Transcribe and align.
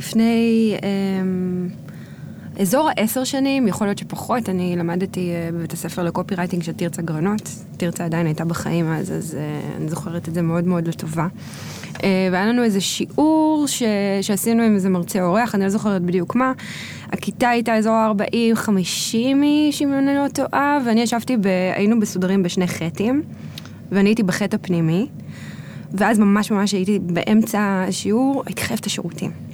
לפני 0.00 0.74
אמ, 0.82 1.68
אזור 2.60 2.88
העשר 2.88 3.24
שנים, 3.24 3.68
יכול 3.68 3.86
להיות 3.86 3.98
שפחות, 3.98 4.48
אני 4.48 4.76
למדתי 4.76 5.30
אה, 5.30 5.50
בבית 5.52 5.72
הספר 5.72 6.02
לקופי 6.02 6.34
רייטינג 6.34 6.62
של 6.62 6.72
תרצה 6.72 7.02
גרנות. 7.02 7.48
תרצה 7.76 8.04
עדיין 8.04 8.26
הייתה 8.26 8.44
בחיים 8.44 8.92
אז, 8.92 9.12
אז 9.12 9.34
אה, 9.34 9.60
אני 9.76 9.88
זוכרת 9.88 10.28
את 10.28 10.34
זה 10.34 10.42
מאוד 10.42 10.66
מאוד 10.66 10.88
לטובה. 10.88 11.26
אה, 12.04 12.28
והיה 12.32 12.46
לנו 12.46 12.62
איזה 12.62 12.80
שיעור 12.80 13.64
ש... 13.66 13.82
שעשינו 14.22 14.62
עם 14.62 14.74
איזה 14.74 14.88
מרצה 14.88 15.22
אורח, 15.22 15.54
אני 15.54 15.62
לא 15.62 15.68
זוכרת 15.68 16.02
בדיוק 16.02 16.34
מה. 16.34 16.52
הכיתה 17.12 17.48
הייתה 17.48 17.74
אזור 17.74 17.92
ה-40-50 17.92 19.14
איש, 19.42 19.82
אם 19.82 19.92
אני 19.92 20.14
לא 20.14 20.28
טועה, 20.28 20.78
ואני 20.86 21.00
ישבתי, 21.00 21.36
ב... 21.36 21.46
היינו 21.74 21.96
מסודרים 21.96 22.42
בשני 22.42 22.66
חטים, 22.66 23.22
ואני 23.92 24.08
הייתי 24.08 24.22
בחטא 24.22 24.56
הפנימי, 24.56 25.06
ואז 25.92 26.18
ממש 26.18 26.50
ממש 26.50 26.72
הייתי 26.72 26.98
באמצע 26.98 27.84
השיעור, 27.88 28.42
הייתי 28.46 28.62
חייבת 28.62 28.80
את 28.80 28.86
השירותים. 28.86 29.49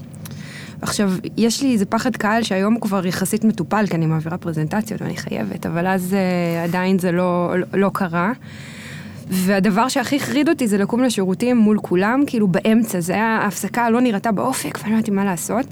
עכשיו, 0.82 1.12
יש 1.36 1.62
לי 1.62 1.72
איזה 1.72 1.86
פחד 1.86 2.16
קהל 2.16 2.42
שהיום 2.42 2.74
הוא 2.74 2.80
כבר 2.80 3.06
יחסית 3.06 3.44
מטופל, 3.44 3.84
כי 3.90 3.96
אני 3.96 4.06
מעבירה 4.06 4.38
פרזנטציות 4.38 5.02
ואני 5.02 5.16
חייבת, 5.16 5.66
אבל 5.66 5.86
אז 5.86 6.12
uh, 6.12 6.68
עדיין 6.68 6.98
זה 6.98 7.12
לא, 7.12 7.54
לא, 7.58 7.66
לא 7.74 7.90
קרה. 7.94 8.32
והדבר 9.30 9.88
שהכי 9.88 10.16
החריד 10.16 10.48
אותי 10.48 10.68
זה 10.68 10.78
לקום 10.78 11.02
לשירותים 11.02 11.56
מול 11.56 11.78
כולם, 11.82 12.22
כאילו 12.26 12.48
באמצע, 12.48 13.00
זה 13.00 13.12
היה, 13.12 13.38
ההפסקה 13.42 13.90
לא 13.90 14.00
נראתה 14.00 14.32
באופק, 14.32 14.78
ואני 14.78 14.92
לא 14.92 14.96
יודעת 14.96 15.08
מה 15.08 15.24
לעשות. 15.24 15.66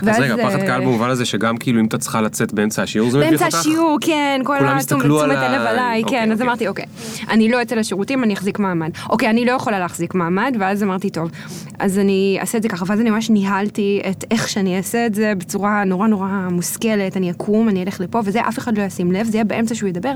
אז 0.00 0.20
רגע, 0.20 0.36
פחד 0.36 0.60
קהל 0.60 0.80
במובן 0.80 1.10
הזה 1.10 1.24
שגם 1.24 1.56
כאילו 1.56 1.80
אם 1.80 1.86
אתה 1.86 1.98
צריכה 1.98 2.20
לצאת 2.20 2.52
באמצע 2.52 2.82
השיעור 2.82 3.10
זה 3.10 3.18
מביך 3.18 3.32
אותך? 3.32 3.42
באמצע 3.42 3.58
השיעור, 3.58 3.98
כן, 4.00 4.40
כל 4.44 4.56
התשומת 4.68 5.04
הלב 5.04 5.60
עליי, 5.60 6.02
אוקיי, 6.02 6.18
כן, 6.18 6.32
אז 6.32 6.38
אוקיי. 6.38 6.46
אמרתי, 6.46 6.68
אוקיי, 6.68 6.84
אני 7.28 7.48
לא 7.48 7.62
אצא 7.62 7.74
לשירותים, 7.74 8.24
אני 8.24 8.34
אחזיק 8.34 8.58
מעמד. 8.58 8.90
אוקיי, 9.10 9.30
אני 9.30 9.44
לא 9.44 9.52
יכולה 9.52 9.78
להחזיק 9.78 10.14
מעמד, 10.14 10.56
ואז 10.60 10.82
אמרתי, 10.82 11.10
טוב, 11.10 11.30
אז 11.78 11.98
אני 11.98 12.38
אעשה 12.40 12.58
את 12.58 12.62
זה 12.62 12.68
ככה, 12.68 12.84
ואז 12.88 13.00
אני 13.00 13.10
ממש 13.10 13.30
ניהלתי 13.30 14.00
את 14.10 14.24
איך 14.30 14.48
שאני 14.48 14.76
אעשה 14.76 15.06
את 15.06 15.14
זה 15.14 15.32
בצורה 15.38 15.84
נורא 15.84 16.06
נורא 16.06 16.28
מושכלת, 16.50 17.16
אני 17.16 17.30
אקום, 17.30 17.68
אני 17.68 17.82
אלך 17.82 18.00
לפה, 18.00 18.20
וזה 18.24 18.40
אף 18.40 18.58
אחד 18.58 18.78
לא 18.78 18.82
ישים 18.82 19.12
לב, 19.12 19.26
זה 19.26 19.36
יהיה 19.36 19.44
באמצע 19.44 19.74
שהוא 19.74 19.88
ידבר, 19.88 20.12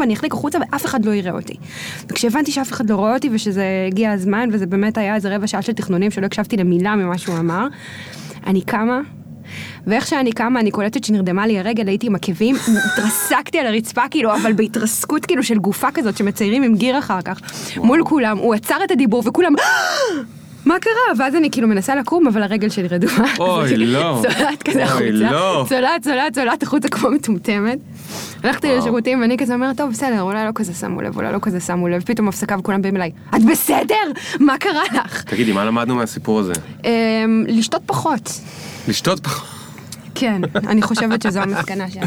ואני 0.00 0.14
אחליק 0.14 0.32
החוצה 0.32 0.58
ואף 0.58 0.84
אחד 0.84 1.04
לא 1.04 1.14
יראה 1.14 1.32
אותי. 1.32 1.54
וכשהבנתי 2.08 2.52
שאף 2.52 2.72
אחד 2.72 2.90
לא 2.90 2.96
רואה 2.96 3.14
אותי 3.14 3.28
ושזה 3.32 3.64
הגיע 3.86 4.12
הזמן, 4.12 4.48
וזה 4.52 4.66
באמת 4.66 4.98
היה 4.98 5.14
איזה 5.14 5.36
רבע 5.36 5.46
שעה 5.46 5.62
של 5.62 5.72
תכנונים 5.72 6.10
שלא 6.10 6.26
הקשבתי 6.26 6.56
למילה 6.56 6.96
ממה 6.96 7.18
שהוא 7.18 7.38
אמר, 7.38 7.66
אני 8.46 8.60
קמה, 8.60 9.00
ואיך 9.86 10.06
שאני 10.06 10.32
קמה, 10.32 10.60
אני 10.60 10.70
קולטת 10.70 11.04
שנרדמה 11.04 11.46
לי 11.46 11.58
הרגל, 11.58 11.88
הייתי 11.88 12.06
עם 12.06 12.14
עקבים, 12.14 12.56
התרסקתי 12.92 13.58
על 13.58 13.66
הרצפה, 13.66 14.02
כאילו, 14.10 14.34
אבל 14.34 14.52
בהתרסקות 14.52 15.26
כאילו 15.26 15.42
של 15.42 15.58
גופה 15.58 15.90
כזאת 15.90 16.16
שמציירים 16.16 16.62
עם 16.62 16.74
גיר 16.74 16.98
אחר 16.98 17.20
כך, 17.20 17.40
מול 17.76 18.02
כולם, 18.04 18.38
הוא 18.38 18.54
עצר 18.54 18.76
את 18.84 18.90
הדיבור 18.90 19.22
וכולם, 19.26 19.52
מה 20.64 20.74
קרה? 20.80 21.18
ואז 21.18 21.34
אני 21.34 21.50
כאילו 21.50 21.68
מנסה 21.68 21.94
לקום, 21.94 22.26
אבל 22.26 22.42
הרגל 22.42 22.68
שלי 22.68 22.88
רדומה. 22.88 23.34
אוי, 23.38 23.74
אני 23.74 23.86
לא. 23.86 24.22
צולעת 24.22 24.62
כזה 24.62 24.84
החוצה, 24.84 25.10
לא. 25.10 25.64
צולעת, 25.68 26.02
צולעת, 26.02 26.34
צולעת 26.34 26.62
החוצה 26.62 26.88
כמו 26.88 27.10
מטומטמת. 27.10 27.78
הלכתי. 28.42 28.76
לשירותים 28.78 29.20
ואני 29.20 29.36
כזה 29.36 29.54
אומרת, 29.54 29.76
טוב, 29.76 29.90
בסדר, 29.90 30.22
אולי 30.22 30.44
לא 30.44 30.50
כזה 30.54 30.74
שמו 30.74 31.02
לב, 31.02 31.16
אולי 31.16 31.32
לא 31.32 31.38
כזה 31.42 31.60
שמו 31.60 31.88
לב, 31.88 32.02
פתאום 32.02 32.28
הפסקה 32.28 32.58
וכולם 32.58 32.82
באים 32.82 32.96
אליי, 32.96 33.10
את 33.36 33.44
בסדר? 33.44 33.94
מה 34.40 34.58
קרה 34.58 34.82
לך? 34.94 35.22
תגידי, 35.22 35.52
מה 35.52 35.64
למדנו 35.64 35.94
מהסיפור 35.94 36.40
הזה? 36.40 36.52
אמ, 36.84 37.44
לשתות 37.48 37.82
פחות. 37.86 38.40
לשתות 38.88 39.20
פחות. 39.20 39.48
כן, 40.14 40.42
אני 40.66 40.82
חושבת 40.82 41.22
שזו 41.22 41.40
המסקנה 41.40 41.90
שלי. 41.90 42.00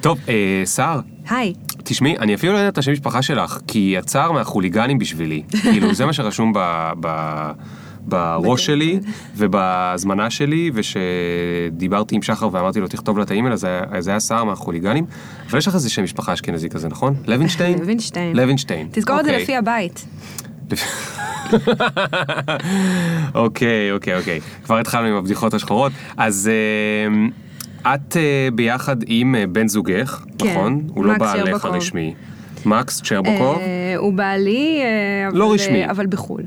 טוב, 0.00 0.18
אה, 0.28 0.62
סער, 0.64 1.00
היי. 1.30 1.52
תשמעי, 1.84 2.18
אני 2.18 2.34
אפילו 2.34 2.52
לא 2.52 2.58
יודע 2.58 2.68
את 2.68 2.78
השם 2.78 2.92
משפחה 2.92 3.22
שלך, 3.22 3.58
כי 3.66 3.94
יצר 3.98 4.32
מהחוליגנים 4.32 4.98
בשבילי. 4.98 5.42
כאילו, 5.62 5.94
זה 5.94 6.06
מה 6.06 6.12
שרשום 6.12 6.52
ב... 7.00 7.08
בראש 8.06 8.66
שלי 8.66 9.00
ובהזמנה 9.36 10.30
שלי, 10.30 10.70
ושדיברתי 10.74 12.14
עם 12.16 12.22
שחר 12.22 12.48
ואמרתי 12.52 12.80
לו 12.80 12.88
תכתוב 12.88 13.18
לה 13.18 13.24
את 13.24 13.30
האימייל, 13.30 13.52
אז 13.52 13.66
זה 13.98 14.10
היה- 14.10 14.20
סער 14.20 14.44
מהחוליגנים, 14.44 15.04
אבל 15.50 15.58
יש 15.58 15.68
לך 15.68 15.74
איזה 15.74 15.90
שם 15.90 16.02
משפחה 16.04 16.32
אשכנזי 16.32 16.68
כזה, 16.68 16.88
נכון? 16.88 17.14
לוינשטיין? 17.28 17.78
לוינשטיין. 17.78 18.36
לוינשטיין. 18.36 18.88
תזכור 18.92 19.20
את 19.20 19.24
זה 19.24 19.30
אוקיי. 19.30 19.42
לפי 19.42 19.56
הבית. 19.56 20.06
אוקיי, 23.34 23.92
אוקיי, 23.92 24.18
אוקיי. 24.18 24.40
כבר 24.64 24.78
התחלנו 24.78 25.06
עם 25.06 25.14
הבדיחות 25.14 25.54
השחורות. 25.54 25.92
אז 26.16 26.50
אה, 27.84 27.94
את 27.94 28.16
אה, 28.16 28.48
ביחד 28.54 28.96
עם 29.06 29.34
אה, 29.34 29.46
בן 29.46 29.68
זוגך, 29.68 30.24
כן, 30.38 30.50
נכון? 30.50 30.82
הוא 30.88 31.04
לא 31.04 31.18
בעלך. 31.18 31.64
הרשמי. 31.64 32.14
מקס 32.66 33.02
צ'רבוקוב? 33.02 33.56
אה, 33.58 33.62
הוא 33.96 34.12
בעלי, 34.12 34.80
אה, 34.82 35.28
אבל- 35.28 35.36
לא 35.38 35.52
רשמי. 35.52 35.90
אבל 35.90 36.06
בחו"ל. 36.06 36.42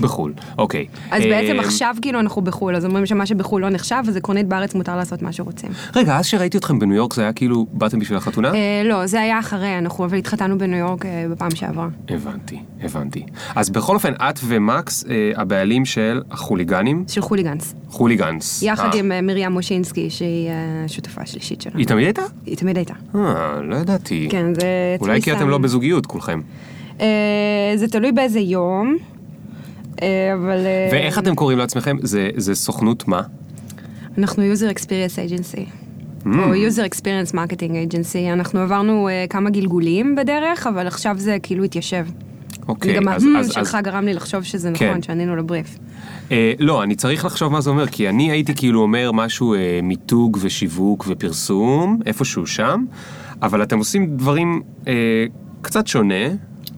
בחו"ל, 0.00 0.32
אוקיי. 0.58 0.86
אז 1.10 1.22
אה, 1.22 1.28
בעצם 1.28 1.60
עכשיו 1.60 1.94
כאילו 2.02 2.20
אנחנו 2.20 2.42
בחו"ל, 2.42 2.76
אז 2.76 2.84
אומרים 2.84 3.06
שמה 3.06 3.26
שבחו"ל 3.26 3.62
לא 3.62 3.68
נחשב, 3.68 4.02
אז 4.08 4.16
עקרונית 4.16 4.46
בארץ 4.48 4.74
מותר 4.74 4.96
לעשות 4.96 5.22
מה 5.22 5.32
שרוצים. 5.32 5.70
רגע, 5.96 6.16
אז 6.18 6.26
שראיתי 6.26 6.58
אתכם 6.58 6.78
בניו 6.78 6.96
יורק 6.96 7.14
זה 7.14 7.22
היה 7.22 7.32
כאילו, 7.32 7.66
באתם 7.72 7.98
בשביל 7.98 8.18
החתונה? 8.18 8.54
אה, 8.54 8.82
לא, 8.84 9.06
זה 9.06 9.20
היה 9.20 9.38
אחרי, 9.38 9.78
אנחנו 9.78 10.04
אבל 10.04 10.18
התחתנו 10.18 10.58
בניו 10.58 10.78
יורק 10.78 11.06
אה, 11.06 11.24
בפעם 11.30 11.50
שעברה. 11.50 11.88
הבנתי, 12.08 12.58
הבנתי. 12.82 13.22
אז 13.56 13.70
בכל 13.70 13.94
אופן, 13.94 14.12
את 14.12 14.38
ומקס 14.44 15.04
אה, 15.10 15.32
הבעלים 15.36 15.84
של 15.84 16.20
החוליגנים, 16.30 17.04
של 17.08 17.20
חוליגנס. 17.20 17.74
חוליגנס. 17.88 18.62
יחד 18.62 18.88
אה, 18.94 18.98
עם 18.98 19.12
אה, 19.12 19.20
מרים 19.20 19.52
מושינסקי, 19.52 20.10
שהיא 20.10 20.48
אה, 20.48 20.54
השותפה 20.84 21.20
השלישית 21.22 21.60
שלנו. 21.60 21.78
היא 21.78 21.86
תמיד 21.86 22.04
הייתה? 22.04 22.22
היא 22.46 22.56
תמיד 22.56 22.76
הייתה. 22.76 22.94
אה, 23.14 23.20
לא 23.62 23.76
ידעתי. 23.76 24.28
כן, 24.30 24.54
זה... 24.54 24.66
אולי 25.00 25.14
כי 25.14 25.30
תפיסה. 25.30 25.38
אתם 25.48 25.62
לא 25.62 25.68
בזוגיות 25.68 26.06
כולכם. 26.06 26.40
אה, 27.00 27.06
זה 27.76 27.88
תלוי 27.88 28.12
באיזה 28.12 28.40
יום, 28.40 28.96
אה, 30.02 30.34
אבל... 30.34 30.66
אה, 30.66 30.88
ואיך 30.92 31.18
אתם 31.18 31.34
קוראים 31.34 31.58
לעצמכם? 31.58 31.96
זה- 32.02 32.30
זה 32.36 32.54
סוכנות 32.54 33.08
מה? 33.08 33.22
אנחנו 34.18 34.42
user 34.52 34.74
experience 34.74 35.30
agency. 35.30 35.60
Mm. 36.24 36.28
או 36.38 36.54
user 36.54 36.90
experience 36.94 37.32
marketing 37.34 37.92
agency. 37.92 38.32
אנחנו 38.32 38.60
עברנו 38.60 39.08
uh, 39.08 39.28
כמה 39.30 39.50
גלגולים 39.50 40.16
בדרך, 40.16 40.66
אבל 40.66 40.86
עכשיו 40.86 41.14
זה 41.18 41.36
כאילו 41.42 41.64
התיישב. 41.64 42.06
אוקיי, 42.68 42.92
וגם 42.98 43.08
אז- 43.08 43.24
ה-hmm 43.24 43.38
אז- 43.38 43.50
שלך 43.52 43.74
אז- 43.74 43.84
גרם 43.84 44.04
לי 44.04 44.14
לחשוב 44.14 44.42
שזה 44.42 44.70
כן. 44.74 44.88
נכון, 44.88 45.02
שענינו 45.02 45.36
לבריף. 45.36 45.78
אה, 46.32 46.52
לא, 46.58 46.82
אני 46.82 46.94
צריך 46.94 47.24
לחשוב 47.24 47.52
מה 47.52 47.60
זה 47.60 47.70
אומר, 47.70 47.86
כי 47.86 48.08
אני 48.08 48.30
הייתי 48.30 48.54
כאילו 48.54 48.80
אומר 48.82 49.12
משהו 49.12 49.54
אה, 49.54 49.80
מיתוג 49.82 50.38
ושיווק 50.40 51.04
ופרסום, 51.08 51.98
איפשהו 52.06 52.46
שם, 52.46 52.84
אבל 53.42 53.62
אתם 53.62 53.78
עושים 53.78 54.16
דברים 54.16 54.62
אה, 54.88 55.24
קצת 55.62 55.86
שונה, 55.86 56.28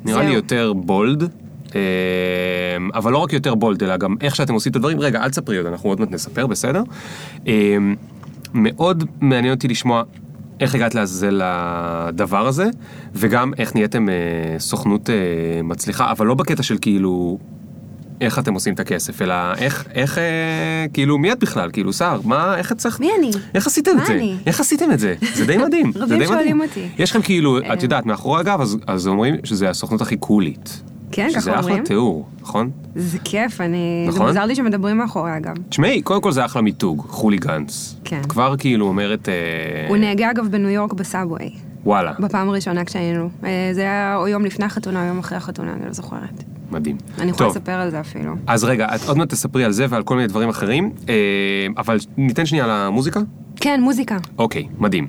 נראה 0.04 0.20
לי 0.20 0.26
זהו. 0.26 0.34
יותר 0.34 0.72
בולד. 0.72 1.22
אה, 1.74 1.80
אבל 2.94 3.12
לא 3.12 3.18
רק 3.18 3.32
יותר 3.32 3.54
בולד, 3.54 3.82
אלא 3.82 3.96
גם 3.96 4.16
איך 4.20 4.36
שאתם 4.36 4.54
עושים 4.54 4.70
את 4.70 4.76
הדברים. 4.76 5.00
רגע, 5.00 5.22
אל 5.22 5.30
תספרי 5.30 5.56
עוד, 5.56 5.66
אנחנו 5.66 5.88
עוד 5.88 6.00
מעט 6.00 6.10
נספר, 6.10 6.46
בסדר? 6.46 6.82
אה, 7.46 7.76
מאוד 8.54 9.04
מעניין 9.20 9.54
אותי 9.54 9.68
לשמוע 9.68 10.02
איך 10.60 10.74
הגעת 10.74 10.94
לעזאזל 10.94 11.42
לדבר 11.44 12.46
הזה, 12.46 12.66
וגם 13.14 13.52
איך 13.58 13.74
נהייתם 13.74 14.08
אה, 14.08 14.14
סוכנות 14.58 15.10
אה, 15.10 15.14
מצליחה, 15.64 16.10
אבל 16.10 16.26
לא 16.26 16.34
בקטע 16.34 16.62
של 16.62 16.76
כאילו 16.80 17.38
איך 18.20 18.38
אתם 18.38 18.54
עושים 18.54 18.74
את 18.74 18.80
הכסף, 18.80 19.22
אלא 19.22 19.34
איך, 19.58 19.84
איך, 19.94 20.18
אה, 20.18 20.86
כאילו, 20.92 21.18
מי 21.18 21.32
את 21.32 21.38
בכלל? 21.38 21.70
כאילו, 21.72 21.92
סער, 21.92 22.20
מה, 22.24 22.56
איך 22.56 22.72
הצלחת? 22.72 23.00
מי 23.00 23.10
אני? 23.18 23.30
איך 23.54 23.66
עשיתם 23.66 23.96
מה 23.96 24.02
את 24.02 24.06
זה? 24.06 24.14
אני? 24.14 24.36
איך 24.46 24.60
עשיתם 24.60 24.92
את 24.92 24.98
זה? 24.98 25.14
זה 25.34 25.46
די 25.46 25.56
מדהים. 25.56 25.92
זה 25.94 26.04
רבים 26.04 26.26
שואלים. 26.26 26.60
אותי. 26.60 26.88
יש 26.98 27.10
לכם 27.10 27.22
כאילו, 27.22 27.58
אה. 27.58 27.72
את 27.72 27.82
יודעת, 27.82 28.06
מאחורי 28.06 28.40
הגב, 28.40 28.60
אז, 28.60 28.76
אז 28.86 29.08
אומרים 29.08 29.34
שזה 29.44 29.70
הסוכנות 29.70 30.00
הכי 30.00 30.16
קולית. 30.16 30.82
כן, 31.12 31.28
ככה 31.30 31.40
שזה 31.40 31.50
אחלה 31.50 31.62
אומרים. 31.62 31.84
תיאור, 31.84 32.28
נכון? 32.40 32.70
זה 32.94 33.18
כיף, 33.24 33.60
אני... 33.60 34.04
זה 34.06 34.14
נכון? 34.14 34.26
מוזר 34.26 34.44
לי 34.44 34.54
שמדברים 34.54 34.98
מאחורי 34.98 35.36
אגב. 35.36 35.54
תשמעי, 35.68 36.02
קודם 36.02 36.20
כל 36.20 36.32
זה 36.32 36.44
אחלה 36.44 36.62
מיתוג, 36.62 37.04
חוליגנס. 37.08 37.96
כן. 38.04 38.22
כבר 38.28 38.54
כאילו 38.58 38.86
אומרת, 38.86 39.28
אה, 39.28 39.34
הוא 39.88 39.96
נהגה 39.96 40.30
אגב 40.30 40.46
בניו 40.50 40.68
יורק 40.70 40.92
בסאבווי, 40.92 41.50
וואלה, 41.84 42.12
בפעם 42.18 42.48
הראשונה 42.48 42.84
כשהיינו. 42.84 43.30
אה, 43.44 43.70
זה 43.72 43.80
היה 43.80 44.16
או 44.16 44.28
יום 44.28 44.44
לפני 44.44 44.64
החתונה 44.64 45.02
או 45.02 45.08
יום 45.08 45.18
אחרי 45.18 45.38
החתונה, 45.38 45.72
אני 45.72 45.86
לא 45.86 45.92
זוכרת. 45.92 46.44
מדהים. 46.70 46.96
אני 47.18 47.30
יכולה 47.30 47.48
לספר 47.48 47.72
על 47.72 47.90
זה 47.90 48.00
אפילו. 48.00 48.34
אז 48.46 48.64
רגע, 48.64 48.86
את 48.94 49.00
עוד 49.08 49.18
מעט 49.18 49.28
תספרי 49.28 49.64
על 49.64 49.72
זה 49.72 49.86
ועל 49.88 50.02
כל 50.02 50.16
מיני 50.16 50.28
דברים 50.28 50.48
אחרים, 50.48 50.92
אה, 51.08 51.14
אבל 51.76 51.96
ניתן 52.16 52.46
שנייה 52.46 52.66
למוזיקה? 52.66 53.20
כן, 53.56 53.80
מוזיקה. 53.82 54.16
אוקיי, 54.38 54.68
מדהים. 54.78 55.08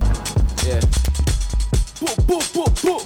Yeah. 0.00 0.64
Boop, 2.00 2.16
boop, 2.28 2.54
boop, 2.54 2.84
boop. 2.84 3.02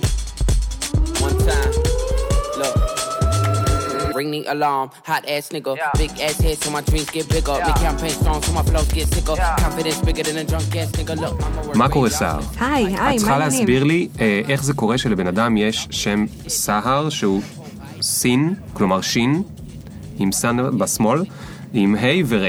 One 1.23 1.39
time. 1.47 2.02
Ring 4.15 4.31
the 4.31 4.43
alarm, 4.55 4.91
hot 5.05 5.25
ass 5.29 5.49
nigga. 5.55 5.73
Big 5.99 6.11
ass 6.21 6.41
head, 6.41 6.57
so 6.63 6.71
my 6.71 6.83
dreams 6.83 7.11
get 7.11 7.29
bigger. 7.29 7.57
Big 7.67 7.77
campaign 7.87 8.11
strong, 8.11 8.43
so 8.43 8.53
my 8.53 8.63
flows 8.63 8.91
get 8.93 9.07
sicker. 9.15 9.37
Confidence 9.65 10.01
bigger 10.07 10.23
than 10.29 10.37
a 10.39 10.45
drunk 10.45 10.77
ass 10.77 10.91
nigga. 10.99 11.15
Look, 11.21 11.37
I'm 11.43 11.75
a 11.75 11.79
מה 11.79 11.89
קורה 11.89 12.11
סער? 12.11 12.41
היי, 12.61 12.85
היי, 12.85 12.95
את 12.95 13.01
מה 13.01 13.19
צריכה 13.19 13.33
העניינים? 13.33 13.59
להסביר 13.59 13.85
לי 13.85 14.09
אה, 14.21 14.41
איך 14.49 14.65
זה 14.65 14.75
קורה 14.75 14.99
שלבן 14.99 15.27
אדם 15.27 15.57
יש 15.57 15.89
שם 15.91 16.27
סהר 16.49 17.09
שהוא 17.09 17.43
סין, 18.03 18.55
כלומר 18.73 19.01
שין, 19.01 19.43
עם 20.19 20.33
סן 20.33 20.79
בשמאל, 20.79 21.25
עם 21.75 21.95
ה' 21.95 22.25
ור'. 22.27 22.47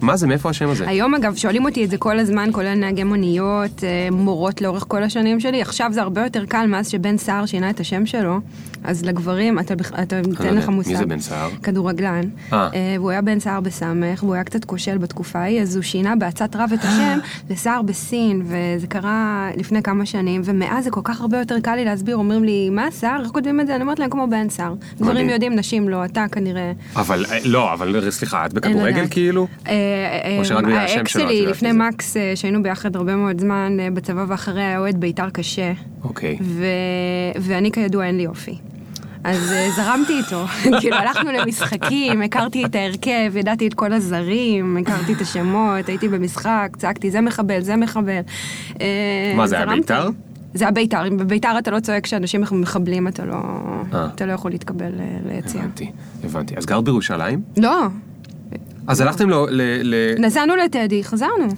מה 0.00 0.16
זה, 0.16 0.26
מאיפה 0.26 0.50
השם 0.50 0.68
הזה? 0.68 0.88
היום 0.88 1.14
אגב 1.14 1.36
שואלים 1.36 1.64
אותי 1.64 1.84
את 1.84 1.90
זה 1.90 1.98
כל 1.98 2.18
הזמן, 2.18 2.48
כולל 2.52 2.74
נהגי 2.74 3.04
מוניות, 3.04 3.84
אה, 3.84 4.08
מורות 4.10 4.60
לאורך 4.60 4.84
כל 4.88 5.02
השנים 5.02 5.40
שלי. 5.40 5.62
עכשיו 5.62 5.90
זה 5.92 6.02
הרבה 6.02 6.22
יותר 6.22 6.44
קל 6.46 6.66
מאז 6.66 6.88
שבן 6.88 7.18
סער 7.18 7.46
שינה 7.46 7.70
את 7.70 7.80
השם 7.80 8.06
שלו, 8.06 8.40
אז 8.84 9.04
לגברים, 9.04 9.58
אתה, 9.58 9.74
אתה 10.02 10.20
לא 10.44 10.50
לך 10.50 10.68
מושג. 10.68 10.90
מי 10.90 10.96
זה 10.96 11.06
בן 11.06 11.20
סער? 11.20 11.50
כדורגלן. 11.62 12.20
אה. 12.52 12.68
אה, 12.74 12.94
והוא 12.98 13.10
היה 13.10 13.22
בן 13.22 13.40
סער 13.40 13.60
בסמך, 13.60 14.22
והוא 14.22 14.34
היה 14.34 14.44
קצת 14.44 14.64
כושל 14.64 14.98
בתקופה 14.98 15.38
ההיא, 15.38 15.62
אז 15.62 15.76
הוא 15.76 15.82
שינה 15.82 16.16
בעצת 16.16 16.56
רב 16.56 16.70
את 16.74 16.84
השם 16.84 17.18
לסער 17.50 17.82
בסין, 17.82 18.42
וזה 18.44 18.86
קרה 18.86 19.50
לפני 19.56 19.82
כמה 19.82 20.06
שנים, 20.06 20.42
ומאז 20.44 20.84
זה 20.84 20.90
כל 20.90 21.00
כך 21.04 21.20
הרבה 21.20 21.38
יותר 21.38 21.60
קל 21.60 21.74
לי 21.74 21.84
להסביר, 21.84 22.16
אומרים 22.16 22.44
לי, 22.44 22.70
מה 22.70 22.90
סער? 22.90 23.22
איך 23.22 23.30
כותבים 23.30 23.60
את 23.60 23.66
זה? 23.66 23.74
אני 23.74 23.82
אומרת 23.82 23.98
להם 23.98 24.10
כמו 24.10 24.26
בן 24.30 24.48
סער. 24.48 24.74
גברים. 25.00 25.30
יודעים, 25.30 25.54
נשים 25.56 25.88
לא, 25.88 26.04
אתה 26.04 26.24
כנראה... 26.32 26.72
אבל, 26.96 27.24
אה, 27.30 27.38
לא, 27.44 27.72
אבל 27.72 28.10
סליחה, 28.10 28.46
את 28.46 28.52
בכדורגל 28.68 28.98
לדעת. 28.98 29.10
כאילו? 29.10 29.46
אה, 29.66 29.72
אה, 29.72 30.38
או 30.38 30.44
שרק 30.44 30.64
בגלל 30.64 30.76
השם 30.76 30.98
האקס 30.98 31.12
שלו 31.12 31.22
את 31.22 31.28
שלי, 31.28 31.46
לפני? 31.46 31.72
מקס, 31.72 32.16
אה, 32.16 32.32
שהיינו 32.34 32.62
ביחד 32.62 32.96
הרבה 32.96 33.16
מאוד 33.16 33.40
זמן 33.40 33.76
אה, 33.80 33.90
בצבא 33.90 34.24
ואחרי 34.28 34.62
היה 34.62 34.78
אוהד 34.78 35.00
בית"ר 35.00 35.30
קשה, 35.30 35.72
אוקיי. 36.04 36.38
ואני 37.40 37.72
כידוע 37.72 38.06
אין 38.06 38.16
לי 38.16 38.26
אופי. 38.26 38.58
אז 39.26 39.52
אה, 39.52 39.70
זרמתי 39.76 40.12
איתו, 40.18 40.44
כאילו 40.80 40.96
הלכנו 40.96 41.32
למשחקים, 41.32 42.22
הכרתי 42.22 42.64
את 42.64 42.74
ההרכב, 42.74 43.36
ידעתי 43.36 43.66
את 43.66 43.74
כל 43.74 43.92
הזרים, 43.92 44.76
הכרתי 44.76 45.12
את 45.12 45.20
השמות, 45.20 45.88
הייתי 45.88 46.08
במשחק, 46.08 46.68
צעקתי 46.78 47.10
זה 47.10 47.20
מחבל, 47.20 47.60
זה 47.60 47.76
מחבל. 47.76 48.20
אה, 48.80 49.32
מה, 49.36 49.46
זה 49.46 49.56
היה. 49.56 49.66
בית"ר? 49.66 50.08
זה 50.54 50.64
היה 50.64 50.70
בית"ר, 50.70 51.06
אם 51.08 51.16
בבית"ר 51.16 51.58
אתה 51.58 51.70
לא 51.70 51.80
צועק 51.80 52.04
כשאנשים 52.04 52.44
מחבלים, 52.52 53.08
אתה 53.08 53.24
לא, 53.24 53.34
אה. 53.94 54.08
אתה 54.14 54.26
לא 54.26 54.32
יכול 54.32 54.50
להתקבל 54.50 54.92
אה, 55.00 55.18
ליציאה. 55.26 55.62
הבנתי, 55.62 55.90
הבנתי. 56.24 56.56
אז 56.56 56.66
גרת 56.66 56.84
בירושלים? 56.84 57.42
לא, 57.56 57.86
אז 58.86 59.00
הלכתם 59.00 59.30
ל... 59.30 59.34
ל- 59.82 60.14
נסענו 60.18 60.56
לטדי, 60.56 61.04
חזרנו. 61.04 61.48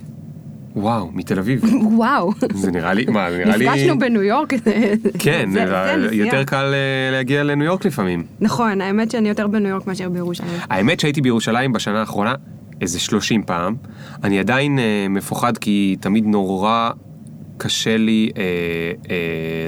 וואו, 0.77 1.11
מתל 1.13 1.39
אביב. 1.39 1.65
וואו. 1.93 2.33
זה 2.55 2.71
נראה 2.71 2.95
לי, 2.95 3.05
מה, 3.09 3.31
זה 3.31 3.39
נראה 3.39 3.57
לי... 3.57 3.69
נפגשנו 3.69 3.99
בניו 3.99 4.23
יורק, 4.23 4.53
כן, 5.19 5.49
נסיעה. 5.49 5.97
יותר 6.13 6.45
קל 6.45 6.75
אה, 6.75 7.11
להגיע 7.13 7.45
לניו 7.45 7.67
יורק 7.67 7.85
לפעמים. 7.85 8.23
נכון, 8.41 8.81
האמת 8.81 9.11
שאני 9.11 9.29
יותר 9.29 9.47
בניו 9.47 9.69
יורק 9.71 9.87
מאשר 9.87 10.09
בירושלים. 10.09 10.51
האמת 10.71 11.01
שהייתי 11.01 11.21
בירושלים 11.21 11.73
בשנה 11.73 12.01
האחרונה 12.01 12.35
איזה 12.81 13.01
30 13.01 13.43
פעם. 13.43 13.75
אני 14.25 14.39
עדיין 14.39 14.79
אה, 14.79 15.07
מפוחד 15.11 15.59
כי 15.59 15.97
תמיד 16.01 16.27
נורא 16.27 16.91
קשה 17.59 17.97
לי 17.97 18.31
אה, 18.37 18.43
אה, 19.11 19.17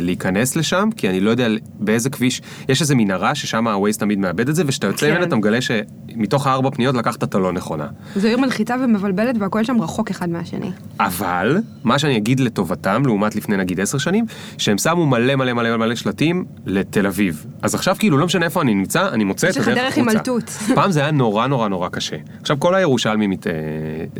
להיכנס 0.00 0.56
לשם, 0.56 0.88
כי 0.96 1.08
אני 1.08 1.20
לא 1.20 1.30
יודע 1.30 1.48
באיזה 1.78 2.10
כביש, 2.10 2.42
יש 2.68 2.80
איזה 2.80 2.94
מנהרה 2.94 3.34
ששם 3.34 3.66
ה-Waze 3.66 3.98
תמיד 3.98 4.18
מאבד 4.18 4.48
את 4.48 4.54
זה, 4.54 4.62
וכשאתה 4.66 4.86
יוצא 4.86 5.06
כן. 5.06 5.12
ממנה 5.12 5.24
אתה 5.24 5.36
מגלה 5.36 5.58
שמתוך 5.60 6.46
הארבע 6.46 6.70
פניות 6.70 6.94
לקחת 6.94 7.24
את 7.24 7.34
הלא 7.34 7.52
נכונה. 7.52 7.86
זו 8.16 8.28
עיר 8.28 8.38
מלחיצה 8.38 8.76
ומבלבלת 8.84 9.36
והכל 9.38 9.64
שם 9.64 9.82
רחוק 9.82 10.10
אחד 10.10 10.30
מהשני. 10.30 10.70
אבל, 11.00 11.58
מה 11.84 11.98
שאני 11.98 12.16
אגיד 12.16 12.40
לטובתם, 12.40 13.02
לעומת 13.06 13.36
לפני 13.36 13.56
נגיד 13.56 13.80
עשר 13.80 13.98
שנים, 13.98 14.24
שהם 14.58 14.78
שמו 14.78 15.06
מלא 15.06 15.36
מלא 15.36 15.52
מלא 15.52 15.76
מלא 15.76 15.94
שלטים 15.94 16.44
לתל 16.66 17.06
אביב. 17.06 17.46
אז 17.62 17.74
עכשיו 17.74 17.96
כאילו 17.98 18.18
לא 18.18 18.26
משנה 18.26 18.44
איפה 18.44 18.62
אני 18.62 18.74
נמצא, 18.74 19.08
אני 19.08 19.24
מוצא 19.24 19.46
את 19.46 19.50
יש 19.50 19.58
לך 19.58 19.68
הדרך 19.68 19.78
דרך 19.78 19.96
עם 19.96 20.08
החוצה. 20.08 20.18
מלטות. 20.18 20.50
פעם 20.76 20.90
זה 20.90 21.00
היה 21.00 21.10
נורא 21.10 21.46
נורא 21.46 21.68
נורא 21.68 21.88
קשה. 21.88 22.16
עכשיו 22.40 22.60
כל 22.60 22.74
הירושלמים 22.74 23.30
מת, 23.30 23.46
אה, 23.46 23.52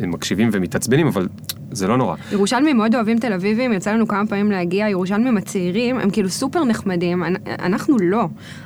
מקשיבים 0.07 0.49
ומתעצבנים, 0.51 1.07
אבל 1.07 1.27
זה 1.71 1.87
לא 1.87 1.97
נורא. 1.97 2.15
ירושלמים 2.31 2.77
מאוד 2.77 2.95
אוהבים 2.95 3.19
תל 3.19 3.33
אביבים, 3.61 3.77
יצא 3.77 3.91
לנו 3.93 4.07
כמה 4.07 4.27
פעמים 4.27 4.51
להגיע, 4.51 4.89
ירושלמים 4.89 5.37
הצעירים 5.37 5.99
הם 5.99 6.09
כאילו 6.09 6.29
סופר 6.29 6.63
נחמדים, 6.63 7.23
אנ- 7.23 7.35
אנחנו 7.59 7.97
לא. 8.01 8.25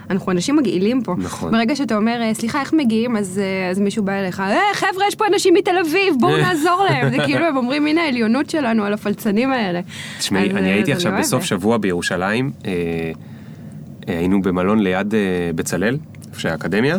אנחנו 0.09 0.31
אנשים 0.31 0.56
מגעילים 0.56 1.01
פה. 1.03 1.15
נכון. 1.18 1.51
ברגע 1.51 1.75
שאתה 1.75 1.95
אומר, 1.97 2.21
"אה, 2.21 2.33
סליחה, 2.33 2.59
איך 2.59 2.74
מגיעים? 2.74 3.18
אז, 3.18 3.42
אה, 3.44 3.69
אז 3.69 3.80
מישהו 3.80 4.03
בא 4.03 4.13
אליך, 4.13 4.39
אה, 4.39 4.56
חבר'ה, 4.74 5.07
יש 5.07 5.15
פה 5.15 5.25
אנשים 5.33 5.53
מתל 5.53 5.75
אביב, 5.81 6.15
בואו 6.19 6.38
נעזור 6.38 6.83
להם. 6.89 7.09
זה 7.13 7.25
כאילו, 7.25 7.45
הם 7.45 7.57
אומרים, 7.57 7.88
הנה 7.88 8.01
העליונות 8.01 8.50
שלנו 8.50 8.83
על 8.83 8.94
הפלצנים 8.94 9.51
האלה. 9.51 9.80
תשמעי, 10.19 10.51
אני 10.51 10.69
אה, 10.69 10.74
הייתי 10.74 10.94
עכשיו 10.94 11.12
אני 11.13 11.21
בסוף. 11.21 11.44
שבוע 11.44 11.77
בירושלים, 11.77 12.51
אה, 12.65 12.71
אה, 14.09 14.18
היינו 14.18 14.41
במלון 14.41 14.80
ליד 14.80 15.13
אה, 15.15 15.19
בצלאל, 15.56 15.98
איפה 16.30 16.39
שהאקדמיה, 16.39 16.98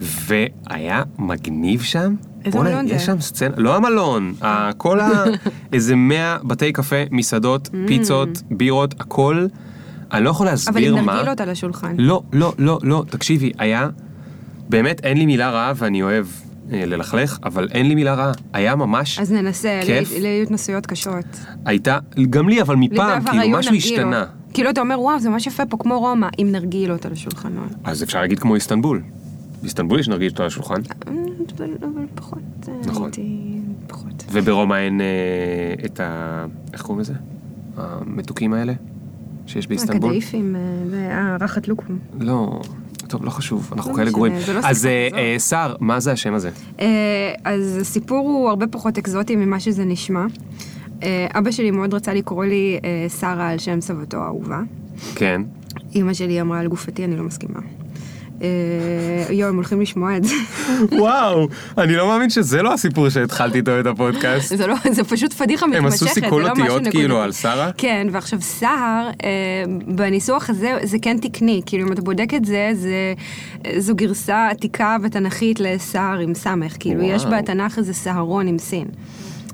והיה 0.00 1.02
מגניב 1.18 1.82
שם. 1.82 2.14
איזה 2.44 2.58
מלון 2.60 2.84
יש 2.86 2.92
זה? 2.92 2.98
שם 2.98 3.20
סצנה, 3.20 3.54
לא 3.56 3.76
המלון, 3.76 4.34
כל 4.76 5.00
ה... 5.00 5.24
איזה 5.72 5.96
100 5.96 6.38
בתי 6.44 6.72
קפה, 6.72 6.96
מסעדות, 7.10 7.70
פיצות, 7.86 8.42
בירות, 8.50 8.94
הכל. 9.00 9.46
אני 10.12 10.24
לא 10.24 10.30
יכול 10.30 10.46
אבל 10.46 10.52
להסביר 10.52 10.96
עם 10.96 11.04
מה. 11.06 11.14
נרגילות 11.14 11.40
על 11.40 11.50
השולחן. 11.50 11.94
לא, 11.98 12.22
לא, 12.32 12.54
לא, 12.58 12.78
לא, 12.82 13.04
תקשיבי, 13.10 13.52
היה, 13.58 13.88
באמת 14.68 15.00
אין 15.04 15.18
לי 15.18 15.26
מילה 15.26 15.50
רעה 15.50 15.72
ואני 15.76 16.02
אוהב 16.02 16.26
אה, 16.72 16.86
ללכלך, 16.86 17.38
אבל 17.44 17.68
אין 17.70 17.88
לי 17.88 17.94
מילה 17.94 18.14
רעה. 18.14 18.32
היה 18.52 18.76
ממש, 18.76 19.18
אז 19.18 19.32
ננסה, 19.32 19.80
כיף. 19.84 20.12
לי 20.12 20.20
לי 20.20 20.28
היו 20.28 20.42
התנסויות 20.42 20.86
קשות. 20.86 21.24
הייתה, 21.64 21.98
גם 22.30 22.48
לי, 22.48 22.62
אבל 22.62 22.76
מפעם, 22.76 23.24
כאילו 23.24 23.58
משהו 23.58 23.72
נרגילות. 23.72 23.98
השתנה. 23.98 24.24
כאילו 24.54 24.70
אתה 24.70 24.80
אומר, 24.80 25.00
וואו, 25.00 25.20
זה 25.20 25.30
ממש 25.30 25.46
יפה 25.46 25.66
פה, 25.66 25.76
כמו 25.76 26.00
רומא, 26.00 26.28
עם 26.38 26.52
נרגילות 26.52 27.06
על 27.06 27.12
השולחנות. 27.12 27.72
אז 27.84 28.02
אפשר 28.02 28.20
להגיד 28.20 28.38
כמו 28.38 28.54
איסטנבול. 28.54 29.02
באיסטנבול 29.62 30.00
יש 30.00 30.08
נרגיש 30.08 30.32
על 30.40 30.46
השולחן, 30.46 30.80
אבל 31.56 31.70
אבל 31.82 32.06
פחות, 32.14 32.38
אה, 32.68 32.74
נכון. 32.86 33.02
הייתי 33.02 33.58
פחות. 33.86 34.24
וברומא 34.32 34.74
אין 34.74 35.00
אה, 35.00 35.06
את 35.84 36.00
ה... 36.00 36.46
איך 36.72 36.82
קוראים 36.82 37.00
לזה? 37.00 37.14
המתוקים 37.76 38.52
האלה? 38.52 38.72
שיש 39.46 39.66
באיסטנבול? 39.66 40.10
הקדאיפים, 40.10 40.56
אה, 40.56 40.60
זה 40.90 41.08
אה, 41.10 41.36
רחת 41.40 41.68
לוקום. 41.68 41.98
לא, 42.20 42.60
טוב, 43.08 43.24
לא 43.24 43.30
חשוב, 43.30 43.70
אנחנו 43.72 43.90
לא 43.92 43.96
כאלה 43.96 44.10
גרועים. 44.10 44.32
לא 44.54 44.60
אז 44.64 44.88
סער, 45.38 45.76
מה 45.80 46.00
זה 46.00 46.12
השם 46.12 46.34
הזה? 46.34 46.50
אז 47.44 47.78
הסיפור 47.80 48.18
הוא 48.18 48.48
הרבה 48.48 48.66
פחות 48.66 48.98
אקזוטי 48.98 49.36
ממה 49.36 49.60
שזה 49.60 49.84
נשמע. 49.84 50.26
אבא 51.34 51.50
שלי 51.50 51.70
מאוד 51.70 51.94
רצה 51.94 52.14
לקרוא 52.14 52.44
לי 52.44 52.78
שרה 53.20 53.48
על 53.48 53.58
שם 53.58 53.80
סבתו 53.80 54.16
האהובה. 54.16 54.60
כן. 55.14 55.42
אימא 55.94 56.14
שלי 56.14 56.40
אמרה 56.40 56.60
על 56.60 56.68
גופתי, 56.68 57.04
אני 57.04 57.16
לא 57.16 57.24
מסכימה. 57.24 57.60
אה, 58.42 59.34
יואו, 59.34 59.48
הם 59.48 59.56
הולכים 59.56 59.80
לשמוע 59.80 60.16
את 60.16 60.24
זה. 60.24 60.34
וואו, 60.92 61.48
אני 61.78 61.96
לא 61.96 62.08
מאמין 62.08 62.30
שזה 62.30 62.62
לא 62.62 62.72
הסיפור 62.72 63.08
שהתחלתי 63.08 63.58
איתו 63.58 63.80
את 63.80 63.86
הפודקאסט. 63.86 64.56
זה 64.56 64.66
לא, 64.66 64.74
זה 64.90 65.04
פשוט 65.04 65.32
פדיחה 65.32 65.66
מתמשכת, 65.66 65.84
הם 65.84 65.86
עשו 65.86 66.04
זה 66.04 66.10
סיכול 66.10 66.42
לא 66.42 66.52
משהו 66.52 66.62
אותיות 66.62 66.80
נקודתי. 66.80 66.98
כאילו 66.98 67.20
על 67.20 67.32
שרה? 67.32 67.70
כן, 67.76 68.06
ועכשיו 68.12 68.40
סהר, 68.40 69.10
אה, 69.24 69.28
בניסוח 69.86 70.50
הזה 70.50 70.78
זה 70.82 70.96
כן 71.02 71.18
תקני, 71.18 71.62
כאילו 71.66 71.86
אם 71.86 71.92
אתה 71.92 72.02
בודק 72.02 72.34
את 72.34 72.44
זה, 72.44 72.70
זה 72.74 73.14
זו 73.78 73.94
גרסה 73.94 74.48
עתיקה 74.48 74.96
ותנכית 75.02 75.60
לסהר 75.60 76.18
עם 76.18 76.34
סמך, 76.34 76.76
כאילו 76.80 77.02
יש. 77.02 77.24
בתנ"ך 77.24 77.78
איזה 77.78 77.94
סהרון 77.94 78.46
עם 78.46 78.58
סין. 78.58 78.86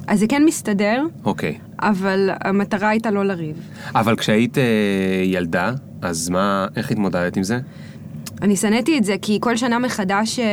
אז 0.07 0.21
זה 0.21 0.27
כן 0.27 0.45
מסתדר, 0.45 1.05
אוקיי. 1.25 1.59
אבל 1.79 2.31
המטרה 2.41 2.89
הייתה 2.89 3.11
לא 3.11 3.25
לריב. 3.25 3.57
אבל 3.95 4.17
כשהיית 4.17 4.59
אה, 4.59 4.63
ילדה, 5.25 5.73
אז 6.03 6.29
מה, 6.29 6.67
איך 6.77 6.91
התמודדת 6.91 7.37
עם 7.37 7.43
זה? 7.43 7.59
אני 8.43 8.57
שנאתי 8.57 8.99
את 8.99 9.05
זה 9.05 9.17
כי 9.23 9.39
כל 9.41 9.57
שנה 9.57 9.79
מחדש 9.79 10.39
אה, 10.39 10.45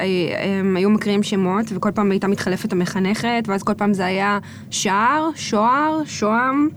אה, 0.00 0.58
הם 0.58 0.76
היו 0.76 0.90
מקריאים 0.90 1.22
שמות 1.22 1.64
וכל 1.74 1.90
פעם 1.94 2.10
הייתה 2.10 2.28
מתחלפת 2.28 2.72
המחנכת 2.72 3.44
ואז 3.46 3.62
כל 3.62 3.74
פעם 3.74 3.94
זה 3.94 4.04
היה 4.04 4.38
שער, 4.70 5.30
שוער, 5.34 6.02
שוהם 6.04 6.68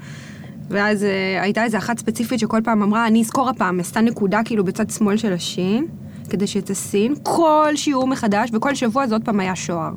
ואז 0.70 1.04
אה, 1.04 1.42
הייתה 1.42 1.64
איזה 1.64 1.78
אחת 1.78 2.00
ספציפית 2.00 2.40
שכל 2.40 2.62
פעם 2.64 2.84
אמרה 2.84 3.08
אני 3.08 3.22
אזכור 3.22 3.50
הפעם, 3.50 3.80
עשתה 3.80 4.02
נקודה 4.02 4.42
כאילו 4.46 4.64
בצד 4.64 4.90
שמאל 4.90 5.18
של 5.18 5.34
השין 5.34 5.88
כדי 6.32 6.48
שיצא 6.48 6.74
סין, 6.74 7.16
כל 7.24 7.72
שיעור 7.76 8.08
מחדש 8.08 8.50
וכל 8.54 8.76
שבוע 8.76 9.08
זה 9.08 9.16
עוד 9.16 9.26
פעם 9.26 9.40
היה 9.40 9.56
שוער. 9.56 9.92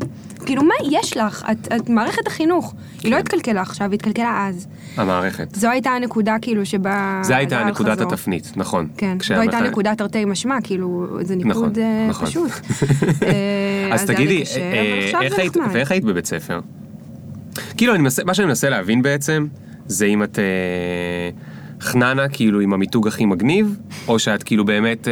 כאילו 0.47 0.63
מה 0.65 0.75
יש 0.91 1.17
לך? 1.17 1.45
את, 1.53 1.73
את 1.77 1.89
מערכת 1.89 2.27
החינוך, 2.27 2.75
היא 3.03 3.13
לא 3.13 3.17
התקלקלה 3.17 3.63
עכשיו, 3.63 3.87
היא 3.91 3.95
התקלקלה 3.95 4.47
אז. 4.49 4.67
המערכת. 4.97 5.55
זו 5.55 5.71
הייתה 5.71 5.91
הנקודה 5.91 6.37
כאילו 6.43 6.67
שבה... 6.67 7.21
זה 7.25 7.37
הייתה 7.37 7.59
היה 7.59 7.67
נקודת 7.67 7.99
חזור. 7.99 8.13
התפנית, 8.13 8.53
נכון. 8.57 8.89
כן, 8.97 9.19
זו 9.29 9.35
הייתה 9.35 9.61
נקודת 9.61 9.99
תרתי 9.99 10.25
משמע, 10.25 10.57
כאילו, 10.65 11.07
זה 11.21 11.37
נכון, 11.37 11.49
ניקוד 11.49 11.79
אה, 11.79 12.07
נכון. 12.09 12.27
פשוט. 12.27 12.51
אה, 13.23 13.95
אז 13.95 14.09
לי 14.09 14.15
תגידי, 14.15 14.43
אה, 14.57 15.21
איך 15.23 15.39
היית. 15.39 15.57
ואיך 15.73 15.91
היית 15.91 16.05
בבית 16.05 16.27
ספר? 16.27 16.61
כאילו, 17.77 17.95
מה 18.25 18.35
שאני 18.35 18.47
מנסה 18.47 18.69
להבין 18.69 19.03
בעצם, 19.03 19.47
זה 19.87 20.07
אם 20.07 20.23
את 20.23 20.39
אה, 20.39 20.45
חננה, 21.81 22.29
כאילו, 22.29 22.61
עם 22.61 22.73
המיתוג 22.73 23.09
הכי 23.09 23.25
מגניב, 23.27 23.77
או 24.09 24.19
שאת 24.19 24.43
כאילו 24.43 24.65
באמת 24.65 25.09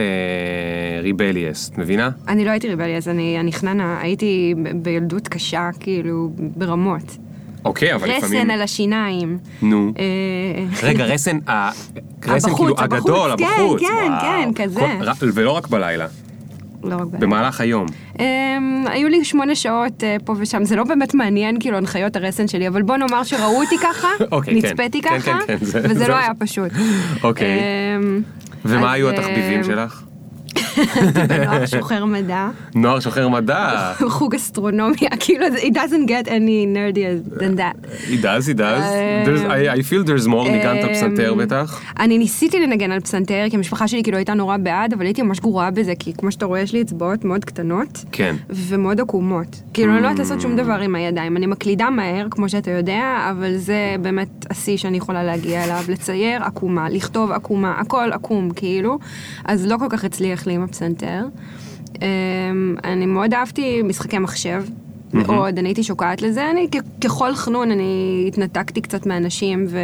ריבליאס, 1.03 1.69
את 1.69 1.79
מבינה? 1.79 2.11
אני 2.29 2.45
לא 2.45 2.51
הייתי 2.51 2.69
ריבלי, 2.69 2.97
אז 2.97 3.09
אני 3.09 3.41
אני 3.41 3.53
חננה, 3.53 3.99
הייתי 4.01 4.55
בילדות 4.75 5.29
קשה, 5.29 5.71
כאילו, 5.81 6.31
ברמות. 6.37 7.17
אוקיי, 7.65 7.95
אבל 7.95 8.11
לפעמים... 8.11 8.41
רסן 8.41 8.51
על 8.51 8.63
השיניים. 8.63 9.39
נו. 9.63 9.93
אה, 9.99 10.89
רגע, 10.89 11.05
רסן, 11.15 11.39
רסן 12.27 12.55
כאילו 12.55 12.75
הגדול, 12.79 13.31
כן, 13.39 13.45
הבחוץ. 13.45 13.81
כן, 13.81 14.11
וואו. 14.11 14.21
כן, 14.21 14.51
כזה. 14.65 15.33
ולא 15.35 15.51
רק 15.51 15.69
בלילה, 15.69 16.07
לא 16.85 16.95
רק 16.95 17.01
בלילה. 17.07 17.19
במהלך 17.19 17.61
היום. 17.61 17.87
אמ, 18.19 18.25
היו 18.89 19.09
לי 19.09 19.25
שמונה 19.25 19.55
שעות 19.55 20.05
אה, 20.05 20.17
פה 20.25 20.35
ושם, 20.39 20.65
זה 20.65 20.77
לא 20.77 20.85
באמת 20.85 21.15
מעניין 21.15 21.61
כאילו 21.61 21.77
הנחיות 21.77 22.17
הרסן 22.17 22.49
שלי, 22.49 22.69
אבל 22.69 22.83
בוא 22.83 22.97
נאמר 22.97 23.23
שראו 23.25 23.63
אותי 23.63 23.77
ככה, 23.83 24.09
אוקיי, 24.33 24.61
כן. 24.63 24.69
נצפיתי 24.69 25.03
כן, 25.03 25.19
ככה, 25.21 25.39
כן, 25.47 25.59
כן, 25.59 25.65
זה- 25.65 25.81
וזה 25.85 25.95
זה 25.95 26.09
לא 26.09 26.15
היה 26.17 26.35
פשוט. 26.39 26.71
אוקיי. 27.23 27.59
אמ, 27.99 28.23
ומה 28.65 28.89
אז, 28.89 28.95
היו 28.95 29.09
אה, 29.09 29.13
התחביבים 29.15 29.65
שלך? 29.65 30.03
בנוער 31.29 31.67
שוחר 31.67 32.05
מדע, 32.05 32.49
נוער 32.75 33.01
שוחר 33.01 33.29
מדע. 33.29 33.93
חוג 34.09 34.35
אסטרונומיה, 34.35 35.09
כאילו, 35.21 35.47
it 35.47 35.75
doesn't 35.75 36.09
get 36.09 36.29
any 36.29 36.67
nerdier 36.77 37.39
than 37.41 37.59
that. 37.59 37.87
He 38.09 38.23
does, 38.23 38.47
he 38.47 38.55
does. 38.55 38.83
There's- 39.27 39.45
I, 39.49 39.79
I 39.79 39.83
feel 39.83 40.09
there's 40.09 40.27
more, 40.29 40.49
ניגנת 40.51 40.91
פסנתר 40.91 41.33
אמ, 41.33 41.39
בטח. 41.39 41.81
אני 42.01 42.19
ניסיתי 42.19 42.61
לנגן 42.61 42.93
על 42.93 43.01
פסנתר, 43.01 43.45
כי 43.51 43.57
המשפחה 43.57 43.89
שלי 43.89 44.03
כאילו 44.03 44.17
הייתה 44.17 44.35
נורא 44.35 44.57
בעד, 44.57 44.93
אבל 44.93 45.05
הייתי 45.05 45.23
ממש 45.23 45.41
גרועה 45.41 45.71
בזה, 45.71 45.93
כי 45.99 46.13
כמו 46.19 46.33
שאתה 46.33 46.47
רואה, 46.47 46.61
יש 46.61 46.73
לי 46.73 46.83
אצבעות 46.83 47.25
מאוד 47.25 47.45
קטנות. 47.45 48.05
כן. 48.13 48.37
ומאוד 48.51 49.01
עקומות. 49.01 49.63
כאילו, 49.75 49.93
אני 49.93 50.03
לא 50.03 50.07
יודעת 50.07 50.19
לעשות 50.19 50.41
שום 50.41 50.57
דבר 50.57 50.73
עם 50.81 50.95
הידיים. 50.95 51.37
אני 51.37 51.47
מקלידה 51.47 51.91
מהר, 51.91 52.27
כמו 52.31 52.49
שאתה 52.49 52.71
יודע, 52.71 53.03
אבל 53.31 53.57
זה 53.57 53.77
באמת 54.03 54.47
השיא 54.51 54.77
שאני 54.77 54.97
יכולה 54.97 55.25
להגיע 55.25 55.65
אליו. 55.65 55.85
לצייר 55.89 56.43
עקומה, 56.43 56.89
לכתוב 56.89 57.33
עקומה, 57.33 57.75
הכל 57.81 58.09
עקום, 58.13 58.51
כאילו. 58.51 58.99
אז 59.45 59.67
לא 59.67 59.77
כל 59.77 59.87
כך 59.91 60.05
הצליח 60.05 60.47
לי 60.47 60.59
עם 60.63 60.69
הפסנתר. 60.69 61.25
אמ, 62.03 62.77
אני 62.85 63.07
מאוד 63.07 63.35
אהבתי 63.35 63.83
משחקי 63.83 64.19
מחשב. 64.19 64.63
מאוד, 65.15 65.59
אני 65.59 65.69
הייתי 65.69 65.83
שוקעת 65.83 66.23
לזה, 66.23 66.51
אני 66.51 66.69
ככל 67.05 67.35
חנון, 67.35 67.71
אני 67.71 68.25
התנתקתי 68.29 68.81
קצת 68.81 69.07
מאנשים 69.07 69.67
ו... 69.69 69.79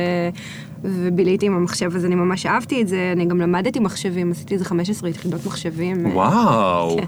וביליתי 0.85 1.47
עם 1.47 1.57
המחשב, 1.57 1.97
אז 1.97 2.05
אני 2.05 2.15
ממש 2.15 2.47
אהבתי 2.47 2.83
את 2.83 2.89
זה, 2.89 3.13
אני 3.17 3.27
גם 3.27 3.41
למדתי 3.41 3.79
מחשבים, 3.79 4.31
עשיתי 4.31 4.55
איזה 4.55 4.65
15 4.65 5.11
יחידות 5.11 5.47
מחשבים. 5.47 6.07
וואו. 6.15 6.97
כן. 6.97 7.05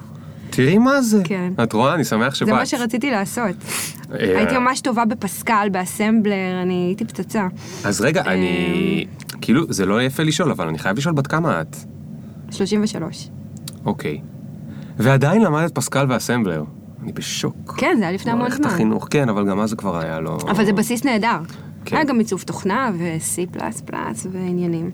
תראי 0.50 0.78
מה 0.78 1.02
זה. 1.02 1.22
כן. 1.24 1.52
את 1.62 1.72
רואה? 1.72 1.94
אני 1.94 2.04
שמח 2.04 2.34
שבאת. 2.34 2.48
זה 2.48 2.54
מה 2.54 2.66
שרציתי 2.66 3.10
לעשות. 3.10 3.56
אה, 4.12 4.38
הייתי 4.38 4.58
ממש 4.58 4.80
טובה 4.80 5.04
בפסקל, 5.04 5.68
באסמבלר, 5.72 6.62
אני 6.62 6.74
הייתי 6.74 7.04
פצצה. 7.04 7.48
אז 7.84 8.00
רגע, 8.00 8.22
אני... 8.22 9.06
אמ. 9.08 9.38
כאילו, 9.40 9.72
זה 9.72 9.86
לא 9.86 10.02
יפה 10.02 10.22
לשאול, 10.22 10.50
אבל 10.50 10.68
אני 10.68 10.78
חייב 10.78 10.96
לשאול 10.96 11.14
בת 11.14 11.26
כמה 11.26 11.60
את. 11.60 11.76
33. 12.50 13.28
אוקיי. 13.84 14.20
ועדיין 14.98 15.42
למדת 15.42 15.74
פסקל 15.74 16.06
ואסמבלר. 16.08 16.64
אני 17.02 17.12
בשוק. 17.12 17.74
כן, 17.78 17.96
זה 17.98 18.04
היה 18.04 18.12
לפני 18.12 18.32
המון 18.32 18.42
מערכת 18.42 18.62
זמן. 18.62 18.66
החינוך, 18.66 19.06
כן, 19.10 19.28
אבל 19.28 19.48
גם 19.48 19.60
אז 19.60 19.70
זה 19.70 19.76
כבר 19.76 19.98
היה 19.98 20.20
לא... 20.20 20.38
אבל 20.48 20.64
זה 20.64 20.72
בסיס 20.72 21.04
נהדר. 21.04 21.38
כן. 21.84 21.96
היה 21.96 22.04
גם 22.04 22.18
עיצוב 22.18 22.42
תוכנה 22.42 22.90
ו-C++ 22.98 23.58
ועניינים. 24.32 24.90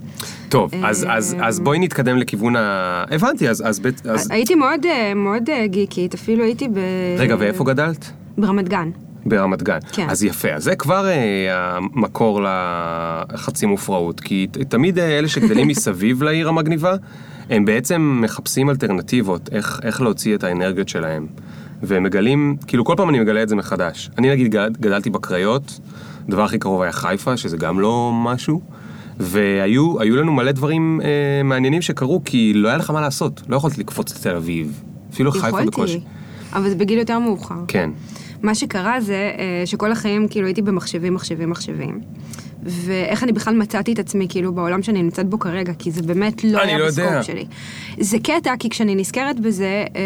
טוב, 0.49 0.71
אז, 0.85 1.07
אז, 1.09 1.37
אז 1.43 1.61
בואי 1.61 1.79
נתקדם 1.79 2.17
לכיוון 2.17 2.57
ה... 2.57 3.05
הבנתי, 3.11 3.49
אז... 3.49 3.63
אז, 3.67 3.81
אז... 4.05 4.31
הייתי 4.31 4.55
מאוד, 4.55 4.87
אה, 4.87 5.15
מאוד 5.15 5.51
אה, 5.51 5.67
גיקית, 5.67 6.15
אפילו 6.15 6.45
הייתי 6.45 6.69
ב... 6.69 6.79
רגע, 7.19 7.37
ואיפה 7.39 7.65
גדלת? 7.65 8.13
ברמת 8.39 8.69
גן. 8.69 8.91
ברמת 9.27 9.63
גן. 9.63 9.79
כן. 9.93 10.07
אז 10.11 10.25
יפה, 10.25 10.49
אז 10.49 10.65
זה 10.65 10.77
כבר 10.77 11.09
אה, 11.09 11.77
המקור 11.77 12.41
לחצי 13.33 13.67
מופרעות, 13.67 14.21
כי 14.21 14.47
תמיד 14.69 14.99
אה, 14.99 15.19
אלה 15.19 15.29
שגדלים 15.29 15.69
מסביב 15.69 16.23
לעיר 16.23 16.49
המגניבה, 16.49 16.95
הם 17.51 17.65
בעצם 17.65 18.19
מחפשים 18.23 18.71
אלטרנטיבות, 18.71 19.49
איך, 19.53 19.81
איך 19.83 20.01
להוציא 20.01 20.35
את 20.35 20.45
האנרגיות 20.45 20.89
שלהם. 20.89 21.27
והם 21.83 22.03
מגלים, 22.03 22.57
כאילו 22.67 22.85
כל 22.85 22.95
פעם 22.97 23.09
אני 23.09 23.21
מגלה 23.21 23.43
את 23.43 23.49
זה 23.49 23.57
מחדש. 23.57 24.11
אני 24.19 24.31
נגיד 24.31 24.51
גד, 24.51 24.71
גדלתי 24.81 25.11
בקריות, 25.11 25.81
הדבר 26.29 26.45
הכי 26.45 26.59
קרוב 26.59 26.83
היה 26.83 26.93
חיפה, 26.93 27.37
שזה 27.37 27.57
גם 27.57 27.81
לא 27.81 28.11
משהו, 28.15 28.61
והיו 29.21 30.01
היו 30.01 30.17
לנו 30.17 30.33
מלא 30.33 30.53
דברים 30.53 31.01
אה, 31.05 31.43
מעניינים 31.45 31.83
שקרו, 31.83 32.23
כי 32.25 32.53
לא 32.55 32.69
היה 32.69 32.77
לך 32.77 32.91
מה 32.91 33.01
לעשות, 33.01 33.43
לא 33.49 33.57
יכולת 33.57 33.79
לקפוץ 33.79 34.19
לתל 34.19 34.37
אביב, 34.37 34.83
אפילו 35.13 35.33
חיפה 35.33 35.65
בקושי. 35.65 35.97
יכולתי, 35.97 36.07
אבל 36.53 36.69
זה 36.69 36.75
בגיל 36.75 36.99
יותר 36.99 37.19
מאוחר. 37.19 37.55
כן. 37.69 37.91
מה 38.43 38.55
שקרה 38.55 39.01
זה 39.01 39.31
אה, 39.39 39.67
שכל 39.67 39.93
החיים 39.93 40.29
כאילו 40.29 40.47
הייתי 40.47 40.63
במחשבים, 40.63 41.15
מחשבים, 41.15 41.51
מחשבים. 41.51 42.01
ואיך 42.67 43.23
אני 43.23 43.33
בכלל 43.33 43.55
מצאתי 43.55 43.93
את 43.93 43.99
עצמי 43.99 44.27
כאילו 44.29 44.53
בעולם 44.53 44.83
שאני 44.83 45.03
נמצאת 45.03 45.27
בו 45.27 45.39
כרגע, 45.39 45.73
כי 45.79 45.91
זה 45.91 46.03
באמת 46.03 46.45
לא 46.45 46.61
היה 46.61 46.79
לא 46.79 46.87
בסקופ 46.87 47.05
יודע. 47.05 47.23
שלי. 47.23 47.47
זה 48.01 48.19
קטע, 48.19 48.55
כי 48.59 48.69
כשאני 48.69 48.95
נזכרת 48.95 49.41
בזה, 49.41 49.85
אה, 49.97 50.03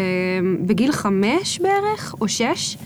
בגיל 0.65 0.91
חמש 0.91 1.59
בערך, 1.59 2.15
או 2.21 2.27
שש, 2.27 2.77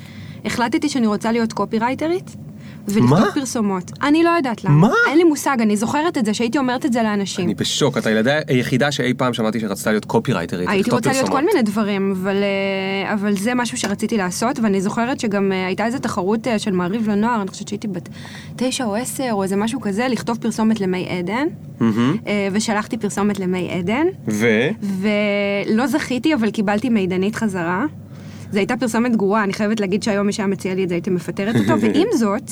החלטתי 0.46 0.90
שאני 0.90 1.08
רוצה 1.08 1.32
להיות 1.32 1.54
קופירייטרית. 1.54 2.45
ולכתוב 2.88 3.20
מה? 3.20 3.32
פרסומות. 3.34 3.92
אני 4.04 4.24
לא 4.24 4.30
יודעת 4.30 4.64
למה. 4.64 4.76
מה? 4.76 4.94
אין 5.08 5.18
לי 5.18 5.24
מושג, 5.24 5.58
אני 5.62 5.78
זוכרת 5.78 6.18
את 6.18 6.26
זה, 6.26 6.34
שהייתי 6.34 6.58
אומרת 6.58 6.86
את 6.86 6.94
זה 6.94 7.04
לאנשים. 7.04 7.46
אני 7.46 7.54
בשוק, 7.54 7.98
את 7.98 8.06
הילדה 8.06 8.40
היחידה 8.48 8.92
שאי 8.92 9.14
פעם 9.14 9.34
שמעתי 9.34 9.60
שרצתה 9.60 9.92
להיות 9.92 10.06
קופירייטרית. 10.06 10.70
הייתי 10.70 10.82
לכתוב 10.82 10.94
רוצה 10.94 11.10
להיות 11.10 11.22
פרסומות. 11.22 11.42
כל 11.42 11.48
מיני 11.54 11.62
דברים, 11.72 12.12
אבל, 12.12 12.36
אה, 12.44 13.14
אבל 13.14 13.34
זה 13.38 13.54
משהו 13.56 13.78
שרציתי 13.78 14.18
לעשות, 14.18 14.60
ואני 14.60 14.82
זוכרת 14.82 15.20
שגם 15.20 15.52
אה, 15.52 15.66
הייתה 15.66 15.86
איזו 15.86 16.00
תחרות 16.00 16.48
אה, 16.48 16.60
של 16.60 16.72
מעריב 16.72 17.10
לנוער, 17.10 17.42
אני 17.42 17.48
חושבת 17.48 17.68
שהייתי 17.68 17.88
בת 17.88 18.10
תשע 18.56 18.86
או 18.86 18.96
עשר, 18.96 19.30
או 19.32 19.44
איזה 19.44 19.56
משהו 19.56 19.82
כזה, 19.82 20.08
לכתוב 20.08 20.38
פרסומת 20.38 20.82
למי 20.82 21.08
עדן. 21.10 21.48
אה, 22.28 22.48
ושלחתי 22.52 22.98
פרסומת 22.98 23.40
למי 23.40 23.70
עדן, 23.72 24.06
ו? 24.28 24.48
ולא 24.82 25.88
זכיתי, 25.88 26.34
אבל 26.34 26.52
קיבלתי 26.52 26.90
מידנית 26.90 27.36
חזרה. 27.36 27.86
זו 28.52 28.58
הייתה 28.60 28.78
פרסומת 28.78 29.16
גרועה, 29.16 29.44
אני 29.44 29.54
חייבת 29.54 29.80
להגיד 29.80 30.04
שהיום 30.04 30.26
מי 30.28 30.34
שהיה 30.34 30.48
מציע 30.48 30.76
לי 30.76 30.84
את 30.84 30.90
זה, 30.90 30.96
הייתי 30.96 31.10
מפטרת 31.10 31.56
אותו, 31.56 31.74
ועם 31.82 32.08
זאת, 32.14 32.52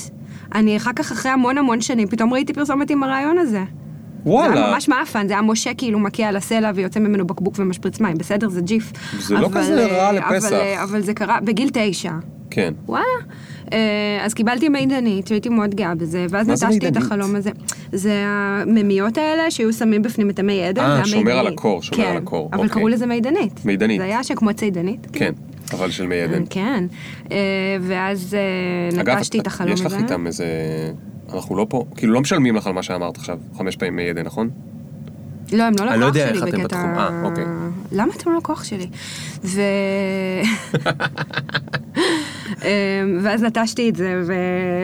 אני 0.55 0.77
אחר 0.77 0.91
כך, 0.95 1.11
אחרי 1.11 1.31
המון 1.31 1.57
המון 1.57 1.81
שנים, 1.81 2.07
פתאום 2.07 2.33
ראיתי 2.33 2.53
פרסומת 2.53 2.89
עם 2.89 3.03
הרעיון 3.03 3.37
הזה. 3.37 3.63
זה 4.23 4.29
וואלה. 4.29 4.53
היה 4.53 4.71
ממש 4.73 4.89
מאפן, 4.89 5.27
זה 5.27 5.33
היה 5.33 5.41
משה 5.41 5.73
כאילו 5.73 5.99
מכה 5.99 6.23
על 6.23 6.35
הסלע 6.35 6.71
ויוצא 6.75 6.99
ממנו 6.99 7.27
בקבוק 7.27 7.53
ומשפריץ 7.57 7.99
מים, 7.99 8.17
בסדר? 8.17 8.49
זה 8.49 8.61
ג'יף. 8.61 8.91
זה 9.19 9.33
לא 9.33 9.45
אבל, 9.45 9.61
כזה 9.61 9.85
רע 9.85 10.05
אה, 10.05 10.11
לפסח. 10.11 10.47
אבל, 10.47 10.55
אה, 10.55 10.83
אבל 10.83 11.01
זה 11.01 11.13
קרה 11.13 11.39
בגיל 11.43 11.69
תשע. 11.73 12.11
כן. 12.49 12.73
וואלה. 12.85 13.03
אה, 13.73 13.77
אז 14.21 14.33
קיבלתי 14.33 14.69
מידנית, 14.69 15.27
שהייתי 15.27 15.49
מאוד 15.49 15.75
גאה 15.75 15.95
בזה, 15.95 16.25
ואז 16.29 16.45
זה 16.45 16.67
נטשתי 16.67 16.87
את? 16.87 16.97
החלום 16.97 17.35
הזה. 17.35 17.49
זה 17.91 18.23
הממיות 18.25 19.17
האלה 19.17 19.51
שהיו 19.51 19.73
שמים 19.73 20.01
בפנים 20.01 20.29
את 20.29 20.39
המי 20.39 20.63
עדן, 20.63 20.83
אה, 20.83 21.01
זה 21.03 21.09
שומר. 21.09 21.39
על 21.39 21.47
הקור, 21.47 21.81
שומר 21.81 22.03
כן, 22.03 22.11
על 22.11 22.17
הקור, 22.17 22.49
אבל 22.53 22.63
אוקיי. 22.63 22.73
קראו 22.73 22.87
לזה 22.87 23.05
מידנית. 23.05 23.65
מידנית. 23.65 23.99
זה 23.99 24.05
היה 24.05 24.23
שכמו 24.23 24.53
צידנית. 24.53 25.07
כן, 25.13 25.31
אבל 25.73 25.91
של 25.91 26.07
מי 26.07 26.21
עדן. 26.21 26.43
כן. 26.49 26.83
ואז 27.81 28.37
אגב, 28.99 29.17
נטשתי 29.17 29.39
את 29.39 29.47
החלום 29.47 29.73
יש 29.73 29.81
הזה. 29.81 29.95
לך 29.95 30.01
איתם 30.03 30.27
איזה... 30.27 30.45
אנחנו 31.33 31.55
לא 31.55 31.65
פה, 31.69 31.85
כאילו 31.95 32.13
לא 32.13 32.21
משלמים 32.21 32.55
לך 32.55 32.67
על 32.67 32.73
מה 32.73 32.83
שאמרת 32.83 33.17
עכשיו, 33.17 33.37
חמש 33.57 33.75
פעמים 33.75 33.95
מי 33.95 34.09
עדן, 34.09 34.25
נכון? 34.25 34.49
לא, 35.51 35.63
הם 35.63 35.73
לא 35.79 35.91
אני 35.91 35.99
לא 35.99 36.07
לקוח 36.07 36.15
יודע 36.15 36.27
שלי 36.27 36.37
איך 36.37 36.43
אתם 36.43 36.63
בקטע... 36.63 36.63
בתחום. 36.63 36.89
אה, 36.95 37.21
אוקיי. 37.23 37.43
למה 37.91 38.13
אתם 38.17 38.31
לא 38.31 38.37
לקוח 38.37 38.63
שלי? 38.63 38.87
ו... 39.43 39.61
אמ, 42.63 43.19
ואז 43.21 43.43
נטשתי 43.43 43.89
את 43.89 43.95
זה. 43.95 44.23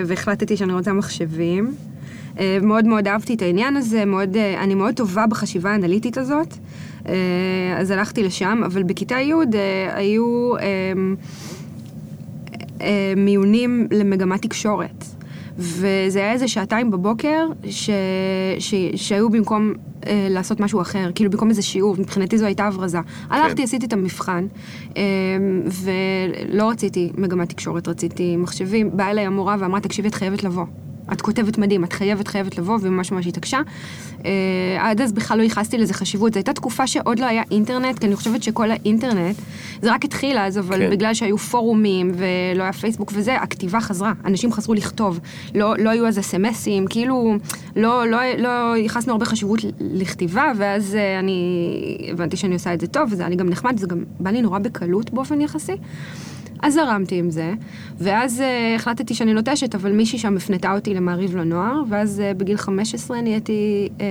והחלטתי 0.06 0.58
שאני 0.58 0.74
רוצה 0.74 0.94
מחשבים. 0.94 1.76
אה, 2.40 2.58
מאוד 2.62 2.86
מאוד 2.86 3.08
אהבתי 3.08 3.34
את 3.34 3.42
העניין 3.42 3.76
הזה, 3.76 4.06
מאוד, 4.06 4.36
אה, 4.36 4.64
אני 4.64 4.76
מאוד 4.76 4.94
טובה 4.94 5.28
בחשיבה 5.28 5.72
האנליטית 5.72 6.18
הזאת, 6.18 6.54
אה, 7.08 7.14
אז 7.78 7.92
הלכתי 7.92 8.24
לשם, 8.24 8.62
אבל 8.66 8.84
בכיתה 8.84 9.16
י' 9.16 9.34
אה, 9.34 9.96
היו 9.96 10.54
אמ, 10.58 11.16
אה, 12.82 13.14
מיונים 13.18 13.88
למגמת 13.92 14.42
תקשורת. 14.42 15.06
וזה 15.60 16.20
היה 16.20 16.32
איזה 16.32 16.48
שעתיים 16.48 16.92
בבוקר 16.92 17.48
ש... 17.70 17.90
ש... 18.60 18.74
שהיו 18.96 19.30
במקום 19.30 19.74
אה, 20.08 20.28
לעשות 20.30 20.60
משהו 20.60 20.82
אחר, 20.82 21.12
כאילו 21.16 21.30
במקום 21.30 21.50
איזה 21.50 21.62
שיעור, 21.62 21.96
מבחינתי 22.00 22.38
זו 22.38 22.46
הייתה 22.46 22.68
הברזה. 22.68 23.00
הלכתי, 23.30 23.64
עשיתי 23.64 23.86
את 23.86 23.94
המבחן, 23.94 24.48
אה, 24.98 25.04
ולא 25.66 26.70
רציתי 26.70 27.12
מגמת 27.18 27.50
תקשורת, 27.50 27.88
רציתי 27.88 28.38
מחשבים. 28.38 28.98
באה 28.98 29.12
אליי 29.12 29.26
המורה 29.26 29.56
ואמרה, 29.60 29.80
תקשיבי, 29.80 30.08
את 30.08 30.16
חייבת 30.16 30.44
לבוא. 30.44 30.66
את 31.14 31.22
כותבת 31.22 31.58
מדהים, 31.58 31.84
את 31.84 31.94
חייבת, 31.94 32.28
חייבת 32.28 32.58
לבוא, 32.58 32.78
וממש 32.82 33.12
ממש 33.12 33.28
התעקשה. 33.28 33.60
אה, 34.26 34.90
עד 34.90 35.02
אז 35.02 35.12
בכלל 35.12 35.38
לא 35.38 35.44
ייחסתי 35.44 35.78
לזה 35.78 35.94
חשיבות. 35.94 36.34
זו 36.34 36.38
הייתה 36.38 36.54
תקופה 36.54 36.88
שעוד 36.88 37.20
לא 37.20 37.26
היה 37.26 37.44
אינטרנט, 37.52 38.00
כי 38.00 38.08
אני 38.08 38.16
חושבת 38.16 38.44
שכל 38.44 38.72
האינטרנט, 38.72 39.36
זה 39.82 39.92
רק 39.92 40.06
התחיל 40.06 40.38
אז, 40.38 40.58
אבל 40.58 40.78
כן. 40.78 40.90
בגלל 40.90 41.14
שהיו 41.14 41.38
פורומים 41.38 42.12
ולא 42.16 42.64
היה 42.64 42.74
פייסבוק 42.74 43.12
וזה, 43.16 43.36
הכתיבה 43.36 43.82
חזרה. 43.82 44.14
אנשים 44.26 44.52
חזרו 44.54 44.74
לכתוב. 44.74 45.20
לא, 45.56 45.78
לא 45.78 45.90
היו 45.90 46.08
אז 46.08 46.20
אס.אם.אסים, 46.20 46.88
כאילו, 46.88 47.36
לא, 47.76 48.08
לא, 48.08 48.18
לא 48.38 48.78
ייחסנו 48.78 49.12
הרבה 49.14 49.26
חשיבות 49.26 49.60
לכתיבה, 49.80 50.52
ואז 50.58 50.96
אה, 50.96 51.20
אני 51.20 52.10
הבנתי 52.12 52.38
שאני 52.38 52.54
עושה 52.54 52.74
את 52.74 52.82
זה 52.82 52.88
טוב, 52.88 53.10
וזה 53.12 53.22
היה 53.24 53.30
לי 53.30 53.36
גם 53.36 53.50
נחמד, 53.50 53.80
זה 53.80 53.88
גם 53.88 54.04
בא 54.20 54.30
לי 54.30 54.42
נורא 54.42 54.60
בקלות 54.60 55.14
באופן 55.14 55.42
יחסי. 55.42 55.76
אז 56.62 56.74
זרמתי 56.74 57.16
עם 57.16 57.30
זה, 57.30 57.54
ואז 57.98 58.40
uh, 58.40 58.76
החלטתי 58.76 59.14
שאני 59.14 59.34
נוטשת, 59.34 59.76
אבל 59.76 59.92
מישהי 59.92 60.20
שם 60.20 60.38
הפנתה 60.38 60.74
אותי 60.74 60.94
למעריב 60.94 61.38
לנוער, 61.38 61.82
ואז 61.90 62.22
uh, 62.22 62.38
בגיל 62.38 62.58
15 62.58 63.22
נהייתי 63.22 63.90
uh, 63.98 64.02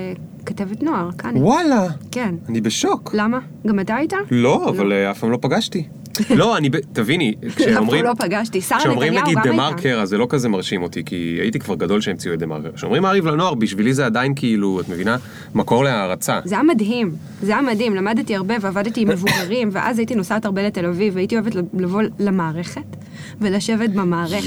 כתבת 0.47 0.83
נוער, 0.83 1.13
כאן. 1.19 1.37
וואלה. 1.37 1.87
כן. 2.11 2.35
אני 2.49 2.61
בשוק. 2.61 3.11
למה? 3.15 3.39
גם 3.67 3.81
אתה 3.81 3.95
היית? 3.95 4.13
לא, 4.31 4.69
אבל 4.69 4.93
אה, 4.93 5.11
אף 5.11 5.19
פעם 5.19 5.31
לא 5.31 5.39
פגשתי. 5.41 5.89
לא, 6.37 6.57
אני, 6.57 6.71
תביני, 6.93 7.35
כשאומרים... 7.57 8.05
לא 8.05 8.15
פגשתי. 8.19 8.61
שרה 8.61 8.79
כשאומרים 8.79 9.15
נתניהו 9.15 9.39
נגיד 9.39 9.53
גם 9.53 9.61
הייתה. 9.61 9.75
מרקר, 9.77 10.01
אז 10.01 10.09
זה 10.09 10.19
לא 10.19 10.27
כזה 10.29 10.49
מרשים 10.49 10.83
אותי, 10.83 11.05
כי 11.05 11.39
הייתי 11.41 11.59
כבר 11.59 11.75
גדול 11.75 12.01
שהמציאו 12.01 12.35
את 12.35 12.39
דה 12.39 12.47
מרקר. 12.47 12.73
כשאומרים 12.75 13.03
מעריב 13.03 13.27
לנוער, 13.27 13.55
בשבילי 13.55 13.95
זה 13.95 14.07
עדיין 14.07 14.33
כאילו, 14.37 14.81
את 14.81 14.89
מבינה? 14.89 15.17
מקור 15.55 15.85
להערצה. 15.85 16.41
זה 16.45 16.55
היה 16.55 16.65
מדהים, 16.65 17.13
זה 17.43 17.53
היה 17.53 17.63
מדהים, 17.63 17.95
למדתי 17.95 18.37
הרבה 18.37 18.55
ועבדתי 18.61 19.01
עם 19.01 19.09
מבוגרים, 19.09 19.69
ואז 19.73 19.99
הייתי 19.99 20.15
נוסעת 20.15 20.45
הרבה 20.45 20.63
לתל 20.63 20.87
אביב, 20.87 21.17
והייתי 21.17 21.35
אוהבת 21.35 21.55
לבוא 21.75 22.03
למערכת. 22.19 22.97
ולשבת 23.41 23.91
במערכת. 23.91 24.43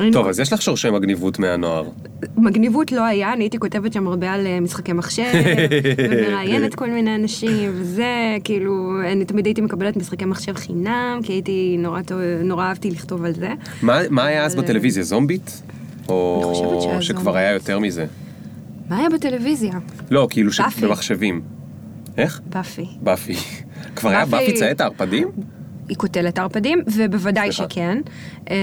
אני 0.00 0.10
טוב, 0.12 0.26
אז 0.28 0.40
יש 0.40 0.52
לך 0.52 0.62
שורשי 0.62 0.90
מגניבות 0.90 1.38
מהנוער. 1.38 1.84
מגניבות 2.36 2.92
לא 2.92 3.04
היה, 3.04 3.32
אני 3.32 3.44
הייתי 3.44 3.58
כותבת 3.58 3.92
שם 3.92 4.06
הרבה 4.06 4.32
על 4.32 4.46
אה, 4.46 4.60
משחקי 4.60 4.92
מחשב, 4.92 5.22
ומראיינת 6.10 6.74
כל 6.74 6.90
מיני 6.90 7.14
אנשים, 7.14 7.70
וזה, 7.74 8.06
כאילו, 8.44 8.72
אני 9.12 9.24
תמיד 9.24 9.46
הייתי 9.46 9.60
מקבלת 9.60 9.96
משחקי 9.96 10.24
מחשב 10.24 10.54
חינם, 10.54 11.20
כי 11.22 11.32
הייתי 11.32 11.76
נורא, 11.78 12.00
נורא 12.44 12.64
אהבתי 12.64 12.90
לכתוב 12.90 13.24
על 13.24 13.32
זה. 13.34 13.48
מה 13.82 14.00
מה 14.10 14.24
היה 14.26 14.44
אז 14.44 14.54
אבל- 14.54 14.62
בטלוויזיה? 14.64 15.04
שהיה 15.04 15.18
או 16.06 17.02
שכבר. 17.02 17.36
היה 17.36 17.52
יותר 17.52 17.78
מזה? 17.78 18.06
מה 18.90 18.98
היה 18.98 19.08
בטלוויזיה? 19.10 19.72
לא, 20.10 20.26
כאילו. 20.30 20.52
שבמחשבים. 20.52 21.40
איך? 22.18 22.40
באפי. 22.50 22.86
באפי. 23.02 23.34
כבר 23.96 24.10
היה 24.10 24.26
באפי- 24.26 24.52
צייט 24.54 24.80
הערפדים? 24.80 25.28
היא 25.88 25.96
קוטלת 25.96 26.38
ערפדים, 26.38 26.82
ובוודאי 26.96 27.52
סליחה. 27.52 27.70
שכן. 27.70 27.98
אמ, 28.50 28.54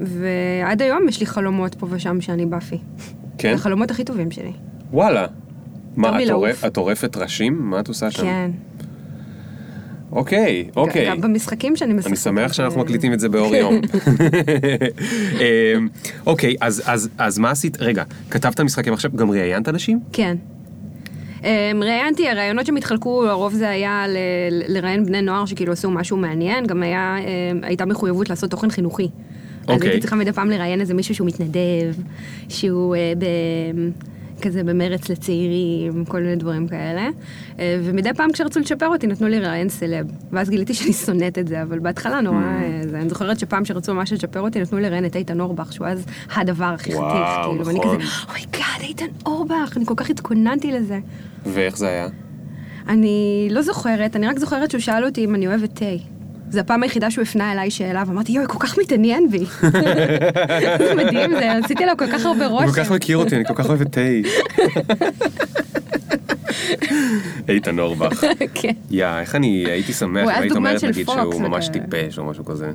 ועד 0.00 0.82
היום 0.82 1.08
יש 1.08 1.20
לי 1.20 1.26
חלומות 1.26 1.74
פה 1.74 1.86
ושם 1.90 2.20
שאני 2.20 2.46
באפי. 2.46 2.78
כן? 3.38 3.54
החלומות 3.54 3.90
הכי 3.90 4.04
טובים 4.04 4.30
שלי. 4.30 4.52
וואלה. 4.92 5.26
מה, 5.96 6.22
את. 6.22 6.30
עורפ- 6.30 6.66
את 6.66 6.76
עורפת 6.76 7.16
ראשים? 7.16 7.58
מה 7.70 7.80
את 7.80 7.88
עושה 7.88 8.10
שם? 8.10 8.22
כן. 8.22 8.50
אוקיי, 10.12 10.68
אוקיי. 10.76 11.08
גם 11.10 11.20
במשחקים 11.20 11.76
שאני 11.76 11.92
משחקת. 11.92 12.08
אני 12.08 12.16
שמח 12.16 12.52
שאנחנו 12.52 12.80
מקליטים 12.80 13.12
את 13.12 13.20
זה 13.20 13.28
באור 13.28 13.54
יום. 13.56 13.74
אמ, 15.40 15.88
אוקיי, 16.26 16.54
אז- 17.18 17.38
מה 17.38 17.50
עשית? 17.50 17.76
רגע, 17.80 18.02
כתבת 18.30 18.60
משחקי 18.60 18.90
מחשב, 18.90 19.16
גם 19.16 19.30
ראיינת 19.30 19.68
אנשים? 19.68 20.00
כן. 20.12 20.36
אמ, 21.44 21.82
ראיינתי, 21.82 22.28
הרעיונות 22.28 22.66
שהם 22.66 22.76
התחלקו, 22.76 23.24
לרוב 23.24 23.52
זה 23.52 23.68
היה 23.68 24.04
לראיין 24.68 25.04
בני 25.04 25.22
נוער 25.22 25.46
שכאילו 25.46 25.72
עשו 25.72 25.90
משהו 25.90 26.16
מעניין, 26.16 26.66
גם 26.66 26.82
היה, 26.82 27.16
אמ, 27.18 27.60
הייתה 27.62 27.86
מחויבות 27.86 28.30
לעשות 28.30 28.50
תוכן 28.50 28.70
חינוכי. 28.70 29.08
אז 29.68 29.74
אוקיי. 29.74 29.88
הייתי 29.88 30.00
צריכה 30.00 30.16
מדי 30.16 30.32
פעם 30.32 30.50
לראיין 30.50 30.80
איזה 30.80 30.94
מישהו 30.94 31.14
שהוא 31.14 31.26
מתנדב, 31.26 32.02
שהוא 32.48 32.96
אה, 32.96 33.12
ב... 33.18 33.24
כזה 34.42 34.64
במרץ 34.64 35.08
לצעירים, 35.08 36.04
כל 36.04 36.20
מיני 36.20 36.36
דברים 36.36 36.68
כאלה. 36.68 37.08
אה, 37.58 37.80
ומדי 37.82 38.10
פעם 38.16 38.32
כשרצו 38.32 38.60
לצ'פר 38.60 38.86
אותי 38.86 39.06
נתנו 39.06 39.28
לי 39.28 39.40
ראיין 39.40 39.68
סלב. 39.68 40.06
ואז 40.32 40.50
גיליתי 40.50 40.74
שאני 40.78 40.92
שונאת 40.92 41.38
את 41.38 41.48
זה, 41.48 41.62
אבל 41.62 41.78
בהתחלה 41.78 42.20
נורא... 42.20 42.36
אה, 42.36 42.80
זה, 42.90 43.00
אני 43.00 43.08
זוכרת 43.08 43.38
שפעם 43.38 43.64
שרצו 43.64 43.94
ממש 43.94 44.12
לצ'פר 44.12 44.40
אותי 44.40 44.60
נתנו 44.60 44.78
לי 44.78 44.88
ראיין 44.88 45.04
את 45.04 45.16
איתן 45.16 45.40
אורבך, 45.40 45.72
שהוא 45.72 45.86
אז 45.86 46.04
הדבר 46.34 46.64
הכי 46.64 46.94
וואו, 46.94 47.10
חתיך, 47.10 47.46
כאילו, 47.48 47.66
ואני 47.66 47.78
נכון. 47.78 47.96
כזה, 47.96 48.08
oh 48.28 48.41
my 48.41 48.54
god, 48.54 48.80
איתן 48.80 49.06
אורבך, 49.26 49.72
אני 49.76 49.86
כל 49.86 49.94
כך 49.96 50.10
התכוננתי 50.10 50.72
לזה. 50.72 50.98
ואיך 51.46 51.76
זה 51.78 51.88
היה? 51.88 52.08
אני 52.88 53.48
לא 53.50 53.62
זוכרת, 53.62 54.16
אני 54.16 54.26
רק 54.26 54.38
זוכרת 54.38 54.70
שהוא 54.70 54.80
שאל 54.80 55.04
אותי 55.04 55.24
אם 55.24 55.34
אני 55.34 55.46
אוהבת 55.46 55.70
תה. 55.74 55.84
זו 56.50 56.60
הפעם 56.60 56.82
היחידה 56.82 57.10
שהוא 57.10 57.22
הפנה 57.22 57.52
אליי 57.52 57.70
שאלה, 57.70 58.02
ואמרתי, 58.06 58.32
יואי, 58.32 58.46
כל 58.48 58.58
כך 58.58 58.78
מתעניין 58.78 59.30
בי. 59.30 59.44
זה 60.78 60.94
מדהים, 60.98 61.30
זה, 61.30 61.52
עשיתי 61.52 61.86
לו 61.86 61.92
כל 61.98 62.06
כך 62.12 62.26
הרבה 62.26 62.46
הוא 62.46 62.60
כל 62.60 62.66
כך 62.72 62.78
רושם. 62.78 62.94
מכיר 62.94 63.16
אותי, 63.16 63.36
אני 63.36 63.44
כל 63.44 63.54
כך 63.54 63.68
אוהב 63.68 63.80
את 63.80 63.92
תה. 63.92 64.00
איתן 67.48 67.78
אורבך. 67.78 68.24
כן. 68.54 68.72
יא, 68.90 69.06
איך 69.06 69.34
אני 69.34 69.64
הייתי 69.66 69.92
שמח 69.92 70.28
אם 70.36 70.42
היית 70.42 70.52
אומרת 70.52 70.84
נגיד 70.84 71.06
שהוא 71.06 71.40
ממש. 71.40 71.68
טיפש 71.68 72.18
או 72.18 72.24
משהו 72.24 72.44
כזה. 72.44 72.70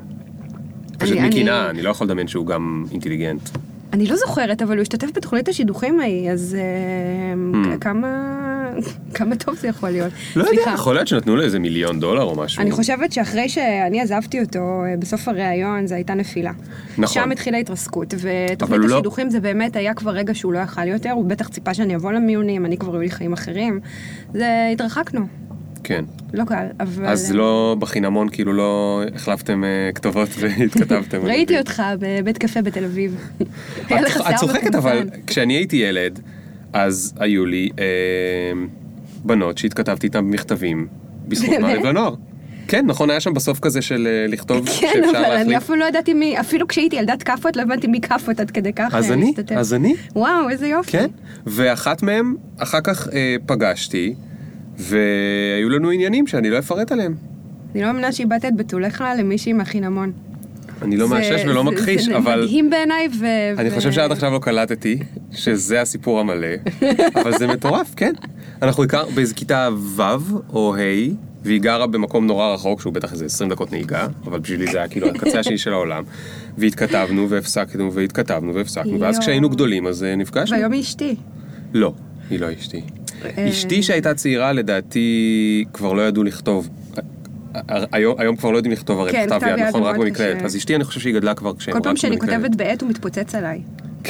פשוט 0.98 1.18
מקנאה, 1.18 1.70
אני 1.70 1.82
לא 1.82 1.90
יכול 1.90 2.08
לדמיין 2.08 2.28
שהוא 2.28 2.46
גם 2.46 2.86
אינטליגנט. 2.92 3.50
אני 3.94 4.06
לא 4.08 4.16
זוכרת, 4.16 4.62
אבל 4.62 4.76
הוא 4.76 4.82
השתתף 4.82 5.08
בתוכנית 5.16 5.48
השידוכים 5.50 6.00
ההיא, 6.00 6.32
אז 6.32 6.56
אה, 6.60 7.34
Hmm. 7.54 7.78
כמה... 7.82 8.34
כמה 9.14 9.36
טוב 9.36 9.56
זה 9.56 9.68
יכול 9.68 9.90
להיות. 9.90 10.12
לא 10.36 10.44
יודע. 10.44 10.62
יכול 10.74 10.96
להיות 10.96 11.08
שנתנו 11.08 11.36
לו 11.36 11.44
איזה 11.44 11.60
מיליון 11.60 12.00
דולר 12.00 12.24
או 12.24 12.36
משהו. 12.36 12.62
אני 12.62 12.72
חושבת 12.72 13.12
שאחרי 13.12 13.50
שאני 13.50 14.02
עזבתי 14.02 14.42
אותו, 14.42 14.60
אה, 14.60 14.98
בסוף 15.00 15.28
הראיון, 15.28 15.88
זו 15.88 15.96
הייתה 15.96 16.14
נפילה. 16.14 16.52
נכון. 16.98 17.08
שם 17.24 17.32
התחילה 17.32 17.58
התרסקות, 17.58 18.14
ותוכנית 18.18 18.80
לא- 18.80 18.96
השידוכים 18.96 19.30
זה 19.30 19.40
באמת 19.40 19.76
היה 19.76 19.94
כבר 19.94 20.12
רגע 20.12 20.34
שהוא 20.36 20.54
לא 20.54 20.60
יכל 20.60 20.88
יותר, 20.88 21.12
הוא 21.12 21.26
בטח 21.26 21.48
ציפה 21.48 21.74
שאני 21.74 21.96
אבוא 21.96 22.12
למיונים, 22.12 22.66
אני 22.66 22.78
כבר 22.78 22.94
היו 22.94 23.02
לי 23.02 23.10
חיים 23.12 23.34
אחרים. 23.34 23.80
זה, 24.34 24.70
התרחקנו, 24.74 25.22
כן. 25.88 26.06
לא 26.34 26.44
קל, 26.46 26.66
אבל... 26.80 27.06
אז 27.06 27.32
לא 27.32 27.76
בחינמון, 27.80 28.30
כאילו 28.30 28.54
לא 28.54 29.02
החלפתם 29.16 29.64
אה, 29.64 29.70
כתובות 29.96 30.30
והתכתבתם. 30.40 31.26
ראיתי. 31.26 31.58
אותך 31.60 31.84
בבית 32.00 32.38
קפה 32.38 32.62
בתל 32.62 32.86
אביב. 32.86 33.28
היה 33.90 34.02
לך 34.02 34.18
את- 34.30 34.36
צוחקת, 34.36 34.76
אבל. 34.76 35.10
כשאני 35.28 35.54
הייתי 35.54 35.76
ילד, 35.76 36.20
אז 36.74 37.14
היו 37.20 37.46
לי 37.46 37.70
אה, 37.80 37.84
בנות 39.24 39.58
שהתכתבתי 39.58 40.08
איתן 40.08 40.20
במכתבים 40.20 40.88
בזכות? 41.28 41.50
מעריב 41.60 41.86
לנוער. 41.86 42.16
כן, 42.68 42.86
נכון, 42.86 43.10
היה 43.10 43.20
שם 43.20 43.34
בסוף 43.34 43.60
כזה 43.60 43.82
של 43.82 44.08
אה, 44.08 44.28
לכתוב 44.28 44.66
כן, 44.66 44.74
שאפשר 44.74 45.10
אבל 45.10 45.16
אני 45.18 45.34
להחליף. 45.38 45.58
אפילו 45.58 45.80
לא 45.80 45.86
ידעתי 45.86 46.14
מי, 46.14 46.40
אפילו 46.40 46.68
כשהייתי 46.68 46.96
ילדת 46.96 47.24
כאפות, 47.24 47.56
לא 47.56 47.62
הבנתי 47.62 47.88
מי 47.88 48.02
כאפות 48.02 48.40
עד 48.40 48.52
כדי 48.52 48.74
כך 48.74 48.96
אז 48.96 49.12
אני. 49.12 49.34
אז 49.56 49.74
אני, 49.74 49.94
וואו, 50.16 50.50
איזה 50.50 50.68
יופי. 50.68 50.92
כן. 50.92 51.08
ואחת 51.48 52.04
מהן, 52.04 52.34
אחר 52.58 52.82
כך 52.82 53.08
אה, 53.14 53.36
פגשתי, 53.46 54.16
והיו 54.78 55.70
לנו 55.70 55.90
עניינים 55.90 56.28
שאני 56.28 56.50
לא 56.50 56.60
אפרט 56.60 56.92
עליהם. 56.92 57.16
אני 57.76 57.82
לא 57.82 57.88
מאמינה 57.88 58.12
שאיבדת 58.12 58.46
את 58.46 58.56
בתולך 58.56 59.04
למישהי 59.20 59.54
מהחינמון. 59.54 60.12
אני 60.82 60.98
לא 60.98 61.08
זה- 61.08 61.14
מאשש 61.16 61.42
ולא 61.46 61.64
זה- 61.64 61.70
מכחיש, 61.72 62.06
זה 62.06 62.18
אבל... 62.18 62.42
מדהים 62.44 62.70
בעיניי, 62.70 63.08
ו... 63.20 63.26
אני 63.58 63.70
ו- 63.70 63.76
חושב 63.76 63.92
שעד 63.92 64.12
עכשיו 64.12 64.32
לא 64.32 64.40
קלטתי 64.40 65.00
שזה 65.32 65.82
הסיפור 65.82 66.20
המלא, 66.20 66.48
אבל 67.22 67.38
זה 67.38 67.48
מטורף, 67.48 67.94
כן. 67.96 68.14
אנחנו 68.62 68.84
הכר 68.84 69.06
באיזה 69.16 69.34
כיתה 69.34 69.70
ו' 69.96 70.02
או 70.54 70.76
ה', 70.76 70.80
והיא 71.44 71.62
גרה 71.62 71.88
במקום 71.88 72.28
נורא 72.28 72.54
רחוק, 72.54 72.82
שהוא 72.82 72.94
בטח 72.94 73.12
איזה 73.14 73.26
20 73.26 73.50
דקות 73.50 73.72
נהיגה, 73.72 74.08
אבל 74.26 74.40
בשבילי 74.40 74.68
זה 74.72 74.78
היה 74.78 74.88
כאילו 74.88 75.08
הקצה 75.08 75.40
השני 75.40 75.58
של 75.58 75.74
העולם. 75.74 76.04
והתכתבנו 76.58 77.30
והפסקנו 77.30 77.94
והתכתבנו 77.94 78.56
והפסקנו, 78.56 79.00
ואז 79.00 79.16
יואו. 79.16 79.22
כשהיינו 79.22 79.50
גדולים 79.50 79.88
אז 79.88 80.04
אה, 80.04 80.16
נפגשנו. 80.16 80.56
והיום 80.58 80.72
היא 80.72 80.82
אשתי. 80.82 81.16
לא, 81.74 81.94
היא 82.30 82.40
לא 82.40 82.48
אשתי. 82.60 82.82
אה. 83.26 83.50
אשתי 83.50 83.84
שהייתה 83.84 84.14
צעירה, 84.14 84.54
לדעתי, 84.54 85.66
כבר 85.74 85.94
לא 85.94 86.08
ידעו 86.08 86.24
לכתוב. 86.24 86.70
היום, 87.92 88.16
היום 88.20 88.36
כבר 88.36 88.52
לא 88.52 88.58
יודעים 88.58 88.74
לכתוב 88.74 89.00
הרי 89.00 89.12
כן, 89.12 89.26
כתב 89.30 89.48
יד, 89.48 89.60
נכון? 89.60 89.84
רק 89.84 89.98
במקלדת. 89.98 90.38
קשה. 90.38 90.46
אז 90.46 90.56
אשתי, 90.56 90.76
אני 90.76 90.84
חושב 90.84 91.00
שהיא 91.00 91.14
גדלה 91.14 91.34
כבר 91.34 91.56
כשהם 91.56 91.74
כל 91.74 91.80
פעם 91.84 91.92
רק 91.92 91.98
שאני. 91.98 92.20
כותבת 92.20 92.56
בעט 92.56 92.82
הוא 92.82 92.90
מתפוצץ 92.90 93.36
עליי. 93.36 93.62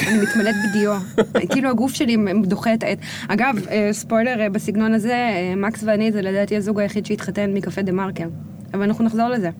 אני 0.06 0.18
מתמלאת 0.18 0.54
בדיו. 0.68 0.98
כאילו 1.52 1.70
הגוף 1.70 1.94
שלי 1.94 2.16
דוחה 2.42 2.74
את 2.74 2.82
העט. 2.82 2.98
אגב, 3.28 3.54
אה, 3.70 3.88
ספוילר 3.92 4.40
אה, 4.40 4.50
בסגנון 4.50 4.94
הזה, 4.94 5.16
מקס 5.56 5.82
ואני 5.86 6.12
זה 6.12 6.22
לדעתי 6.22 6.56
הזוג 6.56 6.80
היחיד 6.80 7.06
שהתחתן 7.06 7.54
מקפה 7.54 7.82
דה 7.82 7.92
מרקר. 7.92 8.28
אבל 8.74 8.82
אנחנו 8.82 9.04
נחזור 9.04 9.28
לזה. 9.28 9.50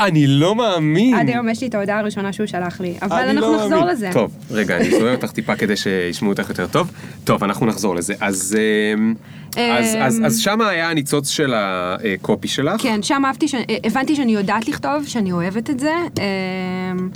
אני 0.00 0.26
לא 0.26 0.54
מאמין. 0.54 1.14
עד 1.14 1.28
היום 1.28 1.48
יש 1.48 1.60
לי 1.60 1.66
את 1.66 1.74
ההודעה 1.74 1.98
הראשונה 1.98 2.32
שהוא 2.32 2.46
שלח 2.46 2.80
לי. 2.80 2.94
אבל 3.02 3.28
אנחנו 3.28 3.52
לא 3.52 3.56
נחזור 3.56 3.70
מאמין. 3.70 3.86
לזה. 3.86 4.10
טוב, 4.12 4.32
רגע, 4.50 4.76
אני 4.76 4.88
אסובב 4.88 5.14
אותך 5.14 5.30
טיפה 5.30 5.56
כדי 5.56 5.76
שישמעו 5.76 6.32
אותך 6.32 6.48
יותר 6.48 6.66
טוב. 6.66 6.90
טוב, 7.24 7.44
אנחנו 7.44 7.66
נחזור 7.66 7.94
לזה. 7.94 8.14
אז, 8.20 8.56
אמ, 8.96 9.14
אז, 9.56 9.96
אז, 10.00 10.20
אז 10.26 10.38
שמה 10.38 10.68
היה 10.68 10.90
הניצוץ 10.90 11.28
של 11.28 11.54
הקופי 11.56 12.48
שלך. 12.48 12.82
כן, 12.82 13.02
שם 13.02 13.22
אהבתי, 13.26 13.48
ש... 13.48 13.54
הבנתי 13.84 14.16
שאני 14.16 14.32
יודעת 14.32 14.68
לכתוב, 14.68 15.04
שאני 15.06 15.32
אוהבת 15.32 15.70
את 15.70 15.80
זה, 15.80 15.92
אמ, 16.18 17.08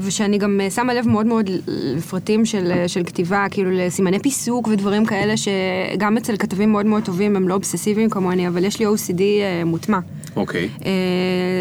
ושאני 0.00 0.38
גם 0.38 0.60
אה, 0.60 0.70
שמה 0.70 0.94
לב 0.94 1.08
מאוד 1.08 1.26
מאוד 1.26 1.50
לפרטים 1.66 2.44
של, 2.44 2.72
אה, 2.72 2.88
של 2.88 3.04
כתיבה, 3.04 3.46
כאילו 3.50 3.70
לסימני 3.72 4.18
פיסוק 4.18 4.68
ודברים 4.68 5.06
כאלה, 5.06 5.34
שגם 5.36 6.16
אצל 6.16 6.36
כתבים 6.36 6.72
מאוד 6.72 6.86
מאוד 6.86 7.04
טובים 7.04 7.36
הם 7.36 7.48
לא 7.48 7.54
אובססיביים 7.54 8.10
כמוני, 8.10 8.48
אבל 8.48 8.64
יש 8.64 8.80
לי 8.80 8.86
OCD 8.86 9.20
אה, 9.20 9.62
מוטמע. 9.64 9.98
אוקיי. 10.36 10.68
אה, 10.84 10.90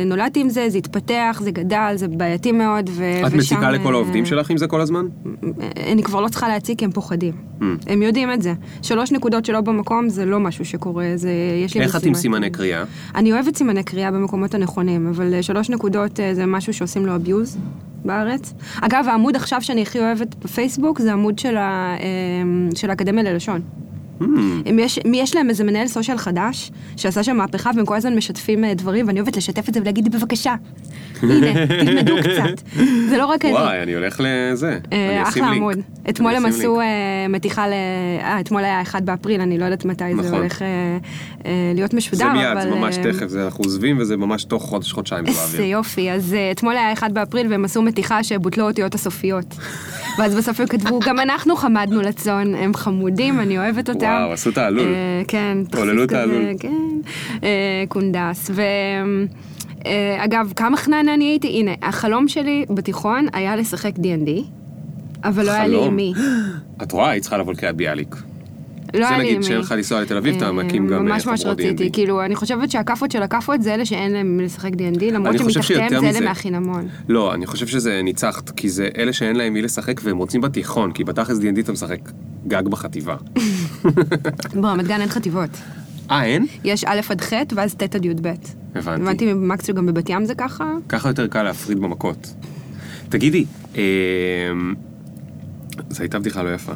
נולדתי 0.05 0.39
עם 0.39 0.49
זה, 0.49 0.69
זה 0.69 0.77
התפתח, 0.77 1.41
זה 1.43 1.51
גדל, 1.51 1.93
זה 1.95 2.07
בעייתי 2.07 2.51
מאוד, 2.51 2.89
ו... 2.93 3.03
את 3.27 3.27
ושם, 3.27 3.37
מציקה 3.37 3.71
לכל 3.71 3.87
אה, 3.87 3.93
העובדים 3.93 4.25
שלך 4.25 4.49
עם 4.49 4.57
זה 4.57 4.67
כל 4.67 4.81
הזמן? 4.81 5.05
אני 5.87 6.03
כבר 6.03 6.21
לא 6.21 6.27
צריכה 6.27 6.47
להציג 6.47 6.77
כי 6.77 6.85
הם 6.85 6.91
פוחדים. 6.91 7.33
Mm. 7.33 7.63
הם 7.87 8.01
יודעים 8.01 8.33
את 8.33 8.41
זה. 8.41 8.53
שלוש 8.81 9.11
נקודות 9.11 9.45
שלא 9.45 9.61
במקום 9.61 10.09
זה 10.09 10.25
לא 10.25 10.39
משהו 10.39 10.65
שקורה, 10.65 11.11
זה... 11.15 11.31
יש 11.65 11.75
לי 11.75 11.81
איך 11.81 11.95
את 11.95 12.03
עם. 12.03 12.13
סימני 12.13 12.49
קריאה? 12.49 12.83
אני 13.15 13.33
אוהבת 13.33 13.55
סימני 13.55 13.83
קריאה 13.83 14.11
במקומות 14.11 14.53
הנכונים, 14.53 15.07
אבל 15.07 15.33
אה, 15.33 15.43
שלוש 15.43 15.69
נקודות 15.69 16.19
אה, 16.19 16.35
זה 16.35 16.45
משהו 16.45 16.73
שעושים 16.73 17.05
לו 17.05 17.15
abuse 17.15 17.57
בארץ. 18.05 18.53
אגב, 18.81 19.05
העמוד 19.07 19.35
עכשיו 19.35 19.61
שאני 19.61 19.81
הכי 19.81 19.99
אוהבת 19.99 20.35
בפייסבוק 20.35 20.99
זה 20.99 21.13
עמוד 21.13 21.39
של, 21.39 21.57
ה, 21.57 21.95
אה, 21.99 22.75
של 22.75 22.89
האקדמיה 22.89 23.23
ללשון. 23.23 23.61
Hmm, 24.21 24.69
אם 24.69 24.79
יש, 24.79 24.99
יש 25.13 25.35
להם 25.35 25.49
איזה 25.49 25.63
מנהל 25.63 25.87
סושיאל 25.87 26.17
חדש, 26.17 26.71
שעשה 26.97 27.23
שם 27.23 27.37
מהפכה 27.37 27.71
והם 27.75 27.85
כל 27.85 27.95
הזמן 27.95 28.15
משתפים 28.15 28.63
אה, 28.63 28.73
דברים, 28.73 29.07
ואני 29.07 29.19
אוהבת 29.19 29.37
לשתף 29.37 29.69
את 29.69 29.73
זה 29.73 29.81
ולהגיד 29.81 30.15
בבקשה, 30.15 30.55
הנה, 31.21 31.65
תלמדו 31.85 32.15
קצת. 32.19 32.67
זה 33.09 33.17
לא 33.17 33.25
רק 33.25 33.45
אני. 33.45 33.53
וואי, 33.53 33.83
אני 33.83 33.95
הולך 33.95 34.21
לזה. 34.23 34.79
אה, 34.93 35.09
אני 35.09 35.23
אשים 35.29 35.43
אחלה 35.43 35.51
לינק. 35.51 35.57
עמוד. 35.57 35.77
אתמול 36.09 36.35
הם 36.35 36.45
עשו. 36.45 36.81
אה, 36.81 36.85
מתיחה 37.29 37.67
ל... 37.67 37.73
אה, 38.23 38.39
אתמול 38.39 38.63
היה 38.63 38.81
1 38.81 39.03
באפריל, 39.03 39.41
אני 39.41 39.57
לא 39.57 39.65
יודעת 39.65 39.85
מתי 39.85 40.03
זה 40.15 40.21
נכון. 40.21 40.33
הולך 40.33 40.61
להיות 41.75 41.93
משודר, 41.93 42.17
זה 42.17 42.29
מיד, 42.29 42.45
אבל... 42.45 42.61
זה 42.61 42.69
ממש 42.69 42.97
תכף, 42.97 43.35
אנחנו 43.35 43.63
עוזבים 43.63 43.97
וזה 43.99 44.17
ממש 44.17 44.43
תוך 44.43 44.63
חודש, 44.63 44.91
חודשיים 44.91 45.25
זה 45.25 45.31
איזה 45.31 45.41
באוויר. 45.41 45.71
יופי, 45.71 46.11
אז 46.11 46.35
אתמול 46.51 46.77
היה 46.77 46.93
1 46.93 47.11
באפריל 47.11 47.47
והם 47.51 47.65
עשו 47.65 47.81
מתיחה 47.81 48.23
שבוטלו 48.23 48.67
אותיות 48.67 48.95
הסופיות. 48.95 49.45
ואז 50.17 50.35
בסוף 50.35 50.59
הם 50.59 50.67
כתבו, 50.67 50.99
גם 51.05 51.19
אנחנו 51.19 51.55
חמדנו 51.55 52.01
לצאן, 52.01 52.55
הם 52.55 52.73
חמודים, 52.73 53.39
אני 53.39 53.57
אוהבת 53.57 53.89
אותם. 53.89 54.10
וואו, 54.19 54.31
עשו 54.31 54.49
את 54.49 54.57
העלול. 54.57 54.93
אה, 54.93 55.21
כן. 55.27 55.57
עוללו 55.77 56.03
העלול. 56.11 56.45
כן, 56.59 56.99
אה, 57.43 57.83
קונדס. 57.87 58.51
אה, 59.85 60.25
אגב, 60.25 60.53
כמה 60.55 60.77
חננה 60.77 61.13
אני 61.13 61.25
הייתי? 61.25 61.47
הנה, 61.47 61.71
החלום 61.81 62.27
שלי 62.27 62.65
בתיכון 62.69 63.27
היה 63.33 63.55
לשחק 63.55 63.91
D&D, 63.95 64.29
אבל 65.23 65.45
לא 65.45 65.51
היה 65.51 65.67
לי. 65.67 65.85
עם 65.85 65.95
מי. 65.95 66.13
את 66.83 66.91
רואה, 66.91 67.09
היית 67.09 67.21
צריכה 67.23 67.37
לבוא 67.37 67.53
לקריית 67.53 67.75
ביאליק. 67.75 68.15
לא 68.93 68.99
זה 68.99 69.09
היה 69.09 69.17
לי 69.17 69.23
עם 69.23 69.27
נגיד 69.27 69.37
מי. 69.37 69.43
שאין 69.43 69.59
לך 69.59 69.71
לנסוע 69.71 70.01
לתל 70.01 70.17
אביב, 70.17 70.35
אתה 70.35 70.51
מקים 70.51 70.87
גם 70.87 71.05
ממש 71.05 71.25
אה, 71.27 71.31
ממש 71.31 71.41
חבורות 71.41 71.59
רציתי. 71.59 71.91
כאילו, 71.91 72.25
אני 72.25 72.35
חושבת 72.35 72.71
שהכאפות 72.71 73.11
של 73.11 73.23
הכאפות 73.23 73.61
זה 73.61 73.73
אלה 73.73 73.85
שאין 73.85 74.11
להם 74.11 74.37
מי 74.37 74.43
לשחק 74.43 74.71
D&D, 74.73 75.03
למרות 75.03 75.37
שמתחתיהם 75.37 76.11
זה 76.11 76.19
אלה. 76.19 76.27
מהחינמון. 76.27 76.87
לא, 77.09 77.33
אני 77.33 77.45
חושב 77.45 77.67
שזה 77.67 78.01
ניצחת, 78.03 78.49
כי 78.49 78.69
זה 78.69 78.89
אלה 78.97 79.13
שאין 79.13 79.35
להם 79.35 79.53
מי 79.53 79.61
לשחק 79.61 80.01
והם 80.03 80.17
רוצים 80.17 80.41
בתיכון, 80.41 80.91
כי 80.91 81.03
בתכלס 81.03 81.37
D&D 81.37 81.59
אתה 81.59 81.71
משחק 81.71 81.99
גג 82.47 82.67
בחטיבה. 82.67 83.15
ברמת 84.61 84.87
גן 84.87 85.01
אין 85.01 85.09
חטיבות. 85.09 85.49
אה, 86.11 86.23
אין? 86.23 86.45
יש 86.63 86.83
א' 86.83 86.99
עד 87.09 87.21
ח' 87.21 87.33
ואז 87.55 87.75
ט' 87.75 87.95
עד 87.95 88.05
י"ב. 88.05 88.27
הבנתי. 88.75 89.01
הבנתי 89.01 89.33
במקס 89.33 89.67
שגם 89.67 89.85
בבת 89.85 90.09
ים 90.09 90.25
זה 90.25 90.35
ככה. 90.35 90.73
ככה 90.89 91.09
יותר 91.09 91.27
קל 91.27 91.43
להפריד 91.43 91.79
במכות. 91.79 92.33
תגידי, 93.09 93.45
אה, 93.75 93.81
זו 95.89 96.03
הייתה 96.03 96.19
בדיחה 96.19 96.43
לא 96.43 96.53
יפה, 96.53 96.73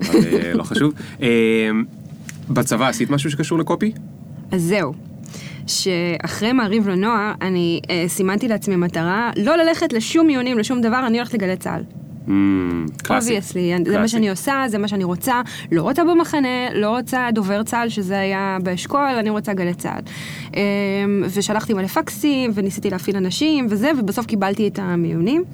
אבל 0.00 0.24
אה, 0.24 0.54
לא 0.54 0.62
חשוב. 0.62 0.92
אה, 1.22 1.28
בצבא 2.50 2.88
עשית 2.88 3.10
משהו 3.10 3.30
שקשור 3.30 3.58
לקופי? 3.58 3.92
אז 4.52 4.62
זהו. 4.62 4.94
שאחרי 5.66 6.52
מעריב 6.52 6.88
לנוער, 6.88 7.32
אני 7.42 7.80
אה, 7.90 8.04
סימנתי 8.08 8.48
לעצמי 8.48 8.76
מטרה 8.76 9.30
לא 9.36 9.56
ללכת 9.56 9.92
לשום 9.92 10.26
מיונים, 10.26 10.58
לשום 10.58 10.80
דבר, 10.80 11.06
אני 11.06 11.18
הולכת 11.18 11.34
לגלי 11.34 11.56
צה"ל. 11.56 11.82
Mm. 12.28 12.30
obviously, 13.10 13.74
זה 13.84 13.98
מה. 13.98 14.08
שאני 14.08 14.30
עושה, 14.30 14.64
זה 14.68 14.78
מה 14.78 14.88
שאני 14.88 15.04
רוצה. 15.04 15.42
לא 15.72 15.82
רוצה 15.82 16.04
במחנה, 16.04 16.74
לא 16.74 16.96
רוצה 16.96 17.28
דובר 17.32 17.62
צה"ל, 17.62 17.88
שזה 17.88 18.18
היה 18.18 18.58
באשכול, 18.62 19.00
אני 19.18 19.30
רוצה 19.30 19.52
גלי 19.52 19.74
צה"ל. 19.74 20.00
אמ, 20.56 21.22
ושלחתי 21.34 21.74
מלא 21.74 21.86
פקסים, 21.86 22.50
וניסיתי 22.54 22.90
להפעיל 22.90 23.16
אנשים 23.16 23.66
וזה, 23.70 23.90
ובסוף 23.98 24.26
קיבלתי 24.26 24.68
את 24.68 24.78
המיונים. 24.78 25.44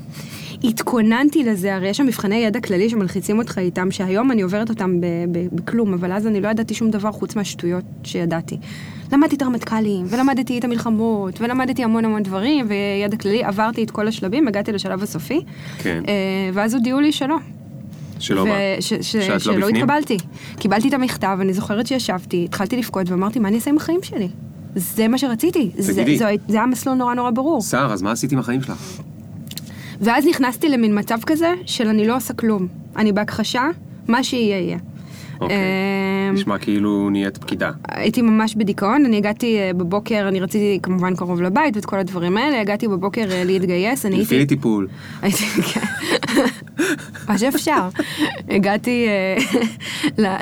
התכוננתי 0.65 1.45
לזה, 1.45 1.75
הרי 1.75 1.89
יש 1.89 1.97
שם 1.97 2.07
מבחני 2.07 2.37
ידע 2.37 2.61
כללי 2.61 2.91
שמלחיצים 2.91 3.39
אותך 3.39 3.59
איתם, 3.59 3.91
שהיום 3.91 4.33
אני 4.33 4.43
עוברת 4.43 4.69
אותם 4.71 5.01
בכלום, 5.55 5.95
אבל 5.95 6.13
אז 6.13 6.27
אני 6.27 6.41
לא 6.41 6.49
ידעתי 6.49 6.75
שום 6.75 6.91
דבר 6.91 7.13
חוץ 7.13 7.37
מהשטויות 7.37 7.85
שידעתי. 8.05 8.59
למדתי 9.13 9.37
את 9.37 9.43
הרמטכ"לים, 9.43 10.07
ולמדתי 10.09 10.59
את 10.59 10.65
המלחמות, 10.65 11.41
ולמדתי 11.41 11.85
המון 11.85 12.05
המון 12.05 12.23
דברים, 12.23 12.67
וידע 12.69 13.17
כללי, 13.17 13.45
עברתי 13.45 13.85
את 13.85 13.91
כל 13.91 14.09
השלבים, 14.09 14.49
הגעתי 14.49 14.73
לשלב 14.73 15.03
הסופי. 15.03 15.41
כן. 15.79 16.03
אה, 16.09 16.13
ואז 16.55 16.75
הודיעו 16.75 17.01
לי 17.01 17.13
שלא. 17.13 17.37
שלא 18.19 18.47
מה? 18.47 18.55
ש- 18.81 18.95
ש- 18.95 19.17
שאת 19.17 19.31
לא 19.31 19.39
שלא 19.39 19.55
בפנים? 19.67 19.77
התקבלתי. 19.77 20.17
קיבלתי 20.59 20.89
את 20.89 20.93
המכתב, 20.95 21.39
אני 21.41 21.53
זוכרת 21.53 21.87
שישבתי, 21.87 22.45
התחלתי 22.45 22.77
לבכות 22.77 23.11
ואמרתי, 23.11 23.39
מה 23.39 23.49
אני 23.49 23.57
אעשה 23.57 23.71
עם 23.71 23.77
החיים 23.77 24.01
שלי? 24.03 24.29
זה 24.75 25.09
מה 25.09 25.19
שרציתי. 25.19 25.71
זה, 25.79 25.93
תגידי. 25.95 26.19
זה, 26.19 26.25
זה 26.49 26.57
היה 26.57 26.67
מסלול 26.67 26.95
נורא 26.95 27.15
נורא 27.15 27.31
ברור. 27.31 27.61
סער, 27.61 27.93
אז 27.93 28.03
מה 28.03 28.13
עשית 28.13 28.33
עם 28.33 28.39
החיים 28.39 28.63
שלך? 28.63 29.01
ואז 30.01 30.27
נכנסתי 30.27 30.69
למין 30.69 30.99
מצב 30.99 31.19
כזה 31.27 31.55
של 31.67 31.89
אני 31.89 32.07
לא 32.07 32.17
עושה 32.17 32.35
כלום. 32.35 32.67
אני 32.97 33.13
בהכחשה, 33.13 33.69
מה 34.09 34.25
שיהיה 34.25 34.59
יהיה. 34.59 34.79
אוקיי. 35.41 35.57
אמ, 35.57 36.35
נשמע 36.35 36.59
כאילו 36.59 37.11
נהיית 37.11 37.39
פקידה. 37.39 37.71
הייתי 37.89 38.23
ממש 38.23 38.55
בדיכאון, 38.55 39.05
אני 39.05 39.17
הגעתי 39.17 39.59
אה, 39.59 39.71
בבוקר, 39.73 40.25
אני 40.29 40.41
רציתי 40.41 40.79
כמובן 40.83 41.17
קרוב 41.17 41.43
לבית 41.43 41.77
ואת 41.77 41.85
כל 41.85 41.99
הדברים 41.99 42.37
האלה, 42.37 42.61
הגעתי 42.61 42.89
בבוקר 42.89 43.25
אה, 43.31 43.45
להתגייס, 43.45 44.07
אני 44.07 44.17
הייתי... 44.17 44.47
טיפול. 44.47 44.89
מה 47.29 47.39
שאפשר. 47.39 47.89
הגעתי 48.51 49.07
אה, 49.09 49.37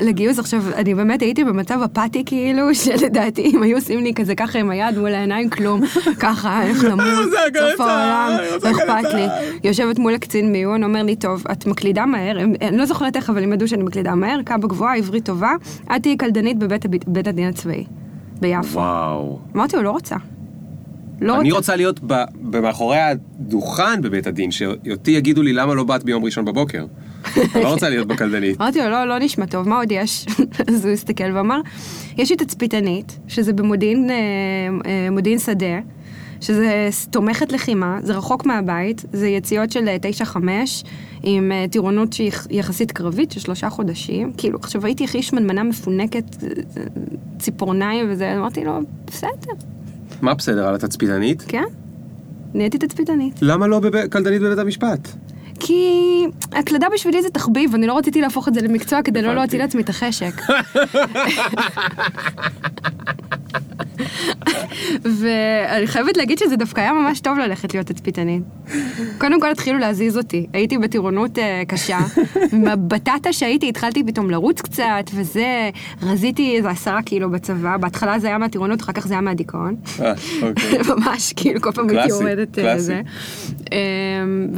לגיוס, 0.00 0.38
עכשיו, 0.38 0.62
אני 0.74 0.94
באמת 0.94 1.22
הייתי 1.22 1.44
במצב 1.44 1.78
אפאתי 1.84 2.22
כאילו, 2.26 2.74
שלדעתי 2.74 3.42
אם 3.54 3.62
היו 3.62 3.76
עושים 3.76 4.00
לי 4.02 4.14
כזה 4.14 4.34
ככה 4.34 4.58
עם 4.58 4.70
היד 4.70 4.98
מול 4.98 5.14
העיניים, 5.14 5.50
כלום, 5.50 5.80
ככה, 6.20 6.62
איך 6.62 6.84
למות, 6.90 7.04
סוף 7.58 7.76
צה"ל, 7.76 7.90
העולם, 7.90 8.30
לא 8.64 8.70
אכפת 8.70 9.14
לי. 9.14 9.26
יושבת 9.64 9.98
מול 9.98 10.14
הקצין 10.14 10.52
מיון, 10.52 10.84
אומר 10.84 11.02
לי, 11.02 11.16
טוב, 11.16 11.44
את 11.52 11.66
מקלידה 11.66 12.06
מהר, 12.06 12.38
הם- 12.40 12.52
אני 12.62 12.76
לא 12.78 12.86
זוכרת 12.86 13.16
איך, 13.16 13.30
אבל 13.30 13.40
לימדו 13.40 13.68
שאני 13.68 13.82
מקלידה 13.82 14.14
מהר, 14.14 14.42
קאבה 14.44 14.68
גבוהה, 14.68 14.96
עברית 14.96 15.24
טובה, 15.24 15.50
את 15.96 16.02
תהיי 16.02 16.16
קלדנית 16.16 16.58
בבית 16.58 16.84
הדין 17.26 17.48
הצבאי, 17.48 17.84
ביפו. 18.40 18.78
וואו. 18.78 19.38
אמרתי 19.56 19.76
לו, 19.76 19.82
לא 19.82 19.90
רוצה. 19.90 20.16
לא 21.20 21.40
אני 21.40 21.52
רוצה. 21.52 21.76
להיות 21.76 22.00
ב- 22.06 22.24
במאחורי 22.40 22.98
הדוכן 22.98 24.02
בבית 24.02 24.26
הדין, 24.26 24.50
שאותי 24.50 25.10
יגידו 25.10 25.42
לי 25.42 25.52
למה 25.52 25.74
לא 25.74 25.84
באת 25.84 26.04
ביום 26.04 26.24
ראשון 26.24 26.44
בבוקר. 26.44 26.86
אני 27.36 27.64
לא 27.64 27.68
רוצה 27.68 27.88
להיות 27.88 28.06
בקלדנית. 28.06 28.56
אמרתי 28.60 28.78
לו, 28.78 28.88
לא, 28.88 29.04
לא 29.04 29.18
נשמע 29.18 29.46
טוב, 29.46 29.68
מה 29.68 29.76
עוד 29.76 29.92
יש? 29.92 30.26
אז 30.68 30.84
הוא 30.84 30.92
הסתכל 30.92 31.36
ואמר, 31.36 31.60
יש 32.16 32.30
לי 32.30 32.36
תצפיתנית, 32.36 33.18
שזה 33.28 33.52
במודיעין 33.52 34.10
אה, 34.10 34.16
אה, 34.86 35.10
מודיעין 35.10 35.38
שדה, 35.38 35.78
שזה 36.40 36.88
תומכת 37.10 37.52
לחימה, 37.52 37.98
זה 38.02 38.16
רחוק 38.16 38.46
מהבית, 38.46 39.04
זה 39.12 39.28
יציאות 39.28 39.72
של 39.72 39.88
אה, 39.88 39.96
9-5, 40.34 40.36
עם 41.22 41.52
אה, 41.52 41.64
טירונות 41.70 42.12
שהיא 42.12 42.32
יחסית 42.50 42.92
קרבית 42.92 43.32
של 43.32 43.40
שלושה 43.40 43.70
חודשים. 43.70 44.32
כאילו, 44.36 44.58
עכשיו 44.62 44.86
הייתי 44.86 45.04
הכי 45.04 45.22
שמנמנה 45.22 45.62
מפונקת, 45.62 46.36
ציפורניים 47.38 48.06
וזה, 48.10 48.36
אמרתי 48.36 48.64
לו, 48.64 48.72
בסדר, 49.06 49.52
מה 50.22 50.34
בסדר 50.34 50.68
על 50.68 50.74
התצפיתנית? 50.74 51.44
כן, 51.48 51.64
נהייתי 52.54 52.78
תצפיתנית. 52.78 53.34
למה 53.42 53.66
לא 53.66 53.80
בקלדנית 53.80 54.42
בבית 54.42 54.58
המשפט? 54.58 55.08
כי 55.60 56.24
הקלדה 56.52 56.86
בשבילי 56.94 57.22
זה 57.22 57.30
תחביב, 57.30 57.74
אני 57.74 57.86
לא 57.86 57.98
רציתי 57.98 58.20
להפוך 58.20 58.48
את 58.48 58.54
זה 58.54 58.60
למקצוע 58.60 59.02
כדי 59.02 59.22
לא. 59.22 59.34
להוציא 59.34 59.58
לעצמי 59.58 59.82
את 59.82 59.88
החשק. 59.88 60.34
ואני 65.04 65.86
חייבת 65.86 66.16
להגיד 66.16 66.38
שזה 66.38 66.56
דווקא 66.56 66.80
היה 66.80 66.92
ממש 66.92 67.20
טוב 67.20 67.38
ללכת 67.38 67.74
להיות 67.74 67.86
תצפיתנית. 67.86 68.42
קודם 69.18 69.40
כל 69.40 69.50
התחילו 69.50 69.78
להזיז 69.78 70.16
אותי, 70.16 70.46
הייתי 70.52 70.78
בטירונות 70.78 71.38
אה, 71.38 71.62
קשה, 71.68 71.98
בטטה 72.88 73.32
שהייתי 73.32 73.68
התחלתי 73.68 74.04
פתאום 74.04 74.30
לרוץ 74.30 74.60
קצת, 74.60 75.10
וזה, 75.14 75.70
רזיתי 76.02 76.56
איזה 76.56 76.70
עשרה 76.70 77.02
קילו 77.02 77.30
בצבא, 77.30 77.76
בהתחלה 77.76 78.18
זה 78.18 78.26
היה 78.26 78.38
מהטירונות, 78.38 78.80
אחר 78.80 78.92
כך 78.92 79.06
זה 79.06 79.14
היה 79.14 79.20
מהדיכאון. 79.20 79.76
אה, 80.00 80.12
אוקיי. 80.42 80.78
ממש, 80.96 81.32
כאילו, 81.36 81.60
כל 81.60 81.72
פעם 81.72 81.88
הייתי 81.90 82.08
יורדת 82.08 82.58
אה. 82.58 82.78
זה. 82.78 83.00
אמ, 83.72 84.48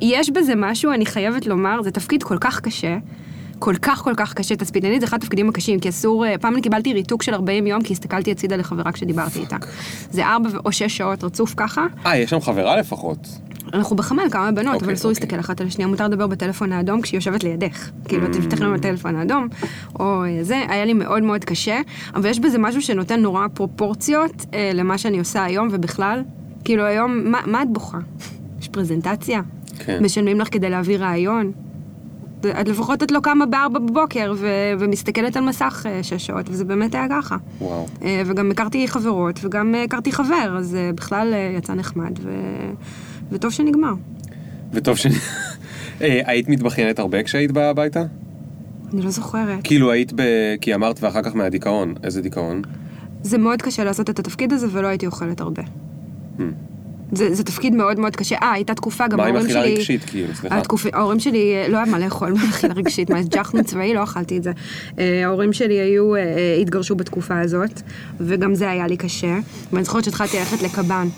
ויש 0.00 0.30
בזה 0.30 0.52
משהו, 0.56 0.92
אני 0.92 1.06
חייבת 1.06 1.46
לומר, 1.46 1.82
זה 1.82 1.90
תפקיד 1.90 2.22
כל 2.22 2.38
כך 2.40 2.60
קשה. 2.60 2.96
כל 3.58 3.74
כך 3.82 3.98
כל 3.98 4.14
כך 4.16 4.34
קשה, 4.34 4.56
תצפיתנית 4.56 5.00
זה 5.00 5.06
אחד 5.06 5.16
התפקידים 5.16 5.48
הקשים, 5.48 5.80
כי 5.80 5.88
אסור, 5.88 6.26
אה, 6.26 6.38
פעם 6.38 6.54
אני 6.54 6.62
קיבלתי 6.62 6.92
ריתוק 6.92 7.22
של 7.22 7.34
40 7.34 7.66
יום, 7.66 7.82
כי 7.82 7.92
הסתכלתי 7.92 8.30
הצידה 8.30 8.56
לחברה 8.56 8.92
כשדיברתי 8.92 9.40
איתה. 9.40 9.56
זה 10.10 10.26
4 10.26 10.48
או 10.64 10.72
6 10.72 10.82
שעות 10.82 11.24
רצוף 11.24 11.54
ככה, 11.56 11.86
אה, 12.06 12.16
יש 12.18 12.30
שם 12.30 12.40
חברה 12.40 12.76
לפחות. 12.76 13.18
אנחנו 13.74 13.96
בחמ"ל 13.96 14.30
כמה 14.30 14.50
בנות, 14.52 14.74
אוקיי, 14.74 14.86
אבל 14.86 14.94
אסור 14.94 15.10
אוקיי. 15.10 15.22
להסתכל 15.22 15.40
אחת 15.40 15.60
על 15.60 15.66
השנייה, 15.66 15.88
מותר 15.88 16.08
לדבר 16.08 16.26
בטלפון 16.26 16.72
האדום 16.72 17.00
כשהיא 17.00 17.18
יושבת 17.18 17.44
לידך. 17.44 17.90
כאילו, 18.04 18.26
אתם 18.26 18.40
תתכננו 18.40 18.74
בטלפון 18.74 19.16
האדום, 19.16 19.48
או 20.00 20.24
אה, 20.24 20.38
זה, 20.42 20.62
היה 20.68 20.84
לי 20.84 20.92
מאוד 20.92 21.22
מאוד 21.22 21.44
קשה, 21.44 21.80
אבל 22.14 22.30
יש 22.30 22.40
בזה 22.40 22.58
משהו 22.58 22.82
שנותן 22.82 23.20
נורא 23.20 23.46
פרופורציות 23.54 24.46
אה, 24.54 24.70
למה 24.74 24.98
שאני 24.98 25.18
עושה 25.18 25.44
היום 25.44 25.68
ובכלל. 25.70 26.22
כאילו 26.64 26.84
היום, 26.84 27.30
מה, 27.30 27.40
מה 27.46 27.62
את 27.62 27.68
בוכה? 27.72 27.98
יש 28.60 28.68
פרזנטציה? 28.68 29.40
כן. 29.78 30.04
משלמים 30.04 30.40
לך 30.40 30.48
כדי 30.52 30.70
להביא 30.70 30.98
רעיון? 30.98 31.52
את 32.60 32.68
לפחות 32.68 33.02
את 33.02 33.10
לא 33.10 33.20
קמה 33.22 33.46
בארבע 33.46 33.78
בבוקר 33.78 34.32
ו- 34.36 34.72
ומסתכלת 34.78 35.36
על 35.36 35.44
מסך 35.44 35.86
אה, 35.88 36.02
שש 36.02 36.26
שעות, 36.26 36.46
וזה 36.48 36.64
באמת 36.64 36.94
היה 36.94 37.06
ככה. 37.10 37.36
וואו. 37.60 37.86
אה, 38.02 38.22
וגם 38.26 38.50
הכרתי 38.50 38.88
חברות, 38.88 39.40
וגם 39.42 39.74
אה, 39.74 39.84
הכרתי 39.84 40.12
חבר, 40.12 40.54
אז 40.58 40.76
בכלל 40.94 41.34
יצא 41.56 41.74
נחמד, 41.74 42.18
ו... 42.22 42.30
וטוב 43.30 43.52
שנגמר. 43.52 43.92
וטוב 44.72 44.96
ש... 44.96 45.06
היית 46.00 46.48
מתבכיינת 46.48 46.98
הרבה 46.98 47.22
כשהיית 47.22 47.52
באה 47.52 47.70
הביתה? 47.70 48.02
אני 48.92 49.02
לא 49.02 49.10
זוכרת. 49.10 49.58
כאילו 49.64 49.90
היית 49.90 50.12
ב... 50.14 50.22
כי 50.60 50.74
אמרת 50.74 51.02
ואחר 51.02 51.22
כך 51.22 51.36
מהדיכאון. 51.36 51.94
איזה 52.04 52.22
דיכאון? 52.22 52.62
זה 53.22 53.38
מאוד 53.38 53.62
קשה 53.62 53.84
לעשות 53.84 54.10
את 54.10 54.18
התפקיד 54.18 54.52
הזה, 54.52 54.66
ולא 54.70 54.86
הייתי 54.86 55.06
אוכלת 55.06 55.40
הרבה. 55.40 55.62
Hmm. 56.38 56.42
זה, 57.12 57.34
זה 57.34 57.44
תפקיד 57.44 57.74
מאוד 57.74 58.00
מאוד 58.00 58.16
קשה. 58.16 58.36
אה, 58.42 58.52
הייתה 58.52 58.74
תקופה, 58.74 59.08
גם 59.08 59.18
מה 59.18 59.26
עם 59.26 59.36
ההורים 59.36 59.50
אכילה 59.50 59.64
שלי... 59.64 59.74
רגשית, 59.74 60.04
כאילו, 60.04 60.34
סליחה? 60.34 60.58
התקופ... 60.58 60.86
ההורים 60.92 61.20
שלי, 61.20 61.54
אה, 61.54 61.68
לא 61.68 61.76
היה 61.76 61.86
מה 61.86 61.98
לאכול 61.98 62.32
מאכילה 62.46 62.74
רגשית, 62.74 63.10
מה, 63.10 63.22
ג'חנון 63.22 63.64
צבאי, 63.64 63.94
לא 63.94 64.02
אכלתי 64.02 64.36
את 64.36 64.42
זה. 64.42 64.52
אה, 64.98 65.24
ההורים 65.24 65.52
שלי 65.52 65.74
היו, 65.74 66.16
אה, 66.16 66.20
התגרשו 66.60 66.94
בתקופה 66.94 67.40
הזאת, 67.40 67.82
וגם 68.20 68.54
זה 68.54 68.70
היה 68.70 68.86
לי 68.86 68.96
קשה. 68.96 69.38
ואני 69.72 69.84
זוכרת 69.84 70.04
שהתחלתי 70.04 70.38
ללכת 70.38 70.62
לקב"ן. 70.62 71.08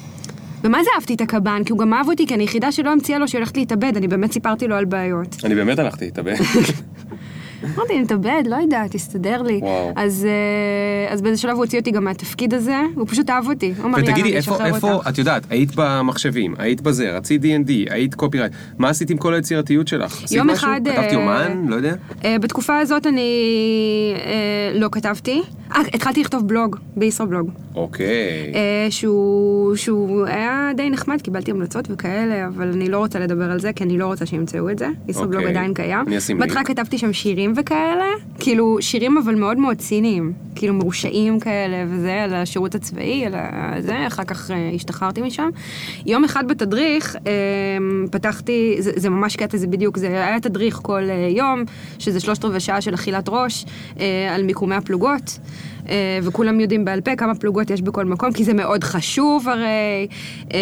ומה 0.65 0.85
זה 0.85 0.91
אהבתי 0.97 1.15
את 1.15 1.21
הקב"ן? 1.21 1.63
כי 1.65 1.73
הוא 1.73 1.79
גם 1.79 1.95
אהב 1.95 2.09
אותי, 2.09 2.27
כי 2.27 2.35
אני 2.35 2.43
היחידה 2.43 2.73
שלא 2.73 2.91
המציאה 2.91 3.19
לו 3.19 3.29
שהיא 3.29 3.39
הולכת 3.39 3.57
להתאבד, 3.57 3.93
אני 3.97 4.09
באמת 4.09 4.33
סיפרתי 4.33 4.69
לו 4.69 4.77
על 4.77 4.85
בעיות. 4.85 5.37
אני 5.45 5.55
באמת 5.55 5.79
הלכתי 5.79 6.05
להתאבד. 6.05 6.35
אמרתי, 7.65 8.01
נתאבד, 8.01 8.43
לא 8.47 8.57
יודעת, 8.57 8.91
תסתדר 8.91 9.43
לי. 9.43 9.61
אז, 9.97 10.27
אה, 10.29 11.13
אז 11.13 11.23
באיזה 11.23 11.41
שלב 11.41 11.55
הוא 11.55 11.65
הוציא 11.65 11.79
אותי 11.79 11.91
גם 11.91 12.05
מהתפקיד 12.05 12.55
הזה, 12.55 12.81
הוא 12.95 13.07
פשוט 13.09 13.31
אהב 13.31 13.49
אותי. 13.49 13.75
הוא 13.77 13.85
אמר, 13.85 13.99
יאללה, 13.99 14.13
ותגידי, 14.13 14.37
איפה, 14.37 14.65
איפה, 14.65 14.93
אותך. 14.93 15.09
את 15.09 15.19
יודעת, 15.19 15.43
היית 15.51 15.71
במחשבים, 15.77 16.55
היית 16.59 16.81
בזה, 16.81 17.11
רצית 17.11 17.43
D&D, 17.43 17.71
היית 17.93 18.15
קופירייט, 18.15 18.53
מה 18.79 18.89
עשית 18.89 19.11
עם 19.11 19.17
כל 19.17 19.35
היצירתיות 19.35 19.89
שלך? 19.89 20.23
עשית 20.25 20.39
יום 20.39 20.51
משהו? 20.51 20.69
אחד, 20.69 20.81
כתבת 20.85 20.99
אה, 20.99 21.13
יומן? 21.13 21.65
לא 21.69 21.77
יודע. 21.77 21.95
אה, 22.25 22.37
בתקופה 22.39 22.79
הזאת 22.79 23.07
אני 23.07 23.31
לא 24.75 24.89
כתבתי, 24.93 25.43
אה, 25.77 25.81
התחלתי 25.95 26.21
לכתוב 26.21 26.49
בלוג, 26.49 26.77
בישראבלוג. 26.97 27.51
אוקיי. 27.75 28.07
אה, 28.55 28.87
שהוא, 28.91 29.77
שהוא 29.77 30.27
היה 30.27 30.71
די 30.77 30.91
נחמד, 30.91 31.21
קיבלתי 31.21 31.51
המלצות 31.51 31.89
וכאלה, 31.91 32.47
אבל 32.47 32.73
אני 32.73 32.89
לא 32.89 32.99
רוצה 32.99 33.19
לדבר 33.19 33.51
על 33.51 33.61
זה, 33.61 33.73
כי 33.73 33.85
אני 33.85 33.99
לא 33.99 34.07
רוצה 34.07 34.27
שימצאו 34.27 34.71
את 34.71 34.79
זה. 34.79 34.89
ישראבלוג 35.09 35.43
אוקיי. 35.43 35.51
עדיין 35.51 35.75
קיים. 35.75 36.07
אני 36.07 36.19
אשים 36.19 36.39
בהתחלה 36.39 36.61
לינק. 36.61 36.69
כתבתי 36.69 36.99
שם 36.99 37.13
שירים 37.13 37.50
וכאלה, 37.57 38.05
כאילו 38.39 38.77
שירים 38.81 39.19
אבל 39.19 39.35
מאוד 39.35 39.59
מאוד 39.59 39.77
ציניים, 39.77 40.33
כאילו 40.55 40.75
מרושעים 40.75 41.41
כאלה 41.41 41.85
וזה, 41.89 42.23
על 42.23 42.35
השירות 42.35 42.75
הצבאי, 42.75 43.27
על 43.27 43.83
זה, 43.83 44.07
אחר 44.07 44.25
כך 44.25 44.51
אה, 44.51 44.71
השתחררתי 44.75 45.23
משם. 45.23 45.49
יום 46.07 46.25
אחד 46.25 46.49
בתדריך, 46.49 47.17
אה, 47.27 47.31
פתחתי, 48.11 48.77
זה, 48.79 48.93
זה 48.97 49.11
ממש 49.11 49.37
קטע, 49.37 49.57
זה 49.57 49.67
בדיוק, 49.67 49.99
זה 49.99 50.07
היה 50.07 50.41
תדריך 50.41 50.81
כל 50.83 51.03
אה, 51.11 51.29
יום, 51.37 51.65
שזה 51.99 52.21
שלושת 52.21 52.45
רבעי 52.45 52.61
שעה 52.61 52.81
של 52.81 52.95
אכילת 52.95 53.29
ראש, 53.29 53.65
אה, 54.01 54.35
על 54.35 54.43
מיקומי 54.43 54.75
הפלוגות. 54.75 55.39
אה, 55.89 56.19
וכולם 56.23 56.61
יודעים 56.61 56.85
בעל 56.85 57.01
פה 57.01 57.17
כמה 57.17 57.35
פלוגות 57.35 57.71
יש 57.71 57.83
בכל 57.83 58.05
מקום, 58.05 58.33
כי 58.33 58.45
זה 58.45 58.55
מאוד 58.55 58.85
חשוב 58.85 59.49
הרי. 59.49 60.07
אה, 60.55 60.59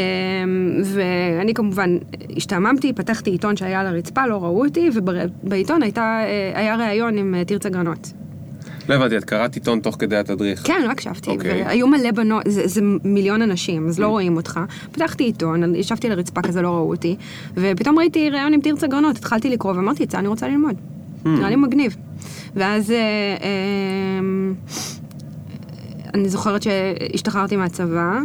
ואני 0.85 1.55
כמובן 1.55 1.99
השתעממתי, 2.37 2.93
פתחתי 2.93 3.31
עיתון 3.31 3.57
שהיה 3.57 3.81
על 3.81 3.87
הרצפה, 3.87 4.27
לא 4.27 4.43
ראו 4.43 4.65
אותי, 4.65 4.91
ובעיתון 4.95 5.83
הייתה, 5.83 6.21
אה, 6.25 6.61
היה 6.61 6.77
ראיון 6.77 7.19
עם 7.19 7.35
תרצה 7.47 7.69
גרנות. 7.69 8.13
לא 8.89 8.95
הבנתי, 8.95 9.17
את 9.19 9.25
קראת 9.25 9.55
עיתון 9.55 9.81
תוך 9.81 9.97
כדי 9.99 10.17
התדריך. 10.17 10.67
כן, 10.67 10.83
לא 10.85 10.91
הקשבתי, 10.91 11.31
אוקיי. 11.31 11.63
והיו 11.63 11.87
מלא 11.89 12.11
בנות, 12.11 12.43
זה, 12.49 12.67
זה 12.67 12.81
מיליון 13.05 13.43
אנשים, 13.43 13.89
אז 13.89 13.99
לא 13.99 14.09
רואים 14.09 14.37
אותך. 14.37 14.61
פתחתי 14.93 15.25
עיתון, 15.25 15.75
ישבתי 15.75 16.07
על 16.07 16.13
הרצפה 16.13 16.43
כזה, 16.43 16.63
לא 16.63 16.69
ראו 16.69 16.91
אותי, 16.91 17.17
ופתאום 17.55 17.99
ראיתי 17.99 18.31
ראיון 18.31 18.53
עם 18.53 18.61
תרצה 18.61 18.87
גרנות, 18.87 19.17
התחלתי 19.17 19.51
לקרוא 19.51 19.73
ואמרתי, 19.73 20.05
את 20.05 20.11
זה 20.11 20.19
אני 20.19 20.29
רוצה 20.29 20.49
ללמוד. 20.49 20.75
נראה 21.25 21.51
לי 21.51 21.57
מגניב. 21.57 21.97
ואז 22.55 22.91
אה, 22.91 22.97
אה, 23.43 24.21
אני 26.15 26.29
זוכרת 26.29 26.63
שהשתחררתי 26.63 27.57
מהצבא, 27.57 28.19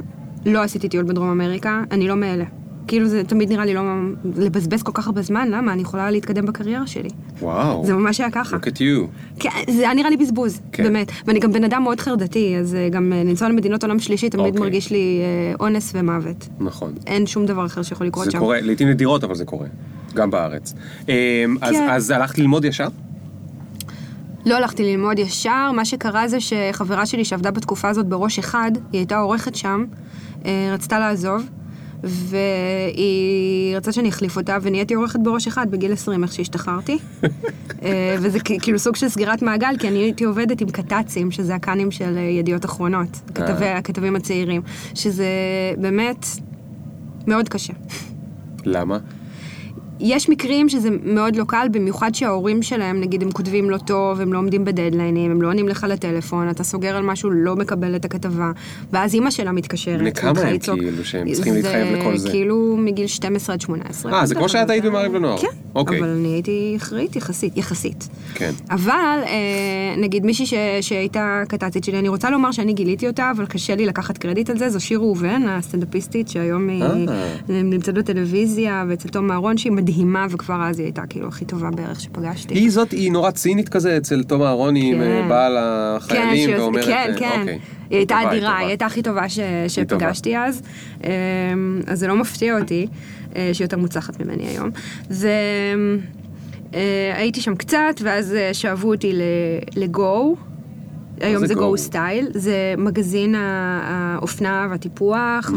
לא 0.46 0.60
עשיתי 0.64 0.90
טיול 0.90 1.04
בדרום 1.06 1.30
אמריקה, 1.30 1.84
אני 1.92 2.08
לא 2.08 2.16
מאלה. 2.16 2.44
כאילו 2.88 3.08
זה 3.08 3.24
תמיד 3.24 3.50
נראה 3.52 3.66
לי 3.66 3.74
לא 3.74 3.82
לבזבז 4.38 4.84
כל 4.84 4.92
כך 4.94 5.08
הרבה 5.08 5.22
זמן, 5.22 5.48
למה? 5.52 5.74
אני 5.74 5.82
יכולה 5.82 6.12
להתקדם 6.12 6.46
בקריירה 6.46 6.88
שלי. 6.88 7.10
וואו. 7.42 7.86
זה 7.86 7.94
ממש 7.94 8.20
היה 8.20 8.32
ככה. 8.32 8.58
Look 8.58 8.70
at 8.70 8.78
you. 8.78 9.08
כן, 9.40 9.50
זה 9.74 9.82
היה 9.82 9.94
נראה 9.94 10.10
לי 10.10 10.18
בזבוז, 10.18 10.62
כן. 10.72 10.84
באמת. 10.84 11.12
ואני 11.28 11.40
גם 11.40 11.52
בן 11.52 11.64
אדם 11.64 11.84
מאוד 11.84 12.00
חרדתי, 12.00 12.58
אז 12.58 12.76
אה, 12.76 12.90
גם 12.90 13.14
אה, 13.14 13.24
לנסוע 13.24 13.50
למדינות 13.50 13.84
עולם 13.84 14.00
שלישי 14.00 14.30
תמיד 14.30 14.46
אוקיי. 14.46 14.62
מרגיש 14.62 14.92
לי 14.92 15.20
אה, 15.22 15.56
אונס 15.60 15.92
ומוות. 15.96 16.48
נכון. 16.60 16.94
אין 17.08 17.26
שום 17.28 17.46
דבר 17.46 17.66
אחר 17.66 17.82
שיכול 17.84 18.08
לקרות 18.08 18.26
זה 18.26 18.32
שם. 18.32 18.40
קורה, 18.40 18.62
לעיתים 18.62 18.88
נדירות, 18.90 19.24
אבל 19.24 19.36
זה 19.36 19.46
קורה. 19.46 19.68
גם 20.16 20.32
בארץ. 20.32 20.74
אמ, 21.10 21.14
אז- 21.62 21.76
כן. 21.76 21.90
אז 21.90 22.10
הלכת 22.12 22.38
ללמוד 22.40 22.66
ישר? 22.66 22.88
לא 24.46 24.58
הלכתי 24.58 24.84
ללמוד 24.84 25.20
ישר, 25.20 25.72
מה 25.76 25.86
שקרה 25.86 26.28
זה 26.28 26.38
שחברה 26.40 27.06
שלי 27.06 27.26
שעבדה 27.26 27.52
בתקופה 27.52 27.90
הזאת 27.90 28.06
בראש 28.06 28.40
אחד, 28.40 28.72
היא 28.92 29.00
הייתה 29.00 29.18
עורכת 29.18 29.56
שם, 29.56 29.86
אה, 30.46 30.70
רצתה 30.74 31.00
לעזוב, 31.00 31.50
והיא 32.04 33.78
רצתה 33.78 33.92
שאני 33.92 34.10
אחליף 34.10 34.38
אותה, 34.38 34.58
ונהייתי 34.62 34.94
עורכת 34.94 35.20
בראש 35.20 35.48
אחד 35.48 35.72
בגיל 35.72 35.94
20, 35.94 36.24
איך 36.24 36.34
שהשתחררתי. 36.34 36.98
אה, 37.84 38.16
וזה 38.20 38.40
כאילו 38.40 38.80
סוג 38.80 38.96
של 38.96 39.10
סגירת 39.10 39.42
מעגל, 39.42 39.76
כי 39.80 39.88
אני 39.88 40.00
הייתי 40.00 40.24
עובדת 40.24 40.62
עם 40.62 40.70
קת"צים, 40.70 41.32
שזה 41.32 41.56
הקאנים 41.56 41.92
של 41.92 42.18
אה, 42.18 42.22
ידיעות 42.22 42.66
אחרונות, 42.66 43.22
כתבי, 43.36 43.68
הכתבים 43.68 44.16
הצעירים, 44.16 44.62
שזה 44.96 45.28
באמת 45.78 46.26
מאוד 47.28 47.50
קשה. 47.50 47.74
למה? 48.66 48.98
יש 50.00 50.30
מקרים 50.30 50.70
שזה 50.70 50.90
מאוד 51.04 51.36
לא 51.36 51.44
קל, 51.48 51.68
במיוחד 51.72 52.16
שההורים 52.16 52.64
שלהם, 52.64 53.02
נגיד, 53.02 53.22
הם 53.24 53.32
כותבים 53.32 53.70
לא 53.70 53.78
טוב, 53.78 54.22
הם 54.22 54.34
לא 54.34 54.38
עומדים 54.38 54.66
בדדליינים, 54.66 55.32
הם 55.32 55.42
לא 55.42 55.48
עונים 55.48 55.68
לך 55.68 55.86
לטלפון, 55.90 56.50
אתה 56.50 56.64
סוגר 56.64 56.96
על 56.96 57.04
משהו, 57.04 57.30
לא 57.32 57.56
מקבל 57.56 57.96
את 57.96 58.06
הכתבה, 58.06 58.52
ואז 58.92 59.14
אימא 59.14 59.32
שלה 59.32 59.52
מתקשרת. 59.52 60.00
בני 60.00 60.14
כמה 60.14 60.32
מתחילה 60.32 60.52
הם. 60.52 60.80
כאילו, 60.80 61.06
שהם 61.06 61.32
צריכים 61.34 61.54
להתחייב 61.54 61.98
לכל 61.98 62.18
זה? 62.18 62.30
כאילו 62.30 62.76
מגיל 62.80 63.08
12 63.08 63.54
עד 63.54 63.62
18. 63.62 64.14
אה, 64.14 64.26
זה 64.26 64.36
כמו 64.36 64.50
שאת 64.50 64.70
היית 64.70 64.86
במעריב 64.86 65.14
לנוער. 65.14 65.38
כן, 65.38 65.48
אוקיי. 65.76 66.00
אבל 66.00 66.10
אני 66.10 66.28
הייתי 66.28 66.74
אחראית 66.78 67.16
יחסית, 67.16 67.58
יחסית. 67.58 68.10
כן. 68.34 68.52
אבל 68.70 69.20
אה, 69.26 69.96
נגיד 69.98 70.26
מישהי 70.26 70.46
ש, 70.46 70.54
שהייתה 70.82 71.44
קטטית 71.48 71.84
שלי, 71.84 72.00
אני 72.00 72.08
רוצה 72.08 72.30
לומר 72.30 72.52
שאני 72.52 72.74
גיליתי 72.74 73.08
אותה, 73.08 73.32
אבל 73.36 73.46
קשה 73.46 73.76
לי 73.76 73.86
לקחת 73.86 74.18
קרדיט 74.18 74.50
על 74.50 74.58
זה, 74.58 74.70
זו 74.70 74.80
שיר 74.80 75.00
ראובן, 75.00 75.44
הסטנדאפיסטית, 75.48 76.28
שהיום 76.28 76.70
היא 76.70 76.84
אה. 76.84 77.36
נמצאת 77.50 77.96
בטלוויזיה, 77.96 78.86
ואצל 78.88 79.10
תום 79.10 79.32
אהרון, 79.32 79.58
שהיא 79.58 79.74
מדהימה, 79.88 80.26
וכבר 80.30 80.64
אז 80.64 80.80
היא 80.80 80.86
הייתה 80.86 81.02
כאילו 81.10 81.28
הכי 81.28 81.46
טובה 81.46 81.70
בערך 81.72 82.02
שפגשתי. 82.02 82.54
היא 82.54 82.72
זאת, 82.72 82.92
היא 82.92 83.12
נורא 83.12 83.32
צינית 83.32 83.70
כזה 83.70 83.98
אצל 83.98 84.24
תום 84.24 84.42
אהרוני 84.42 84.92
עם 84.94 84.98
כן. 84.98 85.02
אה, 85.04 85.26
בעל 85.30 85.58
החיילים, 85.60 86.50
שהיא- 86.50 86.60
ואומרת... 86.60 86.86
כן, 86.86 86.92
אה, 87.14 87.20
כן. 87.20 87.40
אוקיי. 87.40 87.60
היא 87.90 87.98
הייתה 87.98 88.16
טובה, 88.22 88.32
אדירה, 88.32 88.48
טובה. 88.50 88.58
היא 88.60 88.68
הייתה 88.68 88.86
הכי 88.86 89.02
טובה 89.02 89.30
ש- 89.30 89.40
טובה. 89.40 89.70
שפגשתי 89.70 90.38
אז. 90.38 90.62
אמ, 91.04 91.10
אז 91.88 92.00
זה 92.00 92.08
לא 92.08 92.16
מפתיע 92.16 92.60
אותי 92.60 92.88
אה, 93.36 93.50
שהיא 93.54 93.66
יותר 93.66 93.78
מוצלחת 93.78 94.22
ממני 94.22 94.44
היום. 94.48 94.70
והייתי 96.72 97.42
שם 97.42 97.56
קצת, 97.56 97.78
ואז 98.02 98.34
אה, 98.34 98.54
שאבו 98.54 98.92
אותי 98.92 99.14
לגו. 99.76 100.36
היום 101.22 101.46
זה? 101.46 101.54
גו 101.54 101.78
סטייל, 101.78 102.28
זה 102.34 102.56
מגזין 102.78 103.36
האופנה 103.38 104.68
והטיפוח, 104.70 105.50
Mm. 105.50 105.54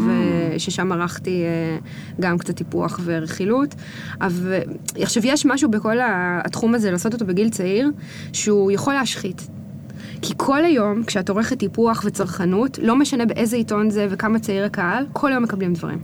וששם 0.57 0.92
ערכתי 0.92 1.42
אה, 1.42 1.79
גם 2.21 2.38
קצת 2.38 2.57
טיפוח 2.57 3.01
ורכילות. 3.05 3.75
אבל 4.21 4.61
עכשיו, 5.01 5.23
יש 5.27 5.47
משהו 5.47 5.71
בכל 5.71 5.97
התחום 6.45 6.75
הזה, 6.75 6.90
לעשות 6.90 7.12
אותו 7.14 7.27
בגיל 7.27 7.49
צעיר, 7.51 7.90
שהוא 8.33 8.71
יכול 8.71 8.95
להשחית. 8.95 9.49
כי 10.23 10.35
כל 10.37 10.64
היום, 10.64 11.05
כשאת 11.05 11.29
עורכת 11.29 11.59
טיפוח 11.59 12.03
וצרכנות, 12.07 12.79
לא 12.83 12.97
משנה 12.97 13.27
באיזה 13.27 13.57
עיתון 13.57 13.90
זה 13.90 14.07
וכמה 14.11 14.38
צעיר 14.38 14.64
הקהל, 14.64 15.07
כל 15.12 15.31
היום 15.33 15.42
מקבלים 15.42 15.73
דברים. 15.73 15.99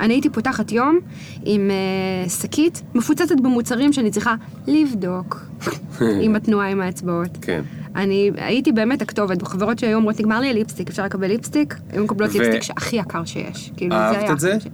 אני 0.00 0.14
הייתי 0.14 0.30
פותחת 0.30 0.72
יום 0.72 0.98
עם 1.44 1.70
אה, 1.70 2.28
שקית 2.30 2.82
מפוצצת 2.94 3.40
במוצרים 3.42 3.92
שאני 3.92 4.10
צריכה 4.10 4.34
לבדוק 4.66 5.46
עם 6.24 6.36
התנועה 6.36 6.68
עם 6.68 6.80
האצבעות. 6.80 7.38
כן. 7.40 7.62
אני 7.96 8.30
הייתי 8.36 8.72
באמת 8.72 9.02
הכתובת, 9.02 9.42
חברות 9.42 9.78
שהיו 9.78 9.96
אומרות, 9.96 10.20
נגמר 10.20 10.40
לי 10.40 10.50
הליפסטיק, 10.50 10.88
אפשר 10.88 11.04
לקבל 11.04 11.26
ליפסטיק? 11.26 11.74
היו 11.90 12.04
מקבלות 12.04 12.30
ו- 12.30 12.38
ליפסטיק 12.38 12.62
שהכי 12.62 12.96
יקר 12.96 13.24
שיש. 13.24 13.72
כאילו, 13.76 13.94
אהבת 13.94 14.16
היה 14.22 14.32
את 14.32 14.40
זה? 14.40 14.60
ש- 14.60 14.66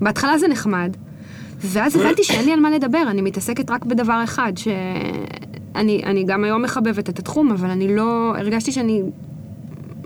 בהתחלה 0.00 0.38
זה 0.38 0.48
נחמד, 0.48 0.96
ואז 1.60 1.96
הבנתי 1.96 2.24
שאין 2.24 2.44
לי 2.44 2.52
על 2.52 2.60
מה 2.60 2.70
לדבר, 2.70 3.02
אני 3.06 3.22
מתעסקת 3.22 3.70
רק 3.70 3.84
בדבר 3.84 4.20
אחד, 4.24 4.52
שאני 4.56 6.02
אני 6.04 6.24
גם 6.24 6.44
היום 6.44 6.62
מחבבת 6.62 7.08
את 7.08 7.18
התחום, 7.18 7.50
אבל 7.50 7.70
אני 7.70 7.96
לא, 7.96 8.34
הרגשתי 8.38 8.72
שאני 8.72 9.02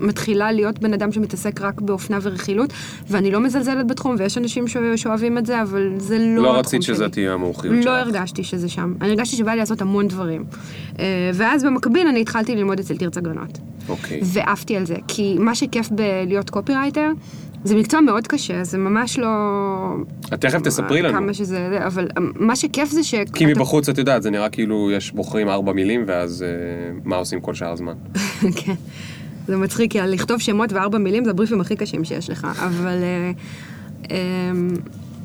מתחילה 0.05 0.51
להיות 0.51 0.79
בן 0.79 0.93
אדם 0.93 1.11
שמתעסק 1.11 1.61
רק 1.61 1.81
באופנה 1.81 2.17
ורכילות, 2.21 2.73
ואני 3.09 3.31
לא 3.31 3.39
מזלזלת 3.39 3.87
בתחום, 3.87 4.15
ויש 4.19 4.37
אנשים 4.37 4.67
ש- 4.67 4.77
שאוהבים 4.95 5.37
את 5.37 5.45
זה, 5.45 5.61
אבל 5.61 5.89
זה 5.97 6.17
לא 6.19 6.25
לא 6.35 6.41
התחום 6.41 6.55
רצית 6.59 6.83
שלי. 6.83 6.95
שזה 6.95 7.09
תהיה 7.09 7.33
המומחיות 7.33 7.75
שלך. 7.75 7.85
לא 7.85 7.97
הרגשתי 7.97 8.43
שזה 8.43 8.69
שם. 8.69 8.93
אני 9.01 9.09
הרגשתי 9.09 9.35
שבא 9.37 9.51
לי 9.51 9.57
לעשות 9.57 9.81
המון 9.81 10.07
דברים. 10.07 10.43
אה, 10.99 11.05
ואז 11.33 11.63
במקביל 11.63 12.07
אני 12.07 12.21
התחלתי 12.21 12.55
ללמוד 12.55 12.79
אצל 12.79 12.97
תרצה 12.97 13.21
גרנות. 13.21 13.57
אוקיי. 13.89 14.19
ועפתי 14.23 14.77
על 14.77 14.85
זה, 14.85 14.95
כי 15.07 15.35
מה 15.39 15.55
שכיף 15.55 15.89
בלהיות 15.91 16.49
קופירייטר, 16.49 17.11
זה 17.63 17.75
מקצוע 17.75 18.01
מאוד 18.01 18.27
קשה, 18.27 18.63
זה 18.63 18.77
ממש 18.77 19.19
לא... 19.19 19.27
את 20.33 20.41
תכף 20.41 20.61
תספרי 20.61 21.01
לנו. 21.01 21.13
כמה 21.13 21.33
שזה, 21.33 21.67
זה, 21.69 21.85
אבל 21.85 22.07
מה 22.35 22.55
שכיף 22.55 22.89
זה 22.89 23.03
ש... 23.03 23.15
כי 23.33 23.45
מבחוץ 23.45 23.89
את 23.89 23.97
יודעת, 23.97 24.23
זה 24.23 24.29
נראה 24.29 24.49
כאילו 24.49 24.91
יש 24.91 25.11
בוחרים 25.11 25.49
ארבע 25.49 25.73
מילים, 25.73 26.03
ואז 26.07 26.43
אה, 26.43 26.47
מה 27.03 27.15
עושים 27.15 27.41
כל 27.41 27.53
שאר 27.53 27.71
הזמן. 27.71 27.93
כן. 28.65 28.73
זה 29.47 29.57
מצחיק, 29.57 29.91
כי 29.91 29.99
לכתוב 30.01 30.39
שמות 30.39 30.73
וארבע 30.73 30.97
מילים 30.97 31.25
זה 31.25 31.31
הבריפים 31.31 31.61
הכי 31.61 31.75
קשים 31.75 32.03
שיש 32.05 32.29
לך, 32.29 32.47
אבל... 32.59 33.03
אה, 33.03 33.31
אה, 34.11 34.51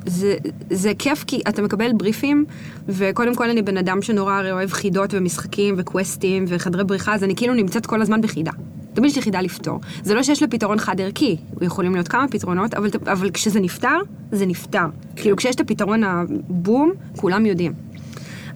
זה, 0.07 0.37
זה 0.71 0.93
כיף 0.99 1.25
כי 1.27 1.41
אתה 1.49 1.63
מקבל 1.63 1.93
בריפים, 1.93 2.45
וקודם 2.89 3.35
כל 3.35 3.51
אני 3.51 3.63
בן 3.63 3.77
אדם 3.77 4.03
שנורא 4.03 4.35
הרי 4.35 4.53
אוהב 4.53 4.71
חידות 4.71 5.15
ומשחקים 5.15 5.75
וקווסטים 5.79 6.45
וחדרי 6.49 6.85
בריחה, 6.85 7.15
אז 7.15 7.25
אני 7.25 7.37
כאילו 7.37 7.55
נמצאת 7.55 7.87
כל 7.87 8.03
הזמן 8.03 8.21
בחידה. 8.21 8.51
תמיד 8.95 9.11
יש 9.11 9.17
לי 9.17 9.23
חידה 9.23 9.41
לפתור. 9.41 9.81
זה 10.03 10.15
לא 10.15 10.23
שיש 10.23 10.43
לפתרון 10.43 10.79
חד 10.79 11.01
ערכי, 11.01 11.37
יכולים 11.61 11.95
להיות 11.95 12.09
כמה 12.09 12.29
פתרונות, 12.29 12.75
אבל, 12.75 12.89
אבל 13.13 13.31
כשזה 13.31 13.61
נפתר, 13.61 13.99
זה 14.33 14.47
נפתר. 14.47 14.87
כאילו 15.17 15.37
כשיש 15.37 15.55
את 15.55 15.61
הפתרון 15.61 16.05
הבום, 16.05 16.93
כולם 17.17 17.47
יודעים. 17.47 17.73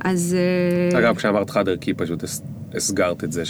אז... 0.04 0.36
אה, 0.92 0.98
אגב, 0.98 1.16
כשאמרת 1.16 1.50
חד 1.50 1.68
ערכי, 1.68 1.94
פשוט 1.94 2.24
הס- 2.24 2.42
הסגרת 2.74 3.24
את 3.24 3.32
זה 3.32 3.42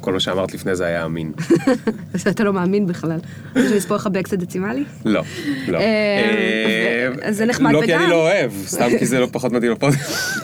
שכל 0.00 0.12
מה 0.12 0.20
שאמרת 0.20 0.54
לפני 0.54 0.76
זה 0.76 0.84
היה 0.86 1.04
אמין. 1.04 1.32
אז 2.14 2.28
אתה 2.28 2.44
לא 2.44 2.52
מאמין 2.52 2.86
בכלל. 2.86 3.18
רוצה 3.56 3.74
לספור 3.76 3.96
לך 3.96 4.06
באקסט 4.06 4.34
דצימלי? 4.34 4.84
לא, 5.04 5.22
לא. 5.68 5.78
אה, 5.78 5.84
אה, 5.84 7.08
אז 7.28 7.36
זה 7.36 7.46
נחמד 7.46 7.72
לא 7.72 7.82
כי 7.84 7.94
אני 7.94 8.02
וגם- 8.04 8.10
לא 8.10 8.30
אוהב, 8.30 8.52
סתם 8.66 8.88
כי 8.98 9.06
זה 9.06 9.20
לא 9.20 9.28
פחות 9.32 9.52
מתאים 9.52 9.72
לפודקאסט. 9.72 10.40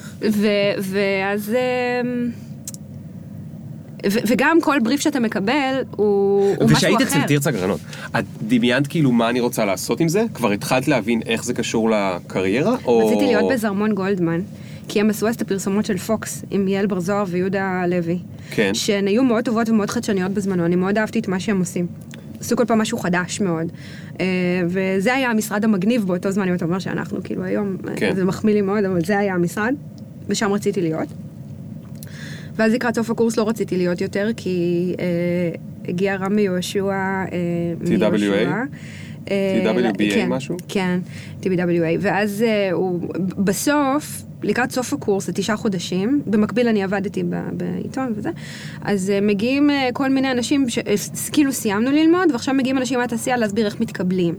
ואז... 0.81 1.53
ו- 4.13 4.19
וגם 4.27 4.59
כל 4.63 4.77
בריף 4.83 5.01
שאתה 5.01 5.21
מקבל 5.21 5.83
הוא, 5.91 6.07
הוא 6.57 6.65
משהו 6.65 6.67
אחר. 6.67 6.75
ושהיית 6.77 7.01
אצל 7.01 7.23
תרצה 7.29 7.51
גרנות, 7.51 7.81
את 8.19 8.25
דמיינת 8.43 8.87
כאילו 8.87 9.13
מה 9.13 9.31
אני 9.31 9.41
רוצה 9.41 9.65
לעשות 9.65 10.01
עם 10.01 10.09
זה? 10.09 10.23
כבר 10.35 10.51
התחלת 10.51 10.89
להבין 10.89 11.21
איך 11.27 11.45
זה 11.45 11.55
קשור 11.55 11.91
לקריירה? 11.91 12.77
או... 12.85 13.07
רציתי 13.09 13.27
להיות 13.27 13.53
בזרמון 13.53 13.93
גולדמן, 13.95 14.41
כי 14.89 15.01
הם 15.01 15.11
עשו 15.11 15.29
אז 15.29 15.35
את 15.35 15.41
הפרסומות 15.41 15.87
של 15.87 15.99
פוקס 15.99 16.45
עם 16.51 16.69
יעל 16.69 16.87
בר 16.87 17.01
זוהר 17.01 17.25
ויהודה 17.29 17.85
לוי. 17.89 18.19
כן. 18.51 18.75
שהן 18.75 19.07
היו 19.07 19.25
מאוד 19.25 19.45
טובות 19.45 19.69
ומאוד 19.69 19.91
חדשניות 19.91 20.33
בזמנו, 20.33 20.67
אני 20.67 20.77
מאוד 20.77 20.99
אהבתי 20.99 21.19
את 21.19 21.29
מה 21.29 21.41
שהם 21.41 21.59
עושים. 21.59 21.87
עשו 22.41 22.57
כל 22.57 22.65
פעם 22.65 22.79
משהו 22.79 22.99
חדש 22.99 23.41
מאוד. 23.41 23.73
אה, 24.21 24.27
וזה 24.69 25.15
היה 25.15 25.31
המשרד 25.31 25.65
המגניב 25.65 26.07
באותו 26.07 26.31
זמן, 26.31 26.49
אם 26.49 26.55
אתה 26.55 26.65
אומר 26.65 26.79
שאנחנו, 26.79 27.23
כאילו 27.25 27.45
היום, 27.45 27.77
כן. 27.97 28.15
זה 28.15 28.25
מחמיא 28.25 28.55
לי 28.55 28.61
מאוד, 28.61 28.85
אבל 28.85 29.05
זה 29.05 29.19
היה 29.19 29.35
המשרד, 29.35 29.75
ושם 30.29 30.53
רציתי 30.53 30.81
להיות. 30.81 31.09
ואז 32.57 32.73
לקראת 32.73 32.95
סוף 32.95 33.11
הקורס 33.11 33.37
לא 33.37 33.49
רציתי 33.49 33.77
להיות 33.77 34.01
יותר, 34.01 34.29
כי 34.37 34.95
אה, 34.99 35.05
הגיע 35.89 36.17
רמי 36.17 36.43
יהושע 36.43 36.85
אה, 36.85 37.27
TWA? 37.85 37.89
מיהושע. 37.89 38.63
אה, 39.31 39.73
TWBA 39.75 40.15
כן, 40.15 40.29
משהו? 40.29 40.57
כן, 40.69 40.99
TBWA. 41.43 41.99
ואז 42.01 42.43
אה, 42.43 42.73
הוא, 42.73 43.01
בסוף, 43.39 44.23
לקראת 44.43 44.71
סוף 44.71 44.93
הקורס, 44.93 45.27
זה 45.27 45.33
תשעה 45.33 45.57
חודשים, 45.57 46.23
במקביל 46.27 46.69
אני 46.69 46.83
עבדתי 46.83 47.23
בעיתון 47.53 48.13
וזה, 48.17 48.31
אז 48.83 49.11
אה, 49.11 49.21
מגיעים 49.21 49.71
אה, 49.71 49.89
כל 49.93 50.11
מיני 50.11 50.31
אנשים, 50.31 50.69
ש- 50.69 50.79
אה, 50.79 50.95
כאילו 51.33 51.53
סיימנו 51.53 51.91
ללמוד, 51.91 52.33
ועכשיו 52.33 52.55
מגיעים 52.55 52.79
אנשים 52.79 52.99
מהתעשייה 52.99 53.37
להסביר 53.37 53.67
איך 53.67 53.81
מתקבלים. 53.81 54.35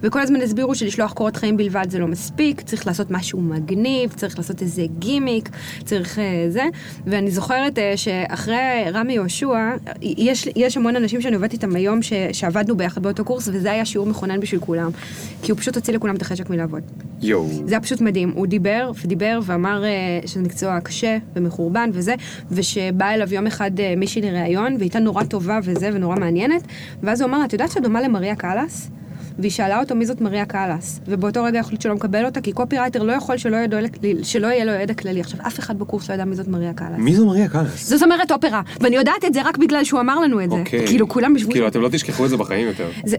וכל 0.00 0.20
הזמן 0.20 0.40
הסבירו 0.40 0.74
שלשלוח 0.74 1.12
קורות 1.12 1.36
חיים 1.36 1.56
בלבד 1.56 1.86
זה 1.90 1.98
לא 1.98 2.06
מספיק, 2.06 2.60
צריך 2.60 2.86
לעשות 2.86 3.10
משהו 3.10 3.40
מגניב, 3.40 4.12
צריך 4.12 4.38
לעשות 4.38 4.62
איזה 4.62 4.82
גימיק, 4.98 5.48
צריך 5.84 6.18
זה. 6.48 6.62
ואני 7.06 7.30
זוכרת 7.30 7.78
שאחרי 7.96 8.54
רמי 8.92 9.12
יהושע, 9.12 9.70
יש, 10.02 10.48
יש 10.56 10.76
המון 10.76 10.96
אנשים 10.96 11.20
שאני 11.20 11.34
עובדת 11.34 11.52
איתם 11.52 11.76
היום, 11.76 12.02
ש, 12.02 12.12
שעבדנו 12.32 12.76
ביחד 12.76 13.02
באותו 13.02 13.24
קורס, 13.24 13.48
וזה 13.52 13.70
היה 13.72 13.84
שיעור 13.84 14.06
מכונן 14.06 14.40
בשביל 14.40 14.60
כולם. 14.60 14.90
כי 15.42 15.52
הוא 15.52 15.58
פשוט 15.58 15.76
הוציא 15.76 15.94
לכולם 15.94 16.16
את 16.16 16.22
החשק 16.22 16.50
מלעבוד. 16.50 16.82
יואו. 17.22 17.48
זה 17.66 17.74
היה 17.74 17.80
פשוט 17.80 18.00
מדהים. 18.00 18.32
הוא 18.34 18.46
דיבר 18.46 18.90
ודיבר 19.04 19.33
ואמר 19.42 19.84
אה, 19.84 19.90
שזה 20.26 20.40
מקצוע 20.40 20.80
קשה 20.80 21.18
ומחורבן 21.36 21.90
וזה, 21.92 22.14
ושבא 22.50 23.10
אליו 23.10 23.34
יום 23.34 23.46
אחד 23.46 23.80
אה, 23.80 23.94
מישהי 23.96 24.22
לראיון, 24.22 24.72
והיא 24.72 24.80
הייתה 24.80 24.98
נורא 24.98 25.24
טובה 25.24 25.58
וזה, 25.62 25.90
ונורא 25.92 26.16
מעניינת, 26.16 26.62
ואז 27.02 27.20
הוא 27.20 27.28
אמר 27.28 27.44
את 27.44 27.52
יודעת 27.52 27.70
שאת 27.70 27.82
דומה 27.82 28.00
למריה 28.00 28.36
קאלאס? 28.36 28.90
והיא 29.38 29.50
שאלה 29.50 29.80
אותו 29.80 29.94
מי 29.94 30.06
זאת 30.06 30.20
מריה 30.20 30.44
קאלאס, 30.44 31.00
ובאותו 31.08 31.44
רגע 31.44 31.60
החליט 31.60 31.80
שלא 31.80 31.94
מקבל 31.94 32.24
אותה, 32.24 32.40
כי 32.40 32.52
קופירייטר 32.52 33.02
לא 33.02 33.12
יכול 33.12 33.36
שלא, 33.36 33.56
ידע, 33.56 33.78
שלא 34.22 34.46
יהיה 34.46 34.64
לו 34.64 34.72
ידע 34.72 34.94
כללי. 34.94 35.20
עכשיו, 35.20 35.40
אף 35.46 35.58
אחד 35.58 35.78
בקורס 35.78 36.08
לא 36.08 36.14
ידע 36.14 36.24
מי 36.24 36.36
זאת 36.36 36.48
מריה 36.48 36.72
קאלאס. 36.72 36.98
מי 36.98 37.14
זו 37.14 37.26
מריה 37.26 37.48
קאלאס? 37.48 37.88
זו 37.88 37.98
זמרת 37.98 38.30
אופרה, 38.30 38.62
ואני 38.80 38.96
יודעת 38.96 39.24
את 39.26 39.34
זה 39.34 39.42
רק 39.42 39.56
בגלל 39.56 39.84
שהוא 39.84 40.00
אמר 40.00 40.20
לנו 40.20 40.44
את 40.44 40.50
זה. 40.50 40.56
אוקיי. 40.56 40.86
כאילו, 40.86 41.08
כולם 41.08 41.36
ישבו... 41.36 41.50
כאילו. 41.50 41.68
אתם 41.68 41.80
לא 41.80 41.88
תשכחו 41.88 42.24
את 42.24 42.30
זה 42.30 42.36
בחיים 42.36 42.66
יותר. 42.66 42.88
זה 43.04 43.16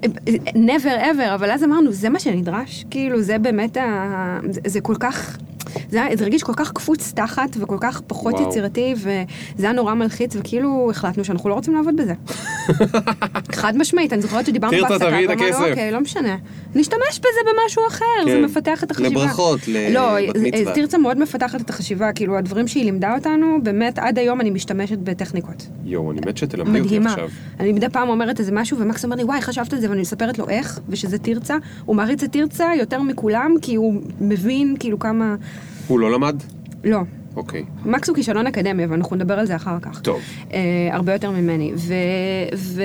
never 0.53 1.01
ever, 1.01 1.33
אבל 1.33 1.51
אז 1.51 1.63
אמרנו, 1.63 1.91
זה 1.91 2.09
מה 2.09 2.19
שנדרש? 2.19 2.85
כאילו, 2.89 3.21
זה 3.21 3.37
באמת 3.37 3.77
ה... 3.77 4.39
זה 4.65 4.81
כל 4.81 4.95
כך... 4.99 5.37
זה, 5.89 6.03
היה- 6.03 6.17
זה 6.17 6.23
הרגיש 6.23 6.43
כל 6.43 6.53
כך 6.55 6.71
קפוץ 6.71 7.11
תחת 7.15 7.49
וכל 7.59 7.77
כך 7.81 8.01
פחות 8.07 8.33
וואו. 8.33 8.49
יצירתי, 8.49 8.93
וזה 8.97 9.13
היה 9.65 9.71
נורא 9.71 9.93
מלחיץ, 9.93 10.35
וכאילו 10.35 10.87
החלטנו 10.91 11.23
שאנחנו 11.25 11.49
לא 11.49 11.53
רוצים 11.53 11.75
לעבוד 11.75 11.95
בזה. 11.95 12.13
חד 13.61 13.77
משמעית, 13.77 14.13
אני 14.13 14.21
זוכרת 14.21 14.45
שדיברנו 14.45 14.73
תרצה, 14.77 14.87
בהפסקה, 14.89 15.05
תביאי 15.09 15.25
את 15.25 15.29
ואמרנו, 15.29 15.47
הכסף. 15.47 15.69
אוקיי, 15.69 15.91
לא 15.91 15.99
משנה. 16.01 16.35
נשתמש 16.75 17.19
בזה 17.19 17.39
במשהו 17.51 17.81
אחר, 17.87 18.05
כן. 18.25 18.31
זה 18.31 18.41
מפתח 18.47 18.83
את 18.83 18.91
החשיבה. 18.91 19.09
לברכות, 19.23 19.59
לא, 19.91 20.19
לבת 20.19 20.35
מצווה. 20.37 20.73
תרצה 20.75 20.97
מאוד 20.97 21.17
מפתחת 21.19 21.61
את 21.61 21.69
החשיבה, 21.69 22.13
כאילו, 22.13 22.37
הדברים 22.37 22.67
שהיא 22.67 22.83
לימדה 22.85 23.15
אותנו, 23.15 23.57
באמת, 23.63 23.99
עד 23.99 24.19
היום 24.19 24.41
אני 24.41 24.49
משתמשת 24.49 24.97
בטכניקות. 24.97 25.67
יואו, 25.85 26.11
אני 26.11 26.21
מת 26.27 26.37
שתלמדי 26.37 26.79
אותי. 26.79 26.97
עכשיו. 26.97 27.29
אני 27.59 27.73
מדי 27.73 27.89
פעם 27.89 28.09
אומרת 28.09 28.39
איזה 28.39 28.51
משהו, 28.51 28.77
ומקס 28.79 29.03
אומר 29.03 29.15
לי, 29.15 29.23
וואי, 29.23 29.41
חשבת 29.41 29.73
על 29.73 29.79
זה, 29.79 29.89
ואני 29.89 30.01
מספרת 30.01 30.39
לו 30.39 30.49
איך, 30.49 30.79
ושזה 30.89 31.17
תרצה. 31.17 31.55
הוא 31.85 31.95
מעריץ 31.95 32.23
את 32.23 32.31
תרצה 32.31 32.65
יותר 32.77 33.01
מכולם, 33.01 33.53
כי 33.61 33.75
הוא 33.75 33.93
מבין 34.21 34.75
כאילו 34.79 34.99
כמה... 34.99 35.35
הוא 35.87 35.99
לא 35.99 36.11
למד? 36.11 36.35
לא. 36.83 36.99
אוקיי. 37.35 37.63
מקס 37.85 38.09
הוא 38.09 38.15
כישלון 38.15 38.47
אקדמי, 38.47 38.85
אבל 38.85 38.93
אנחנו 38.93 39.15
נדבר 39.15 39.39
על 39.39 39.45
זה 39.45 39.55
אחר 39.55 39.79
כך. 39.81 40.01
טוב. 40.01 40.21
אה, 40.53 40.59
הרבה 40.91 41.13
יותר 41.13 41.31
ממני. 41.31 41.71
ו... 41.75 41.93
ו... 42.55 42.83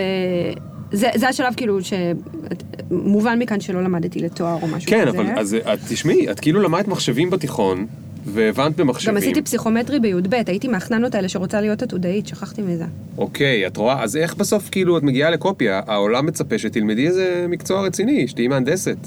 זה, 0.93 1.09
זה 1.15 1.29
השלב 1.29 1.55
כאילו 1.57 1.79
שמובן 1.83 3.39
מכאן 3.39 3.61
שלא 3.61 3.83
למדתי 3.83 4.19
לתואר 4.19 4.59
או 4.63 4.67
משהו 4.67 4.91
כן, 4.91 5.05
כזה. 5.09 5.19
אבל 5.19 5.39
אז 5.39 5.55
את 5.55 5.79
תשמעי, 5.89 6.31
את 6.31 6.41
כאילו 6.41 6.63
למדת 6.63 6.89
מחשבים 6.89 7.31
בתיכון, 7.31 7.87
והבנת 8.27 8.77
במחשבים. 8.77 9.15
גם 9.15 9.19
עשיתי 9.19 9.43
פסיכומטרי 9.43 10.01
בי"ב, 10.01 10.35
הייתי 10.47 10.69
מהחננות 10.69 11.15
האלה 11.15 11.29
שרוצה 11.29 11.61
להיות 11.61 11.83
עתודאית, 11.83 12.27
שכחתי 12.27 12.63
מזה. 12.63 12.85
אוקיי, 13.19 13.67
את 13.67 13.77
רואה? 13.77 14.03
אז 14.03 14.17
איך 14.17 14.35
בסוף 14.35 14.69
כאילו 14.71 14.99
את 14.99 15.03
מגיעה 15.03 15.31
לקופיה, 15.31 15.81
העולם 15.87 16.27
מצפה 16.27 16.59
שתלמדי 16.59 17.07
איזה 17.07 17.47
מקצוע 17.49 17.83
רציני, 17.83 18.29
שתהיי 18.29 18.49
מהנדסת. 18.49 18.99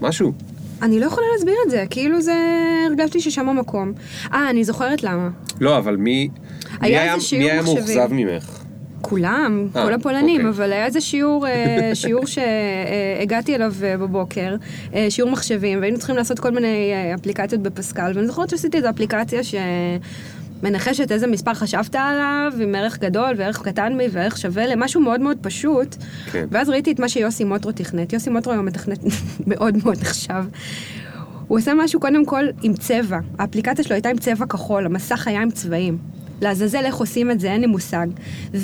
משהו. 0.00 0.32
אני 0.82 1.00
לא 1.00 1.06
יכולה 1.06 1.26
להסביר 1.34 1.54
את 1.66 1.70
זה, 1.70 1.84
כאילו 1.90 2.20
זה... 2.20 2.34
הרגשתי 2.86 3.20
ששם 3.20 3.48
המקום. 3.48 3.92
אה, 4.32 4.50
אני 4.50 4.64
זוכרת 4.64 5.02
למה. 5.02 5.28
לא, 5.60 5.78
אבל 5.78 5.96
מי... 5.96 6.28
היה 6.80 7.14
איזה 7.14 7.26
שיעור 7.26 7.44
מי 7.44 7.50
היה 7.50 7.62
מחשבים. 7.62 7.78
מאוכזב 7.78 8.08
ממך? 8.10 8.64
כולם, 9.00 9.68
אה, 9.76 9.84
כל 9.84 9.94
הפולנים, 9.94 10.36
אוקיי. 10.36 10.50
אבל 10.50 10.72
היה 10.72 10.86
איזה 10.86 11.00
שיעור, 11.00 11.46
אה, 11.46 11.90
שיעור 12.02 12.24
שהגעתי 12.26 13.54
אליו 13.54 13.74
אה, 13.82 13.96
בבוקר, 13.96 14.56
שיעור 15.08 15.30
מחשבים, 15.30 15.80
והיינו 15.80 15.98
צריכים 15.98 16.16
לעשות 16.16 16.38
כל 16.38 16.50
מיני 16.50 16.92
אפליקציות 17.14 17.62
בפסקל, 17.62 18.12
ואני 18.14 18.26
זוכרת 18.26 18.50
שעשיתי 18.50 18.76
איזו 18.76 18.90
אפליקציה 18.90 19.40
שמנחשת 20.60 21.12
איזה 21.12 21.26
מספר 21.26 21.54
חשבת 21.54 21.94
עליו, 21.94 22.52
עם 22.60 22.74
ערך 22.74 22.98
גדול 22.98 23.34
וערך 23.36 23.62
קטן 23.62 23.92
מי 23.96 24.08
וערך 24.12 24.38
שווה 24.38 24.66
למשהו 24.66 25.00
מאוד 25.00 25.20
מאוד 25.20 25.36
פשוט. 25.40 25.96
כן. 26.32 26.46
ואז 26.50 26.68
ראיתי 26.68 26.92
את 26.92 27.00
מה 27.00 27.08
שיוסי 27.08 27.44
מוטרו 27.44 27.72
תכנת. 27.72 28.12
יוסי 28.12 28.30
מוטרו 28.30 28.52
היום 28.52 28.66
מתכנת 28.66 28.98
מאוד 29.46 29.76
מאוד 29.84 30.00
נחשב. 30.00 30.44
הוא 31.48 31.58
עושה 31.58 31.72
משהו 31.74 32.00
קודם 32.00 32.24
כל 32.24 32.44
עם 32.62 32.74
צבע. 32.74 33.18
האפליקציה 33.38 33.84
שלו 33.84 33.94
הייתה 33.94 34.08
עם 34.08 34.18
צבע 34.18 34.46
כחול, 34.46 34.86
המסך 34.86 35.28
היה 35.28 35.42
עם 35.42 35.50
צבעים. 35.50 35.98
לעזאזל 36.40 36.84
איך 36.84 36.96
עושים 36.96 37.30
את 37.30 37.40
זה, 37.40 37.52
אין 37.52 37.60
לי 37.60 37.66
מושג. 37.66 38.06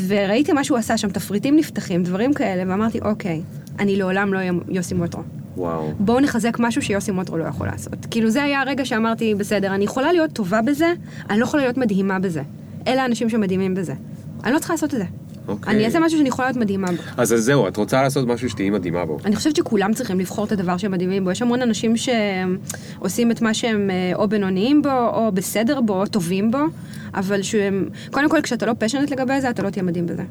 וראיתי 0.07 0.53
מה 0.53 0.65
שהוא 0.65 0.79
עשה 0.79 0.97
שם, 0.97 1.11
תפריטים 1.11 1.57
נפתחים, 1.57 2.03
דברים 2.03 2.35
כאלה, 2.35 2.73
ואמרתי, 2.73 3.01
אוקיי, 3.01 3.43
אני 3.79 3.97
לעולם 3.97 4.35
לא 4.35 4.39
אהיה 4.39 4.53
יוסי 4.69 4.95
מוטרו. 4.95 5.23
וואו. 5.57 5.93
בואו 5.99 6.21
נחזק 6.21 6.57
משהו 6.59 6.83
שיוסי 6.83 7.11
מוטרו 7.11 7.37
לא 7.37 7.45
יכול 7.45 7.67
לעשות. 7.67 8.07
כאילו 8.11 8.31
זה 8.31 8.43
היה 8.43 8.61
הרגע 8.61 8.85
שאמרתי, 8.85 9.35
בסדר, 9.35 9.75
אני 9.75 9.85
יכולה 9.85 10.13
להיות 10.13 10.33
טובה 10.33 10.63
בזה, 10.63 10.93
אני 11.31 11.39
לא 11.39 11.45
יכולה 11.45 11.63
להיות 11.63 11.77
מדהימה 11.77 12.19
בזה. 12.19 12.43
אלה 12.87 13.03
האנשים 13.03 13.29
שמדהימים 13.29 13.75
בזה. 13.75 13.95
אני 14.45 14.53
לא 14.53 14.59
צריכה 14.59 14.75
לעשות 14.75 14.95
את 14.95 14.99
זה. 14.99 15.05
אוקיי. 15.49 15.75
אני 15.75 15.85
אעשה 15.85 16.01
משהו 16.01 16.19
שאני 16.19 16.29
יכולה 16.29 16.49
להיות 16.49 16.57
מדהימה 16.57 16.87
בו. 16.87 17.03
אז 17.17 17.33
אז 17.33 17.45
זהו, 17.45 17.69
את 17.69 17.77
רוצה 17.77 18.03
לעשות 18.03 18.29
משהו 18.29 18.51
שתהיי 18.51 18.71
מדהימה 18.71 19.05
בו. 19.05 19.19
אני 19.25 19.37
חושבת 19.37 19.57
שכולם 19.57 19.95
צריכים 19.95 20.21
לבחור 20.21 20.45
את 20.45 20.53
הדבר 20.53 20.77
שהם 20.77 20.93
מדהימים 20.93 21.25
בו. 21.25 21.31
יש 21.31 21.43
המון 21.43 21.63
אנשים 21.63 21.95
שעושים 21.97 23.31
את 23.31 23.43
מה 23.43 23.55
שהם 23.55 23.91
אה, 23.91 24.13
או 24.15 24.29
בינוניים 24.29 24.83
בו, 24.83 25.09
או 25.13 25.33
בסדר 25.33 25.81
בו, 25.81 26.01
או 26.01 26.07
טובים 26.07 26.51
בו, 26.51 26.59
אבל 27.15 27.43
שהם... 27.43 27.89
קודם 28.11 28.31
כל, 28.31 28.43
כשאתה 28.43 28.67
לא 28.67 28.73
פשנט 28.79 29.11
לגבי 29.11 29.41
זה, 29.41 29.51
אתה 29.51 29.63
לא 29.63 29.71
תהיה 29.71 29.83
מדהים 29.83 30.07
בזה. 30.07 30.23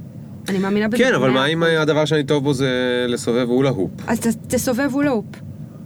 אני 0.49 0.57
מאמינה 0.57 0.87
בזה. 0.87 0.97
כן, 0.97 1.13
אבל 1.13 1.29
מה 1.29 1.45
אם. 1.45 1.63
הדבר 1.63 2.05
שאני 2.05 2.23
טוב 2.23 2.43
בו 2.43 2.53
זה 2.53 3.05
לסובב 3.07 3.47
הולה 3.49 3.69
הופ? 3.69 3.91
אז 4.07 4.19
תסובב 4.47 4.89
הולופ. 4.91 5.25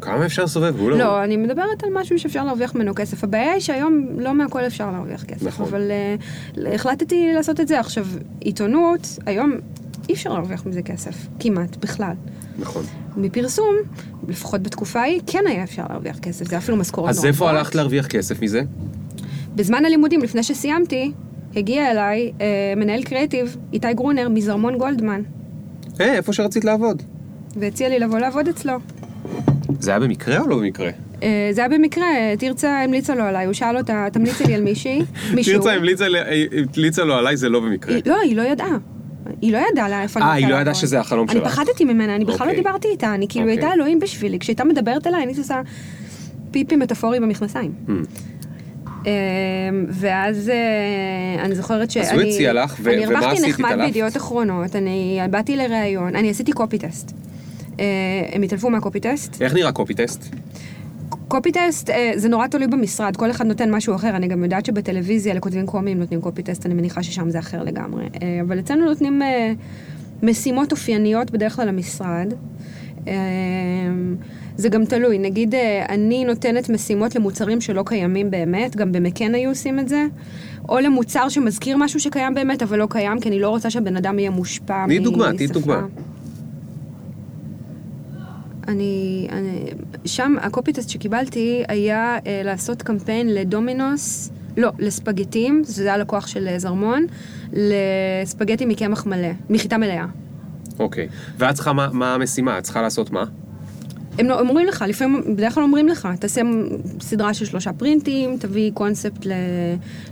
כמה 0.02 0.26
אפשר 0.26 0.44
לסובב 0.44 0.80
הולה 0.80 0.96
הופ? 0.96 1.04
לא, 1.06 1.24
אני 1.24 1.38
מדברת 1.38 1.84
על 1.84 1.90
משהו 1.94 2.20
שאפשר 2.20 2.44
להרוויח 2.44 2.76
ממנו 2.76 2.96
כסף. 2.96 3.24
הבעיה 3.24 3.52
היא 3.52 3.62
שהיום 3.62 4.08
לא 4.18 4.34
מהכל 4.34 4.68
אפשר 4.68 4.92
להרוויח 4.92 5.24
כסף. 5.24 5.48
נכון. 5.48 5.66
אבל 5.66 5.92
uh, 6.56 6.60
החלטתי 6.76 7.32
לעשות 7.36 7.60
את 7.60 7.68
זה. 7.68 7.80
עכשיו, 7.80 8.06
עיתונות, 8.40 9.20
היום 9.26 9.54
אי 10.10 10.14
אפשר 10.14 10.34
להרוויח 10.34 10.66
מזה 10.66 10.82
כסף. 10.82 11.28
כמעט, 11.40 11.78
בכלל. 11.78 12.14
נכון. 12.60 12.84
מפרסום, 13.18 13.76
לפחות 14.28 14.64
בתקופה 14.64 15.00
ההיא, 15.00 15.22
כן 15.28 15.44
היה 15.48 15.64
אפשר 15.64 15.84
להרוויח 15.90 16.20
כסף. 16.20 16.48
זה 16.48 16.58
אפילו 16.58 16.78
משכורת 16.78 17.10
אז 17.10 17.16
נורא 17.16 17.28
איפה 17.28 17.38
גבוהה. 17.46 17.58
הלכת 17.58 17.76
להרוויח 17.76 18.08
כסף 18.08 18.42
מזה? 18.42 18.62
בזמן 19.56 19.86
הלימודים, 19.86 20.22
לפני 20.22 20.44
שסיימתי, 20.44 21.12
הגיע 21.56 21.92
אליי 21.92 22.32
אה, 22.42 22.46
מנהל 22.78 23.04
קריאיטיב, 23.04 23.58
איתי 23.74 23.94
גרונר, 23.94 24.30
מזרמון 24.30 24.78
גולדמן, 24.78 25.22
אה, 26.02 26.14
איפה 26.16 26.34
שרצית 26.34 26.66
לעבוד? 26.66 27.04
והציע 27.56 27.90
לי 27.90 28.00
לבוא 28.00 28.20
לעבוד 28.20 28.48
אצלו. 28.48 28.74
זה 29.80 29.92
היה 29.92 30.00
במקרה 30.00 30.40
או 30.40 30.48
לא 30.48 30.58
במקרה? 30.58 30.90
אה, 31.24 31.50
זה 31.52 31.62
היה 31.62 31.70
במקרה, 31.70 32.06
תרצה 32.40 32.80
המליצה 32.84 33.16
לו 33.16 33.24
עליי, 33.24 33.46
הוא 33.46 33.54
שאל 33.54 33.78
אותה, 33.78 34.08
תמליצי 34.14 34.44
לי 34.44 34.54
על 34.56 34.62
מישהי, 34.64 35.02
מישהו. 35.36 35.54
תרצה 35.58 35.74
המליצה 35.74 36.08
ל- 36.10 36.16
המליצה 36.76 37.04
לו 37.04 37.14
עליי, 37.14 37.38
זה 37.38 37.50
לא 37.50 37.60
במקרה. 37.60 37.96
היא- 37.96 38.04
לא, 38.06 38.18
היא 38.24 38.36
לא 38.36 38.42
ידעה. 38.42 38.78
היא 39.42 39.54
לא 39.54 39.60
ידעה 39.72 39.90
לאיפה 39.90 40.20
אני 40.20 40.28
אה, 40.30 40.34
היא 40.34 40.48
לא 40.48 40.56
ידעה. 40.56 40.74
שזה 40.74 41.00
החלום 41.00 41.30
אני 41.30 41.40
שלך. 41.40 41.48
פחדתי 41.48 41.86
ממנה, 41.86 42.16
אני 42.16 42.26
בכלל 42.26 42.48
לא 42.48 42.52
אוקיי. 42.52 42.64
דיברתי 42.64 42.88
איתה, 42.88 43.14
אני 43.16 43.26
כאילו 43.30 43.46
אוקיי. 43.46 43.58
הייתה 43.58 43.74
אלוהים 43.74 44.00
בשבילי. 44.00 44.40
כשהייתה 44.40 44.64
מדברת 44.64 45.08
אליי, 45.08 45.18
אני 45.24 45.28
הייתי 45.28 45.40
עושה 45.42 45.62
פיפי 46.52 46.76
מטאפורי 46.76 47.20
במכנסיים. 47.20 47.72
אה, 49.08 49.12
ואז 49.90 50.50
אה, 50.50 51.46
אני 51.46 51.56
זוכרת 51.56 51.92
שאני... 51.92 52.06
אז 52.06 52.12
הוא 52.12 52.22
הציע 52.22 52.54
לך, 52.54 52.76
ו- 52.80 52.94
אני 52.94 53.08
ומה 53.08 53.18
הרווחתי 53.18 53.38
עשית? 53.38 53.50
נחמד 53.50 53.66
התעלפת? 53.66 53.86
בידיעות 53.86 54.18
אחרונות, 54.18 54.76
אני 54.76 55.20
באתי 55.30 55.56
לראיון, 55.56 56.16
אני 56.16 56.30
עשיתי 56.30 56.52
קופי 56.52 56.78
טסט. 56.78 57.12
אה, 57.80 57.86
הם 58.32 58.42
התעלפו 58.42 58.70
מהקופי 58.70 59.00
טסט. 59.00 59.42
איך 59.42 59.54
נראה 59.54 59.72
קופי 59.72 59.94
טסט? 59.94 60.36
קופי 61.28 61.52
טסט 61.52 61.90
זה 62.16 62.30
נורא 62.30 62.48
תלוי 62.48 62.68
במשרד, 62.68 63.18
כל 63.18 63.32
אחד 63.32 63.46
נותן 63.46 63.76
משהו 63.76 63.96
אחר, 63.96 64.16
אני 64.16 64.28
גם 64.28 64.44
יודעת 64.44 64.66
שבטלוויזיה 64.66 65.34
לכותבים 65.34 65.66
קומיים 65.66 66.00
נותנים 66.00 66.22
קופי 66.22 66.44
טסט, 66.44 66.66
אני 66.66 66.74
מניחה 66.74 67.04
ששם 67.04 67.30
זה 67.30 67.40
אחר 67.40 67.64
לגמרי. 67.64 68.06
אבל 68.42 68.60
אצלנו 68.60 68.86
נותנים 68.86 69.22
משימות 70.24 70.72
אופייניות 70.72 71.32
בדרך 71.32 71.56
כלל 71.56 71.68
למשרד. 71.68 72.34
זה 74.60 74.70
גם 74.70 74.86
תלוי, 74.86 75.18
נגיד 75.18 75.56
אה, 75.56 75.86
אני 75.90 76.26
נותנת 76.26 76.70
משימות 76.70 77.16
למוצרים 77.16 77.62
שלא 77.62 77.84
קיימים 77.86 78.32
באמת, 78.32 78.76
גם 78.76 78.92
במקן 78.92 79.36
היו 79.36 79.50
עושים 79.50 79.80
את 79.80 79.90
זה, 79.90 80.06
או 80.70 80.80
למוצר 80.80 81.30
שמזכיר 81.30 81.78
משהו 81.78 82.00
שקיים 82.00 82.34
באמת, 82.34 82.64
אבל 82.64 82.78
לא 82.78 82.88
קיים, 82.90 83.20
כי 83.20 83.30
אני 83.30 83.40
לא 83.40 83.50
רוצה 83.50 83.70
שהבן 83.70 83.98
אדם 83.98 84.20
יהיה 84.20 84.30
מושפע 84.30 84.86
תני 84.86 85.00
דוגמה, 85.00 85.34
תני 85.38 85.48
דוגמה. 85.48 85.82
אני, 88.68 89.28
אני, 89.32 89.66
שם 90.06 90.36
הקופיטסט 90.42 90.90
שקיבלתי 90.90 91.64
היה 91.68 92.18
אה, 92.28 92.42
לעשות 92.44 92.82
קמפיין 92.82 93.34
לדומינוס, 93.34 94.32
לא, 94.58 94.72
לספגטים, 94.80 95.62
זה 95.66 95.94
הלקוח 95.94 96.28
של 96.28 96.48
אה, 96.48 96.60
זרמון, 96.60 97.06
לספגטי 97.54 98.66
מקמח 98.66 99.06
מלא, 99.06 99.32
מחיטה 99.50 99.78
מלאה. 99.78 100.06
אוקיי. 100.80 101.08
ואת 101.38 101.56
צריכה, 101.56 101.74
מה, 101.74 101.90
מה 101.94 102.14
המשימה? 102.14 102.58
את 102.58 102.64
צריכה 102.64 102.82
לעשות 102.82 103.12
מה? 103.12 103.24
הם 104.20 104.28
לא, 104.30 104.40
אומרים 104.40 104.68
לך, 104.68 104.86
לפעמים, 104.88 105.36
בדרך 105.36 105.54
כלל 105.54 105.64
אומרים 105.64 105.88
לך, 105.88 106.08
תעשה 106.20 106.42
סדרה 107.02 107.34
של 107.34 107.46
שלושה 107.46 107.74
פרינטים, 107.74 108.38
תביא 108.38 108.72
קונספט 108.74 109.26
ל, 109.26 109.32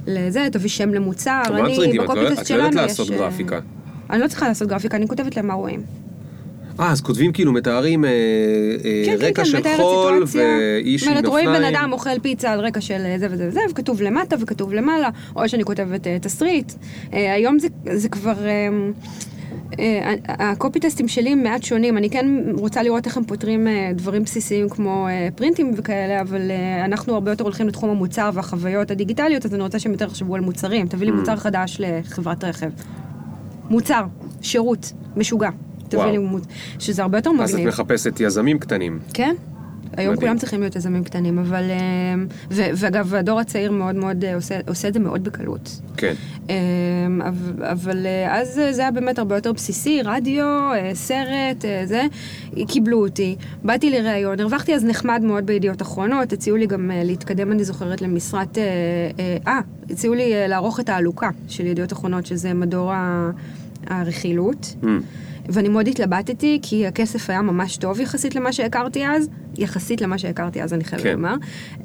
לזה, 0.07 0.47
תביא 0.51 0.69
שם 0.69 0.93
למוצר. 0.93 1.41
אני, 1.47 1.75
פרינטים? 1.75 2.01
את 2.01 2.07
לא- 2.07 2.15
בקופיטסט 2.15 2.41
את 2.41 2.49
לא 2.49 2.55
יודעת 2.55 2.71
שלנו 2.71 2.81
לעשות 2.81 3.05
יש, 3.05 3.11
אה, 3.11 3.17
גרפיקה. 3.17 3.59
אני 4.09 4.21
לא 4.21 4.27
צריכה 4.27 4.47
לעשות 4.47 4.67
גרפיקה, 4.67 4.97
אני 4.97 5.07
כותבת 5.07 5.37
להם 5.37 5.47
מה 5.47 5.53
רואים. 5.53 5.81
אה, 6.79 6.91
אז 6.91 7.01
כותבים 7.01 7.31
כאילו, 7.31 7.53
מתארים 7.53 8.05
אה, 8.05 8.09
אה, 8.09 9.03
כן, 9.05 9.17
כן, 9.19 9.25
רקע 9.25 9.43
כן, 9.43 9.45
של 9.45 9.57
מתארת 9.57 9.75
חול. 9.75 10.23
ואיש 10.27 11.03
עם 11.03 11.09
אופניים. 11.09 11.25
רואים 11.25 11.49
בן 11.49 11.63
אדם 11.63 11.89
אוכל 11.91 12.19
פיצה 12.21 12.51
על 12.51 12.59
רקע 12.59 12.81
של 12.81 13.01
זה 13.17 13.27
וזה 13.31 13.47
וזה, 13.47 13.59
וכתוב 13.71 14.01
למטה 14.01 14.35
וכתוב 14.39 14.73
למעלה, 14.73 15.09
או 15.35 15.49
שאני 15.49 15.63
כותבת 15.63 16.07
אה, 16.07 16.17
תסריט. 16.21 16.73
אה, 17.13 17.33
היום 17.33 17.59
זה, 17.59 17.67
זה 17.93 18.09
כבר... 18.09 18.45
אה, 18.45 18.49
אה, 18.49 18.67
הקופי 20.27 20.79
טסטים 20.79 21.07
שלי 21.07 21.29
הם 21.29 21.43
מעט 21.43 21.63
שונים, 21.63 21.97
אני 21.97 22.09
כן 22.09 22.25
רוצה 22.57 22.83
לראות 22.83 23.05
איך 23.05 23.17
הם 23.17 23.23
פותרים 23.23 23.67
אה, 23.67 23.91
דברים 23.95 24.23
בסיסיים 24.23 24.69
כמו 24.69 25.07
אה, 25.07 25.27
פרינטים 25.35 25.71
וכאלה, 25.77 26.21
אבל 26.21 26.51
אה, 26.51 26.85
אנחנו 26.85 27.13
הרבה 27.13 27.31
יותר 27.31 27.43
הולכים 27.43 27.67
לתחום 27.67 27.89
המוצר 27.89 28.29
והחוויות 28.33 28.91
הדיגיטליות, 28.91 29.45
אז 29.45 29.53
אני 29.53 29.63
רוצה 29.63 29.79
שהם 29.79 29.91
יותר 29.91 30.05
יחשבו 30.05 30.35
על 30.35 30.41
מוצרים. 30.41 30.87
תביא 30.87 31.07
לי 31.07 31.13
Mm. 31.13 31.15
מוצר 31.19 31.35
חדש 31.35 31.77
לחברת 31.79 32.43
רכב. 32.43 32.69
מוצר, 33.69 34.05
שירות, 34.41 34.91
משוגע. 35.17 35.49
תביא. 35.89 36.03
לי 36.03 36.17
מוצר, 36.17 36.49
שזה 36.79 37.01
הרבה 37.01 37.17
יותר 37.17 37.29
אז 37.39 37.49
את 37.49 37.55
מגניב. 37.55 37.67
מחפשת 37.67 38.19
יזמים 38.19 38.59
קטנים. 38.59 38.99
כן. 39.13 39.35
היום 39.97 40.13
מדהים. 40.13 40.27
כולם 40.27 40.37
צריכים 40.37 40.59
להיות 40.59 40.75
יזמים 40.75 41.03
קטנים, 41.03 41.39
אבל... 41.39 41.63
אה, 41.69 41.77
ו- 42.51 42.69
ואגב, 42.75 43.15
הדור 43.15 43.39
הצעיר 43.39 43.71
מאוד 43.71 43.95
מאוד 43.95 44.25
אה, 44.25 44.35
עושה, 44.35 44.59
עושה 44.67 44.87
את 44.87 44.93
זה 44.93 44.99
מאוד 44.99 45.23
בקלות. 45.23 45.81
כן. 45.97 46.13
אה, 46.49 46.55
אבל, 47.27 47.65
אבל 47.65 48.05
אה, 48.05 48.41
אז 48.41 48.59
אה, 48.59 48.73
זה 48.73 48.81
היה 48.81 48.91
באמת 48.91 49.19
הרבה 49.19 49.35
יותר 49.35 49.53
בסיסי, 49.53 50.01
רדיו, 50.03 50.45
סרט, 50.93 51.65
זה. 51.85 52.03
קיבלו 52.67 53.03
אותי, 53.03 53.35
באתי 53.63 53.89
לראיון, 53.89 54.39
הרווחתי 54.39 54.75
אז 54.75 54.85
נחמד 54.85 55.21
מאוד 55.23 55.45
בידיעות 55.45 55.81
אחרונות, 55.81 56.33
הציעו 56.33 56.57
לי 56.57 56.65
גם 56.67 56.91
להתקדם, 56.93 57.51
אני 57.51 57.63
זוכרת, 57.63 58.01
למשרת... 58.01 58.57
אה, 59.47 59.59
הציעו 59.89 60.13
לי 60.13 60.47
לערוך 60.47 60.79
את 60.79 60.89
העלוקה 60.89 61.29
של 61.47 61.65
ידיעות 61.65 61.93
אחרונות, 61.93 62.25
שזה 62.25 62.53
מדור 62.53 62.91
הרכילות. 63.87 64.75
Mm. 64.83 64.87
ואני 65.49 65.69
מאוד 65.69 65.87
התלבטתי, 65.87 66.59
כי 66.61 66.87
הכסף 66.87 67.29
היה 67.29 67.41
ממש 67.41 67.77
טוב 67.77 67.99
יחסית 67.99 68.35
למה 68.35 68.53
שהכרתי 68.53 69.07
אז, 69.07 69.29
יחסית 69.57 70.01
למה 70.01 70.17
שהכרתי 70.17 70.63
אז, 70.63 70.73
אני 70.73 70.83
חייבת 70.83 71.03
כן. 71.03 71.11
לומר. 71.11 71.35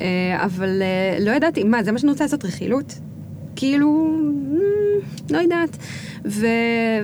אה, 0.00 0.44
אבל 0.44 0.82
אה, 0.82 1.24
לא 1.24 1.30
ידעתי, 1.30 1.64
מה, 1.64 1.82
זה 1.82 1.92
מה 1.92 1.98
שאני 1.98 2.12
רוצה 2.12 2.24
לעשות, 2.24 2.44
רכילות? 2.44 2.94
כאילו, 3.56 3.90
מ, 3.90 5.32
לא 5.32 5.38
יודעת. 5.38 5.76
ו, 6.24 6.46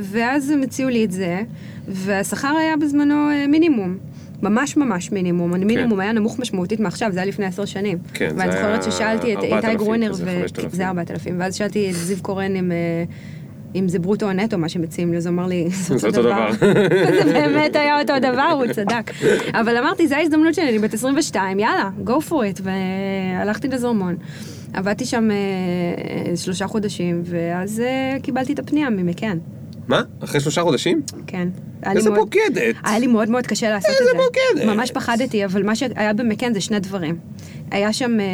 ואז 0.03 0.51
הם 0.51 0.63
הציעו 0.63 0.89
לי 0.89 1.05
את 1.05 1.11
זה, 1.11 1.43
והשכר 1.89 2.55
היה 2.61 2.77
בזמנו 2.77 3.31
אה, 3.31 3.47
מינימום. 3.47 3.97
ממש 4.43 4.77
ממש 4.77 5.13
מינימום, 5.13 5.55
אני 5.55 5.65
מינימום 5.65 6.01
היה 6.01 6.13
נמוך 6.13 6.39
משמעותית 6.39 6.81
מעכשיו, 6.81 7.13
זה 7.13 7.19
היה 7.19 7.27
לפני 7.27 7.47
עשר 7.47 7.65
שנים. 7.65 7.99
כן, 8.15 8.29
זה 8.29 8.37
ואני 8.37 8.53
היה 8.53 8.77
זוכרת 8.77 8.93
ששאלתי 8.93 9.33
את 9.33 9.39
4,000 9.39 9.65
איתי 9.65 9.77
גרונר, 9.77 10.13
ו- 10.19 10.43
5,000. 10.43 10.71
זה 10.73 10.89
4,000, 10.89 11.35
ואז 11.39 11.55
שאלתי 11.55 11.91
את 11.91 11.95
זיו 11.95 12.17
קורן 12.23 12.57
אם... 12.57 12.73
אם 13.75 13.89
זה 13.89 13.99
ברוטו 13.99 14.27
או 14.27 14.33
נטו, 14.33 14.59
מה 14.59 14.69
שמציעים 14.69 15.11
לי, 15.13 15.17
אז 15.17 15.27
הוא 15.27 15.33
אמר 15.35 15.47
לי, 15.47 15.67
זה 15.71 15.95
אותו 15.95 16.07
אותו 16.07 16.23
דבר. 16.23 16.51
זה 17.25 17.33
באמת 17.33 17.77
היה 17.77 18.01
אותו 18.01 18.13
דבר, 18.19 18.43
הוא 18.65 18.73
צדק. 18.73 19.11
אבל 19.55 19.77
אמרתי, 19.77 20.09
זו 20.09 20.15
ההזדמנות 20.15 20.55
שלי, 20.55 20.69
אני 20.69 20.79
בת 20.79 20.95
22, 20.95 21.59
יאללה, 21.59 21.91
go 22.07 22.11
for 22.29 22.59
it, 22.59 22.63
והלכתי 22.63 23.69
לזרמון. 23.69 24.17
עבדתי 24.73 25.05
שם 25.05 25.29
אה, 25.31 25.37
שלושה 26.37 26.67
חודשים, 26.67 27.23
ואז 27.25 27.81
אה, 27.81 28.17
קיבלתי 28.23 28.53
את 28.53 28.59
הפנייה 28.59 28.91
ממקן. 28.91 29.39
מה? 29.89 30.03
אחרי 30.25 30.41
שלושה 30.41 30.63
חודשים? 30.63 31.03
כן. 31.27 31.49
איזה 31.87 32.11
מאוד- 32.11 32.21
בוגדת. 32.21 32.75
היה 32.85 32.99
לי 32.99 33.07
מאוד 33.07 33.31
מאוד 33.31 33.47
קשה 33.47 33.71
לעשות 33.71 33.91
את 33.91 33.97
זה. 33.97 34.05
איזה 34.05 34.13
בוגדת. 34.55 34.77
ממש 34.77 34.91
פחדתי, 34.91 35.45
אבל 35.45 35.63
מה 35.63 35.77
שהיה 35.77 36.13
במקן 36.13 36.55
זה 36.55 36.61
שני 36.61 36.81
דברים. 36.81 37.17
היה 37.71 37.93
שם, 37.93 38.21
אה, 38.21 38.27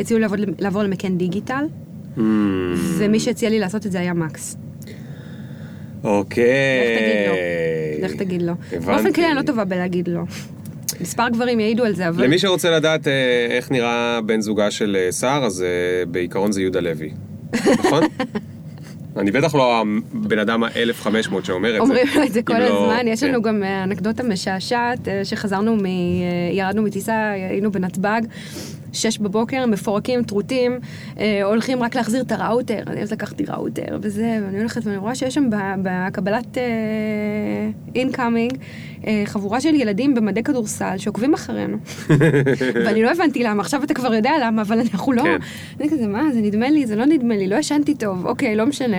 הציעו 0.00 0.20
לעבוד- 0.20 0.40
לעבור 0.58 0.82
למקן 0.82 1.16
דיגיטל. 1.18 1.64
ומי 2.98 3.20
שהציע 3.20 3.50
לי 3.50 3.58
לעשות 3.58 3.86
את 3.86 3.92
זה 3.92 4.00
היה 4.00 4.14
מקס. 4.14 4.56
אוקיי. 6.04 6.44
לך 8.02 8.12
תגיד 8.12 8.42
לו. 8.42 8.52
הבנתי. 8.72 8.86
באופן 8.86 9.12
כללי 9.12 9.26
אני 9.26 9.36
לא 9.36 9.42
טובה 9.42 9.64
בלהגיד 9.64 10.08
לא. 10.08 10.20
מספר 11.00 11.28
גברים 11.28 11.60
יעידו 11.60 11.84
על 11.84 11.94
זה, 11.94 12.08
אבל... 12.08 12.24
למי 12.24 12.38
שרוצה 12.38 12.70
לדעת 12.70 13.08
אה, 13.08 13.46
איך 13.50 13.70
נראה 13.70 14.20
בן 14.26 14.40
זוגה 14.40 14.70
של 14.70 14.96
אה, 15.00 15.12
סער, 15.12 15.44
אז 15.44 15.62
אה, 15.62 16.06
בעיקרון 16.06 16.52
זה 16.52 16.60
יהודה 16.60 16.80
לוי. 16.80 17.10
נכון? 17.84 18.02
אני 19.16 19.30
בטח 19.30 19.54
לא 19.54 19.82
הבן 20.14 20.38
אדם 20.38 20.64
ה-1500 20.64 21.44
שאומר 21.44 21.68
את 21.68 21.74
זה. 21.74 21.78
אומרים 21.78 22.06
לו 22.16 22.22
את 22.22 22.32
זה 22.32 22.42
כל 22.42 22.58
לא- 22.58 22.64
הזמן, 22.64 23.08
יש 23.08 23.20
כן. 23.20 23.28
לנו 23.28 23.42
גם 23.42 23.62
אה, 23.62 23.84
אנקדוטה 23.84 24.22
משעשעת, 24.22 25.08
אה, 25.08 25.24
שחזרנו 25.24 25.76
מ... 25.76 25.86
אה, 25.86 25.90
ירדנו 26.52 26.82
מטיסה, 26.82 27.30
היינו 27.30 27.72
בנתב"ג, 27.72 28.20
שש 28.92 29.18
בבוקר, 29.18 29.66
מפורקים, 29.66 30.22
טרוטים, 30.22 30.78
אה, 31.18 31.44
הולכים 31.44 31.82
רק 31.82 31.94
להחזיר 31.94 32.22
את 32.22 32.32
הראוטר, 32.32 32.82
אני 32.86 33.02
אז 33.02 33.12
לקחתי 33.12 33.44
ראוטר 33.44 33.98
וזה, 34.02 34.38
ואני 34.44 34.58
הולכת 34.58 34.86
ואני 34.86 34.96
רואה 34.96 35.14
שיש 35.14 35.34
שם 35.34 35.48
בקבלת 35.82 36.58
incoming, 37.94 38.52
חבורה 39.24 39.60
של 39.60 39.74
ילדים 39.74 40.14
במדי 40.14 40.42
כדורסל 40.42 40.98
שעוקבים 40.98 41.34
אחרינו. 41.34 41.76
ואני 42.84 43.02
לא 43.02 43.10
הבנתי 43.10 43.42
למה, 43.42 43.62
עכשיו 43.62 43.84
אתה 43.84 43.94
כבר 43.94 44.14
יודע 44.14 44.32
למה, 44.42 44.62
אבל 44.62 44.80
אנחנו 44.80 45.12
לא... 45.12 45.22
כן. 45.22 45.38
אני 45.80 45.90
כזה, 45.90 46.06
מה, 46.06 46.22
זה 46.32 46.40
נדמה 46.40 46.70
לי, 46.70 46.86
זה 46.86 46.96
לא 46.96 47.04
נדמה 47.06 47.36
לי, 47.36 47.48
לא 47.48 47.56
ישנתי 47.56 47.94
טוב, 47.94 48.26
אוקיי, 48.26 48.56
לא 48.56 48.66
משנה, 48.66 48.96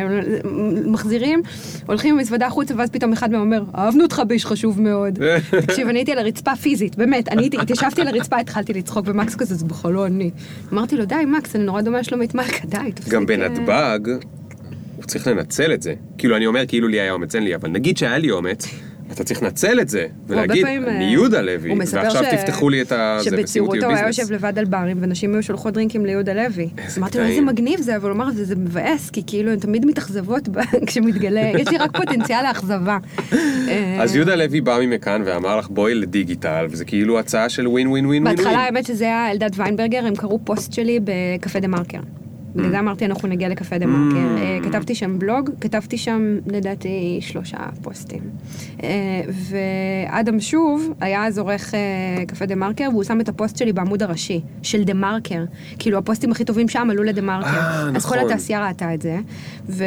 מחזירים, 0.86 1.42
הולכים 1.88 2.18
במזוודה 2.18 2.48
החוצה, 2.48 2.74
ואז 2.78 2.90
פתאום 2.90 3.14
אחד 3.14 3.32
מהם 3.32 3.42
אומר, 3.42 3.64
אהבנו 3.76 4.04
אותך 4.04 4.22
באיש 4.28 4.46
חשוב 4.46 4.82
מאוד. 4.82 5.20
תקשיב, 5.68 5.88
אני 5.88 6.00
הייתי 6.00 6.12
על 6.12 6.18
הרצפה 6.20 6.56
פיזית, 6.56 6.96
באמת, 6.96 7.30
אני 7.30 7.50
התיישבתי 7.62 8.02
על 8.02 8.08
הרצפה, 8.08 8.38
התחלתי 8.38 8.74
לצחוק, 8.74 9.06
ומקס 9.08 9.36
כזה, 9.36 9.56
בכלל 9.80 9.92
לא 9.92 10.06
אני. 10.06 10.32
אמרתי 10.74 10.98
לו, 10.98 11.06
די, 11.06 11.16
מקס, 11.28 11.56
אני 11.56 11.64
נורא 11.64 11.82
דומה 11.82 12.00
לשלומית 12.00 12.36
מלכה, 12.36 12.68
די, 12.68 12.92
תפסיק. 12.96 13.14
גם 13.14 13.22
אה." 13.22 13.28
בנתב"ג, 13.28 14.00
הוא 14.96 15.04
צריך 15.04 15.28
לנצל 15.28 15.74
את 15.74 15.82
זה. 15.82 15.94
כאילו, 16.18 16.36
אני 16.38 16.46
אומר 16.46 16.66
כאילו 16.68 16.88
לי 16.88 17.00
היה 17.00 17.12
אומץ, 17.12 17.36
אין 17.36 17.44
לי, 17.44 17.56
אבל 17.56 17.70
נגיד 17.70 17.98
שהיה 17.98 18.18
לי 18.18 18.32
אומץ, 18.32 18.68
אתה 19.12 19.24
צריך 19.24 19.44
לנצל 19.44 19.80
את 19.82 19.90
זה, 19.90 20.06
ולהגיד, 20.28 20.66
אני 20.66 21.06
אה, 21.06 21.12
יהודה 21.12 21.42
לוי, 21.42 21.72
ועכשיו 21.94 22.24
ש- 22.24 22.34
תפתחו 22.34 22.70
לי 22.70 22.82
את 22.82 22.92
ה... 22.92 23.18
שבצעירותו 23.24 23.86
הוא 23.86 23.96
היה. 23.96 24.08
יושב 24.08 24.32
לבד 24.32 24.60
על 24.60 24.66
ברים, 24.66 24.98
ונשים 25.00 25.34
היו 25.34 25.44
שולחות 25.44 25.74
דרינקים 25.74 26.06
ליהודה 26.06 26.34
לוי. 26.34 26.70
אמרתי 26.98 27.18
לו. 27.18 27.24
איזה 27.24 27.42
מגניב 27.42 27.82
זה, 27.82 27.96
אבל 27.96 28.10
הוא 28.10 28.16
אמר, 28.16 28.32
זה 28.32 28.46
זה 28.46 28.56
מבאס, 28.56 29.10
כי 29.10 29.22
כאילו, 29.28 29.52
הן 29.52 29.60
תמיד 29.60 29.86
מתאכזבות 29.86 30.50
כשמתגלה, 30.88 31.52
יש 31.60 31.68
לי 31.68 31.78
רק 31.78 31.98
פוטנציאל 31.98 32.44
לאכזבה. 32.48 32.98
אה, 33.34 33.98
אז 34.02 34.16
יהודה 34.16 34.36
לוי 34.36 34.62
בא 34.62 34.78
ממכאן 34.82 35.22
ואמר 35.26 35.58
לך, 35.58 35.68
בואי 35.70 35.96
לדיגיטל, 35.96 36.66
וזה 36.70 36.86
כאילו 36.86 37.20
הצעה 37.20 37.50
של 37.50 37.68
ווין 37.68 37.88
ווין 37.88 38.06
ווין 38.06 38.24
ווין. 38.24 38.36
בהתחלה 38.38 38.60
האמת 38.60 38.86
שזה 38.86 39.04
היה 39.04 39.32
אלדד 39.32 39.50
ויינברגר, 39.56 40.06
הם 40.06 40.16
קראו 40.16 40.40
פוסט 40.44 40.74
שלי 40.74 41.00
בקפה 41.04 41.60
דה 41.60 41.68
מרקר. 41.68 42.00
בגלל 42.56 42.70
זה 42.70 42.80
אמרתי 42.80 43.06
אנחנו 43.06 43.28
נגיע 43.28 43.50
לקפה 43.50 43.78
דה 43.78 43.86
מרקר. 43.86 44.38
אה, 44.38 44.60
כתבתי 44.64 44.96
שם 44.96 45.20
בלוג, 45.20 45.50
כתבתי 45.62 45.98
שם 45.98 46.38
לדעתי 46.48 47.18
שלושה 47.22 47.58
פוסטים. 47.82 48.22
אה, 48.84 48.90
ואדם 49.30 50.40
שוב 50.40 50.94
היה 51.02 51.26
אז 51.26 51.38
עורך 51.38 51.76
אה, 51.76 52.26
קפה 52.28 52.46
דה 52.46 52.56
מרקר, 52.56 52.88
והוא 52.92 53.04
שם 53.04 53.22
את 53.22 53.30
הפוסט 53.30 53.58
שלי 53.58 53.74
בעמוד 53.74 54.04
הראשי, 54.04 54.42
של 54.64 54.84
דה 54.84 54.94
מרקר. 54.94 55.46
כאילו 55.80 55.98
הפוסטים 55.98 56.32
הכי 56.32 56.46
טובים 56.46 56.68
שם 56.68 56.88
עלו 56.92 57.04
לדה 57.04 57.22
מרקר. 57.22 57.90
אז 57.96 58.06
כל 58.06 58.16
נכון. 58.16 58.30
התעשייה 58.30 58.68
ראתה 58.68 58.94
את 58.94 59.02
זה. 59.02 59.18
ו... 59.70 59.84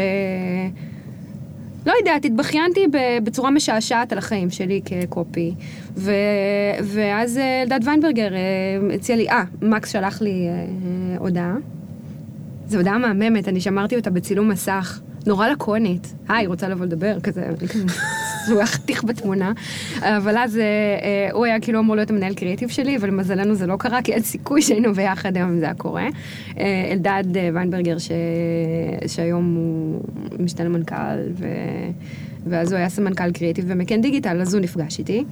לא 1.87 1.93
יודעת, 1.99 2.25
התבכיינתי 2.25 2.87
בצורה 3.25 3.51
משעשעת 3.51 4.13
על 4.13 4.19
החיים 4.19 4.51
שלי 4.51 4.81
כקופי, 4.85 5.55
ו... 5.97 6.13
ואז 6.83 7.39
אלדד 7.63 7.81
ויינברגר 7.85 8.29
הציע 8.95 9.17
לי, 9.17 9.29
אה, 9.29 9.45
מקס 9.63 9.93
שלח 9.93 10.23
לי 10.23 10.49
אה, 10.49 11.19
הודעה. 11.19 11.55
זו 12.67 12.79
הודעה 12.79 12.99
מהממת, 12.99 13.49
אני 13.49 13.61
שמרתי 13.61 13.97
אותה 13.97 14.11
בצילום 14.11 14.49
מסך, 14.49 15.01
נורא 15.27 15.49
לקונית. 15.49 16.15
היי, 16.29 16.47
רוצה 16.47 16.69
לבוא 16.69 16.87
לדבר? 16.87 17.21
כזה, 17.21 17.51
הוא 18.49 18.57
היה 18.57 18.67
חתיך 18.67 19.05
בתמונה. 19.05 19.53
אבל 20.03 20.39
אז 20.39 20.57
אה, 20.57 20.63
אה, 20.63 21.29
הוא 21.33 21.45
היה 21.45 21.61
כאילו 21.61 21.81
אמור 21.81 21.97
להיות 21.97 22.11
המנהל 22.11 22.35
קריאיטיב 22.35 22.69
שלי, 22.69 22.97
אבל 22.97 23.09
למזלנו 23.09 23.55
זה 23.55 23.67
לא 23.67 23.77
קרה, 23.77 24.03
כי 24.03 24.13
אין 24.13 24.23
סיכוי 24.23 24.63
שהיינו 24.63 24.95
ביחד 24.95 25.37
היום 25.37 25.51
אם 25.51 25.59
זה 25.59 25.65
היה 25.65 25.75
קורה. 25.75 26.07
אה, 26.59 26.89
אלדד 26.93 27.25
ויינברגר, 27.55 27.99
ש... 27.99 28.11
שהיום 29.07 29.55
הוא 29.55 30.01
משתנה 30.39 30.69
מנכ"ל, 30.69 31.19
ו... 31.35 31.47
ואז 32.47 32.73
הוא 32.73 32.79
היה 32.79 32.89
סמנכ"ל 32.89 33.31
קריאיטיב 33.31 33.73
במקן 33.73 34.01
דיגיטל, 34.01 34.41
אז 34.41 34.55
הוא 34.55 34.63
נפגש 34.63 34.99
איתי. 34.99 35.25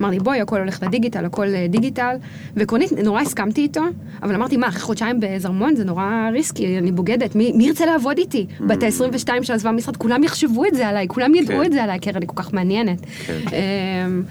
אמר 0.00 0.10
לי, 0.10 0.18
בואי, 0.18 0.40
הכל 0.40 0.58
הולך 0.58 0.82
לדיגיטל, 0.82 1.24
הכל 1.24 1.54
אה, 1.54 1.66
דיגיטל. 1.68 2.16
ועקרונית, 2.56 2.92
נורא 2.92 3.20
הסכמתי 3.20 3.60
איתו, 3.60 3.82
אבל 4.22 4.34
אמרתי, 4.34 4.56
מה, 4.56 4.68
אחרי 4.68 4.80
חודשיים 4.80 5.20
בזרמון 5.20 5.76
זה 5.76 5.84
נורא 5.84 6.30
ריסקי, 6.32 6.78
אני 6.78 6.92
בוגדת, 6.92 7.34
מי, 7.36 7.52
מי 7.52 7.66
ירצה 7.66 7.86
לעבוד 7.86 8.18
איתי? 8.18 8.46
בת 8.60 8.82
ה-22 8.82 9.42
שעזבה 9.42 9.72
משרד, 9.72 9.96
כולם 9.96 10.24
יחשבו 10.24 10.64
את 10.64 10.74
זה 10.74 10.88
עליי, 10.88 11.08
כולם 11.08 11.34
ידעו 11.34 11.58
כן. 11.58 11.64
את 11.64 11.72
זה 11.72 11.82
עליי, 11.82 12.00
כי 12.00 12.10
אני 12.10 12.26
כל 12.26 12.36
כך 12.36 12.52
מעניינת. 12.52 13.00
כן. 13.26 13.38
אמ, 13.52 14.22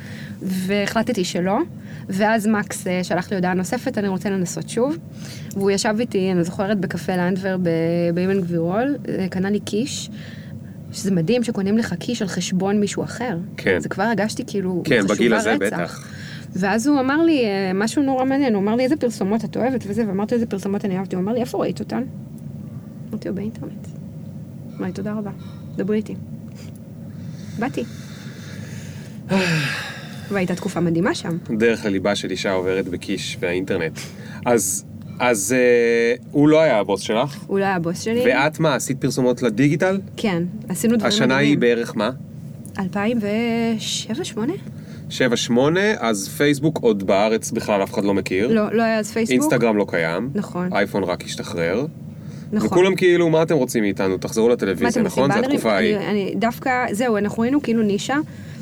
והחלטתי 0.41 1.23
שלא, 1.23 1.57
ואז 2.09 2.47
מקס 2.47 2.87
אה, 2.87 3.03
שלח 3.03 3.31
לי 3.31 3.35
הודעה 3.35 3.53
נוספת, 3.53 3.97
אני 3.97 4.07
רוצה 4.07 4.29
לנסות 4.29 4.69
שוב. 4.69 4.97
והוא 5.53 5.71
ישב 5.71 5.95
איתי, 5.99 6.31
אני 6.31 6.43
זוכרת, 6.43 6.79
בקפה 6.79 7.15
לנדבר 7.15 7.57
ב- 7.57 7.69
באבן 8.13 8.41
גבירול, 8.41 8.95
אה, 9.09 9.27
קנה 9.29 9.49
לי 9.49 9.59
קיש. 9.59 10.09
שזה 10.91 11.11
מדהים 11.11 11.43
שקונים 11.43 11.77
לך 11.77 11.93
קיש 11.93 12.21
על 12.21 12.27
חשבון 12.27 12.79
מישהו 12.79 13.03
אחר. 13.03 13.37
כן. 13.57 13.79
זה 13.79 13.89
כבר 13.89 14.03
הרגשתי 14.03 14.43
כאילו 14.47 14.81
כן, 14.85 14.97
חשובה 14.97 15.15
בגיל 15.15 15.33
הזה 15.33 15.53
רצח. 15.53 15.65
בטח. 15.65 16.07
ואז 16.53 16.87
הוא 16.87 16.99
אמר 16.99 17.23
לי 17.23 17.45
אה, 17.45 17.71
משהו 17.73 18.03
נורא 18.03 18.25
מעניין, 18.25 18.53
הוא 18.53 18.61
אמר 18.61 18.75
לי 18.75 18.83
איזה 18.83 18.95
פרסומות 18.95 19.45
את 19.45 19.57
אוהבת 19.57 19.83
וזה, 19.87 20.07
ואמרתי 20.07 20.35
איזה 20.35 20.45
פרסומות 20.45 20.85
אני 20.85 20.97
אהבתי, 20.97 21.15
הוא 21.15 21.23
אמר 21.23 21.33
לי 21.33 21.39
איפה 21.39 21.57
ראית 21.57 21.79
אותן? 21.79 22.03
אמרתי 23.09 23.29
לו 23.29 23.35
באינטרנט. 23.35 23.87
אמר 24.77 24.85
לי 24.85 24.93
תודה 24.93 25.13
רבה, 25.13 25.31
דברי 25.75 25.97
איתי. 25.97 26.15
באתי. 27.59 27.83
והייתה 30.31 30.55
תקופה 30.55 30.79
מדהימה 30.79 31.15
שם. 31.15 31.37
דרך 31.57 31.85
הליבה 31.85 32.15
של 32.15 32.31
אישה 32.31 32.51
עוברת 32.51 32.87
בקיש 32.87 33.37
והאינטרנט. 33.39 33.99
אז, 34.45 34.85
אז 35.19 35.55
אה, 35.57 36.13
הוא 36.31 36.47
לא 36.47 36.61
היה 36.61 36.79
הבוס 36.79 37.01
שלך, 37.01 37.37
הוא 37.47 37.59
לא 37.59 37.63
היה 37.63 37.75
הבוס 37.75 38.01
שלי. 38.01 38.21
ואת 38.25 38.59
מה, 38.59 38.75
עשית 38.75 39.01
פרסומות 39.01 39.41
לדיגיטל? 39.41 39.99
כן, 40.17 40.43
עשינו 40.69 40.95
דברים 40.95 41.07
השנה 41.07 41.37
היא 41.37 41.57
מדהימים. 41.57 41.59
בערך 41.77 41.97
מה? 41.97 42.09
2007-2008? 42.77 42.79
7-8, 45.09 45.13
אז 45.99 46.29
פייסבוק 46.37 46.77
עוד 46.81 47.07
בארץ 47.07 47.51
בכלל 47.51 47.83
אף 47.83 47.93
אחד 47.93 48.03
לא 48.03 48.13
מכיר. 48.13 48.47
לא, 48.47 48.73
לא 48.73 48.83
היה 48.83 48.99
אז 48.99 49.11
פייסבוק. 49.11 49.33
אינסטגרם 49.33 49.77
לא 49.77 49.85
קיים. 49.89 50.29
נכון. 50.35 50.73
אייפון 50.73 51.03
רק 51.03 51.23
השתחרר. 51.23 51.85
נכון. 52.51 52.67
וכולם 52.67 52.95
כאילו, 52.95 53.29
מה 53.29 53.43
אתם 53.43 53.55
רוצים 53.55 53.83
מאיתנו? 53.83 54.17
תחזרו 54.17 54.49
לטלוויזיה, 54.49 55.03
נכון? 55.03 55.31
זו? 55.31 55.39
התקופה 55.39 55.73
ההיא. 55.73 55.97
דווקא, 56.35 56.85
זהו, 56.91 57.17
אנחנו 57.17 57.43
היינו 57.43 57.61
כאילו 57.61 57.83
נישה, 57.83 58.17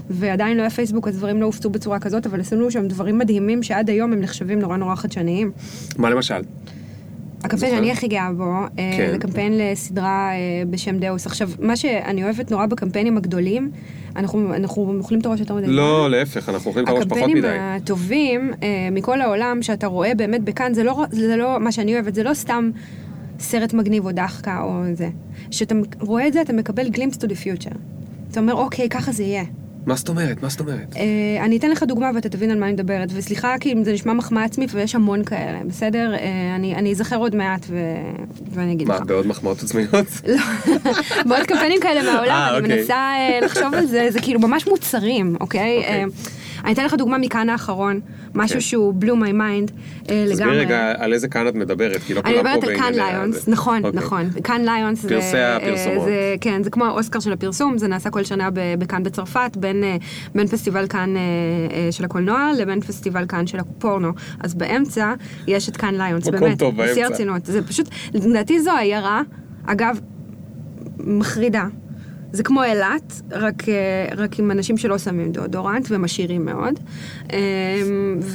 ועדיין 0.10 0.58
לא 0.58 0.62
היה 0.62 0.70
פייסבוק, 0.70 1.08
אז 1.08 1.18
דברים 1.18 1.42
לא 1.42 1.46
הופצו 1.46 1.70
בצורה 1.70 2.00
כזאת, 2.00 2.26
אבל 2.26 2.40
עשינו 2.40 2.72
שם 2.72 2.88
דברים 2.88 3.18
מדהימים 3.18 3.64
שעד 3.64 3.90
היום 3.90 4.14
הם 4.14 4.20
נחשבים 4.20 4.60
נורא 4.60 4.78
נורא 4.78 4.96
חדשניים. 4.96 5.52
מה 5.98 6.10
למשל? 6.10 6.42
הקמפיין? 7.44 7.76
שאני 7.76 7.92
הכי 7.92 8.08
גאה 8.08 8.34
בו, 8.34 8.44
אה, 8.44 8.68
כן. 8.98 9.12
זה 9.12 9.18
קמפיין 9.18 9.58
לסדרה 9.58 10.32
אה, 10.32 10.64
בשם 10.70 11.00
דאוס. 11.00 11.26
עכשיו, 11.26 11.50
מה 11.60 11.76
שאני 11.76 12.24
אוהבת 12.24 12.52
נורא 12.52 12.66
בקמפיינים 12.66 13.18
הגדולים, 13.18 13.72
אנחנו, 14.16 14.56
אנחנו 14.56 14.96
אוכלים 15.00 15.20
את 15.20 15.26
הראש 15.26 15.40
יותר 15.40 15.56
מדי. 15.56 15.68
לא, 15.68 16.12
להפך, 16.12 16.50
אנחנו 16.50 16.70
אוכלים 16.70 16.86
את 16.86 16.90
הראש 16.90 17.04
פחות 17.04 17.12
הקמפיינים 17.12 17.38
מדי. 17.38 17.58
הטובים 17.60 18.52
אה, 18.64 18.68
מכל 18.92 19.22
העולם 19.22 19.62
שאתה 19.62 19.88
רואה 19.88 20.16
באמת 20.16 20.44
בקאן, 20.44 20.74
זה 20.74 20.84
לא, 20.84 21.06
זה 21.12 21.36
לא, 21.36 21.60
מה 21.60 21.72
שאני 21.72 21.94
אוהבת, 21.94 22.16
זה 22.16 22.24
לא 22.24 22.34
סתם 22.34 22.70
סרט 23.40 23.74
מגניב 23.74 24.06
או 24.06 24.12
דחקה 24.12 24.62
או 24.62 24.82
זה. 24.94 25.10
כשאתה 25.52 25.76
רואה 26.00 26.28
את 26.28 26.34
זה, 26.34 26.42
אתה 26.42 26.54
מקבל 26.54 26.90
glimpse 26.90 27.18
to 27.18 27.28
the 27.28 27.46
future. 27.46 27.76
אתה 28.32 28.40
אומר, 28.40 28.54
אוקיי, 28.54 28.90
ככה 28.90 29.12
זה 29.12 29.24
יהיה. 29.24 29.44
מה 29.86 29.96
זאת 29.96 30.10
אומרת? 30.10 30.44
מה 30.44 30.50
זאת 30.50 30.60
אומרת? 30.60 30.96
אה, 30.96 31.46
אני 31.46 31.58
אתן 31.58 31.72
לך 31.72 31.84
דוגמה 31.84 32.12
ואתה 32.16 32.30
תבין 32.30 32.52
על 32.52 32.60
מה 32.60 32.66
אני 32.66 32.74
מדברת, 32.74 33.10
וסליחה 33.14 33.56
כי 33.60 33.74
זה 33.84 33.94
נשמע 33.94 34.14
מחמאה 34.14 34.44
עצמית 34.44 34.70
ויש 34.74 34.96
המון 34.96 35.24
כאלה, 35.24 35.60
בסדר? 35.68 36.14
אה, 36.14 36.56
אני, 36.56 36.76
אני 36.76 36.92
אזכר 36.92 37.18
עוד 37.18 37.36
מעט 37.36 37.66
ו... 37.70 37.78
ואני 38.52 38.74
אגיד 38.74 38.88
מה, 38.88 38.96
לך. 38.96 39.02
בעוד 39.02 39.28
מחמאות 39.28 39.64
עצמיות? 39.64 39.92
לא, 40.28 40.44
בעוד 41.26 41.46
קמפיינים 41.46 41.82
כאלה 41.82 42.04
מהעולם, 42.04 42.32
אה, 42.32 42.58
אני 42.58 42.64
אוקיי. 42.64 42.78
מנסה 42.78 42.96
אה, 42.96 43.40
לחשוב 43.42 43.74
על 43.74 43.86
זה, 43.86 44.08
זה 44.10 44.22
כאילו 44.22 44.40
ממש 44.40 44.68
מוצרים, 44.68 45.36
אוקיי? 45.40 45.78
אוקיי. 45.78 46.06
אני 46.66 46.74
אתן 46.74 46.86
לך 46.86 46.94
דוגמה 46.94 47.18
מכאן 47.18 47.50
האחרון, 47.50 48.00
משהו 48.36 48.54
כן. 48.56 48.62
שהוא 48.62 48.94
my 49.02 49.32
mind 49.34 49.72
אה, 50.10 50.26
לגמרי. 50.28 50.34
תסבירי 50.34 50.60
רגע 50.60 50.94
על 50.98 51.14
איזה 51.14 51.28
כאן 51.28 51.48
את 51.48 51.56
מדברת, 51.56 52.02
כי 52.02 52.14
לא 52.14 52.22
אני 52.26 52.34
כולם 52.34 52.44
פה 52.44 52.58
מדברת 52.58 52.70
על 52.70 52.78
כאן 52.78 52.94
ליונס. 52.94 53.48
נכון, 53.48 53.86
אוקיי. 53.86 54.00
נכון. 54.00 54.30
כאן 54.44 54.62
ליונס 54.66 55.02
זה... 55.02 55.10
פרסי 55.10 55.36
אה, 55.38 55.56
הפרסומות. 55.56 56.06
זה- 56.06 56.36
כן, 56.42 56.64
זה 56.64 56.70
כמו 56.70 56.86
האוסקר 56.86 57.20
של 57.20 57.34
הפרסום, 57.34 57.78
זה 57.78 57.88
נעשה 57.88 58.10
כל 58.10 58.24
שנה 58.24 58.50
בכאן 58.80 59.04
בצרפת, 59.04 59.58
בין 59.58 59.84
אה, 59.84 59.96
בין 60.36 60.48
פסטיבל 60.48 60.88
כאן 60.88 61.14
אה, 61.18 61.92
של 61.92 62.06
הקולנוע 62.06 62.52
לבין 62.58 62.82
פסטיבל 62.82 63.26
כאן 63.28 63.48
של 63.48 63.60
הפורנו. 63.60 64.12
אז 64.40 64.54
באמצע 64.54 65.14
יש 65.48 65.70
את 65.70 65.78
כאן 65.78 65.96
ליונס, 65.96 66.28
מקום 66.28 66.40
באמת, 66.40 66.60
טוב 66.60 66.76
בשיא 66.76 66.86
באמצע. 66.94 67.06
הרצינות. 67.06 67.46
זה 67.46 67.68
פשוט, 67.68 67.90
לדעתי 68.14 68.60
זו 68.62 68.72
עיירה, 68.72 69.22
אגב, 69.66 70.00
מחרידה. 71.00 71.66
זה 72.36 72.44
כמו 72.44 72.64
אילת, 72.64 73.22
רק, 73.32 73.70
אה, 73.70 74.08
רק 74.18 74.40
עם 74.40 74.52
אנשים 74.52 74.78
שלא 74.78 74.98
שמים 74.98 75.32
דאודורנט 75.32 75.92
והם 75.92 76.04
עשירים 76.04 76.46
מאוד. 76.46 76.80
אה, 77.34 77.38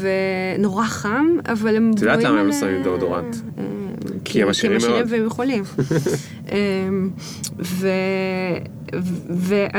ונורא 0.00 0.84
חם, 0.84 1.26
אבל 1.52 1.76
הם 1.76 1.90
את 1.94 2.00
יודעת 2.00 2.24
למה 2.24 2.40
הם 2.40 2.46
לא 2.46 2.52
שמים 2.52 2.76
אה, 2.76 2.82
דאודורנט? 2.82 3.36
אה, 3.58 3.64
כי 4.24 4.42
הם 4.42 4.48
עשירים 4.48 4.78
מאוד. 4.88 5.06
והם 5.08 5.26
יכולים. 5.26 5.64
אמ, 6.52 7.10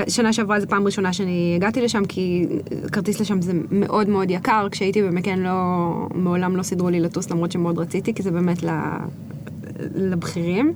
ושנה 0.07 0.34
שעברה 0.34 0.59
זו 0.59 0.67
פעם 0.67 0.86
ראשונה 0.86 1.13
שאני 1.13 1.53
הגעתי 1.55 1.82
לשם, 1.82 2.05
כי 2.05 2.47
כרטיס 2.91 3.19
לשם 3.19 3.41
זה 3.41 3.53
מאוד 3.72 4.09
מאוד 4.09 4.32
יקר. 4.32 4.67
כשהייתי 4.72 5.01
במקן 5.01 5.39
לא, 5.39 6.07
מעולם 6.13 6.55
לא 6.55 6.63
סידרו 6.63 6.89
לי 6.89 6.99
לטוס, 6.99 7.32
למרות 7.32 7.51
שמאוד 7.51 7.80
רציתי, 7.80 8.13
כי 8.13 8.24
זה 8.24 8.32
באמת 8.32 8.57
לבכירים. 9.95 10.74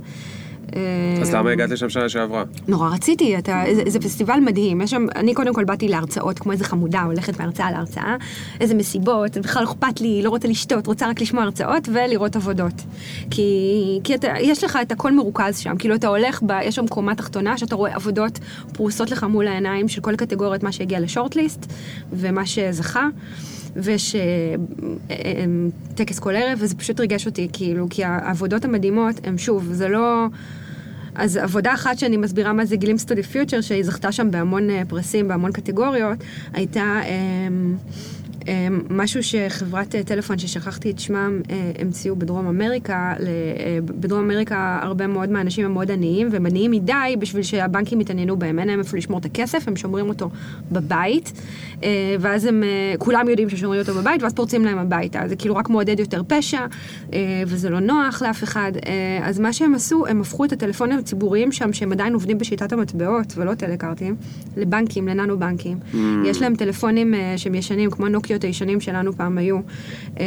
אז 1.21 1.29
אמ, 1.29 1.35
למה 1.35 1.51
הגעת 1.51 1.69
לשם 1.69 1.89
שנה 1.89 2.09
שעברה? 2.09 2.43
נורא 2.67 2.89
רציתי, 2.89 3.37
אתה, 3.37 3.63
זה, 3.75 3.81
זה 3.87 3.99
פסטיבל 3.99 4.39
מדהים, 4.39 4.81
יש 4.81 4.91
שם, 4.91 5.05
אני 5.15 5.33
קודם 5.33 5.53
כל 5.53 5.63
באתי 5.63 5.87
להרצאות 5.87 6.39
כמו 6.39 6.51
איזה 6.51 6.63
חמודה, 6.63 7.01
הולכת 7.01 7.39
מהרצאה 7.39 7.71
להרצאה, 7.71 8.15
איזה 8.59 8.73
מסיבות, 8.73 9.37
בכלל 9.37 9.63
לא 9.63 9.67
אכפת 9.67 10.01
לי, 10.01 10.21
לא 10.23 10.29
רוצה 10.29 10.47
לשתות, 10.47 10.87
רוצה 10.87 11.09
רק 11.09 11.21
לשמוע 11.21 11.43
הרצאות 11.43 11.89
ולראות 11.93 12.35
עבודות. 12.35 12.73
כי, 13.31 13.99
כי 14.03 14.15
אתה, 14.15 14.27
יש 14.41 14.63
לך 14.63 14.79
את 14.81 14.91
הכל 14.91 15.11
מרוכז 15.11 15.57
שם, 15.57 15.77
כאילו 15.77 15.95
אתה 15.95 16.07
הולך, 16.07 16.43
ב, 16.45 16.51
יש 16.63 16.75
שם 16.75 16.87
קומה 16.87 17.15
תחתונה 17.15 17.57
שאתה 17.57 17.75
רואה 17.75 17.95
עבודות 17.95 18.39
פרוסות 18.73 19.11
לך 19.11 19.23
מול 19.23 19.47
העיניים 19.47 19.87
של 19.87 20.01
כל 20.01 20.15
קטגוריית 20.15 20.63
מה 20.63 20.71
שהגיע 20.71 20.99
לשורטליסט 20.99 21.65
ומה 22.11 22.45
שזכה. 22.45 23.07
ויש 23.75 24.15
אה, 24.15 24.21
אה, 24.21 25.15
אה, 25.25 25.45
טקס 25.95 26.19
כל 26.19 26.35
ערב, 26.35 26.57
וזה 26.61 26.75
פשוט 26.75 26.99
ריגש 26.99 27.25
אותי, 27.25 27.47
כאילו, 27.53 27.87
כי 27.89 28.03
העבודות 28.03 28.65
המדהימות 28.65 29.15
הם 29.23 29.37
שוב, 29.37 29.69
זה 29.71 29.87
לא... 29.87 30.25
אז 31.15 31.37
עבודה 31.37 31.73
אחת 31.73 31.97
שאני 31.97 32.17
מסבירה 32.17 32.53
מה 32.53 32.65
זה 32.65 32.75
to 32.75 33.13
the 33.13 33.33
future, 33.33 33.61
שהיא 33.61 33.83
זכתה 33.83 34.11
שם 34.11 34.31
בהמון 34.31 34.85
פרסים, 34.87 35.27
בהמון 35.27 35.51
קטגוריות, 35.51 36.17
הייתה 36.53 37.01
אמ, 37.05 37.75
משהו 38.89 39.23
שחברת 39.23 39.95
אה, 39.95 40.03
טלפון 40.03 40.37
ששכחתי 40.37 40.91
את 40.91 40.99
שמם 40.99 41.41
אה, 41.49 41.71
המציאו 41.79 42.15
בדרום 42.15 42.47
אמריקה. 42.47 43.13
אה, 43.19 43.79
בדרום 43.85 44.19
אמריקה 44.23 44.79
הרבה 44.81 45.07
מאוד 45.07 45.29
מהאנשים 45.29 45.65
הם 45.65 45.73
מאוד 45.73 45.91
עניים, 45.91 46.27
והם 46.31 46.45
עניים 46.45 46.71
מדי 46.71 47.15
בשביל 47.19 47.43
שהבנקים 47.43 48.01
יתעניינו 48.01 48.37
בהם, 48.37 48.59
אין 48.59 48.67
להם 48.67 48.79
איפה 48.79 48.97
לשמור 48.97 49.19
את 49.19 49.25
הכסף, 49.25 49.67
הם 49.67 49.75
שומרים 49.75 50.09
אותו 50.09 50.29
בבית, 50.71 51.41
ואז 52.19 52.45
הם, 52.45 52.63
כולם 52.97 53.29
יודעים 53.29 53.49
ששומרים 53.49 53.81
אותו 53.81 53.93
בבית, 53.93 54.23
ואז 54.23 54.33
פורצים 54.33 54.65
להם 54.65 54.77
הביתה. 54.77 55.21
זה 55.27 55.35
כאילו 55.35 55.55
רק 55.55 55.69
מעודד 55.69 55.99
יותר 55.99 56.21
פשע, 56.27 56.65
וזה 57.47 57.69
לא 57.69 57.79
נוח 57.79 58.21
לאף 58.21 58.43
אחד. 58.43 58.71
אז 59.23 59.39
מה 59.39 59.53
שהם 59.53 59.75
עשו, 59.75 60.07
הם 60.07 60.21
הפכו 60.21 60.45
את 60.45 60.51
הטלפונים 60.51 60.97
הציבוריים 60.99 61.51
שם, 61.51 61.73
שהם 61.73 61.91
עדיין 61.91 62.13
עובדים 62.13 62.37
בשיטת 62.37 62.73
המטבעות 62.73 63.33
ולא 63.37 63.53
טלקארטים, 63.53 64.15
לבנקים, 64.57 65.07
לננו 65.07 65.39
בנקים. 65.39 65.77
יש 66.25 66.41
להם 66.41 66.55
טלפונים 66.55 67.13
שהם 67.37 67.55
ישנים, 67.55 67.91
כמו 67.91 68.07
הנוקיות 68.35 68.43
הישנים 68.43 68.81
שלנו 68.81 69.13
פעם 69.13 69.37
היו. 69.37 69.57
אה, 70.19 70.25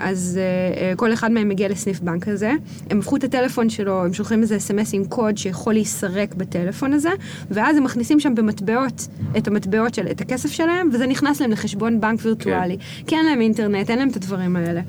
אז 0.00 0.38
אה, 0.40 0.82
אה, 0.82 0.96
כל 0.96 1.12
אחד 1.12 1.30
מהם 1.30 1.48
מגיע 1.48 1.68
לסניף 1.68 2.00
בנק 2.00 2.28
הזה. 2.28 2.52
הם 2.90 2.98
הפכו 2.98 3.16
את 3.16 3.24
הטלפון 3.24 3.70
שלו, 3.70 4.04
הם 4.04 4.12
שולחים 4.12 4.42
איזה 4.42 4.56
אס.אם.אס 4.56 4.94
עם 4.94 5.04
קוד 5.04 5.38
שיכול 5.38 5.72
להיסרק 5.72 6.34
בטלפון 6.34 6.92
הזה, 6.92 7.10
ואז 7.50 7.76
הם 7.76 7.84
מכניסים 7.84 8.20
שם 8.20 8.34
במטבעות 8.34 9.08
את 9.36 9.48
המטבעות 9.48 9.94
של, 9.94 10.06
את 10.06 10.20
הכסף 10.20 10.50
שלהם, 10.50 10.88
וזה 10.92 11.06
נכנס 11.06 11.40
להם 11.40 11.50
לחשבון 11.50 12.00
בנק 12.00 12.20
וירטואלי. 12.22 12.76
כי 13.06 13.16
אין 13.16 13.26
להם 13.26 13.40
אינטרנט, 13.40 13.90
אין 13.90 13.98
להם 13.98 14.08
את 14.08 14.16
הדברים 14.16 14.56
האלה. 14.56 14.80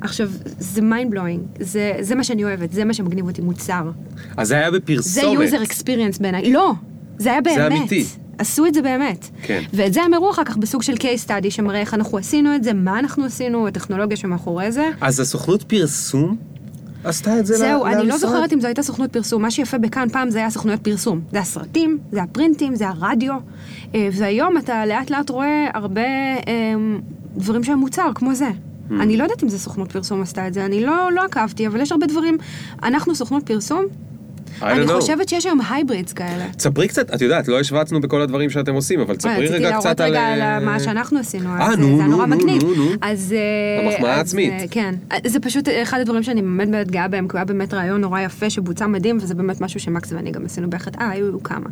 עכשיו, 0.00 0.30
זה 0.58 0.80
mind 0.80 1.14
blowing, 1.14 1.60
זה, 1.60 1.92
זה 2.00 2.14
מה 2.14 2.24
שאני 2.24 2.44
אוהבת, 2.44 2.72
זה 2.72 2.84
מה 2.84 2.94
שמגניב 2.94 3.26
אותי, 3.26 3.42
מוצר. 3.42 3.90
אז 4.36 4.48
זה 4.48 4.54
היה 4.54 4.70
זה 4.70 4.78
בפרסומת. 4.78 5.48
user 5.48 5.66
experience 5.66 6.22
בעיניי. 6.22 6.52
לא, 6.52 6.72
זה 7.18 7.30
היה 7.32 7.40
באמת. 7.40 7.72
אמיתי. 7.72 8.04
עשו 8.42 8.66
את 8.66 8.74
זה 8.74 8.82
באמת. 8.82 9.28
כן. 9.42 9.62
ואת 9.72 9.92
זה 9.92 10.02
הם 10.02 10.14
הראו 10.14 10.30
אחר 10.30 10.44
כך 10.44 10.56
בסוג 10.56 10.82
של 10.82 10.92
case 10.94 11.26
study 11.28 11.50
שמראה 11.50 11.80
איך 11.80 11.94
אנחנו 11.94 12.18
עשינו 12.18 12.54
את 12.54 12.64
זה, 12.64 12.72
מה 12.72 12.98
אנחנו 12.98 13.24
עשינו, 13.24 13.68
הטכנולוגיה 13.68 14.16
שמאחורי 14.16 14.72
זה. 14.72 14.90
אז 15.00 15.20
הסוכנות 15.20 15.62
פרסום 15.62 16.36
עשתה 17.04 17.38
את 17.38 17.46
זה 17.46 17.56
זהו, 17.56 17.84
ל- 17.84 17.86
אני 17.86 17.96
לא 17.96 18.02
למשרד? 18.02 18.18
זוכרת 18.20 18.52
אם 18.52 18.60
זו 18.60 18.66
הייתה 18.66 18.82
סוכנות 18.82 19.12
פרסום. 19.12 19.42
מה 19.42 19.50
שיפה 19.50 19.78
בכאן, 19.78 20.08
פעם 20.08 20.30
זה 20.30 20.38
היה 20.38 20.50
סוכנויות 20.50 20.80
פרסום. 20.80 21.20
זה 21.32 21.38
הסרטים, 21.40 21.98
זה 22.12 22.22
הפרינטים, 22.22 22.74
זה 22.74 22.88
הרדיו. 22.88 23.34
אה, 23.94 24.08
והיום 24.12 24.58
אתה 24.58 24.86
לאט 24.86 25.10
לאט 25.10 25.30
רואה 25.30 25.66
הרבה 25.74 26.00
אה, 26.00 26.74
דברים 27.36 27.64
שהם 27.64 27.78
מוצר, 27.78 28.10
כמו 28.14 28.34
זה. 28.34 28.48
Hmm. 28.48 28.94
אני 29.00 29.16
לא 29.16 29.22
יודעת 29.22 29.42
אם 29.42 29.48
זה 29.48 29.58
סוכנות 29.58 29.92
פרסום 29.92 30.22
עשתה 30.22 30.48
את 30.48 30.54
זה, 30.54 30.64
אני 30.64 30.84
לא, 30.84 31.12
לא 31.12 31.24
עקבתי, 31.24 31.66
אבל 31.66 31.80
יש 31.80 31.92
הרבה 31.92 32.06
דברים. 32.06 32.38
אנחנו 32.82 33.14
סוכנות 33.14 33.46
פרסום, 33.46 33.84
אני 34.62 34.86
know. 34.86 34.92
חושבת 34.92 35.28
שיש 35.28 35.46
היום 35.46 35.60
הייברידס 35.70 36.12
כאלה. 36.12 36.46
ספרי 36.58 36.88
קצת, 36.88 37.14
את 37.14 37.20
יודעת, 37.20 37.48
לא 37.48 37.60
השווצנו 37.60 38.00
בכל 38.00 38.22
הדברים 38.22 38.50
שאתם 38.50 38.74
עושים, 38.74 39.00
אבל 39.00 39.16
תספרי 39.16 39.46
רגע 39.46 39.76
קצת 39.78 40.00
על... 40.00 40.10
רגע 40.10 40.20
אה, 40.20 40.56
על 40.56 40.64
מה 40.64 40.80
שאנחנו 40.80 41.18
עשינו, 41.18 41.48
אה, 41.48 41.66
אז 41.66 41.78
נו, 41.78 41.96
זה 41.96 42.02
נו, 42.02 42.08
נורא 42.08 42.26
נו, 42.26 42.36
מגניב. 42.36 42.62
נו, 42.62 42.74
נו. 42.74 42.90
אז... 43.00 43.34
אה, 43.36 43.92
המחמאה 43.92 44.12
אז, 44.12 44.18
העצמית. 44.18 44.52
אה, 44.52 44.64
כן. 44.70 44.94
זה 45.26 45.40
פשוט 45.40 45.68
אחד 45.82 46.00
הדברים 46.00 46.22
שאני 46.22 46.42
באמת 46.42 46.68
באמת 46.68 46.90
גאה 46.90 47.08
בהם, 47.08 47.28
כי 47.28 47.32
הוא 47.32 47.38
היה 47.38 47.44
באמת 47.44 47.74
רעיון 47.74 48.00
נורא 48.00 48.20
יפה 48.20 48.50
שבוצע 48.50 48.86
מדהים, 48.86 49.18
וזה 49.20 49.34
באמת 49.34 49.60
משהו 49.60 49.80
שמקס 49.80 50.12
ואני 50.12 50.30
גם 50.30 50.44
עשינו 50.44 50.70
ביחד. 50.70 50.90
אה, 51.00 51.10
היו 51.10 51.42
כמה. 51.42 51.66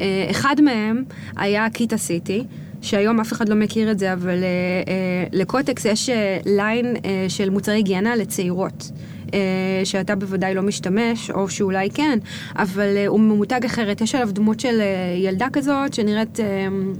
אה, 0.00 0.26
אחד 0.30 0.56
מהם 0.60 1.04
היה 1.36 1.70
קיטה 1.70 1.96
סיטי. 1.96 2.44
שהיום 2.82 3.20
אף 3.20 3.32
אחד 3.32 3.48
לא 3.48 3.54
מכיר 3.56 3.90
את 3.90 3.98
זה, 3.98 4.12
אבל 4.12 4.28
אה, 4.28 4.36
אה, 4.88 5.24
לקוטקס 5.32 5.84
יש 5.84 6.08
אה, 6.08 6.38
ליין 6.46 6.96
אה, 7.04 7.26
של 7.28 7.50
מוצרי 7.50 7.74
היגיינה 7.74 8.16
לצעירות. 8.16 8.90
אה, 9.34 9.84
שאתה 9.84 10.14
בוודאי 10.14 10.54
לא 10.54 10.62
משתמש, 10.62 11.30
או 11.30 11.48
שאולי 11.48 11.90
כן, 11.90 12.18
אבל 12.56 12.96
אה, 12.96 13.06
הוא 13.06 13.20
ממותג 13.20 13.64
אחרת. 13.64 14.00
יש 14.00 14.14
עליו 14.14 14.28
דמות 14.32 14.60
של 14.60 14.80
אה, 14.80 15.16
ילדה 15.16 15.46
כזאת, 15.52 15.94
שנראית 15.94 16.38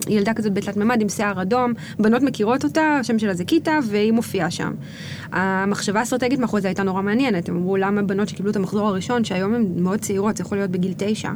ילדה 0.09 0.35
כזאת 0.35 0.55
בתלת 0.55 0.77
מימד 0.77 1.01
עם 1.01 1.09
שיער 1.09 1.43
אדום. 1.43 1.73
בנות 1.99 2.23
מכירות 2.23 2.65
אותה, 2.65 2.99
השם 3.01 3.19
שלה 3.19 3.35
זה 3.35 3.45
קיטה, 3.45 3.79
והיא 3.89 4.13
מופיעה 4.13 4.51
שם. 4.51 4.73
המחשבה 5.33 6.01
האסטרטגית 6.01 6.39
מאחורי 6.39 6.63
זה 6.63 6.69
הייתה 6.69 6.83
נורא 6.83 7.03
מעניינת. 7.03 7.49
הם 7.49 7.57
אמרו 7.57 7.77
למה 7.77 8.03
בנות 8.03 8.29
שקיבלו 8.29 8.51
את 8.51 8.57
המחזור 8.57 8.89
הראשון, 8.89 9.25
שהיום 9.25 9.55
הן 9.55 9.67
מאוד 9.77 9.99
צעירות, 9.99 10.37
זה 10.37 10.43
יכול 10.43 10.59
להיות 10.59 10.71
בגיל 10.71 10.95
תשע, 10.97 11.31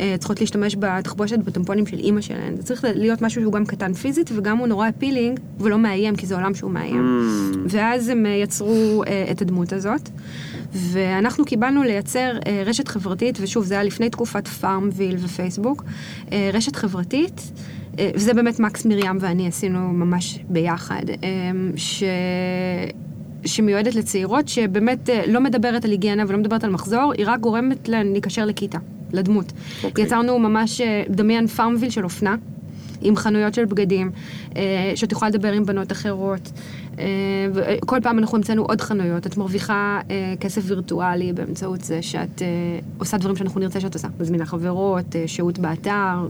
אה, 0.00 0.14
צריכות 0.18 0.40
להשתמש 0.40 0.76
בתחבושת 0.78 1.38
בטמפונים 1.38 1.86
של 1.86 1.98
אימא 1.98 2.20
שלהן. 2.20 2.56
זה 2.56 2.62
צריך 2.62 2.84
להיות 2.94 3.22
משהו 3.22 3.40
שהוא 3.40 3.52
גם 3.52 3.66
קטן 3.66 3.92
פיזית, 3.92 4.30
וגם 4.36 4.58
הוא 4.58 4.66
נורא 4.66 4.88
appealing, 4.88 5.40
ולא 5.60 5.78
מאיים, 5.78 6.16
כי 6.16 6.26
זה 6.26 6.34
עולם 6.34 6.54
שהוא 6.54 6.70
מאיים. 6.70 7.20
ואז 7.68 8.08
הם 8.08 8.26
יצרו 8.42 9.02
את 9.30 9.42
הדמות 9.42 9.72
הזאת. 9.72 10.10
ואנחנו 10.74 11.44
קיבלנו 11.44 11.82
לייצר 11.82 12.38
אה, 12.46 12.62
רשת 12.66 12.88
חברתית, 12.88 13.38
ושוב, 13.40 13.64
זה 13.64 13.74
היה 13.74 13.82
לפני 13.82 14.10
תקופת 14.10 14.48
פארמוויל 14.48 15.16
ופייסבוק, 15.18 15.84
אה, 16.32 16.50
רשת 16.52 16.76
חברתית, 16.76 17.52
אה, 17.98 18.10
וזה 18.14 18.34
באמת 18.34 18.60
מקס 18.60 18.86
מרים 18.86 19.18
ואני 19.20 19.48
עשינו 19.48 19.78
ממש 19.78 20.38
ביחד, 20.48 21.02
אה, 21.10 21.50
ש... 21.76 22.04
שמיועדת 23.46 23.94
לצעירות, 23.94 24.48
שבאמת 24.48 25.10
אה, 25.10 25.22
לא 25.26 25.40
מדברת 25.40 25.84
על 25.84 25.90
היגיינה 25.90 26.24
ולא 26.28 26.38
מדברת 26.38 26.64
על 26.64 26.70
מחזור, 26.70 27.12
היא 27.18 27.26
רק 27.28 27.40
גורמת 27.40 27.88
להן 27.88 28.12
להיקשר 28.12 28.44
לכיתה, 28.44 28.78
לדמות. 29.12 29.52
אוקיי. 29.84 30.04
יצרנו 30.04 30.38
ממש, 30.38 30.80
אה, 30.80 31.02
דמיין 31.10 31.46
פארמוויל 31.46 31.90
של 31.90 32.04
אופנה. 32.04 32.36
עם 33.02 33.16
חנויות 33.16 33.54
של 33.54 33.64
בגדים, 33.64 34.10
אה, 34.56 34.92
שאת 34.94 35.12
יכולה 35.12 35.28
לדבר 35.28 35.52
עם 35.52 35.64
בנות 35.64 35.92
אחרות. 35.92 36.52
אה, 36.98 37.04
וכל 37.54 37.98
פעם 38.02 38.18
אנחנו 38.18 38.36
המצאנו 38.36 38.62
עוד 38.62 38.80
חנויות. 38.80 39.26
את 39.26 39.36
מרוויחה 39.36 40.00
אה, 40.10 40.34
כסף 40.40 40.62
וירטואלי 40.64 41.32
באמצעות 41.32 41.80
זה 41.80 42.02
שאת 42.02 42.42
אה, 42.42 42.46
עושה 42.98 43.16
דברים 43.18 43.36
שאנחנו 43.36 43.60
נרצה 43.60 43.80
שאת 43.80 43.94
עושה. 43.94 44.08
מזמינה 44.20 44.46
חברות, 44.46 45.16
שהות 45.26 45.58
באתר. 45.58 46.26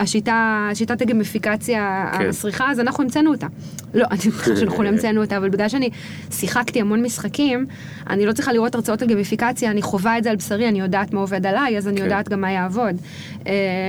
השיטה, 0.00 0.70
שיטת 0.74 1.02
הגמיפיקציה 1.02 2.10
כן. 2.12 2.24
המסריחה, 2.24 2.70
אז 2.70 2.80
אנחנו 2.80 3.04
המצאנו 3.04 3.30
אותה. 3.30 3.46
לא, 3.94 4.06
אני 4.10 4.18
חושבת 4.18 4.56
שאנחנו 4.60 4.82
לא 4.82 4.88
המצאנו 4.88 5.20
אותה, 5.20 5.36
אבל 5.36 5.48
בגלל 5.48 5.68
שאני 5.68 5.90
שיחקתי 6.30 6.80
המון 6.80 7.02
משחקים, 7.02 7.66
אני 8.10 8.26
לא 8.26 8.32
צריכה 8.32 8.52
לראות 8.52 8.74
הרצאות 8.74 9.02
על 9.02 9.08
גמיפיקציה, 9.08 9.70
אני 9.70 9.82
חווה 9.82 10.18
את 10.18 10.24
זה 10.24 10.30
על 10.30 10.36
בשרי, 10.36 10.68
אני 10.68 10.80
יודעת 10.80 11.12
מה 11.12 11.20
עובד 11.20 11.46
עליי, 11.46 11.78
אז 11.78 11.88
אני 11.88 11.96
כן. 11.96 12.04
יודעת 12.04 12.28
גם 12.28 12.40
מה 12.40 12.52
יעבוד. 12.52 12.96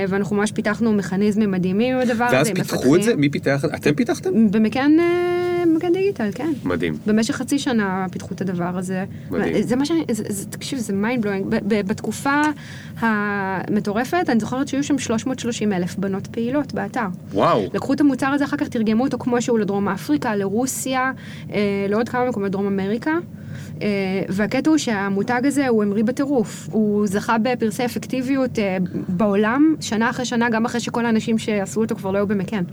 ואנחנו 0.08 0.36
ממש 0.36 0.52
פיתחנו 0.52 0.94
מכניזמים 0.94 1.52
מדהימים 1.52 1.96
עם 1.96 2.02
הדבר 2.02 2.26
הזה, 2.26 2.36
ואז 2.38 2.52
פיתחו. 2.52 2.96
את 2.96 3.04
זה? 3.04 3.16
מי 3.16 3.30
פיתח? 3.30 3.66
אתם 3.76 3.94
פיתחתם? 3.96 4.52
במקן, 4.52 4.92
במקן 5.66 5.94
דיגיטל, 5.94 6.30
כן. 6.36 6.54
מדהים. 6.64 6.98
במשך 7.08 7.36
חצי 7.36 7.60
שנה 7.60 8.06
פיתחו 8.12 8.34
את 8.34 8.42
הדבר 8.42 8.78
הזה. 8.78 9.06
מדהים. 9.32 9.62
זה 9.64 9.76
מה 9.76 9.86
שאני, 9.86 10.06
זה, 10.12 10.24
זה, 10.30 10.46
תקשיב, 10.46 10.80
זה 10.80 10.94
mind 10.94 11.24
blowing. 11.24 11.44
ב- 11.50 11.74
ב- 11.74 11.88
בתקופה 11.88 12.42
המטורפת, 13.00 14.26
אני 14.30 14.40
זוכרת 14.40 14.68
שהיו 14.68 14.84
שם 14.84 14.98
330 14.98 15.74
אלף 15.74 15.96
בנות 15.96 16.28
פעילות 16.28 16.74
באתר. 16.74 17.06
וואו. 17.34 17.70
לקחו 17.74 17.94
את 17.94 18.02
המוצר 18.02 18.28
הזה, 18.28 18.46
אחר 18.46 18.58
כך 18.58 18.68
תרגמו 18.68 19.04
אותו 19.04 19.18
כמו 19.20 19.42
שהוא 19.42 19.60
לדרום 19.60 19.90
אפריקה, 19.90 20.36
לרוסיה, 20.36 21.12
אה, 21.54 21.60
לעוד 21.90 22.10
כמה 22.10 22.30
מקומות 22.30 22.52
דרום 22.52 22.68
אמריקה. 22.68 23.12
אה, 23.82 23.88
והקטע 24.30 24.70
הוא 24.70 24.78
שהמותג 24.78 25.42
הזה 25.44 25.68
הוא 25.68 25.84
המריא 25.84 26.04
בטירוף. 26.04 26.68
הוא 26.72 27.08
זכה 27.08 27.38
בפרסי 27.38 27.86
אפקטיביות 27.86 28.60
אה, 28.60 28.78
בעולם, 29.08 29.76
שנה 29.80 30.10
אחרי 30.10 30.26
שנה, 30.26 30.50
גם 30.50 30.66
אחרי 30.66 30.80
שכל 30.80 31.06
האנשים 31.06 31.38
שעשו 31.38 31.82
אותו 31.82 31.96
כבר 31.96 32.12
לא 32.12 32.18
היו 32.18 32.28
במקן. 32.28 32.64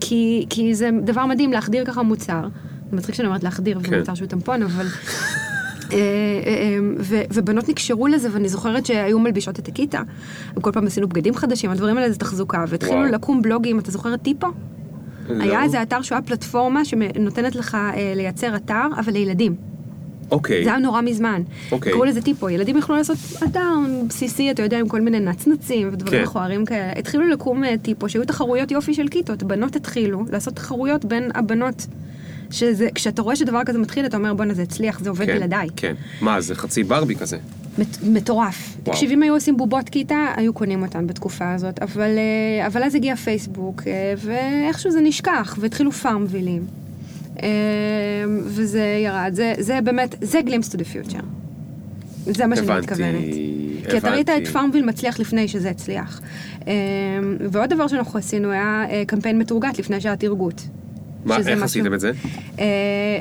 כי, 0.00 0.46
כי 0.50 0.74
זה 0.74 0.90
דבר 1.02 1.26
מדהים 1.26 1.52
להחדיר 1.52 1.84
ככה 1.84 2.02
מוצר. 2.02 2.48
זה 2.90 2.96
מצחיק 2.96 3.14
שאני 3.14 3.28
אומרת 3.28 3.44
להחדיר, 3.44 3.80
כן. 3.82 3.90
זה 3.90 3.98
מוצר 3.98 4.14
שהוא 4.14 4.28
טמפון, 4.28 4.62
אבל... 4.62 4.86
אה, 5.92 5.98
ו- 6.98 7.22
ובנות 7.32 7.68
נקשרו 7.68 8.06
לזה, 8.06 8.28
ואני 8.32 8.48
זוכרת 8.48 8.86
שהיו 8.86 9.18
מלבישות 9.18 9.58
את 9.58 9.68
הקיטה. 9.68 10.02
וכל 10.56 10.72
פעם 10.72 10.86
עשינו 10.86 11.08
בגדים 11.08 11.34
חדשים, 11.34 11.70
הדברים 11.70 11.96
האלה 11.96 12.12
זה 12.12 12.18
תחזוקה, 12.18 12.64
והתחילו 12.68 12.96
וואו. 12.96 13.12
לקום 13.12 13.42
בלוגים, 13.42 13.78
אתה 13.78 13.90
זוכר 13.90 14.14
את 14.14 14.22
טיפו? 14.22 14.46
היה 15.28 15.58
לא. 15.58 15.62
איזה 15.62 15.82
אתר 15.82 16.02
שהוא 16.02 16.16
היה 16.16 16.22
פלטפורמה 16.22 16.84
שנותנת 16.84 17.54
לך 17.54 17.74
אה, 17.74 18.12
לייצר 18.16 18.56
אתר, 18.56 18.86
אבל 18.98 19.12
לילדים. 19.12 19.54
אוקיי. 20.30 20.64
זה 20.64 20.70
היה 20.70 20.78
נורא 20.78 21.00
מזמן. 21.02 21.42
אוקיי. 21.72 21.92
קראו 21.92 22.04
לזה 22.04 22.22
טיפו, 22.22 22.50
ילדים 22.50 22.76
יכלו 22.78 22.96
לעשות 22.96 23.16
אתר 23.44 23.60
בסיסי, 24.08 24.50
אתה 24.50 24.62
יודע, 24.62 24.78
עם 24.78 24.88
כל 24.88 25.00
מיני 25.00 25.20
נצנצים 25.20 25.88
ודברים 25.92 26.18
כן. 26.18 26.22
מכוערים 26.22 26.64
כאלה. 26.64 26.92
התחילו 26.96 27.28
לקום 27.28 27.64
אה, 27.64 27.74
טיפו, 27.82 28.08
שהיו 28.08 28.24
תחרויות 28.24 28.70
יופי 28.70 28.94
של 28.94 29.08
כיתות. 29.08 29.42
בנות 29.42 29.76
התחילו 29.76 30.24
לעשות 30.32 30.54
תחרויות 30.54 31.04
בין 31.04 31.30
הבנות. 31.34 31.86
שזה, 32.50 32.88
כשאתה 32.94 33.22
רואה 33.22 33.36
שדבר 33.36 33.64
כזה 33.64 33.78
מתחיל, 33.78 34.06
אתה 34.06 34.16
אומר, 34.16 34.34
בואנה, 34.34 34.54
זה 34.54 34.62
הצליח, 34.62 35.00
זה 35.00 35.10
עובד 35.10 35.26
כן, 35.26 35.36
בלעדיי. 35.36 35.68
כן. 35.76 35.94
מה, 36.20 36.40
זה 36.40 36.54
חצי 36.54 36.82
ברבי 36.84 37.14
כזה. 37.14 37.36
מט- 37.78 37.98
מטורף. 38.02 38.76
תקשיב, 38.82 39.10
אם 39.10 39.22
היו 39.22 39.34
עושים 39.34 39.56
בובות 39.56 39.88
קיטה, 39.88 40.26
היו 40.36 40.52
קונים 40.52 40.82
אותן 40.82 41.06
בתקופה 41.06 41.52
הזאת. 41.54 41.78
אבל, 41.82 42.10
אה, 42.18 42.66
אבל 42.66 42.82
אז 42.82 42.94
הגיע 42.94 43.16
פייסבוק, 43.16 43.82
אה, 43.86 44.14
ואיכשהו 44.18 44.90
זה 44.90 45.00
נשכח, 45.00 45.56
והתחילו 45.60 45.92
פארמווילים. 45.92 46.62
אה, 47.42 47.48
וזה 48.44 49.00
ירד. 49.04 49.30
זה, 49.34 49.52
זה 49.58 49.78
באמת, 49.84 50.14
זה 50.20 50.40
glimpse 50.40 50.68
to 50.68 50.78
the 50.78 50.84
future. 50.84 51.18
זה 52.24 52.46
מה 52.46 52.56
שאני 52.56 52.66
הבנתי, 52.66 52.86
מתכוונת. 52.86 53.34
כי 53.90 53.98
אתה 53.98 54.10
ראית 54.10 54.28
הבנתי. 54.28 54.42
את 54.42 54.48
פארמוויל 54.52 54.84
מצליח 54.84 55.20
לפני 55.20 55.48
שזה 55.48 55.70
הצליח. 55.70 56.20
אה, 56.66 56.72
ועוד 57.50 57.70
דבר 57.70 57.88
שאנחנו 57.88 58.18
עשינו 58.18 58.50
היה 58.50 58.84
אה, 58.90 59.02
קמפיין 59.06 59.38
מטורגט 59.38 59.78
לפני 59.78 60.00
שהיה 60.00 60.16
טרגוט. 60.16 60.62
מה, 61.24 61.36
איך 61.36 61.48
משהו- 61.48 61.64
עשיתם 61.64 61.94
את 61.94 62.00
זה? 62.00 62.12
אה, 62.58 62.64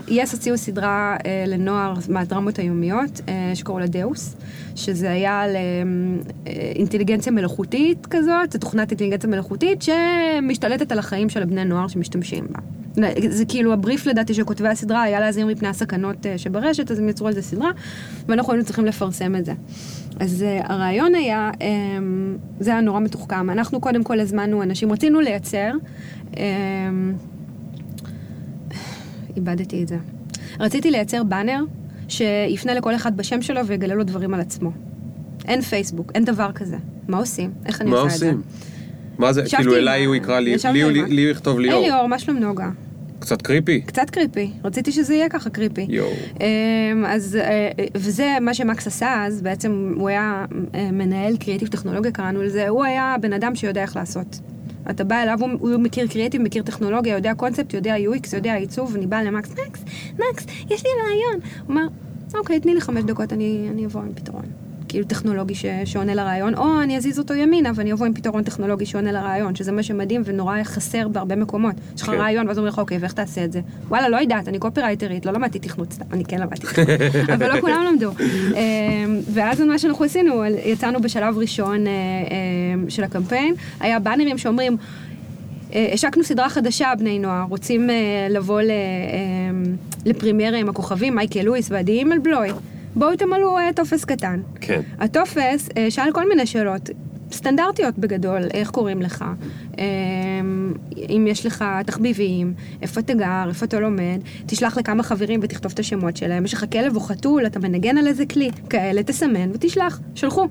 יס 0.07 0.33
הוציאו 0.33 0.57
סדרה 0.57 1.17
אה, 1.25 1.43
לנוער 1.47 1.93
מהדרמות 2.09 2.59
היומיות, 2.59 3.21
אה, 3.29 3.51
שקראו 3.53 3.79
לה 3.79 3.87
דאוס, 3.87 4.35
שזה 4.75 5.11
היה 5.11 5.41
על 5.41 5.55
אה, 5.55 6.51
אינטליגנציה 6.75 7.31
מלאכותית 7.31 8.05
כזאת, 8.05 8.51
זו 8.51 8.59
תוכנת 8.59 8.91
אינטליגנציה 8.91 9.29
מלאכותית 9.29 9.81
שמשתלטת 9.81 10.91
על 10.91 10.99
החיים 10.99 11.29
של 11.29 11.43
הבני 11.43 11.65
נוער 11.65 11.87
שמשתמשים 11.87 12.47
בה. 12.51 12.59
זה 13.29 13.45
כאילו 13.45 13.73
הבריף 13.73 14.05
לדעתי 14.05 14.33
של 14.33 14.43
כותבי 14.43 14.67
הסדרה 14.67 15.01
היה 15.01 15.19
להזהיר 15.19 15.45
מפני 15.47 15.67
הסכנות 15.67 16.25
שברשת, 16.37 16.91
אז 16.91 16.99
הם 16.99 17.09
יצרו 17.09 17.27
על 17.27 17.33
זה 17.33 17.41
סדרה, 17.41 17.71
ואנחנו 18.27 18.53
היינו 18.53 18.65
צריכים 18.65 18.85
לפרסם 18.85 19.35
את 19.35 19.45
זה. 19.45 19.53
אז 20.19 20.45
uh, 20.61 20.71
הרעיון 20.71 21.15
היה, 21.15 21.51
um, 21.53 21.61
זה 22.59 22.71
היה 22.71 22.81
נורא 22.81 22.99
מתוחכם. 22.99 23.49
אנחנו 23.49 23.81
קודם 23.81 24.03
כל 24.03 24.19
הזמנו 24.19 24.63
אנשים, 24.63 24.91
רצינו 24.91 25.19
לייצר, 25.19 25.71
um, 26.31 26.37
איבדתי 29.37 29.83
את 29.83 29.87
זה. 29.87 29.97
רציתי 30.59 30.91
לייצר 30.91 31.23
באנר 31.23 31.63
שיפנה 32.07 32.73
לכל 32.73 32.95
אחד 32.95 33.17
בשם 33.17 33.41
שלו 33.41 33.65
ויגלה 33.67 33.95
לו 33.95 34.03
דברים 34.03 34.33
על 34.33 34.39
עצמו. 34.39 34.71
אין 35.47 35.61
פייסבוק, 35.61 36.11
אין 36.15 36.25
דבר 36.25 36.51
כזה. 36.51 36.77
מה 37.07 37.17
עושים? 37.17 37.51
איך 37.65 37.81
אני 37.81 37.89
מה 37.89 37.97
עושה 37.99 38.15
את 38.15 38.19
זה? 38.19 38.25
עושים? 38.25 38.41
מה 39.17 39.33
זה, 39.33 39.43
כאילו 39.49 39.75
אליי 39.75 40.05
הוא 40.05 40.15
יקרא 40.15 40.39
לי, 40.39 40.55
לי 40.73 40.81
הוא- 40.83 41.31
יכתוב 41.31 41.57
היי 41.59 41.67
ליאור. 41.67 41.85
ליאור, 41.85 42.07
מה 42.07 42.19
שלום 42.19 42.37
נוגה? 42.37 42.69
קצת 43.19 43.41
קריפי. 43.41 43.81
קצת 43.81 44.09
קריפי, 44.09 44.51
רציתי 44.63 44.91
שזה 44.91 45.13
יהיה 45.13 45.29
ככה 45.29 45.49
קריפי. 45.49 45.85
יואו. 45.89 46.09
אמ, 46.39 47.05
אז, 47.05 47.35
אה, 47.35 47.69
וזה 47.95 48.37
מה 48.41 48.53
שמקס 48.53 48.87
עשה 48.87 49.23
אז, 49.25 49.41
בעצם 49.41 49.93
הוא 49.97 50.09
היה 50.09 50.45
אה, 50.75 50.91
מנהל 50.91 51.37
קריאיטיב 51.37 51.67
טכנולוגיה, 51.67 52.11
קראנו 52.11 52.43
לזה, 52.43 52.67
הוא 52.67 52.83
היה 52.83 53.15
בן 53.21 53.33
אדם 53.33 53.55
שיודע 53.55 53.81
איך 53.81 53.95
לעשות. 53.95 54.39
אתה 54.89 55.03
בא 55.03 55.23
אליו, 55.23 55.39
הוא, 55.59 55.77
מכיר 55.77 56.07
קריאיטיב, 56.07 56.41
מכיר 56.41 56.63
טכנולוגיה, 56.63 57.15
יודע 57.15 57.33
קונספט, 57.33 57.73
יודע 57.73 57.95
UX, 57.95 58.35
יודע 58.35 58.55
עיצוב, 58.55 58.95
אני 58.95 59.07
באה 59.07 59.23
למקס, 59.23 59.51
מקס, 59.51 59.83
מקס, 60.13 60.45
יש 60.69 60.83
לי 60.83 60.89
רעיון. 61.03 61.39
הוא 61.67 61.73
אמר, 61.73 61.87
אוקיי, 62.35 62.59
תני 62.59 62.73
לי 62.73 62.81
חמש 62.81 63.03
דקות, 63.03 63.33
אני, 63.33 63.67
אני 63.71 63.85
אבוא 63.85 64.01
עם 64.01 64.13
פתרון. 64.13 64.66
כאילו 64.87 65.05
טכנולוגי 65.05 65.55
ש, 65.55 65.65
שעונה 65.85 66.15
לרעיון, 66.15 66.55
או 66.55 66.81
אני 66.81 66.97
אזיז 66.97 67.19
אותו 67.19 67.33
ימינה 67.33 67.71
ואני 67.75 67.93
אבוא 67.93 68.05
עם 68.05 68.13
פתרון 68.13 68.43
טכנולוגי 68.43 68.85
שעונה 68.85 69.11
לרעיון, 69.11 69.55
שזה 69.55 69.71
מה 69.71 69.83
שמדהים 69.83 70.21
ונורא 70.25 70.63
חסר 70.63 71.07
בהרבה 71.07 71.35
מקומות. 71.35 71.75
יש 71.95 72.01
לך 72.01 72.09
כן. 72.09 72.17
רעיון, 72.17 72.47
ואז 72.47 72.57
אומרים 72.57 72.73
לך, 72.73 72.79
אוקיי, 72.79 72.97
ואיך 72.97 73.13
תעשה 73.13 73.45
את 73.45 73.51
זה? 73.51 73.61
וואלה, 73.87 74.09
לא 74.09 74.17
יודעת, 74.17 74.47
אני 74.47 74.59
קופירייטרית, 74.59 75.25
לא 75.25 75.31
למדתי 75.31 75.59
תכנות 75.59 75.93
סתם, 75.93 76.05
אני 76.11 76.25
כן 76.25 76.39
למדתי 76.39 76.67
תכנות, 76.67 76.87
אבל 77.35 77.55
לא 77.55 77.61
כולם 77.61 77.85
למדו. 77.91 78.11
אמ, 78.19 79.19
ואז 79.33 79.61
מה 79.61 79.79
שאנחנו 79.79 80.05
עשינו, 80.05 80.43
יצאנו 80.65 81.01
בשלב 81.01 81.37
ראשון 81.37 81.87
אה, 81.87 81.91
אה, 81.91 82.89
של 82.89 83.03
הקמפיין, 83.03 83.55
היה 83.79 83.99
באנרים 83.99 84.37
שאומרים, 84.37 84.77
אה, 85.73 85.89
השקנו 85.93 86.23
סדרה 86.23 86.49
חדשה, 86.49 86.93
בני 86.99 87.19
נוער, 87.19 87.45
רוצים 87.49 87.89
אה, 87.89 88.27
לבוא 88.29 88.61
אה, 88.61 88.65
לפרימיירה 90.05 90.57
עם 90.57 90.69
הכוכבים, 90.69 91.15
מייקל 91.15 91.41
לואיס 91.41 91.71
ועדי 91.71 91.91
הימלבלוי. 91.91 92.49
בואו 92.95 93.15
תמלאו 93.15 93.57
אה, 93.57 93.69
טופס 93.75 94.05
קטן. 94.05 94.41
כן. 94.61 94.81
הטופס 94.99 95.69
אה, 95.77 95.91
שאל 95.91 96.11
כל 96.11 96.29
מיני 96.29 96.45
שאלות 96.45 96.89
סטנדרטיות 97.31 97.97
בגדול, 97.97 98.41
איך 98.53 98.69
קוראים 98.69 99.01
לך, 99.01 99.25
אה, 99.79 99.85
אם 101.09 101.25
יש 101.29 101.45
לך 101.45 101.65
תחביבים, 101.85 102.53
איפה 102.81 102.99
אתה 102.99 103.13
גר, 103.13 103.45
איפה 103.49 103.65
אתה 103.65 103.79
לומד, 103.79 104.19
תשלח 104.45 104.77
לכמה 104.77 105.03
חברים 105.03 105.39
ותכתוב 105.43 105.71
את 105.71 105.79
השמות 105.79 106.17
שלהם, 106.17 106.45
יש 106.45 106.53
לך 106.53 106.65
כלב 106.71 106.95
או 106.95 106.99
חתול, 107.01 107.45
אתה 107.45 107.59
מנגן 107.59 107.97
על 107.97 108.07
איזה 108.07 108.25
כלי, 108.25 108.49
כאלה, 108.69 109.03
תסמן 109.03 109.51
ותשלח, 109.53 109.99
שלחו. 110.15 110.47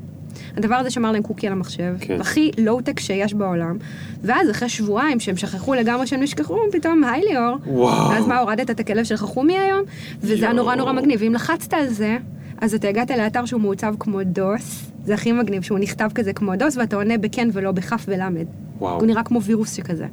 הדבר 0.56 0.74
הזה 0.74 0.90
שמר 0.90 1.12
להם 1.12 1.22
קוקי 1.22 1.46
על 1.46 1.52
המחשב, 1.52 1.94
כן. 2.00 2.20
הכי 2.20 2.50
לואו-טק 2.58 3.00
שיש 3.00 3.34
בעולם, 3.34 3.76
ואז 4.22 4.50
אחרי 4.50 4.68
שבועיים 4.68 5.20
שהם 5.20 5.36
שכחו 5.36 5.74
לגמרי 5.74 6.06
שהם 6.06 6.20
נשכחו, 6.20 6.58
פתאום, 6.72 7.04
היי 7.04 7.22
ליאור. 7.30 7.56
וואו. 7.66 8.10
ואז 8.10 8.26
מה, 8.26 8.38
הורדת 8.38 8.70
את 8.70 8.80
הכלב 8.80 9.04
של 9.04 9.16
חכומי 9.16 9.58
היום? 9.58 9.82
וזה 10.20 10.44
היה 10.44 10.52
נורא 10.52 10.74
נורא. 10.74 10.92
מגניב. 10.92 11.22
אם 11.22 11.34
לחצת 11.34 11.74
על 11.74 11.86
זה, 11.86 12.16
אז 12.58 12.74
אתה 12.74 12.88
הגעת 12.88 13.10
לאתר 13.10 13.44
שהוא 13.44 13.60
מעוצב 13.60 13.94
כמו 13.98 14.22
דוס, 14.24 14.90
זה 15.04 15.14
הכי 15.14 15.32
מגניב, 15.32 15.62
שהוא 15.62 15.78
נכתב 15.78 16.10
כזה 16.14 16.32
כמו 16.32 16.56
דוס, 16.56 16.76
ואתה 16.76 16.96
עונה 16.96 17.18
בכן 17.18 17.48
ולא 17.52 17.72
בכף 17.72 18.04
ולמד. 18.08 18.46
וואו. 18.78 18.98
הוא 18.98 19.06
נראה 19.06 19.22
כמו 19.22 19.42
וירוס 19.42 19.74
שכזה. 19.74 20.06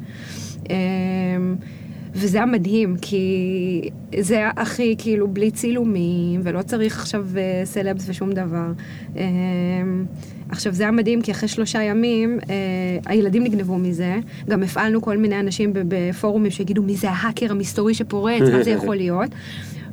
וזה 2.16 2.38
היה 2.38 2.45
מדהים, 2.45 2.95
כי 3.01 3.89
זה 4.20 4.36
היה 4.38 4.51
הכי 4.57 4.95
כאילו 4.97 5.28
בלי 5.28 5.51
צילומים, 5.51 6.41
ולא 6.43 6.61
צריך 6.61 6.99
עכשיו 6.99 7.26
אה, 7.38 7.61
סלבס 7.66 8.05
ושום 8.09 8.32
דבר. 8.32 8.66
אמ, 9.16 9.22
עכשיו 10.49 10.74
זה 10.74 10.84
היה 10.84 10.91
מדהים, 10.91 11.22
כי 11.22 11.32
אחרי 11.32 11.49
שלושה 11.49 11.84
ימים 11.84 12.39
אה, 12.49 12.55
הילדים 13.05 13.43
נגנבו 13.43 13.78
מזה. 13.78 14.16
גם 14.49 14.64
הפעלנו 14.64 15.01
כל 15.01 15.18
מיני 15.18 15.39
אנשים 15.39 15.72
בפורומים 15.74 16.51
שיגידו 16.51 16.82
מי 16.84 16.95
זה 16.95 17.09
ההאקר 17.09 17.51
המסתורי 17.51 17.93
שפורץ, 17.93 18.41
מה 18.41 18.64
זה 18.64 18.70
יכול 18.78 18.95
להיות. 18.95 19.30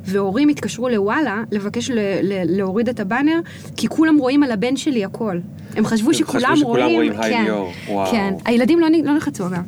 והורים 0.05 0.49
התקשרו 0.49 0.89
לוואלה 0.89 1.43
לבקש 1.51 1.89
ל- 1.89 1.99
ל- 2.21 2.57
להוריד 2.57 2.89
את 2.89 2.99
הבאנר, 2.99 3.39
כי 3.77 3.87
כולם 3.87 4.17
רואים 4.17 4.43
על 4.43 4.51
הבן 4.51 4.75
שלי 4.75 5.05
הכל. 5.05 5.39
הם 5.75 5.85
חשבו 5.85 6.13
שכולם 6.13 6.43
חשבו 6.43 6.57
שכולם 6.57 6.89
רואים, 6.91 6.95
רואים, 7.13 7.13
כן, 7.31 7.43
ליאור, 7.43 7.71
וואו. 7.89 8.11
כן. 8.11 8.33
הילדים 8.45 8.79
לא, 8.79 8.87
לא 9.03 9.13
נלחצו 9.13 9.47
אגב. 9.47 9.61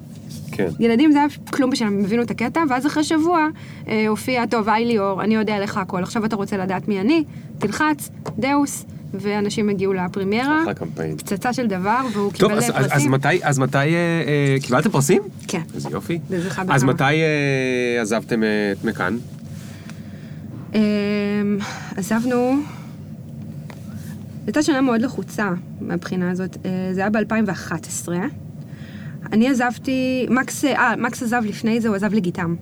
כן. 0.55 0.67
ילדים 0.79 1.11
זה 1.11 1.17
היה 1.17 1.27
כלום 1.53 1.69
בשבילם, 1.69 1.93
הם 1.93 2.03
הבינו 2.03 2.23
את 2.23 2.31
הקטע, 2.31 2.63
ואז 2.69 2.87
אחרי 2.87 3.03
שבוע 3.03 3.47
אה, 3.87 4.07
הופיע, 4.07 4.45
טוב, 4.45 4.69
היי 4.69 4.85
ליאור, 4.85 5.23
אני 5.23 5.35
יודע 5.35 5.59
לך 5.59 5.77
הכל, 5.77 6.03
עכשיו 6.03 6.25
אתה 6.25 6.35
רוצה 6.35 6.57
לדעת 6.57 6.87
מי 6.87 7.01
אני, 7.01 7.23
תלחץ, 7.59 8.09
דאוס, 8.39 8.85
ואנשים 9.13 9.69
הגיעו 9.69 9.93
לפרימיירה. 9.93 10.63
פצצה 11.17 11.53
של 11.53 11.67
דבר, 11.67 11.99
והוא 12.13 12.31
טוב, 12.31 12.49
קיבל 12.49 12.57
אז, 12.57 12.69
אז, 12.69 12.85
אז 12.85 12.91
פרסים. 12.91 13.11
מתי, 13.11 13.43
אז 13.43 13.59
מתי, 13.59 13.77
אה, 13.77 13.83
אה, 13.83 14.55
קיבלתם 14.61 14.89
פרסים? 14.89 15.21
כן. 15.47 15.61
איזה 15.75 15.89
יופי. 15.91 16.19
אז 16.69 16.83
בכמה. 16.83 16.93
מתי 16.93 17.03
אה, 17.03 18.01
עזבתם 18.01 18.43
אה, 18.43 18.71
את 18.71 18.83
מכאן? 18.83 19.17
אמ, 20.73 20.79
עזבנו, 21.97 22.55
הייתה 24.45 24.63
שנה 24.63 24.81
מאוד 24.81 25.01
לחוצה 25.01 25.49
מהבחינה 25.81 26.31
הזאת, 26.31 26.57
אה, 26.65 26.89
זה 26.93 27.01
היה 27.01 27.09
ב-2011. 27.09 28.09
אני 29.31 29.49
עזבתי, 29.49 30.25
מקס, 30.29 30.65
אה, 30.65 30.95
מקס 30.97 31.23
עזב 31.23 31.41
לפני 31.45 31.81
זה, 31.81 31.87
הוא 31.87 31.95
עזב 31.95 32.13
לגיטם. 32.13 32.55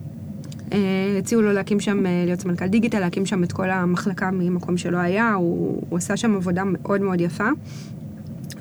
אה, 0.74 1.18
הציעו 1.20 1.41
לו 1.41 1.53
להקים 1.53 1.80
שם, 1.80 2.05
אה, 2.05 2.24
להיות 2.26 2.39
סמנכ"ל 2.39 2.68
דיגיטל, 2.68 2.99
להקים 2.99 3.26
שם 3.26 3.43
את 3.43 3.51
כל 3.51 3.70
המחלקה 3.70 4.32
ממקום 4.32 4.78
שלא 4.78 4.97
היה, 4.97 5.34
הוא, 5.34 5.84
הוא 5.89 5.97
עשה 5.97 6.18
שם 6.18 6.36
עבודה 6.36 6.64
מאוד 6.66 7.01
מאוד 7.01 7.22
יפה. 7.22 7.49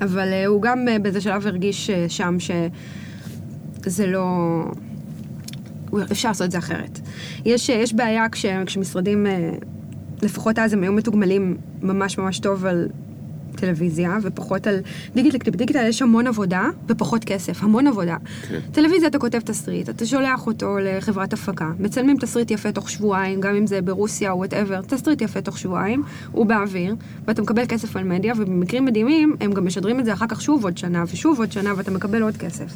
אבל 0.01 0.27
אה, 0.33 0.45
הוא 0.45 0.61
גם 0.61 0.85
באיזה 1.01 1.21
שלב 1.21 1.47
הרגיש 1.47 1.89
שם 2.07 2.37
שזה 2.39 4.07
לא... 4.07 4.63
אפשר 6.11 6.27
לעשות 6.27 6.45
את 6.45 6.51
זה 6.51 6.57
אחרת. 6.57 6.99
יש, 7.45 7.69
יש 7.69 7.93
בעיה 7.93 8.29
כש, 8.29 8.45
כשמשרדים, 8.65 9.25
לפחות 10.21 10.59
אז 10.59 10.73
הם 10.73 10.83
היו 10.83 10.93
מתוגמלים 10.93 11.57
ממש 11.81 12.17
ממש 12.17 12.39
טוב 12.39 12.65
על 12.65 12.87
טלוויזיה, 13.55 14.17
ופחות 14.21 14.67
על 14.67 14.79
דיגיטל, 15.15 15.37
כי 15.37 15.51
בדיגיטל 15.51 15.85
יש 15.87 16.01
המון 16.01 16.27
עבודה 16.27 16.63
ופחות 16.87 17.23
כסף, 17.23 17.63
המון 17.63 17.87
עבודה. 17.87 18.17
כן. 18.49 18.59
טלוויזיה 18.71 19.07
אתה 19.07 19.19
כותב 19.19 19.39
תסריט, 19.39 19.89
אתה 19.89 20.05
שולח 20.05 20.47
אותו 20.47 20.77
לחברת 20.79 21.33
הפקה, 21.33 21.71
מצלמים 21.79 22.17
תסריט 22.17 22.51
יפה 22.51 22.71
תוך 22.71 22.89
שבועיים, 22.89 23.41
גם 23.41 23.55
אם 23.55 23.67
זה 23.67 23.81
ברוסיה 23.81 24.31
או 24.31 24.37
whatever, 24.37 24.81
תסריט 24.81 25.21
יפה 25.21 25.41
תוך 25.41 25.57
שבועיים, 25.57 26.03
הוא 26.31 26.45
באוויר, 26.45 26.95
ואתה 27.27 27.41
מקבל 27.41 27.65
כסף 27.65 27.95
על 27.95 28.03
מדיה, 28.03 28.33
ובמקרים 28.37 28.85
מדהימים 28.85 29.35
הם 29.41 29.51
גם 29.51 29.65
משדרים 29.65 29.99
את 29.99 30.05
זה 30.05 30.13
אחר 30.13 30.27
כך 30.27 30.41
שוב 30.41 30.63
עוד 30.63 30.77
שנה 30.77 31.03
ושוב 31.07 31.39
עוד 31.39 31.51
שנה, 31.51 31.73
ואתה 31.77 31.91
מקבל 31.91 32.21
עוד 32.21 32.37
כסף. 32.37 32.73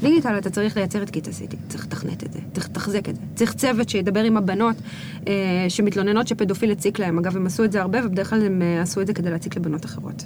דיגיטל 0.00 0.38
אתה 0.38 0.50
צריך 0.50 0.76
לייצר 0.76 1.02
את 1.02 1.10
קיטה 1.10 1.32
סיטי, 1.32 1.56
צריך 1.68 1.84
לתכנת 1.86 2.24
את 2.24 2.32
זה, 2.32 2.38
צריך 2.52 2.68
לתחזק 2.68 3.08
את 3.08 3.16
זה. 3.16 3.22
צריך 3.34 3.54
צוות 3.54 3.88
שידבר 3.88 4.22
עם 4.22 4.36
הבנות 4.36 4.76
אה, 5.28 5.32
שמתלוננות 5.68 6.28
שפדופיל 6.28 6.70
הציק 6.70 6.98
להם. 6.98 7.18
אגב, 7.18 7.36
הם 7.36 7.46
עשו 7.46 7.64
את 7.64 7.72
זה 7.72 7.80
הרבה, 7.80 7.98
ובדרך 8.06 8.30
כלל 8.30 8.46
הם 8.46 8.62
אה, 8.62 8.82
עשו 8.82 9.00
את 9.00 9.06
זה 9.06 9.14
כדי 9.14 9.30
להציק 9.30 9.56
לבנות 9.56 9.84
אחרות. 9.84 10.24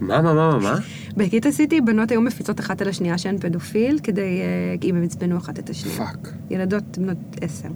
מה, 0.00 0.22
מה, 0.22 0.34
מה, 0.34 0.58
מה, 0.58 0.76
בקיטה 1.16 1.52
סיטי 1.52 1.80
בנות 1.80 2.10
היו 2.10 2.20
מפיצות 2.20 2.60
אחת 2.60 2.82
על 2.82 2.88
השנייה 2.88 3.18
שהן 3.18 3.38
פדופיל, 3.38 3.98
כדי, 4.02 4.20
אה, 4.20 4.88
אם 4.88 4.96
הם 4.96 5.02
עצבנו 5.04 5.36
אחת 5.36 5.58
את 5.58 5.70
השנייה. 5.70 5.96
fuck. 5.98 6.32
ילדות 6.50 6.98
בנות 6.98 7.16
עשר. 7.40 7.68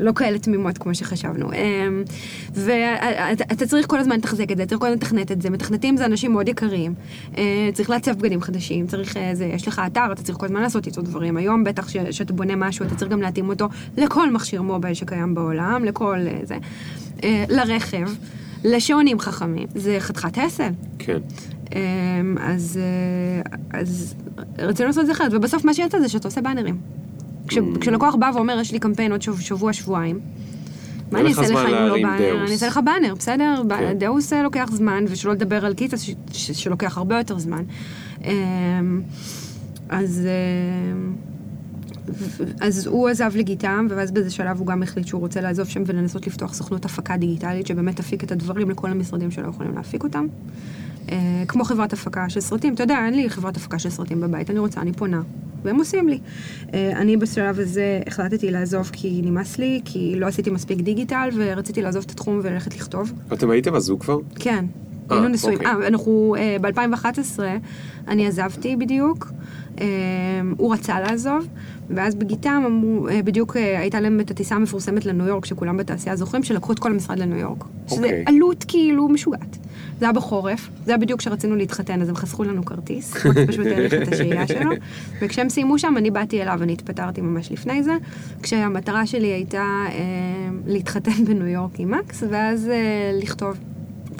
לא 0.00 0.12
כאלה 0.12 0.38
תמימות 0.38 0.78
כמו 0.78 0.94
שחשבנו. 0.94 1.52
אמ, 1.52 2.02
ואתה 2.54 3.66
צריך 3.66 3.86
כל 3.86 3.98
הזמן 3.98 4.16
לתחזק 4.16 4.52
את 4.52 4.56
זה, 4.56 4.66
צריך 4.66 4.80
כל 4.80 4.86
הזמן 4.86 4.96
לתכנת 4.96 5.32
את 5.32 5.42
זה. 5.42 5.50
מתכנתים 5.50 5.96
זה 5.96 6.04
אנשים 6.06 6.32
מאוד 6.32 6.48
יקרים. 6.48 6.94
אה, 7.38 7.70
צריך 7.74 7.90
לעצב 7.90 8.12
בגדים 8.18 8.40
חדשים, 8.40 8.86
צריך 8.86 9.16
אה, 9.16 9.30
זה, 9.34 9.44
יש 9.44 9.68
לך 9.68 9.82
אתר, 9.86 10.12
אתה 10.12 10.22
צריך 10.22 10.38
כל 10.38 10.46
הזמן 10.46 10.62
לעשות 10.62 10.86
איתו 10.86 11.02
דברים. 11.02 11.36
היום 11.36 11.64
בטח 11.64 11.88
ש- 11.88 11.96
שאתה 12.10 12.32
בונה 12.32 12.56
משהו, 12.56 12.86
אתה 12.86 12.94
צריך 12.94 13.10
גם 13.10 13.22
להתאים 13.22 13.48
אותו 13.48 13.68
לכל 13.96 14.30
מכשיר 14.32 14.62
מובייל 14.62 14.94
שקיים 14.94 15.34
בעולם, 15.34 15.84
לכל 15.84 16.18
אה, 16.26 16.38
זה. 16.42 16.56
אה, 17.24 17.44
לרכב, 17.48 18.10
לשעונים 18.64 19.20
חכמים. 19.20 19.66
זה 19.74 19.96
חתיכת 20.00 20.38
הסל. 20.38 20.70
כן. 20.98 21.18
אמ, 21.74 21.78
אז, 22.40 22.78
אה, 22.82 23.80
אז 23.80 24.14
רצינו 24.58 24.86
לעשות 24.86 25.00
את 25.00 25.06
זה 25.06 25.12
אחרת, 25.12 25.32
ובסוף 25.34 25.64
מה 25.64 25.74
שיצא 25.74 26.00
זה 26.00 26.08
שאתה 26.08 26.28
עושה 26.28 26.40
באנרים. 26.40 26.76
כש, 27.48 27.58
Mm. 27.58 27.60
כשלקוח 27.80 28.14
בא 28.14 28.30
ואומר, 28.34 28.58
יש 28.60 28.72
לי 28.72 28.78
קמפיין 28.78 29.12
עוד 29.12 29.22
שב- 29.22 29.40
שבוע, 29.40 29.72
שבועיים, 29.72 30.20
מה 31.12 31.20
אני 31.20 31.28
אעשה 31.28 31.42
לך 31.42 31.58
אם 31.68 31.86
לא 31.86 31.94
באנר? 32.02 32.42
אני 32.44 32.52
אעשה 32.52 32.66
לך 32.66 32.80
באנר, 32.84 33.14
בסדר? 33.14 33.62
כן. 33.78 33.98
דאוס 33.98 34.32
אה, 34.32 34.42
לוקח 34.42 34.68
זמן, 34.72 35.04
ושלא 35.08 35.32
לדבר 35.32 35.64
על 35.66 35.74
ש- 35.98 36.10
ש- 36.32 36.50
שלוקח 36.62 36.98
הרבה 36.98 37.18
יותר 37.18 37.38
זמן. 37.38 37.62
אמ, 38.24 39.00
אז... 39.88 40.26
אז 42.60 42.86
הוא 42.86 43.08
עזב 43.08 43.32
לגיטם, 43.34 43.86
ואז 43.90 44.10
באיזה 44.10 44.30
שלב 44.30 44.58
הוא 44.58 44.66
גם 44.66 44.82
החליט 44.82 45.06
שהוא 45.06 45.20
רוצה 45.20 45.40
לעזוב 45.40 45.68
שם 45.68 45.82
ולנסות 45.86 46.26
לפתוח 46.26 46.54
סוכנות 46.54 46.84
הפקה 46.84 47.16
דיגיטלית, 47.16 47.66
שבאמת 47.66 47.96
תפיק 47.96 48.24
את 48.24 48.32
הדברים 48.32 48.70
לכל 48.70 48.90
המשרדים 48.90 49.30
שלא 49.30 49.48
יכולים 49.48 49.74
להפיק 49.74 50.04
אותם. 50.04 50.26
אה, 51.12 51.44
כמו 51.48 51.64
חברת 51.64 51.92
הפקה 51.92 52.28
של 52.28 52.40
סרטים, 52.40 52.74
אתה 52.74 52.82
יודע, 52.82 53.04
אין 53.06 53.14
לי 53.14 53.30
חברת 53.30 53.56
הפקה 53.56 53.78
של 53.78 53.90
סרטים 53.90 54.20
בבית, 54.20 54.50
אני 54.50 54.58
רוצה, 54.58 54.80
אני 54.80 54.92
פונה, 54.92 55.22
והם 55.62 55.76
עושים 55.76 56.08
לי. 56.08 56.18
אה, 56.74 56.92
אני 56.96 57.16
בשלב 57.16 57.60
הזה 57.60 58.00
החלטתי 58.06 58.50
לעזוב 58.50 58.90
כי 58.92 59.20
נמאס 59.24 59.58
לי, 59.58 59.80
כי 59.84 60.14
לא 60.16 60.26
עשיתי 60.26 60.50
מספיק 60.50 60.80
דיגיטל, 60.80 61.28
ורציתי 61.34 61.82
לעזוב 61.82 62.04
את 62.06 62.10
התחום 62.10 62.40
וללכת 62.42 62.76
לכתוב. 62.76 63.12
אתם 63.32 63.50
הייתם 63.50 63.74
הזוג 63.74 64.00
כבר? 64.00 64.18
כן. 64.34 64.64
אה, 65.10 65.16
היינו 65.16 65.28
נשואים. 65.28 65.58
אוקיי. 65.58 65.72
אה, 65.72 65.86
אנחנו, 65.86 66.34
אה, 66.38 66.56
ב-2011, 66.60 67.40
אני 68.08 68.26
עזבתי 68.26 68.76
בדיוק. 68.76 69.32
אה, 69.80 69.86
הוא 70.56 70.74
רצה 70.74 71.00
לעזוב, 71.00 71.46
ואז 71.90 72.14
בגיטם 72.14 72.62
אמרו, 72.66 73.08
אה, 73.08 73.22
בדיוק 73.22 73.56
אה, 73.56 73.78
הייתה 73.78 74.00
להם 74.00 74.20
את 74.20 74.30
הטיסה 74.30 74.54
המפורסמת 74.54 75.06
לניו 75.06 75.26
יורק, 75.26 75.44
שכולם 75.44 75.76
בתעשייה 75.76 76.16
זוכרים, 76.16 76.42
שלקחו 76.42 76.72
את 76.72 76.78
כל 76.78 76.90
המשרד 76.92 77.18
לניו 77.18 77.38
יורק. 77.38 77.64
שזה 77.86 77.96
אוקיי. 77.96 78.24
עלות 78.26 78.64
כאילו 78.68 79.08
משוגעת. 79.08 79.58
זה 79.98 80.06
היה 80.06 80.12
בחורף, 80.12 80.68
זה 80.84 80.90
היה 80.90 80.98
בדיוק 80.98 81.20
כשרצינו 81.20 81.56
להתחתן, 81.56 82.02
אז 82.02 82.08
הם 82.08 82.14
חסכו 82.14 82.44
לנו 82.44 82.64
כרטיס, 82.64 83.14
פשוט 83.48 83.66
האריך 83.66 83.94
את 83.94 84.12
השהייה 84.12 84.46
שלו, 84.46 84.70
וכשהם 85.22 85.48
סיימו 85.48 85.78
שם, 85.78 85.94
אני 85.96 86.10
באתי 86.10 86.42
אליו, 86.42 86.62
אני 86.62 86.72
התפטרתי 86.72 87.20
ממש 87.20 87.52
לפני 87.52 87.82
זה, 87.82 87.92
כשהמטרה 88.42 89.06
שלי 89.06 89.26
הייתה 89.26 89.84
אה, 89.88 89.94
להתחתן 90.66 91.24
בניו 91.24 91.46
יורק 91.46 91.80
עם 91.80 91.90
מקס, 91.90 92.22
ואז 92.30 92.68
אה, 92.68 93.10
לכתוב. 93.22 93.56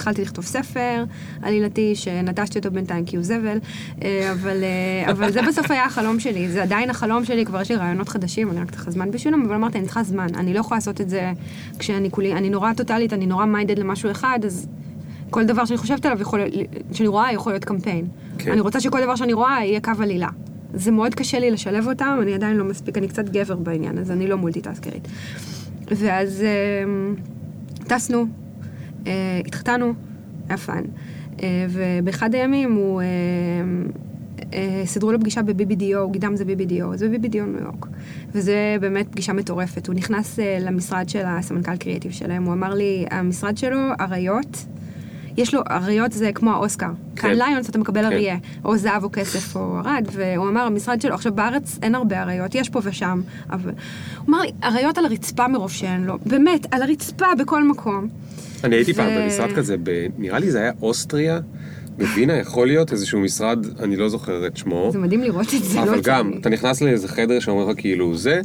התחלתי 0.01 0.23
לכתוב 0.23 0.45
ספר 0.45 1.05
עלילתי 1.43 1.95
שנטשתי 1.95 2.59
אותו 2.59 2.71
בינתיים 2.71 3.05
כי 3.05 3.17
הוא 3.17 3.25
זבל, 3.25 3.59
אה, 4.03 4.33
אבל, 4.33 4.63
אה, 4.63 5.11
אבל 5.11 5.33
זה 5.33 5.43
בסוף 5.43 5.71
היה 5.71 5.85
החלום 5.85 6.21
שלי, 6.21 6.49
זה 6.49 6.63
עדיין 6.63 6.91
החלום 6.91 7.25
שלי, 7.25 7.45
כבר 7.45 7.61
יש 7.61 7.71
לי 7.71 7.77
רעיונות 7.77 8.09
חדשים, 8.09 8.51
אני 8.51 8.61
רק 8.61 8.71
צריכה 8.71 8.91
זמן 8.91 9.11
בשבילם, 9.11 9.43
אבל 9.43 9.55
אמרתי, 9.55 9.79
אני 9.79 9.85
צריכה 9.85 10.03
זמן, 10.03 10.27
אני 10.35 10.55
לא 10.55 10.61
יכולה 10.61 10.77
לעשות 10.77 11.01
את 11.01 11.11
זה 11.11 11.33
כשאני 11.79 12.11
כולי, 12.11 12.33
אני 12.33 12.51
נורא 12.51 12.73
טוטאלית, 12.73 13.13
אני 13.13 13.27
נורא 13.27 13.45
minded 13.45 13.79
למשהו 13.79 14.11
אחד, 14.11 14.39
אז 14.45 14.69
כל 15.31 15.45
דבר 15.45 15.65
שאני 15.65 15.79
חושבת 15.79 16.07
עליו, 16.07 16.21
יכול, 16.21 16.41
שאני 16.93 17.09
רואה, 17.09 17.33
יכול 17.33 17.53
להיות 17.53 17.65
קמפיין. 17.65 18.07
כן. 18.39 18.53
אני 18.53 18.61
רוצה 18.61 18.81
שכל 18.81 19.03
דבר 19.03 19.17
שאני 19.17 19.33
רואה 19.33 19.65
יהיה 19.65 19.81
קו 19.81 19.93
עלילה. 20.01 20.29
זה 20.75 20.91
מאוד 20.91 21.15
קשה 21.15 21.39
לי 21.39 21.51
לשלב 21.51 21.89
אותם, 21.89 22.19
אני 22.23 22.35
עדיין 22.35 22.57
לא 22.57 22.65
מספיק, 22.65 22.99
אני 22.99 23.09
קצת 23.09 23.29
גבר 23.29 23.57
בעניין, 23.57 23.99
אז 23.99 24.11
אני 24.11 24.27
לא 24.27 24.37
מולטיטאסקרית. 24.37 25.09
ואז 25.91 26.43
אה, 26.43 26.85
טסנו, 27.87 28.27
התחתנו, 29.47 29.93
היה 30.49 30.57
fun. 30.57 30.83
אה, 31.43 31.67
ובאחד 31.71 32.35
הימים 32.35 32.73
הוא, 32.73 33.03
אה, 33.03 33.07
אה, 34.55 34.83
סידרו 34.87 35.13
לו 35.13 35.21
פגישה 35.21 35.43
ב-BBDO, 35.43 36.11
גיתם 36.11 36.37
זה 36.37 36.45
BBDO, 36.45 36.97
זה 36.97 37.09
ב-BBDO 37.09 37.35
ניו 37.35 37.63
יורק. 37.63 37.87
וזה 38.33 38.77
באמת 38.81 39.09
פגישה 39.11 39.33
מטורפת. 39.33 39.87
הוא 39.87 39.95
נכנס 39.95 40.39
אה, 40.39 40.59
למשרד 40.61 41.09
של 41.09 41.23
הסמנכ"ל 41.27 41.77
קריאיטיב 41.77 42.13
שלהם, 42.13 42.45
הוא 42.45 42.53
אמר 42.53 42.75
לי, 42.75 43.07
המשרד 43.11 43.57
שלו, 43.57 43.79
אריות, 44.01 44.67
יש 45.37 45.55
לו, 45.55 45.61
אריות 45.71 46.13
זה 46.13 46.31
כמו 46.35 46.51
האוסקר. 46.53 46.87
כן. 46.87 47.23
קאן 47.23 47.31
ליונס 47.31 47.71
אתה 47.71 47.79
מקבל 47.79 48.01
כן. 48.01 48.07
אריה, 48.13 48.37
או 48.65 48.77
זהב 48.77 49.05
או 49.05 49.09
כסף 49.13 49.57
או 49.57 49.79
ארד, 49.79 50.07
והוא 50.13 50.49
אמר, 50.49 50.61
המשרד 50.61 51.01
שלו, 51.01 51.15
עכשיו 51.15 51.33
בארץ 51.35 51.79
אין 51.83 51.95
הרבה 51.95 52.23
אריות, 52.23 52.55
יש 52.55 52.69
פה 52.69 52.81
ושם, 52.83 53.21
אבל... 53.51 53.71
הוא 54.19 54.27
אמר 54.29 54.41
לי, 54.41 54.51
אריות 54.65 54.99
על 54.99 55.05
הרצפה 55.05 55.49
מרוב 55.49 55.71
שאין 55.71 56.05
לו, 56.05 56.19
באמת, 56.27 56.75
על 56.75 56.83
הרצפה 56.83 57.27
בכל 57.39 57.65
מקום. 57.65 58.09
אני 58.65 58.77
הייתי 58.77 58.93
ו- 58.93 58.95
פעם 58.95 59.09
במשרד 59.17 59.53
כזה, 59.57 59.77
ב- 59.83 60.07
נראה 60.19 60.39
לי 60.39 60.51
זה 60.51 60.61
היה 60.61 60.73
אוסטריה, 60.83 61.41
בווינה, 61.99 62.37
יכול 62.37 62.67
להיות 62.67 62.93
איזשהו 62.93 63.21
משרד, 63.21 63.67
אני 63.81 63.97
לא 63.97 64.09
זוכר 64.09 64.47
את 64.47 64.57
שמו. 64.57 64.89
זה 64.93 64.99
מדהים 64.99 65.23
לראות 65.23 65.55
את 65.55 65.65
זה, 65.65 65.77
לא 65.79 65.83
אבל 65.83 65.99
יצא 65.99 66.19
גם. 66.19 66.33
אתה 66.41 66.49
נכנס 66.49 66.81
לאיזה 66.81 67.09
חדר 67.09 67.41
שאומר 67.41 67.65
לך 67.65 67.81
כאילו 67.81 68.17
זה, 68.17 68.41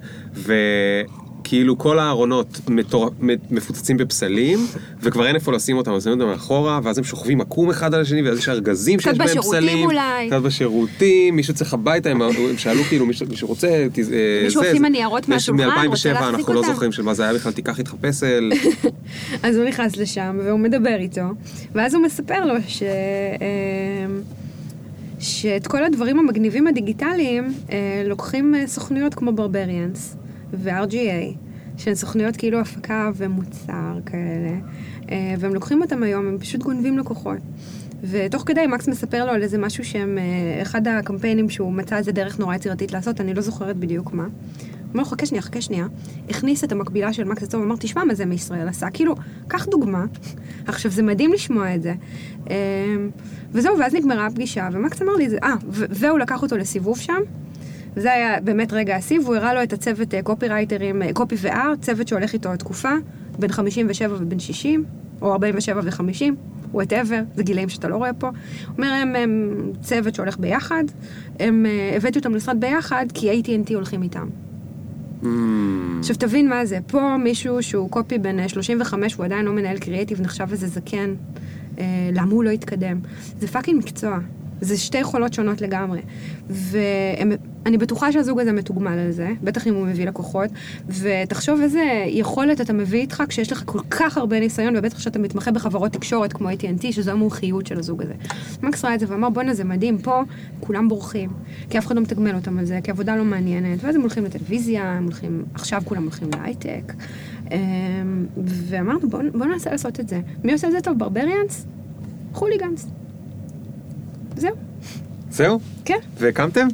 וכאילו 1.45 1.77
כל 1.77 1.99
הארונות 1.99 2.59
מטור... 2.69 3.09
מפוצצים 3.51 3.97
בפסלים, 3.97 4.59
וכבר 5.01 5.27
אין 5.27 5.35
איפה 5.35 5.51
לשים 5.51 5.77
אותם, 5.77 5.91
אז 5.93 6.03
שמים 6.03 6.19
אותם 6.19 6.31
מאחורה, 6.31 6.79
ואז 6.83 6.97
הם 6.97 7.03
שוכבים 7.03 7.41
עקום 7.41 7.69
אחד 7.69 7.93
על 7.93 8.01
השני, 8.01 8.21
ואז 8.21 8.37
יש 8.37 8.49
ארגזים 8.49 8.99
קצת 8.99 9.09
שיש 9.11 9.17
בהם 9.17 9.27
בשירותים 9.27 9.59
פסלים. 9.61 9.85
אולי. 9.85 10.27
קצת 10.27 10.41
בשירותים, 10.41 11.35
מישהו 11.35 11.53
צריך 11.53 11.73
הביתה, 11.73 12.09
הם, 12.09 12.21
הם 12.21 12.31
שאלו 12.57 12.83
כאילו, 12.83 13.05
מישהו, 13.05 13.25
מישהו 13.29 13.47
רוצה, 13.47 13.67
תז- 13.93 14.11
אה, 14.13 14.41
מישהו 14.43 14.61
זה, 14.61 14.67
הוציא 14.67 14.81
זה. 14.81 14.87
מניירות 14.89 15.29
מהשולחן, 15.29 15.63
רוצה 15.63 16.09
מ-2007 16.09 16.13
להחזיק 16.13 16.39
אנחנו 16.39 16.53
לא 16.53 16.59
אותם. 16.59 16.71
זוכרים 16.71 16.91
של 16.91 17.01
מה 17.03 17.13
זה 17.13 17.23
היה 17.23 17.33
בכלל, 17.33 17.51
תיקח 17.51 17.79
איתך 17.79 17.93
פסל. 18.01 18.51
אז 19.43 19.55
הוא 19.57 19.65
נכנס 19.65 19.97
לשם 19.97 20.39
והוא 20.45 20.59
מדבר 20.59 20.95
איתו, 20.99 21.21
ואז 21.75 21.93
הוא 21.93 22.03
מספר 22.03 22.45
לו 22.45 22.53
ש... 22.67 22.83
אמ, 22.83 24.21
שאת 25.19 25.67
כל 25.67 25.83
הדברים 25.83 26.19
המגניבים 26.19 26.67
הדיגיטליים 26.67 27.53
אה, 27.71 27.77
לוקחים 28.05 28.55
אה, 28.55 28.67
סוכנויות 28.67 29.13
כמו 29.15 29.31
ברבריאנס 29.31 30.15
ו-RGA, 30.53 31.37
שהן 31.77 31.95
סוכנויות 31.95 32.37
כאילו 32.37 32.59
הפקה 32.59 33.09
ומוצר 33.15 33.99
כאלה, 34.05 34.57
אה, 35.11 35.35
והם 35.39 35.53
לוקחים 35.53 35.81
אותם 35.81 36.03
היום, 36.03 36.27
הם 36.27 36.37
פשוט 36.39 36.63
גונבים 36.63 36.97
לקוחות. 36.97 37.37
ותוך 38.03 38.43
כדי 38.45 38.67
מקס 38.67 38.87
מספר 38.87 39.25
לו 39.25 39.31
על 39.31 39.43
איזה 39.43 39.57
משהו 39.57 39.85
שהם, 39.85 40.17
אה, 40.17 40.61
אחד 40.61 40.87
הקמפיינים 40.87 41.49
שהוא 41.49 41.73
מצא 41.73 41.97
איזה 41.97 42.11
דרך 42.11 42.39
נורא 42.39 42.55
יצירתית 42.55 42.91
לעשות, 42.91 43.21
אני 43.21 43.33
לא 43.33 43.41
זוכרת 43.41 43.77
בדיוק 43.77 44.13
מה. 44.13 44.27
אומר 44.95 45.03
לו, 45.03 45.09
חכה 45.09 45.25
שנייה, 45.25 45.41
חכה 45.41 45.61
שנייה. 45.61 45.87
הכניס 46.29 46.63
את 46.63 46.71
המקבילה 46.71 47.13
של 47.13 47.23
מקס 47.23 47.43
אצלו, 47.43 47.61
ואמר, 47.61 47.75
תשמע 47.79 48.03
מה 48.03 48.13
זה 48.13 48.25
מישראל 48.25 48.67
עשה. 48.67 48.89
כאילו, 48.89 49.15
קח 49.47 49.65
דוגמה. 49.65 50.05
עכשיו, 50.67 50.91
זה 50.91 51.03
מדהים 51.03 51.33
לשמוע 51.33 51.75
את 51.75 51.81
זה. 51.81 51.93
אה, 52.49 52.55
וזהו, 53.51 53.79
ואז 53.79 53.93
נגמרה 53.93 54.25
הפגישה, 54.25 54.69
ומקס 54.71 55.01
אמר 55.01 55.13
לי, 55.13 55.27
אה, 55.43 55.53
והוא 55.71 56.19
לקח 56.19 56.41
אותו 56.41 56.57
לסיבוב 56.57 56.99
שם. 56.99 57.21
וזה 57.95 58.13
היה 58.13 58.41
באמת 58.41 58.73
רגע 58.73 58.95
השיא, 58.95 59.19
והוא 59.19 59.35
הראה 59.35 59.53
לו 59.53 59.63
את 59.63 59.73
הצוות 59.73 60.13
קופי 60.23 60.47
רייטרים, 60.47 61.01
קופי 61.13 61.35
וארט, 61.39 61.81
צוות 61.81 62.07
שהולך 62.07 62.33
איתו 62.33 62.57
תקופה, 62.57 62.91
בין 63.39 63.51
57 63.51 64.15
ובין 64.19 64.39
60, 64.39 64.85
או 65.21 65.31
47 65.31 65.81
ו-50, 65.83 66.33
whatever, 66.71 67.21
זה 67.35 67.43
גילאים 67.43 67.69
שאתה 67.69 67.87
לא 67.87 67.95
רואה 67.95 68.13
פה. 68.13 68.27
הוא 68.27 68.35
אומר, 68.77 68.87
הם, 68.87 69.15
הם 69.15 69.61
צוות 69.81 70.15
שהולך 70.15 70.39
ביחד, 70.39 70.83
הם, 71.39 71.65
אה, 71.65 71.93
הבאתי 71.97 72.19
אותם 72.19 72.33
למשרד 72.33 72.59
ביחד, 72.59 73.05
כי 73.13 73.41
AT&T 73.41 73.73
הולכים 73.73 74.03
איתם. 74.03 74.27
אממ, 75.23 75.27
עכשיו 75.99 76.15
תבין 76.15 76.49
מה 76.49 76.65
זה, 76.65 76.79
פה 76.87 77.17
מישהו 77.17 77.63
שהוא 77.63 77.89
קופי 77.89 78.17
בן 78.17 78.39
אה, 78.39 78.49
35, 78.49 79.13
הוא 79.13 79.25
עדיין 79.25 79.45
לא 79.45 79.53
מנהל 79.53 79.77
קריאיטיב, 79.77 80.21
נחשב 80.21 80.47
איזה 80.51 80.67
זקן, 80.67 81.13
אה, 81.79 82.09
למה 82.13 82.31
הוא 82.31 82.43
לא 82.43 82.49
התקדם? 82.49 82.99
זה 83.39 83.47
fucking 83.47 83.79
מקצוע, 83.79 84.17
זה 84.61 84.77
שתי 84.77 84.97
יכולות 84.97 85.33
שונות 85.33 85.61
לגמרי. 85.61 86.01
ואני 86.49 87.77
בטוחה 87.77 88.11
שהזוג 88.11 88.39
הזה 88.39 88.51
מתוגמל 88.51 88.99
על 88.99 89.11
זה, 89.11 89.29
בטח 89.43 89.67
אם 89.67 89.73
הוא 89.73 89.85
מביא 89.85 90.05
לקוחות, 90.05 90.49
ותחשוב 90.89 91.61
איזה 91.61 91.83
יכולת 92.07 92.61
אתה 92.61 92.73
מביא 92.73 92.99
איתך 92.99 93.23
כשיש 93.29 93.51
לך 93.51 93.63
כל 93.65 93.79
כך 93.89 94.17
הרבה 94.17 94.39
ניסיון, 94.39 94.73
ובטח 94.77 94.99
שאתה 94.99 95.19
מתמחה 95.19 95.51
בחברות 95.51 95.91
תקשורת 95.91 96.33
כמו 96.33 96.49
AT&T, 96.49 96.91
שזו 96.91 97.11
המומחיות 97.11 97.67
של 97.67 97.79
הזוג 97.79 98.01
הזה. 98.01 98.13
מקס 98.63 98.85
ראה 98.85 98.95
את 98.95 98.99
זה 98.99 99.05
ואמר, 99.09 99.29
בואנה 99.29 99.53
זה 99.53 99.63
מדהים, 99.63 99.97
פה 99.97 100.23
כולם 100.59 100.87
בורחים, 100.89 101.29
כי 101.69 101.77
אף 101.77 101.85
אחד 101.85 101.95
לא 101.95 102.01
מתגמל 102.01 102.35
אותם 102.35 102.57
על 102.57 102.65
זה, 102.65 102.79
כי 102.83 102.91
עבודה 102.91 103.15
לא 103.15 103.23
מעניינת, 103.23 103.83
ואז 103.83 103.95
הם 103.95 104.01
הולכים 104.01 104.25
לטלוויזיה, 104.25 104.83
הם 104.83 105.03
הולכים, 105.03 105.45
עכשיו 105.53 105.81
כולם 105.85 106.03
הולכים 106.03 106.29
להייטק. 106.39 106.93
אמ, 107.51 108.25
ואמרנו, 108.37 109.09
בואו 109.09 109.23
בוא 109.33 109.45
ננסה 109.45 109.71
לעשות 109.71 109.99
את 109.99 110.09
זה. 110.09 110.21
מי 110.43 110.53
עושה 110.53 110.67
את 110.67 110.71
זה 110.71 110.81
טוב? 110.81 110.99
ברבריאנס? 110.99 111.65
חוליגנס. 112.33 112.87
זהו, 114.35 114.55
זהו? 115.29 115.59
כן. 115.85 115.99
והקמתם? 116.17 116.67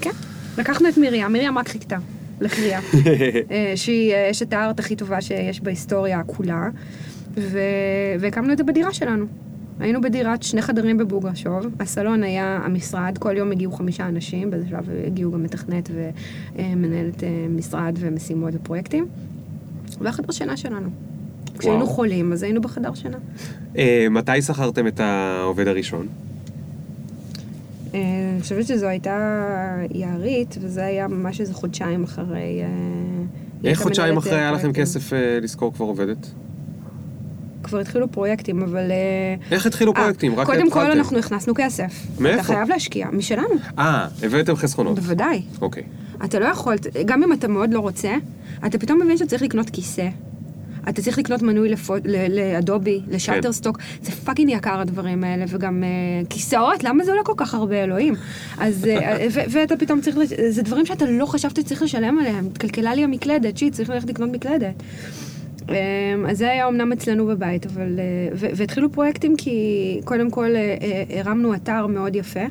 כן. 0.00 0.10
לקחנו 0.58 0.88
את 0.88 0.98
מרים, 0.98 1.32
מרים 1.32 1.58
רק 1.58 1.68
חיכתה 1.68 1.96
לקריאה. 2.40 2.80
אה, 3.50 3.72
שהיא 3.76 4.12
אה, 4.12 4.30
אשת 4.30 4.52
הארט 4.52 4.78
הכי 4.80 4.96
טובה 4.96 5.20
שיש 5.20 5.60
בהיסטוריה 5.60 6.22
כולה. 6.26 6.68
ו... 7.36 7.58
והקמנו 8.20 8.52
את 8.52 8.58
זה 8.58 8.64
בדירה 8.64 8.92
שלנו. 8.92 9.26
היינו 9.80 10.00
בדירת 10.00 10.42
שני 10.42 10.62
חדרים 10.62 10.98
בבוגרשוב, 10.98 11.66
הסלון 11.80 12.22
היה 12.22 12.60
המשרד, 12.64 13.18
כל 13.18 13.36
יום 13.36 13.52
הגיעו 13.52 13.72
חמישה 13.72 14.08
אנשים, 14.08 14.50
באיזה 14.50 14.68
שלב 14.68 14.88
הגיעו 15.06 15.32
גם 15.32 15.42
מתכנת 15.42 15.90
ומנהלת 16.56 17.24
אה, 17.24 17.46
משרד 17.50 17.96
ומשימות 18.00 18.54
ופרויקטים. 18.54 19.06
והחדר 20.00 20.32
שינה 20.32 20.56
שלנו. 20.56 20.88
כשהיינו 21.58 21.86
חולים, 21.86 22.32
אז 22.32 22.42
היינו 22.42 22.60
בחדר 22.60 22.94
שינה. 22.94 23.18
אה, 23.78 24.06
מתי 24.10 24.42
שכרתם 24.42 24.86
את 24.86 25.00
העובד 25.00 25.68
הראשון? 25.68 26.06
אה, 27.94 28.00
אני 28.34 28.40
חושבת 28.40 28.66
שזו 28.66 28.86
הייתה 28.86 29.18
יערית, 29.90 30.56
וזה 30.60 30.84
היה 30.84 31.08
ממש 31.08 31.40
איזה 31.40 31.54
חודשיים 31.54 32.04
אחרי... 32.04 32.62
אה, 32.62 32.68
איך 33.64 33.82
חודשיים 33.82 34.16
אחרי 34.16 34.34
היה 34.34 34.52
לכם. 34.52 34.72
כסף 34.72 35.12
אה, 35.12 35.38
לשכור 35.42 35.72
כבר 35.74 35.86
עובדת? 35.86 36.30
כבר 37.62 37.78
התחילו 37.78 38.12
פרויקטים, 38.12 38.62
אבל... 38.62 38.90
איך 39.50 39.66
התחילו 39.66 39.94
פרויקטים? 39.94 40.34
רק 40.34 40.46
קודם 40.46 40.70
כל 40.70 40.80
התחלתם. 40.80 40.98
אנחנו 40.98 41.18
הכנסנו 41.18 41.52
כסף. 41.56 42.06
מאיפה? 42.20 42.34
אתה 42.34 42.42
חייב 42.42 42.68
להשקיע, 42.68 43.08
משלנו, 43.12 43.54
אה, 43.78 44.08
הבאתם 44.22 44.56
חסכונות. 44.56 44.98
בוודאי. 44.98 45.42
אוקיי. 45.60 45.82
אתה 46.24 46.38
לא 46.38 46.44
יכול, 46.44 46.74
גם 47.04 47.22
אם 47.22 47.32
אתה 47.32 47.48
מאוד 47.48 47.72
לא 47.72 47.80
רוצה, 47.80 48.14
אתה 48.66 48.78
פתאום 48.78 49.02
מבין 49.02 49.16
שאתה 49.16 49.30
צריך 49.30 49.42
לקנות 49.42 49.70
כיסא. 49.70 50.08
אתה 50.88 51.02
צריך 51.02 51.18
לקנות 51.18 51.42
מנוי 51.42 51.68
לפו- 51.68 51.94
ל- 52.04 52.38
לאדובי, 52.38 53.00
כן. 53.06 53.14
לשאטרסטוק, 53.14 53.78
זה 54.02 54.10
fucking 54.12 54.50
יקר 54.50 54.80
הדברים 54.80 55.24
האלה, 55.24 55.44
וגם 55.48 55.82
אה, 55.82 56.26
כיסאות, 56.28 56.84
למה 56.84 57.04
זה 57.04 57.10
עולה 57.10 57.22
כל 57.24 57.32
כך 57.36 57.54
הרבה, 57.54 57.84
אלוהים? 57.84 58.14
אז, 58.58 58.84
uh, 58.84 58.88
ו- 59.34 59.40
ואתה 59.50 59.76
פתאום 59.76 60.00
צריך, 60.00 60.16
זה 60.48 60.62
דברים 60.62 60.86
שאתה 60.86 61.04
לא 61.06 61.26
חשבת 61.26 61.56
שצריך 61.56 61.82
לשלם 61.82 62.18
עליהם, 62.18 62.46
התקלקלה 62.46 62.94
לי 62.94 63.04
המקלדת, 63.04 63.58
שיט, 63.58 63.72
צריך 63.72 63.90
ללכת 63.90 64.08
לקנות 64.08 64.30
מקלדת. 64.30 64.82
Um, 65.58 65.72
אז 66.30 66.38
זה 66.38 66.50
היה 66.50 66.68
אמנם 66.68 66.92
אצלנו 66.92 67.26
בבית, 67.26 67.66
אבל... 67.66 67.98
ו- 68.34 68.48
והתחילו 68.56 68.92
פרויקטים 68.92 69.36
כי 69.36 70.00
קודם 70.04 70.30
כל 70.30 70.50
הרמנו 71.10 71.54
אתר 71.54 71.86
מאוד 71.86 72.16
יפה. 72.16 72.44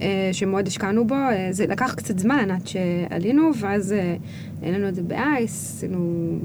אה, 0.00 0.28
שמאוד 0.32 0.66
השקענו 0.66 1.06
בו, 1.06 1.14
אה, 1.14 1.48
זה 1.50 1.66
לקח 1.66 1.94
קצת 1.94 2.18
זמן 2.18 2.50
עד 2.50 2.66
שעלינו, 2.66 3.50
ואז 3.60 3.92
אה, 3.92 4.16
העלינו 4.62 4.88
את 4.88 4.94
זה 4.94 5.02
באייס, 5.02 5.74
עשינו 5.76 6.38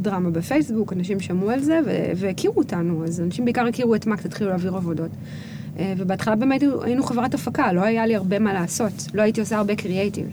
דרמה 0.00 0.30
בפייסבוק, 0.30 0.92
אנשים 0.92 1.20
שמעו 1.20 1.50
על 1.50 1.60
זה 1.60 1.80
והכירו 2.16 2.54
אותנו, 2.56 3.04
אז 3.04 3.20
אנשים 3.20 3.44
בעיקר 3.44 3.66
הכירו 3.66 3.94
את 3.94 4.06
מקס, 4.06 4.26
התחילו 4.26 4.50
להעביר 4.50 4.76
עבודות. 4.76 5.10
אה, 5.78 5.94
ובהתחלה 5.98 6.36
באמת 6.36 6.62
היינו 6.82 7.02
חברת 7.02 7.34
הפקה, 7.34 7.72
לא 7.72 7.80
היה 7.80 8.06
לי 8.06 8.16
הרבה 8.16 8.38
מה 8.38 8.52
לעשות, 8.52 8.92
לא 9.14 9.22
הייתי 9.22 9.40
עושה 9.40 9.56
הרבה 9.56 9.76
קריאייטיב. 9.76 10.26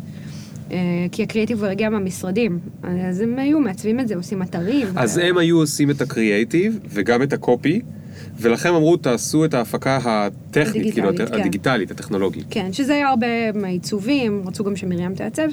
אה, 0.71 0.77
כי 1.11 1.23
הקריאייטיב 1.23 1.57
כבר 1.57 1.67
הגיע 1.67 1.89
מהמשרדים, 1.89 2.59
אז 2.83 3.21
הם 3.21 3.39
היו 3.39 3.59
מעצבים 3.59 3.99
את 3.99 4.07
זה, 4.07 4.15
עושים 4.15 4.41
אתרים. 4.41 4.87
אז 4.95 5.17
ו- 5.17 5.21
הם 5.21 5.37
היו 5.37 5.57
עושים 5.57 5.89
את 5.91 6.01
הקריאייטיב 6.01 6.79
וגם 6.89 7.23
את 7.23 7.33
הקופי, 7.33 7.81
ולכם 8.39 8.73
אמרו 8.73 8.97
תעשו 8.97 9.45
את 9.45 9.53
ההפקה 9.53 9.99
הטכנית, 10.05 10.93
כאילו 10.93 11.07
הדיגיטלית, 11.07 11.19
הט- 11.21 11.33
כן. 11.35 11.39
הדיגיטלית, 11.41 11.91
הטכנולוגית. 11.91 12.45
כן, 12.49 12.73
שזה 12.73 12.93
היה 12.93 13.09
הרבה 13.09 13.27
מהעיצובים, 13.53 14.41
רצו 14.47 14.63
גם 14.63 14.75
שמרים 14.75 15.15
תעצב, 15.15 15.47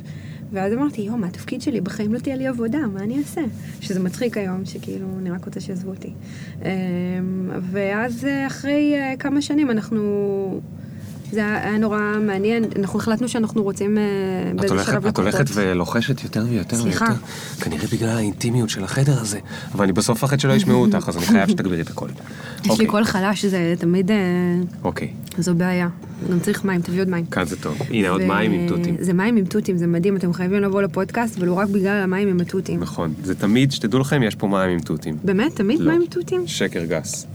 ואז 0.54 0.72
אמרתי, 0.72 1.02
יואו, 1.02 1.18
מה 1.18 1.26
התפקיד 1.26 1.62
שלי? 1.62 1.80
בחיים 1.80 2.14
לא 2.14 2.18
תהיה 2.18 2.36
לי 2.36 2.46
עבודה, 2.46 2.78
מה 2.92 3.00
אני 3.00 3.18
אעשה? 3.18 3.40
שזה 3.80 4.00
מצחיק 4.00 4.36
היום, 4.36 4.64
שכאילו, 4.64 5.06
אני 5.18 5.30
רק 5.30 5.44
רוצה 5.44 5.60
שיעזבו 5.60 5.90
אותי. 5.90 6.12
אמ, 6.62 6.68
ואז 7.70 8.24
אה, 8.24 8.46
אחרי 8.46 8.94
אה, 8.96 9.14
כמה 9.18 9.42
שנים 9.42 9.70
אנחנו... 9.70 10.60
זה 11.34 11.40
היה 11.40 11.78
נורא 11.78 11.98
מעניין, 12.20 12.64
אנחנו 12.78 12.98
החלטנו 12.98 13.28
שאנחנו 13.28 13.62
רוצים 13.62 13.98
אה, 13.98 14.02
באיזה 14.56 14.84
שלב 14.84 15.06
את 15.06 15.18
הולכת 15.18 15.40
לקוחות. 15.40 15.56
ולוחשת 15.56 16.24
יותר 16.24 16.44
ויותר 16.48 16.76
סליחה. 16.76 17.04
ויותר. 17.04 17.26
כנראה 17.60 17.86
בגלל 17.92 18.16
האינטימיות 18.16 18.70
של 18.70 18.84
החדר 18.84 19.20
הזה. 19.20 19.38
אבל 19.74 19.84
אני 19.84 19.92
בסוף 19.92 20.18
מפחד 20.18 20.40
שלא 20.40 20.52
ישמעו 20.52 20.80
אותך, 20.86 21.08
אז 21.08 21.16
אני 21.16 21.26
חייב 21.26 21.48
שתגבירי 21.48 21.82
את 21.82 21.90
הקול. 21.90 22.08
יש 22.08 22.64
לי 22.66 22.70
אוקיי, 22.70 22.86
קול 22.86 23.04
חלש, 23.04 23.44
זה 23.44 23.74
תמיד... 23.78 24.10
אה, 24.10 24.16
אוקיי, 24.84 25.08
זו 25.38 25.54
בעיה. 25.54 25.88
גם 26.30 26.40
צריך 26.40 26.64
מים, 26.64 26.80
תביא 26.80 27.00
עוד 27.00 27.08
מים. 27.08 27.26
כאן 27.26 27.44
זה 27.44 27.56
טוב. 27.56 27.78
הנה 27.90 28.08
עוד 28.08 28.22
מים 28.22 28.52
עם 28.52 28.68
תותים. 28.68 28.96
זה 29.00 29.12
מים 29.12 29.36
עם 29.36 29.44
תותים, 29.44 29.76
זה 29.76 29.86
מדהים, 29.86 30.16
אתם 30.16 30.32
חייבים 30.32 30.62
לבוא 30.62 30.82
לפודקאסט, 30.82 31.38
ולא 31.38 31.52
רק 31.52 31.68
בגלל 31.68 32.02
המים 32.02 32.28
עם 32.28 32.40
התותים. 32.40 32.80
נכון, 32.80 33.14
זה 33.22 33.34
תמיד, 33.34 33.72
שתדעו 33.72 34.00
לכם, 34.00 34.22
יש 34.22 34.34
פה 34.34 34.46
מים 34.46 34.70
עם 34.70 34.80
תותים. 34.80 35.16
באמת? 35.24 35.56
תמיד 35.56 35.80
לא. 35.80 35.92
מים 35.92 36.00
עם 36.00 36.06
תותים? 36.06 36.46
שקר 36.46 36.84
גס. 36.84 37.26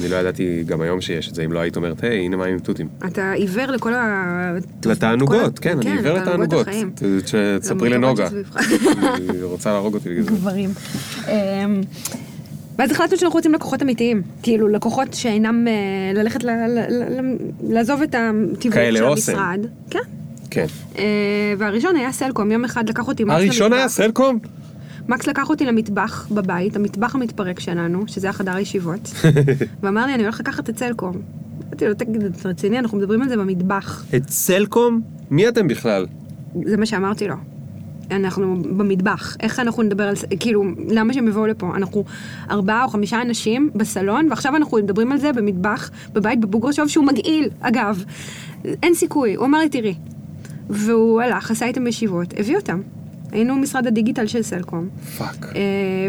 אני 0.00 0.08
לא 0.08 0.16
ידעתי 0.16 0.62
גם 0.66 0.80
היום 0.80 1.00
שיש 1.00 1.28
את 1.28 1.34
זה, 1.34 1.44
אם 1.44 1.52
לא 1.52 1.58
היית 1.60 1.76
אומרת, 1.76 2.04
היי, 2.04 2.18
הנה 2.24 2.36
מים 2.36 2.52
עם 2.52 2.58
תותים. 2.58 2.88
אתה 3.06 3.32
עיוור 3.32 3.66
לכל 3.66 3.94
ה... 3.94 4.52
לתענוגות, 4.86 5.58
כן, 5.58 5.78
אני 5.78 5.90
עיוור 5.92 6.18
לתענוגות. 6.18 6.66
ת- 6.68 7.02
תספרי 7.60 7.88
לנוגה. 7.88 8.28
היא 8.28 9.42
רוצה 9.42 9.72
להרוג 9.72 9.94
אותי 9.94 10.08
בגלל 10.10 10.22
זה. 10.22 10.30
גברים. 10.30 10.70
אמ, 11.28 11.32
ואז 12.78 12.90
החלטנו 12.90 13.16
שאנחנו 13.18 13.36
רוצים 13.36 13.54
לקוחות 13.54 13.82
אמיתיים. 13.82 14.22
כאילו, 14.42 14.68
לקוחות 14.68 15.14
שאינם 15.14 15.68
אה, 15.68 15.72
ללכת, 16.22 16.40
לעזוב 17.68 18.02
את 18.02 18.14
הטבעיות 18.14 18.96
של. 19.18 19.32
המשרד. 19.32 19.66
כן. 19.90 19.98
כן. 20.50 20.66
אה, 20.98 21.04
והראשון 21.58 21.96
היה 21.96 22.12
סלקום, 22.12 22.50
יום 22.50 22.64
אחד 22.64 22.88
לקח 22.88 23.08
אותי 23.08 23.24
הראשון 23.28 23.72
היה. 23.72 23.88
סלקום? 23.88 24.38
מקס 25.08 25.26
לקח 25.26 25.50
אותי 25.50 25.66
למטבח 25.66 26.28
בבית, 26.30 26.76
המטבח 26.76 27.14
המתפרק 27.14 27.60
שלנו, 27.60 28.08
שזה 28.08 28.26
היה 28.26 28.32
חדר 28.32 28.56
הישיבות, 28.56 29.12
ואמר 29.82 30.06
לי, 30.06 30.14
אני 30.14 30.22
הולך 30.22 30.40
לקחת 30.40 30.70
את 30.70 30.78
סלקום. 30.78 31.16
אמרתי 31.68 31.86
לו, 31.86 31.94
תגיד, 31.94 32.22
אתה 32.22 32.48
רציני? 32.48 32.78
אנחנו 32.78 32.98
מדברים 32.98 33.22
על 33.22 33.28
זה 33.28 33.36
במטבח. 33.36 34.04
את 34.16 34.30
סלקום? 34.30 35.00
מי 35.30 35.48
אתם 35.48 35.68
בכלל? 35.68 36.06
זה 36.64 36.76
מה 36.76 36.86
שאמרתי 36.86 37.28
לו. 37.28 37.34
אנחנו 38.10 38.62
במטבח, 38.62 39.36
איך 39.40 39.60
אנחנו 39.60 39.82
נדבר 39.82 40.08
על 40.08 40.16
זה, 40.16 40.26
כאילו, 40.40 40.64
למה 40.88 41.12
שהם 41.12 41.28
יבואו 41.28 41.46
לפה? 41.46 41.72
אנחנו 41.76 42.04
ארבעה 42.50 42.84
או 42.84 42.88
חמישה 42.88 43.22
אנשים 43.22 43.70
בסלון, 43.74 44.26
ועכשיו 44.30 44.56
אנחנו 44.56 44.76
מדברים 44.76 45.12
על 45.12 45.18
זה 45.18 45.32
במטבח, 45.32 45.90
בבית 46.12 46.40
בבוגרשוב, 46.40 46.88
שהוא 46.88 47.06
מגעיל, 47.06 47.48
אגב. 47.60 48.04
אין 48.82 48.94
סיכוי, 48.94 49.34
הוא 49.34 49.46
אמר 49.46 49.58
לי, 49.58 49.68
תראי. 49.68 49.94
והוא 50.70 51.20
הלך, 51.20 51.50
עשה 51.50 51.66
איתם 51.66 51.86
ישיבות, 51.86 52.34
הביא 52.38 52.56
אותם. 52.56 52.80
היינו 53.34 53.56
משרד 53.56 53.86
הדיגיטל 53.86 54.26
של 54.26 54.42
סלקום. 54.42 54.88
fuck. 55.18 55.46
אה, 55.56 55.60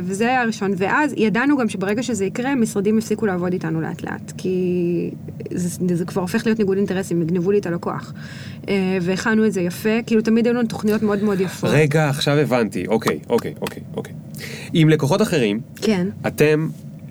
וזה 0.03 0.28
היה 0.28 0.41
הראשון, 0.41 0.71
ואז 0.78 1.13
ידענו 1.17 1.57
גם 1.57 1.69
שברגע 1.69 2.03
שזה 2.03 2.26
יקרה, 2.26 2.55
משרדים 2.55 2.97
יפסיקו 2.97 3.26
לעבוד 3.26 3.53
איתנו 3.53 3.82
לאט 3.82 4.01
לאט, 4.03 4.32
כי 4.38 5.11
זה, 5.53 5.95
זה 5.95 6.05
כבר 6.05 6.21
הופך 6.21 6.45
להיות 6.45 6.59
ניגוד 6.59 6.78
אינטרסים, 6.78 7.21
יגנבו 7.21 7.51
לי 7.51 7.57
את 7.59 7.65
הלקוח. 7.65 8.13
אה, 8.69 8.73
והכנו 9.01 9.45
את 9.45 9.53
זה 9.53 9.61
יפה, 9.61 9.89
כאילו 10.05 10.21
תמיד 10.21 10.45
היו 10.45 10.53
לנו 10.53 10.67
תוכניות 10.67 11.01
מאוד 11.03 11.23
מאוד 11.23 11.41
יפות. 11.41 11.69
רגע, 11.73 12.09
עכשיו 12.09 12.38
הבנתי. 12.38 12.88
אוקיי, 12.88 13.19
אוקיי, 13.30 13.53
אוקיי, 13.61 13.84
אוקיי. 13.97 14.13
עם 14.73 14.89
לקוחות 14.89 15.21
אחרים, 15.21 15.59
כן, 15.82 16.07
אתם, 16.28 16.67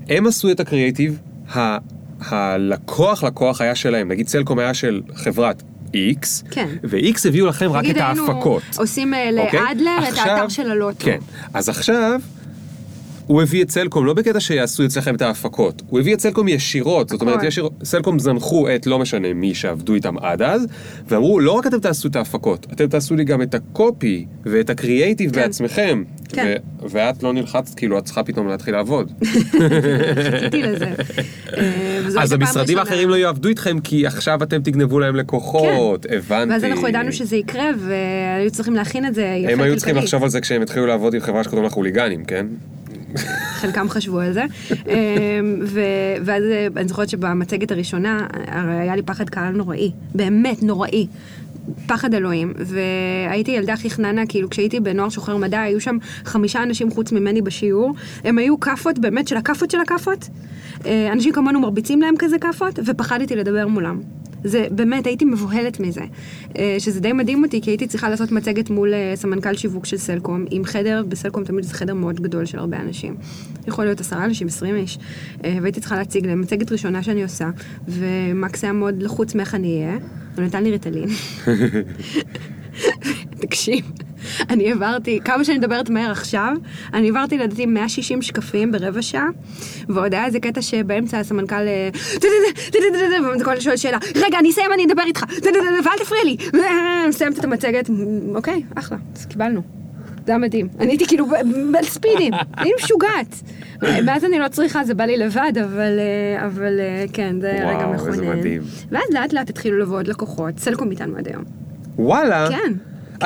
הם 0.08 0.26
עשו 0.26 0.50
את 0.50 0.60
הקריאיטיב, 0.60 1.18
ה- 1.54 1.78
הלקוח 2.20 3.24
לקוח 3.24 3.60
היה 3.60 3.74
שלהם, 3.74 4.08
נגיד 4.08 4.28
סלקום 4.28 4.58
היה 4.58 4.74
של 4.74 5.02
חברת 5.14 5.62
X, 5.94 6.26
כן. 6.50 6.68
ו-X 6.84 7.28
הביאו 7.28 7.46
לכם 7.46 7.70
רק 7.72 7.84
נגיד 7.84 7.96
את 7.96 8.02
היינו 8.06 8.28
ההפקות. 8.32 8.62
עושים 8.76 9.14
אה, 9.14 9.30
אוקיי? 9.44 9.60
לאדלר 9.60 9.98
את 10.02 10.08
עכשיו- 10.08 10.26
האתר 10.28 10.48
של 10.48 10.70
הלוטו. 10.70 11.04
כן, 11.04 11.18
אז 11.54 11.68
עכשיו... 11.68 12.20
הוא 13.26 13.42
הביא 13.42 13.62
את 13.62 13.70
סלקום, 13.70 14.06
לא 14.06 14.14
בקטע 14.14 14.40
שיעשו 14.40 14.84
אצלכם 14.84 15.14
את 15.14 15.22
ההפקות, 15.22 15.82
הוא 15.88 16.00
הביא 16.00 16.14
את 16.14 16.20
סלקום 16.20 16.48
ישירות, 16.48 17.08
זאת 17.08 17.20
אומרת. 17.20 17.42
ישיר, 17.42 17.68
סלקום 17.84 18.18
זנחו 18.18 18.68
את 18.74 18.86
לא 18.86 18.98
משנה 18.98 19.32
מי 19.34 19.54
שעבדו 19.54 19.94
איתם 19.94 20.18
עד 20.18 20.42
אז, 20.42 20.66
ואמרו, 21.08 21.40
לא 21.40 21.52
רק 21.52 21.66
אתם 21.66 21.80
תעשו 21.80 22.08
את 22.08 22.16
ההפקות, 22.16 22.66
אתם 22.72 22.86
תעשו 22.86 23.14
לי 23.14 23.24
גם 23.24 23.42
את 23.42 23.54
הקופי 23.54 24.26
ואת 24.44 24.70
הקריאייטיב 24.70 25.34
כן. 25.34 25.40
בעצמכם. 25.40 26.02
כן. 26.28 26.54
ו- 26.82 26.86
ואת 26.90 27.22
לא 27.22 27.32
נלחצת, 27.32 27.74
כאילו, 27.74 27.98
את 27.98 28.04
צריכה 28.04 28.22
פתאום 28.22 28.48
להתחיל 28.48 28.74
לעבוד. 28.74 29.12
חיכיתי 30.30 30.62
לזה. 30.62 30.92
אה, 31.56 32.00
אז 32.20 32.32
המשרדים. 32.32 32.78
האחרים 32.78 33.08
לא 33.08 33.14
יעבדו 33.14 33.48
איתכם, 33.48 33.80
כי 33.80 34.06
עכשיו 34.06 34.42
אתם 34.42 34.62
תגנבו 34.62 35.00
להם 35.00 35.16
לקוחות, 35.16 36.06
הבנתי. 36.10 36.44
כן. 36.44 36.50
ואז 36.50 36.64
אנחנו 36.64 36.88
ידענו 36.88 37.12
שזה 37.12 37.36
יקרה, 37.36 37.66
והיו 37.78 38.50
צריכים 38.50 38.74
להכין 38.74 39.06
את 39.06 39.14
זה 39.14 39.22
יפה 39.22 39.52
הם 39.52 39.60
היו 39.60 39.76
צריכים 39.76 39.94
כלכלית. 39.94 40.04
לחשוב 40.04 40.22
על 40.22 40.28
זה 40.28 40.40
כשהם 40.40 40.62
התחילו 40.62 40.86
לעבוד 40.86 41.14
עם 41.14 41.20
חברה 41.20 41.44
שקוראים 41.44 41.64
לה 41.64 41.70
חוליגנים, 41.70 42.24
כן? 42.24 42.46
חלקם 43.60 43.88
חשבו 43.88 44.20
על 44.20 44.32
זה. 44.32 44.44
אמ, 44.70 45.60
ו- 45.62 45.80
ואז 46.24 46.44
אה, 46.44 46.66
אני 46.76 46.88
זוכרת 46.88 47.08
שבמצגת 47.08 47.72
הראשונה, 47.72 48.26
הרי 48.46 48.74
היה 48.74 48.96
לי 48.96 49.02
פחד 49.02 49.30
קהל 49.30 49.54
נוראי, 49.54 49.92
באמת 50.14 50.62
נוראי. 50.62 51.06
פחד 51.86 52.14
אלוהים, 52.14 52.52
והייתי 52.58 53.50
ילדה 53.50 53.72
הכי 53.72 53.90
חננה, 53.90 54.26
כאילו 54.26 54.50
כשהייתי 54.50 54.80
בנוער 54.80 55.08
שוחר 55.08 55.36
מדע, 55.36 55.60
היו 55.60 55.80
שם 55.80 55.96
חמישה 56.24 56.62
אנשים 56.62 56.90
חוץ 56.90 57.12
ממני 57.12 57.42
בשיעור, 57.42 57.94
הם 58.24 58.38
היו 58.38 58.60
כאפות, 58.60 58.98
באמת 58.98 59.28
של 59.28 59.36
הכאפות 59.36 59.70
של 59.70 59.80
הכאפות, 59.80 60.28
אה, 60.86 61.12
אנשים 61.12 61.32
כמונו 61.32 61.60
מרביצים 61.60 62.00
להם 62.00 62.14
כזה 62.18 62.38
כאפות, 62.38 62.78
ופחדתי 62.86 63.36
לדבר 63.36 63.66
מולם. 63.66 64.00
זה 64.44 64.66
באמת, 64.70 65.06
הייתי 65.06 65.24
מבוהלת 65.24 65.80
מזה. 65.80 66.04
אה, 66.58 66.76
שזה 66.78 67.00
די 67.00 67.12
מדהים 67.12 67.44
אותי, 67.44 67.60
כי 67.60 67.70
הייתי 67.70 67.86
צריכה 67.86 68.08
לעשות 68.08 68.32
מצגת 68.32 68.70
מול 68.70 68.94
אה, 68.94 69.12
סמנכ"ל 69.14 69.56
שיווק 69.56 69.86
של 69.86 69.96
סלקום, 69.96 70.44
עם 70.50 70.64
חדר, 70.64 71.04
בסלקום 71.08 71.44
תמיד 71.44 71.64
זה 71.64 71.74
חדר 71.74 71.94
מאוד 71.94 72.20
גדול 72.20 72.44
של 72.44 72.58
הרבה 72.58 72.80
אנשים. 72.80 73.16
יכול 73.66 73.84
להיות 73.84 74.00
עשרה 74.00 74.24
אנשים, 74.24 74.46
עשרים 74.46 74.76
איש. 74.76 74.98
אה, 75.44 75.58
והייתי 75.62 75.80
צריכה 75.80 75.96
להציג 75.96 76.26
להם 76.26 76.40
מצגת 76.40 76.72
ראשונה 76.72 77.02
שאני 77.02 77.22
עושה, 77.22 77.50
ומקס 77.88 78.64
היה 78.64 78.72
מאוד 78.72 79.02
לחוץ 79.02 79.34
מאיך 79.34 79.54
אני 79.54 79.76
אהיה, 79.76 79.98
הוא 80.36 80.44
נתן 80.44 80.64
לי 80.64 80.70
ריטלין. 80.70 81.08
תקשיב, 83.40 83.92
אני 84.50 84.72
העברתי, 84.72 85.20
כמה 85.24 85.44
שאני 85.44 85.58
מדברת 85.58 85.90
מהר 85.90 86.10
עכשיו, 86.10 86.52
אני 86.94 87.06
העברתי 87.06 87.38
לדעתי 87.38 87.66
160 87.66 88.22
שקפים 88.22 88.72
ברבע 88.72 89.02
שעה, 89.02 89.28
ועוד 89.88 90.14
היה 90.14 90.26
איזה 90.26 90.40
קטע 90.40 90.62
שבאמצע 90.62 91.18
הסמנכ"ל, 91.18 91.54
אה, 91.54 91.88
וכל 93.40 93.60
שואל 93.60 93.76
שאלה, 93.76 93.98
רגע, 94.16 94.38
אני 94.38 94.50
אסיים, 94.50 94.72
אני 94.74 94.84
אדבר 94.84 95.02
איתך, 95.06 95.24
ואל 95.84 95.98
תפריע 95.98 96.24
לי, 96.24 96.36
מסיימת 97.08 97.38
את 97.38 97.44
המצגת, 97.44 97.90
אוקיי, 98.34 98.62
אחלה, 98.74 98.98
אז 99.16 99.26
קיבלנו. 99.26 99.62
זה 100.26 100.32
היה 100.32 100.38
מדהים. 100.38 100.68
אני 100.80 100.92
הייתי 100.92 101.06
כאילו 101.06 101.26
על 101.78 101.84
ספידים, 101.84 102.34
אני 102.58 102.70
משוגעת. 102.78 103.42
מאז 104.04 104.24
אני 104.24 104.38
לא 104.38 104.48
צריכה, 104.48 104.84
זה 104.84 104.94
בא 104.94 105.04
לי 105.04 105.16
לבד, 105.16 105.52
אבל, 105.64 105.98
אה, 105.98 106.46
אבל 106.46 106.80
אה, 106.80 107.04
כן, 107.12 107.40
זה 107.40 107.50
היה 107.50 107.68
רגע 107.68 107.78
וואו, 107.78 107.94
מכונן. 107.94 108.12
איזה 108.12 108.34
מדהים. 108.34 108.62
ואז 108.90 109.04
לאט 109.10 109.32
לאט 109.32 109.50
התחילו 109.50 109.78
לבוא 109.78 109.96
עוד 109.96 110.08
לקוחות, 110.08 110.58
סלקום 110.58 110.90
איתנו 110.90 111.16
עד 111.16 111.28
היום. 111.28 111.44
וואלה. 111.96 112.48
כן. 112.50 112.72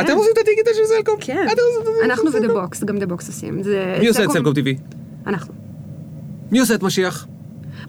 אתם 0.01 0.07
כן. 0.07 0.17
עושים 0.17 0.31
את 0.33 0.39
הדיגיטל 0.39 0.71
של 0.75 0.95
סלקום? 0.97 1.15
כן, 1.21 1.47
אתם 1.47 1.63
את 2.05 2.11
אנחנו? 2.11 2.33
ודה 2.33 2.49
בוקס, 2.49 2.85
גם 2.85 2.99
דה 2.99 3.07
בוקס 3.07 3.29
עושים. 3.29 3.61
מי 4.01 4.09
עושה 4.09 4.25
את 4.25 4.31
סלקום 4.31 4.53
TV? 4.53 4.69
אנחנו. 5.27 5.55
מי 6.51 6.59
עושה 6.59 6.75
את 6.75 6.83
משיח? 6.83 7.27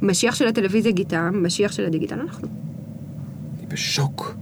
משיח 0.01 0.36
של 0.36 0.47
הטלוויזיה 0.47 0.91
גיתם, 0.91 1.30
משיח 1.34 1.72
של 1.72 1.86
הדיגיטל 1.86 2.20
אנחנו. 2.20 2.47
אני 3.60 3.68
בשוק. 3.68 4.36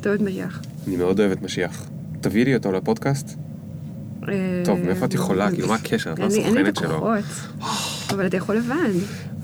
אתה 0.00 0.08
אוהב 0.08 0.22
משיח. 0.22 0.60
אני 0.86 0.96
מאוד 0.96 1.20
אוהב 1.20 1.32
את 1.32 1.42
משיח. 1.42 1.84
תביאי 2.20 2.44
לי 2.44 2.54
אותו 2.56 2.72
לפודקאסט. 2.72 3.36
טוב, 4.64 4.78
מאיפה 4.78 5.04
את 5.06 5.14
יכולה? 5.14 5.50
כאילו, 5.52 5.68
מה 5.68 5.74
הקשר? 5.74 6.12
את 6.12 6.18
לא 6.18 6.24
אין 6.24 6.32
לי- 6.32 6.44
אין 6.44 6.54
לי 6.54 6.68
את 6.70 6.78
הסוכנת 6.78 6.90
שלו. 7.00 7.16
הכוחות. 7.16 7.70
אבל 8.10 8.26
אתה 8.26 8.36
יכול 8.36 8.56
לבד. 8.56 8.74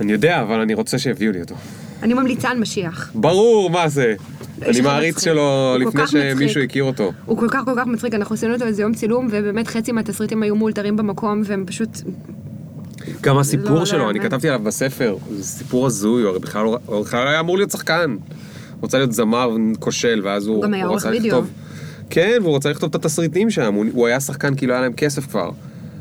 אני 0.00 0.12
יודע, 0.12 0.42
אבל 0.42 0.60
אני 0.60 0.74
רוצה 0.74 0.98
שיביאו 0.98 1.32
לי 1.32 1.40
אותו. 1.40 1.54
אני 2.02 2.14
ממליצה 2.14 2.48
על 2.48 2.58
משיח. 2.58 3.10
ברור, 3.14 3.70
מה 3.70 3.88
זה? 3.88 4.14
אני 4.62 4.80
מעריץ. 4.80 5.24
שלו 5.24 5.76
לפני. 5.80 6.06
שמישהו 6.06 6.62
הכיר 6.62 6.84
אותו. 6.84 7.12
הוא 7.26 7.38
כל 7.38 7.46
כך 7.50 7.60
כל 7.64 7.72
כך 7.76 7.86
מצחיק, 7.86 8.14
אנחנו 8.14 8.34
עשינו 8.34 8.54
אותו 8.54 8.64
איזה 8.64 8.82
יום 8.82 8.94
צילום, 8.94 9.28
ובאמת 9.30 9.66
חצי 9.68 9.92
מהתסריטים 9.92 10.42
היו 10.42 10.56
מאולתרים 10.56 10.96
במקום, 10.96 11.42
והם 11.44 11.64
פשוט... 11.66 11.88
גם 13.20 13.34
לא, 13.34 13.40
הסיפור 13.40 13.70
לא 13.70 13.86
שלו, 13.86 14.10
אני 14.10 14.18
יאמן. 14.18 14.28
כתבתי 14.28 14.48
עליו 14.48 14.60
בספר, 14.60 15.16
זה 15.30 15.44
סיפור 15.44 15.86
הזוי, 15.86 16.22
הוא 16.22 16.30
הרי 16.30 16.38
בכלל 16.38 16.64
לא- 16.64 16.78
הוא 16.86 17.04
בכלל 17.04 17.28
היה 17.28 17.40
אמור 17.40 17.56
להיות 17.56 17.70
שחקן. 17.70 18.16
הוא 18.80 18.86
רצה 18.88 18.98
להיות 18.98 19.12
זמר 19.12 19.50
כושל, 19.78 20.20
ואז 20.24 20.46
הוא 20.46 20.56
הוא 20.56 20.64
גם 20.64 20.74
היה 20.74 20.86
עורך 20.86 21.00
רצה 21.02 21.08
וידאו. 21.10 21.26
לכתוב. 21.28 21.50
כן, 22.10 22.38
והוא 22.42 22.56
רצה 22.56 22.70
לכתוב 22.70 22.88
את 22.88 22.94
התסריטים 22.94 23.50
שם, 23.50 23.74
הוא- 23.74 23.84
הוא 23.92 24.06
היה 24.06 24.20
שחקן 24.20 24.54
כי 24.54 24.66
לא 24.66 24.72
היה 24.72 24.82
להם 24.82 24.92
כסף 24.92 25.26
כבר. 25.26 25.50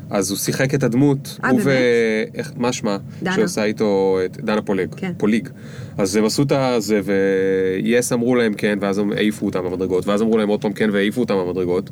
אז 0.10 0.30
הוא 0.32 0.38
שיחק 0.38 0.74
את 0.74 0.84
הדמות, 0.84 1.40
אה, 1.44 1.50
הוא 1.50 1.60
ו... 1.64 1.72
איך, 2.36 2.52
מה 2.58 2.74
שמה? 2.74 2.98
דנה. 3.24 3.36
שעושה 3.36 3.64
איתו 3.64 4.20
את 4.26 4.38
דנה 4.38 4.62
פולג, 4.62 4.96
כן. 4.96 5.12
פוליג. 5.18 5.50
אז 5.98 6.16
הם 6.16 6.26
עשו 6.26 6.44
את 6.44 6.52
הזה, 6.52 7.02
ויס 7.04 8.14
אמרו 8.14 8.36
להם 8.36 8.54
כן, 8.54 8.78
ואז 8.82 8.98
הם 8.98 9.12
העיפו 9.12 9.46
אותם 9.46 9.64
במדרגות, 9.66 10.08
ואז 10.08 10.22
אמרו 10.22 10.38
להם 10.38 10.50
עוד 10.50 10.62
פעם 10.62 10.74
כן, 10.74 10.90
והעיפו 10.94 11.22
אותם 11.22 11.36
במדרגות. 11.36 11.90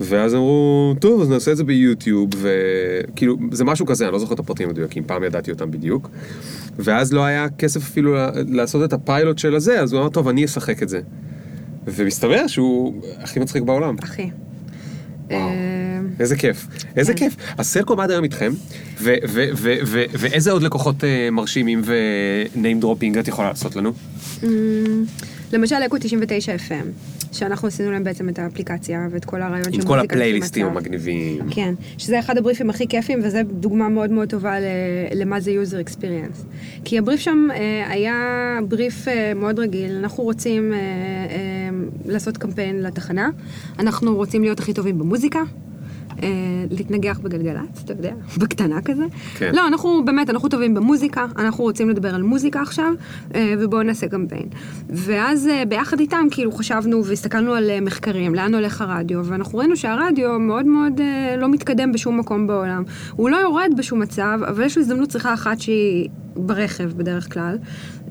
ואז 0.00 0.34
אמרו, 0.34 0.94
טוב, 1.00 1.22
אז 1.22 1.30
נעשה 1.30 1.52
את 1.52 1.56
זה 1.56 1.64
ביוטיוב, 1.64 2.30
וכאילו, 2.36 3.36
זה 3.52 3.64
משהו 3.64 3.86
כזה, 3.86 4.04
אני 4.04 4.12
לא 4.12 4.18
זוכר 4.18 4.34
את 4.34 4.38
הפרטים 4.38 4.68
המדויקים, 4.68 5.04
פעם 5.04 5.24
ידעתי 5.24 5.50
אותם 5.50 5.70
בדיוק. 5.70 6.10
ואז 6.78 7.12
לא 7.12 7.24
היה 7.24 7.46
כסף 7.58 7.80
אפילו 7.82 8.16
לעשות 8.48 8.84
את 8.84 8.92
הפיילוט 8.92 9.38
של 9.38 9.54
הזה, 9.54 9.80
אז 9.80 9.92
הוא 9.92 10.00
אמר, 10.00 10.08
טוב, 10.08 10.28
אני 10.28 10.44
אשחק 10.44 10.82
את 10.82 10.88
זה. 10.88 11.00
ומסתבר 11.86 12.46
שהוא 12.46 13.02
הכי 13.18 13.40
מצחיק 13.40 13.62
בעולם. 13.62 13.96
אחי. 14.02 14.30
איזה 16.20 16.36
כיף, 16.36 16.66
איזה 16.96 17.14
כן. 17.14 17.18
כיף. 17.18 17.36
אז 17.58 17.66
סלקום 17.66 18.00
עד 18.00 18.10
היום 18.10 18.24
איתכם, 18.24 18.52
ואיזה 19.00 20.50
עוד 20.50 20.62
לקוחות 20.62 21.04
אה, 21.04 21.28
מרשימים 21.30 21.82
ו-name 21.84 22.84
dropping 22.84 23.20
את 23.20 23.28
יכולה 23.28 23.48
לעשות 23.48 23.76
לנו? 23.76 23.92
אמ, 24.42 24.48
למשל 25.52 25.76
אקו 25.86 25.96
99 26.00 26.54
FM, 26.56 26.86
שאנחנו 27.32 27.68
עשינו 27.68 27.92
להם 27.92 28.04
בעצם 28.04 28.28
את 28.28 28.38
האפליקציה 28.38 29.08
ואת 29.10 29.24
כל 29.24 29.42
הרעיון 29.42 29.62
של 29.64 29.68
עם 29.68 29.74
מוזיקה. 29.74 29.88
כל 29.88 29.96
לפי 29.96 30.06
הפלייליסטים. 30.06 30.66
המגניבים. 30.66 31.38
כן, 31.50 31.74
שזה 31.98 32.18
אחד 32.18 32.38
הבריפים 32.38 32.70
הכי 32.70 32.88
כיפים, 32.88 33.20
וזו 33.24 33.38
דוגמה 33.50 33.88
מאוד 33.88 34.10
מאוד 34.10 34.28
טובה 34.28 34.54
למה 35.14 35.40
זה 35.40 35.50
user 35.50 35.88
experience. 35.88 36.44
כי 36.84 36.98
הבריף 36.98 37.20
שם 37.20 37.48
אה, 37.50 37.90
היה 37.90 38.58
בריף 38.68 39.08
אה, 39.08 39.34
מאוד 39.34 39.58
רגיל, 39.58 39.96
אנחנו 39.96 40.24
רוצים 40.24 40.72
אה, 40.72 40.78
לעשות 42.06 42.36
קמפיין 42.36 42.82
לתחנה, 42.82 43.30
אנחנו 43.78 44.16
רוצים 44.16 44.42
להיות 44.42 44.60
הכי 44.60 44.74
טובים 44.74 44.98
במוזיקה, 44.98 45.40
להתנגח 46.70 47.18
בגלגלצ, 47.18 47.82
אתה 47.84 47.92
יודע, 47.92 48.12
בקטנה 48.38 48.82
כזה. 48.82 49.04
כן. 49.34 49.54
לא, 49.54 49.66
אנחנו 49.66 50.04
באמת, 50.04 50.30
אנחנו 50.30 50.48
טובים 50.48 50.74
במוזיקה, 50.74 51.26
אנחנו 51.38 51.64
רוצים 51.64 51.90
לדבר 51.90 52.14
על 52.14 52.22
מוזיקה 52.22 52.62
עכשיו, 52.62 52.92
אה, 53.34 53.54
ובואו 53.58 53.82
נעשה 53.82 54.08
קמפיין. 54.08 54.46
ואז 54.88 55.48
אה, 55.48 55.64
ביחד 55.68 56.00
איתם, 56.00 56.26
כאילו, 56.30 56.52
חשבנו 56.52 57.04
והסתכלנו 57.04 57.54
על 57.54 57.70
אה, 57.70 57.80
מחקרים, 57.80 58.34
לאן 58.34 58.54
הולך 58.54 58.80
הרדיו, 58.80 59.24
ואנחנו 59.24 59.58
ראינו 59.58 59.76
שהרדיו 59.76 60.38
מאוד 60.38 60.66
מאוד 60.66 61.00
אה, 61.00 61.36
לא 61.36 61.48
מתקדם 61.48 61.92
בשום 61.92 62.18
מקום 62.18 62.46
בעולם. 62.46 62.82
הוא 63.16 63.30
לא 63.30 63.36
יורד 63.36 63.70
בשום 63.76 64.00
מצב, 64.00 64.38
אבל 64.48 64.64
יש 64.64 64.76
לו 64.76 64.82
הזדמנות 64.82 65.08
צריכה 65.08 65.34
אחת 65.34 65.60
שהיא 65.60 66.08
ברכב 66.36 66.92
בדרך 66.96 67.32
כלל, 67.32 67.58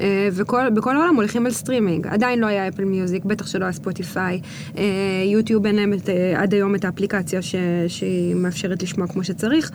אה, 0.02 0.30
ובכל 0.34 0.96
העולם 0.96 1.16
הולכים 1.16 1.46
על 1.46 1.52
סטרימינג. 1.52 2.08
עדיין 2.08 2.40
לא 2.40 2.48
היה 2.48 2.68
אפל 2.68 2.84
מיוזיק, 2.84 3.26
בטח 3.26 3.48
שלא 3.48 3.66
היה 3.66 3.72
ספוטיפיי. 3.72 4.42
אה, 4.78 4.84
יוטיוב 5.26 5.66
אין 5.66 5.76
להם 5.76 5.94
אה, 6.10 6.42
עד 6.42 6.54
היום 6.54 6.76
את 6.76 6.86
האפליקציה 6.86 7.42
ש, 7.42 7.56
שהיא 7.88 8.36
מאפשרת 8.36 8.84
לשמוע 8.84 9.08
כמו 9.08 9.24
שצריך. 9.24 9.72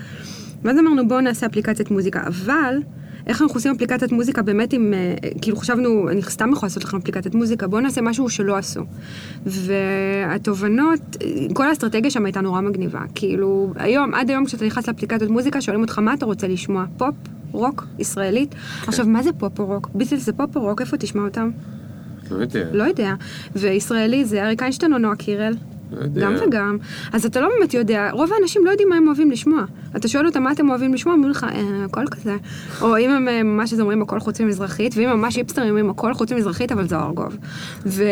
ואז 0.63 0.79
אמרנו 0.79 1.09
בואו 1.09 1.21
נעשה 1.21 1.47
אפליקציית 1.47 1.91
מוזיקה, 1.91 2.27
אבל 2.27 2.79
איך 3.27 3.43
אנחנו 3.43 3.57
עושים 3.57 3.73
אפליקציית 3.75 4.13
מוזיקה 4.13 4.43
באמת 4.43 4.73
עם, 4.73 4.95
אה, 4.95 5.15
כאילו 5.41 5.57
חשבנו, 5.57 6.09
אני 6.09 6.23
סתם 6.23 6.53
יכולה 6.53 6.67
לעשות 6.67 6.85
לכם 6.85 6.97
אפליקציית 6.97 7.35
מוזיקה, 7.35 7.67
בואו 7.67 7.81
נעשה 7.81 8.01
משהו 8.01 8.29
שלא 8.29 8.57
עשו. 8.57 8.81
והתובנות, 9.47 11.01
כל 11.55 11.69
האסטרטגיה 11.69 12.11
שם 12.11 12.25
הייתה 12.25 12.41
נורא 12.41 12.61
מגניבה. 12.61 13.01
כאילו, 13.15 13.73
היום, 13.77 14.15
עד 14.15 14.31
היום 14.31 14.47
כשאתה 14.47 14.65
נכנס 14.65 14.89
לאפליקציית 14.89 15.31
מוזיקה, 15.31 15.61
שואלים 15.61 15.83
אותך 15.83 15.99
מה 15.99 16.15
אתה 16.15 16.27
רוצה 16.27 16.49
לשמוע, 16.49 16.85
פופ, 16.97 17.15
רוק, 17.53 17.87
ישראלית. 17.99 18.55
עכשיו, 18.87 19.07
מה 19.07 19.23
זה 19.23 19.31
פופ 19.39 19.61
או 19.61 19.67
רוק? 19.67 19.89
ביטלס 19.95 20.25
זה 20.27 20.33
פופ 20.33 20.57
או 20.57 20.61
רוק, 20.61 20.81
איפה 20.81 20.97
תשמע 20.97 21.23
אותם? 21.23 21.51
לא 22.31 22.37
יודע. 22.37 22.65
לא 22.73 22.85
יודע. 22.85 23.15
וישראלי 23.57 24.25
זה 24.25 24.45
אריק 24.45 24.63
איינשטיין 24.63 24.93
או 24.93 24.99
נועה 24.99 25.17
קירל? 25.17 25.55
לא 25.93 26.01
יודע. 26.01 26.21
גם 26.21 26.35
וגם. 26.47 26.79
אז 27.13 27.25
אתה 27.25 27.41
לא 27.41 27.49
באמת 27.49 27.75
יודע, 27.75 28.11
רוב 28.13 28.31
האנשים 28.33 28.65
לא 28.65 28.71
יודעים 28.71 28.89
מה 28.89 28.97
הם 28.97 29.07
אוהבים 29.07 29.31
לשמוע. 29.31 29.65
אתה 29.97 30.09
שואל 30.09 30.27
אותם 30.27 30.43
מה 30.43 30.53
אתם 30.53 30.71
אוהבים 30.71 30.95
לשמוע, 30.95 31.15
אומרים 31.15 31.31
לך, 31.31 31.45
אה, 31.45 31.85
הכל 31.85 32.07
כזה. 32.11 32.37
או 32.81 32.99
אם 32.99 33.11
הם 33.11 33.29
אה, 33.29 33.43
ממש 33.43 33.73
אז 33.73 33.81
אומרים 33.81 34.03
הכל 34.03 34.21
חוץ 34.21 34.41
ממזרחית, 34.41 34.95
ואם 34.97 35.09
הם 35.09 35.21
ממש 35.21 35.37
היפסטרים 35.37 35.69
אומרים 35.69 35.91
הכל 35.91 36.15
חוץ 36.15 36.33
ממזרחית, 36.33 36.73
אבל 36.73 36.89
זוהר 36.89 36.97
ארגוב. 36.97 37.37
ו... 37.87 38.05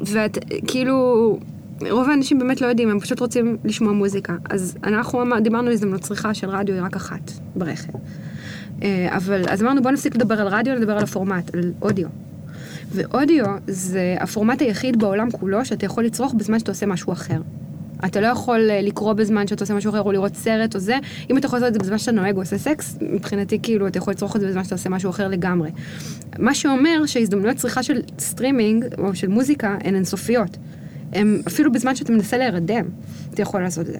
ואת, 0.00 0.38
כאילו... 0.66 1.38
רוב 1.90 2.08
האנשים 2.08 2.38
באמת 2.38 2.60
לא 2.60 2.66
יודעים, 2.66 2.90
הם 2.90 3.00
פשוט 3.00 3.20
רוצים 3.20 3.56
לשמוע 3.64 3.92
מוזיקה. 3.92 4.36
אז 4.50 4.76
אנחנו 4.84 5.24
דיברנו 5.42 5.66
על 5.66 5.72
הזדמנות 5.72 6.00
צריכה 6.00 6.34
של 6.34 6.50
רדיו 6.50 6.74
היא 6.74 6.82
רק 6.82 6.96
אחת 6.96 7.30
ברכב. 7.56 7.92
אה, 8.82 9.16
אבל, 9.16 9.42
אז 9.48 9.62
אמרנו 9.62 9.82
בוא 9.82 9.90
נפסיק 9.90 10.16
לדבר 10.16 10.40
על 10.40 10.48
רדיו, 10.48 10.74
נדבר 10.74 10.92
על 10.92 11.04
הפורמט, 11.04 11.54
על 11.54 11.72
אודיו. 11.82 12.08
ואודיו 12.90 13.44
זה 13.66 14.16
הפורמט 14.20 14.62
היחיד 14.62 14.98
בעולם 14.98 15.30
כולו 15.30 15.64
שאתה 15.64 15.86
יכול 15.86 16.04
לצרוך 16.04 16.34
בזמן 16.34 16.58
שאתה 16.58 16.70
עושה 16.70 16.86
משהו 16.86 17.12
אחר. 17.12 17.40
אתה 18.04 18.20
לא 18.20 18.26
יכול 18.26 18.70
אה, 18.70 18.80
לקרוא 18.82 19.12
בזמן 19.12 19.46
שאתה 19.46 19.64
עושה 19.64 19.74
משהו 19.74 19.90
אחר 19.90 20.00
או 20.00 20.12
לראות 20.12 20.34
סרט 20.34 20.74
או 20.74 20.80
זה. 20.80 20.96
אם 21.30 21.38
אתה 21.38 21.46
יכול 21.46 21.58
לעשות 21.58 21.68
את 21.68 21.74
זה 21.74 21.80
בזמן 21.80 21.98
שאתה 21.98 22.12
נוהג 22.12 22.34
או 22.34 22.40
עושה 22.40 22.58
סקס, 22.58 22.98
מבחינתי 23.00 23.58
כאילו 23.62 23.86
אתה 23.86 23.98
יכול 23.98 24.12
לצרוך 24.12 24.36
את 24.36 24.40
זה 24.40 24.48
בזמן 24.48 24.64
שאתה 24.64 24.74
עושה 24.74 24.88
משהו 24.88 25.10
אחר 25.10 25.28
לגמרי. 25.28 25.70
מה 26.38 26.54
שאומר 26.54 27.06
שהזדמנויות 27.06 27.56
צריכה 27.56 27.82
של 27.82 28.00
סטרימינג 28.18 28.84
או 28.98 29.14
של 29.14 29.28
מוזיקה 29.28 29.76
הן 29.84 29.94
אינסופיות. 29.94 30.56
הם 31.12 31.40
אפילו 31.46 31.72
בזמן 31.72 31.94
שאתה 31.94 32.12
מנסה 32.12 32.38
להירדם, 32.38 32.84
אתה 33.34 33.42
יכול 33.42 33.62
לעשות 33.62 33.86
את 33.88 33.92
זה. 33.92 33.98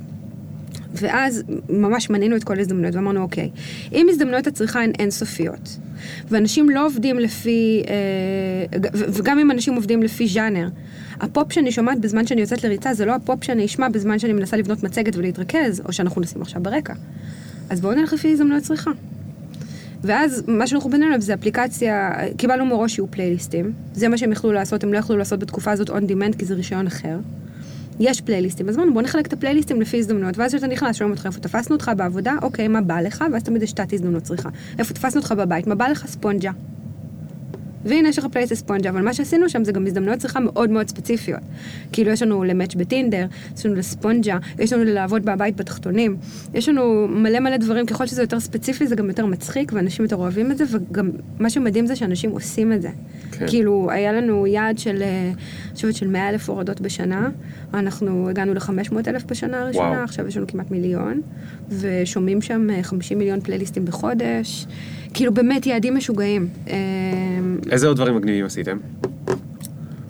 ואז 0.95 1.43
ממש 1.69 2.11
מנינו 2.11 2.37
את 2.37 2.45
כל 2.45 2.59
ההזדמנויות 2.59 2.95
ואמרנו, 2.95 3.23
אוקיי, 3.23 3.51
אם 3.93 4.07
הזדמנויות 4.11 4.47
הצריכה 4.47 4.83
הן 4.83 4.93
אינסופיות, 4.99 5.79
ואנשים 6.29 6.71
לא 6.71 6.87
עובדים 6.87 7.19
לפי, 7.19 7.83
אה, 7.89 8.79
וגם 8.93 9.39
אם 9.39 9.51
אנשים 9.51 9.75
עובדים 9.75 10.03
לפי 10.03 10.29
ז'אנר, 10.29 10.69
הפופ 11.21 11.53
שאני 11.53 11.73
שומעת 11.73 12.01
בזמן 12.01 12.27
שאני 12.27 12.41
יוצאת 12.41 12.65
לריצה 12.65 12.95
זה 12.95 13.05
לא 13.05 13.15
הפופ 13.15 13.45
שאני 13.45 13.65
אשמע 13.65 13.89
בזמן 13.89 14.19
שאני 14.19 14.33
מנסה 14.33 14.57
לבנות 14.57 14.83
מצגת 14.83 15.17
ולהתרכז, 15.17 15.83
או 15.85 15.93
שאנחנו 15.93 16.21
נשים 16.21 16.43
עכשיו 16.43 16.63
ברקע. 16.63 16.95
אז 17.71 17.81
בואו 17.81 17.95
נלך 17.95 18.13
לפי 18.13 18.33
הזדמנויות 18.33 18.63
צריכה. 18.63 18.91
ואז 20.03 20.45
מה 20.49 20.67
שאנחנו 20.67 20.91
בנינו 20.91 21.07
עליו 21.07 21.21
זה 21.21 21.35
אפליקציה, 21.35 22.11
קיבלנו 22.37 22.67
מראש 22.67 22.95
שיהיו 22.95 23.11
פלייליסטים, 23.11 23.73
זה 23.95 24.09
מה 24.09 24.19
שהם 24.19 24.33
יכלו 24.33 24.53
לעשות, 24.53 24.85
הם 24.85 24.93
לא 24.93 24.99
יכלו 24.99 25.17
לעשות 25.17 25.41
בתקופה 25.41 25.71
הזאת 25.71 25.91
on 25.91 25.93
demand 25.93 26.39
כי 26.39 26.45
זה 26.45 26.55
רישיון 26.55 26.87
אחר. 26.87 27.19
יש 28.01 28.21
פלייליסטים, 28.21 28.69
אז 28.69 28.77
אמרנו 28.77 28.95
בוא 28.95 29.03
נחלק 29.03 29.27
את 29.27 29.33
הפלייליסטים 29.33 29.81
לפי 29.81 29.99
הזדמנויות, 29.99 30.39
ואז 30.39 30.51
כשאתה 30.55 30.67
נכנס, 30.67 30.97
שואלים 30.97 31.15
אותך 31.15 31.27
איפה 31.27 31.41
תפסנו 31.41 31.75
אותך 31.77 31.91
בעבודה, 31.97 32.35
אוקיי, 32.43 32.69
מה 32.69 32.81
בא 32.81 33.01
לך, 33.01 33.25
ואז 33.33 33.43
תמיד 33.43 33.63
יש 33.63 33.73
תת 33.73 33.93
הזדמנות 33.93 34.23
צריכה. 34.23 34.49
איפה 34.79 34.95
תפסנו 34.95 35.21
אותך 35.21 35.33
בבית, 35.33 35.67
מה 35.67 35.75
בא 35.75 35.89
לך 35.89 36.07
ספונג'ה. 36.07 36.51
והנה 37.89 38.09
יש 38.09 38.19
לך 38.19 38.27
פלייליסט 38.33 38.53
לספונג'ה, 38.53 38.91
אבל 38.91 39.03
מה 39.03 39.15
שעשינו 39.15 39.49
שם 39.49 39.65
זה 39.65 39.73
גם 39.73 39.87
הזדמנויות 39.87 40.19
צריכה 40.19 40.41
מאוד 40.41 40.71
מאוד 40.71 40.89
ספציפיות. 40.89 41.41
כאילו 41.93 42.11
יש 42.11 42.23
לנו 42.23 42.45
למאץ' 42.45 42.75
בטינדר, 42.75 43.27
יש 43.57 43.67
לנו 43.67 43.75
לספונג'ה, 43.75 44.39
יש 44.59 44.73
לנו 44.73 44.85
לעבוד 44.85 45.25
בבית 45.25 45.57
בתחתונים, 45.57 46.17
יש 46.55 46.69
לנו 46.69 47.09
מלא 47.09 47.41
מלא 47.41 47.57
דברים, 47.57 47.87
ככל 47.87 48.07
שזה 48.07 48.23
יותר 48.23 48.41
ספציפי 48.41 48.87
זה 48.87 48.97
גם 48.97 49.09
יותר 49.09 49.27
מצחיק, 49.27 49.73
ואנשים 49.75 50.05
יותר 50.05 50.17
אוהבים 50.17 50.53
את 50.53 50.59
זה, 50.59 50.65
וגם 50.71 51.11
מה 51.39 51.51
שמדהים 51.51 51.87
זה 51.87 51.97
שאנשים 51.97 52.31
עושים 52.31 52.73
את 52.73 52.83
זה. 52.83 52.89
כן. 53.33 53.47
כאילו, 53.49 53.91
היה 53.91 54.13
לנו 54.13 54.47
יעד 54.47 54.79
של, 54.79 55.03
אה, 55.03 55.33
אני 55.67 55.75
חושבת 55.75 55.95
של 55.95 56.09
100 56.09 56.29
אלף 56.29 56.49
הורדות 56.49 56.81
בשנה, 56.81 57.29
אנחנו 57.75 58.29
הגענו 58.29 58.55
ל-500 58.55 59.09
אלף 59.09 59.25
בשנה 59.25 59.61
הראשונה, 59.63 59.91
וואו. 59.91 60.05
עכשיו 60.05 60.29
יש 60.29 60.37
לנו 60.37 60.47
כמעט 60.47 60.71
מיליון, 60.71 61.21
ושומעים 61.69 62.43
שם 62.43 62.71
אה, 62.71 62.83
50 62.83 63.19
מיליון 63.19 63.41
פלייליסטים 63.41 63.85
בחודש, 63.85 64.67
כאילו 65.15 65.35
באמת 65.35 65.67
יעדים 65.67 65.97
משוגעים. 65.97 66.49
אה, 66.69 66.75
איזה 67.71 67.87
עוד 67.87 67.97
דברים 67.97 68.17
מגניבים 68.17 68.45
עשיתם? 68.45 68.79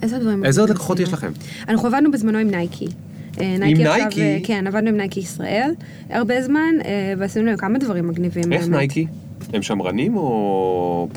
איזה 0.02 0.18
דברים? 0.18 0.44
איזה 0.44 0.60
עוד? 0.60 0.70
לקוחות 0.70 1.00
יש 1.00 1.12
לכם? 1.12 1.32
אנחנו 1.68 1.88
עבדנו 1.88 2.10
בזמנו 2.10 2.38
עם 2.38 2.50
נייקי. 2.50 2.86
אה, 3.40 3.56
נייקי 3.58 3.84
עכשיו, 3.84 3.98
נייקי? 3.98 4.22
אה, 4.22 4.38
כן, 4.44 4.66
עבדנו 4.66 4.88
עם 4.88 4.96
נייקי 4.96 5.20
ישראל 5.20 5.70
הרבה 6.10 6.42
זמן, 6.42 6.74
ועשינו 7.18 7.46
להם 7.46 7.56
כמה 7.56 7.78
דברים 7.78 8.08
מגניבים. 8.08 8.52
איך 8.52 8.62
באמת. 8.62 8.76
נייקי? 8.76 9.06
הם 9.52 9.62
שמרנים 9.62 10.16
או 10.16 11.08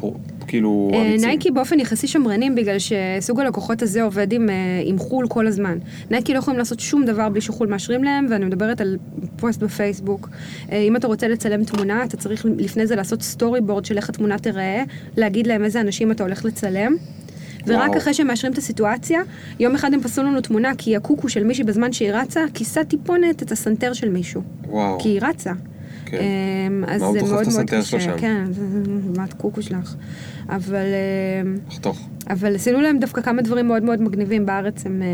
כאילו 0.48 0.90
אה, 0.94 1.02
אמיצים? 1.02 1.30
נייקי 1.30 1.52
באופן 1.52 1.80
יחסי 1.80 2.08
שמרנים 2.08 2.56
בגלל 2.56 2.78
שסוג 2.80 3.40
הלקוחות 3.40 3.82
הזה 3.82 4.04
עובד 4.04 4.34
עם, 4.34 4.50
אה, 4.50 4.56
עם 4.84 4.98
חו"ל 4.98 5.28
כל 5.30 5.48
הזמן. 5.48 5.78
נייקי 6.10 6.34
לא 6.34 6.40
יכולים 6.40 6.58
לעשות 6.58 6.80
שום 6.80 7.06
דבר 7.06 7.30
בלי 7.30 7.42
שחו"ל 7.42 7.68
מאשרים 7.68 8.04
להם, 8.04 8.28
ואני 8.30 8.46
מדברת 8.46 8.82
על 8.82 8.98
פוסט 9.36 9.64
בפייסבוק. 9.64 10.30
אה, 10.72 10.78
אם 10.78 10.96
אתה 10.96 11.08
רוצה 11.08 11.28
לצלם 11.28 11.64
תמונה, 11.64 12.04
אתה 12.04 12.18
צריך 12.18 12.46
לפני 12.58 12.88
זה 12.88 12.96
לעשות 12.96 13.22
storyboard 13.22 13.86
של 13.86 13.98
איך 13.98 14.10
התמונה 14.10 14.38
תיראה, 14.38 14.84
להגיד 15.18 15.48
להם 15.48 15.64
איזה 15.64 15.82
אנשים 15.82 16.12
אתה 16.12 16.24
הולך 16.24 16.46
לצלם. 16.46 16.96
ורק 17.68 17.90
וואו. 17.90 17.98
אחרי 17.98 18.14
שהם 18.14 18.28
מאשרים 18.28 18.54
את 18.54 18.58
הסיטואציה, 18.58 19.22
יום 19.60 19.76
אחד 19.76 19.94
הם 19.94 20.02
פסלו 20.02 20.24
לנו 20.24 20.42
תמונה 20.42 20.72
כי 20.78 20.96
הקוקו 20.96 21.30
של 21.30 21.44
מישהי 21.44 21.64
בזמן 21.64 21.92
שהיא 21.92 22.12
רצה, 22.12 22.42
כיסה 22.54 22.84
טיפונת 22.84 23.44
את 23.44 23.52
הסנטר 23.52 23.94
של 23.94 24.10
מישהו. 24.10 24.42
וואו. 24.68 25.00
כי 25.00 25.10
היא 25.10 25.20
רצה. 25.22 25.52
כן. 26.12 26.18
אמ, 26.18 26.84
אז 26.88 27.02
זה 27.02 27.22
מאוד 27.22 27.48
מאוד 27.54 27.70
קשה. 27.70 28.18
כן, 28.18 28.44
מה 29.18 29.24
את 29.24 29.34
קוקו 29.34 29.62
שלך. 29.62 29.96
אבל, 30.50 30.86
אמ, 31.44 31.58
לחתוך. 31.68 32.08
אבל 32.30 32.56
עשינו 32.56 32.82
להם 32.82 33.00
דווקא 33.00 33.22
כמה 33.22 33.42
דברים 33.42 33.68
מאוד 33.68 33.84
מאוד 33.84 34.02
מגניבים 34.02 34.46
בארץ, 34.46 34.86
הם 34.86 35.02
אה, 35.02 35.08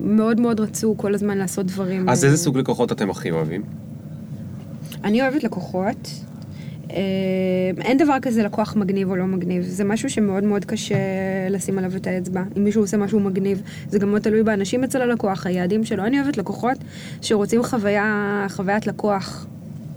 מאוד 0.00 0.40
מאוד 0.40 0.60
רצו 0.60 0.94
כל 0.96 1.14
הזמן 1.14 1.38
לעשות 1.38 1.66
דברים. 1.66 2.08
אז 2.08 2.24
איזה 2.24 2.36
סוג 2.36 2.58
לקוחות 2.58 2.92
אתם 2.92 3.10
הכי 3.10 3.30
אוהבים? 3.30 3.62
אני 5.04 5.22
אוהבת 5.22 5.44
לקוחות. 5.44 6.10
אה, 6.90 6.96
אין 7.80 7.98
דבר 7.98 8.16
כזה 8.22 8.42
לקוח 8.42 8.76
מגניב 8.76 9.10
או 9.10 9.16
לא 9.16 9.26
מגניב, 9.26 9.62
זה 9.62 9.84
משהו 9.84 10.10
שמאוד 10.10 10.44
מאוד 10.44 10.64
קשה 10.64 10.96
לשים 11.50 11.78
עליו 11.78 11.96
את 11.96 12.06
האצבע. 12.06 12.42
אם 12.56 12.64
מישהו 12.64 12.82
עושה 12.82 12.96
משהו 12.96 13.20
מגניב, 13.20 13.62
זה 13.88 13.98
גם 13.98 14.10
מאוד 14.10 14.22
תלוי 14.22 14.42
באנשים 14.42 14.84
אצל 14.84 15.02
הלקוח, 15.02 15.46
היעדים 15.46 15.84
שלו. 15.84 16.04
אני 16.04 16.20
אוהבת 16.20 16.36
לקוחות 16.36 16.78
שרוצים 17.22 17.62
חוויה, 17.62 18.46
חוויית 18.48 18.86
לקוח, 18.86 19.46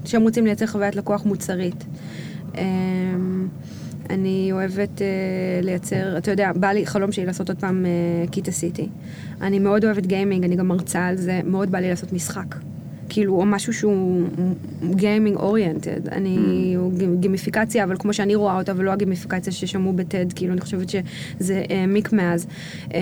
שהם 0.05 0.21
רוצים 0.21 0.45
לייצר 0.45 0.67
חוויית 0.67 0.95
לקוח 0.95 1.25
מוצרית. 1.25 1.85
אה, 2.57 2.63
אני 4.09 4.49
אוהבת 4.51 5.01
אה, 5.01 5.07
לייצר, 5.63 6.17
אתה 6.17 6.31
יודע, 6.31 6.51
בא 6.55 6.67
לי, 6.67 6.85
חלום 6.85 7.11
שלי 7.11 7.25
לעשות 7.25 7.49
עוד 7.49 7.57
פעם 7.59 7.85
אה, 7.85 8.27
קיטה 8.27 8.51
סיטי. 8.51 8.87
אני 9.41 9.59
מאוד 9.59 9.85
אוהבת 9.85 10.05
גיימינג, 10.05 10.43
אני 10.43 10.55
גם 10.55 10.67
מרצה 10.67 11.05
על 11.05 11.17
זה, 11.17 11.41
מאוד 11.45 11.71
בא 11.71 11.79
לי 11.79 11.89
לעשות 11.89 12.13
משחק. 12.13 12.55
כאילו, 13.09 13.35
או 13.35 13.45
משהו 13.45 13.73
שהוא 13.73 14.27
גיימינג 14.95 15.37
אוריינטד. 15.37 16.07
אני, 16.07 16.37
ג- 16.97 17.19
גימיפיקציה, 17.19 17.83
אבל 17.83 17.95
כמו 17.99 18.13
שאני 18.13 18.35
רואה 18.35 18.57
אותה, 18.57 18.73
ולא 18.75 18.91
הגימיפיקציה 18.91 19.53
ששמעו 19.53 19.93
בטד, 19.93 20.33
כאילו, 20.33 20.53
אני 20.53 20.61
חושבת 20.61 20.89
שזה 20.89 21.63
העמיק 21.69 22.13
מאז. 22.13 22.47
אה, 22.93 22.99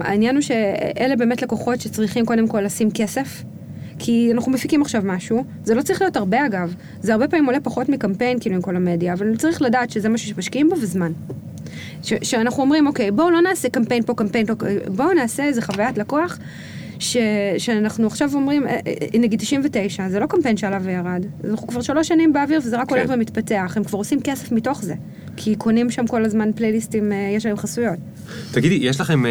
העניין 0.00 0.34
הוא 0.34 0.42
שאלה 0.42 1.16
באמת 1.16 1.42
לקוחות 1.42 1.80
שצריכים 1.80 2.26
קודם 2.26 2.48
כל 2.48 2.60
לשים 2.60 2.90
כסף. 2.90 3.44
כי 4.04 4.30
אנחנו 4.32 4.52
מפיקים 4.52 4.82
עכשיו 4.82 5.02
משהו, 5.04 5.44
זה 5.64 5.74
לא 5.74 5.82
צריך 5.82 6.00
להיות 6.00 6.16
הרבה 6.16 6.46
אגב, 6.46 6.74
זה 7.00 7.12
הרבה 7.12 7.28
פעמים 7.28 7.46
עולה 7.46 7.60
פחות 7.60 7.88
מקמפיין 7.88 8.40
כאילו 8.40 8.56
עם 8.56 8.62
כל 8.62 8.76
המדיה, 8.76 9.12
אבל 9.12 9.36
צריך 9.36 9.62
לדעת 9.62 9.90
שזה 9.90 10.08
משהו 10.08 10.28
שמשקיעים 10.28 10.68
בו 10.68 10.76
וזמן. 10.76 11.12
ש- 12.02 12.12
שאנחנו 12.22 12.62
אומרים, 12.62 12.86
אוקיי, 12.86 13.10
בואו 13.10 13.30
לא 13.30 13.40
נעשה 13.40 13.68
קמפיין 13.68 14.02
פה, 14.02 14.14
קמפיין 14.14 14.46
פה, 14.46 14.52
בואו 14.86 15.12
נעשה 15.12 15.44
איזה 15.44 15.62
חוויית 15.62 15.98
לקוח, 15.98 16.38
ש, 16.98 17.16
שאנחנו 17.58 18.06
עכשיו 18.06 18.30
אומרים, 18.34 18.66
אה, 18.66 18.80
אה, 18.86 19.18
נגיד 19.18 19.40
99, 19.40 20.08
זה 20.08 20.20
לא 20.20 20.26
קמפיין 20.26 20.56
שעלה 20.56 20.78
וירד, 20.82 21.26
אנחנו 21.50 21.66
כבר 21.68 21.80
שלוש 21.80 22.08
שנים 22.08 22.32
באוויר 22.32 22.60
וזה 22.64 22.76
רק 22.76 22.88
כן. 22.88 22.94
הולך 22.96 23.10
ומתפתח, 23.14 23.72
הם 23.76 23.84
כבר 23.84 23.98
עושים 23.98 24.20
כסף 24.20 24.52
מתוך 24.52 24.82
זה, 24.82 24.94
כי 25.36 25.54
קונים 25.56 25.90
שם 25.90 26.06
כל 26.06 26.24
הזמן 26.24 26.50
פלייליסטים, 26.52 27.12
אה, 27.12 27.32
יש 27.36 27.46
להם 27.46 27.56
חסויות. 27.56 27.98
תגידי, 28.52 28.74
יש 28.74 29.00
לכם 29.00 29.26
אה, 29.26 29.30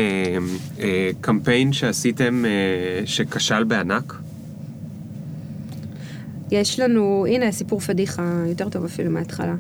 אה, 0.79 1.09
קמפיין 1.21 1.73
שעשיתם 1.73 2.45
אה, 2.45 3.05
שכשל 3.05 3.63
בענק? 3.63 4.13
יש 6.51 6.79
לנו, 6.79 7.25
הנה 7.29 7.51
סיפור 7.51 7.79
פדיחה, 7.79 8.43
יותר 8.47 8.69
טוב 8.69 8.85
אפילו 8.85 9.11
מההתחלה. 9.11 9.55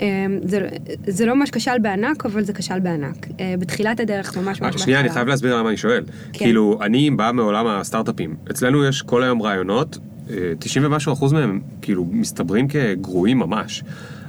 אה, 0.00 0.26
זה, 0.44 0.68
זה 1.06 1.26
לא 1.26 1.36
ממש 1.36 1.50
כשל 1.50 1.78
בענק, 1.82 2.26
אבל 2.26 2.44
זה 2.44 2.52
כשל 2.52 2.78
בענק. 2.78 3.26
אה, 3.40 3.54
בתחילת 3.58 4.00
הדרך, 4.00 4.36
ממש 4.36 4.60
ממש 4.60 4.82
שנייה, 4.82 5.00
אני 5.00 5.10
חייב 5.10 5.28
להסביר 5.28 5.56
למה 5.56 5.68
אני 5.68 5.76
שואל. 5.76 6.04
כן. 6.32 6.44
כאילו, 6.44 6.78
אני 6.82 7.10
בא 7.10 7.30
מעולם 7.34 7.66
הסטארט-אפים. 7.66 8.36
אצלנו 8.50 8.84
יש 8.84 9.02
כל 9.02 9.22
היום 9.22 9.42
רעיונות, 9.42 9.98
אה, 10.30 10.36
90 10.58 10.84
ומשהו 10.84 11.12
אחוז 11.12 11.32
מהם, 11.32 11.60
כאילו, 11.82 12.06
מסתברים 12.10 12.68
כגרועים 12.68 13.38
ממש. 13.38 13.84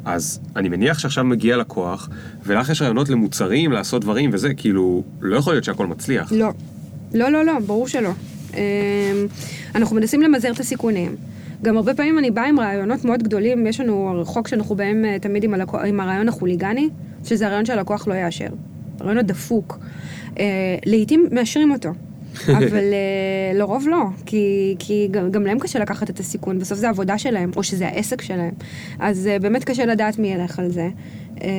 אז 0.06 0.40
אני 0.56 0.70
מניח 0.70 1.00
שעכשיו 1.00 1.24
מגיע 1.24 1.58
לקוח, 1.58 2.10
ולך 2.46 2.70
יש 2.70 2.82
רעיונות 2.82 3.10
למוצרים, 3.10 3.72
לעשות 3.72 4.02
דברים 4.02 4.30
וזה, 4.34 4.54
כאילו, 4.54 5.04
לא 5.22 5.38
יכול 5.38 5.54
להיות 5.54 5.64
שהכל 5.64 5.88
מצליח. 5.88 6.32
לא. 6.32 6.52
לא, 7.14 7.30
לא, 7.30 7.46
לא, 7.46 7.60
ברור 7.60 7.88
שלא. 7.88 8.10
אמ, 8.54 8.60
אנחנו 9.76 9.96
מנסים 9.96 10.22
למזער 10.22 10.52
את 10.52 10.60
הסיכונים. 10.60 11.16
גם 11.62 11.78
הרבה 11.78 11.94
פעמים 11.94 12.20
אני 12.20 12.32
באה 12.32 12.46
עם 12.46 12.60
רעיונות 12.60 13.06
מאוד 13.06 13.24
גדולים, 13.24 13.68
יש 13.68 13.80
לנו 13.80 14.22
חוק 14.26 14.48
שאנחנו 14.48 14.76
באים 14.76 15.06
אה, 15.06 15.20
תמיד 15.20 15.44
עם, 15.44 15.54
הלקוח, 15.54 15.82
עם 15.86 16.00
הרעיון 16.00 16.30
החוליגני, 16.30 16.90
שזה 17.24 17.46
הרעיון 17.46 17.66
שהלקוח 17.66 18.08
לא 18.08 18.14
יאשר. 18.14 18.48
הרעיון 19.00 19.18
הדפוק. 19.18 19.80
אה, 20.40 20.46
לעתים 20.86 21.28
מאשרים 21.32 21.72
אותו, 21.72 21.90
אבל 22.58 22.78
אה, 22.94 23.52
לרוב 23.54 23.88
לא, 23.88 24.04
כי, 24.26 24.76
כי 24.80 25.08
גם, 25.12 25.32
גם 25.32 25.44
להם 25.44 25.60
קשה 25.60 25.80
לקחת 25.80 26.10
את 26.10 26.20
הסיכון, 26.20 26.60
בסוף 26.60 26.78
זה 26.78 26.88
העבודה 26.88 27.18
שלהם, 27.18 27.52
או 27.56 27.64
שזה 27.64 27.88
העסק 27.88 28.22
שלהם. 28.22 28.54
אז 29.00 29.28
אה, 29.28 29.40
באמת 29.40 29.64
קשה 29.64 29.86
לדעת 29.86 30.20
מי 30.20 30.28
ילך 30.28 30.60
על 30.60 30.70
זה. 30.70 30.90
אה, 31.42 31.50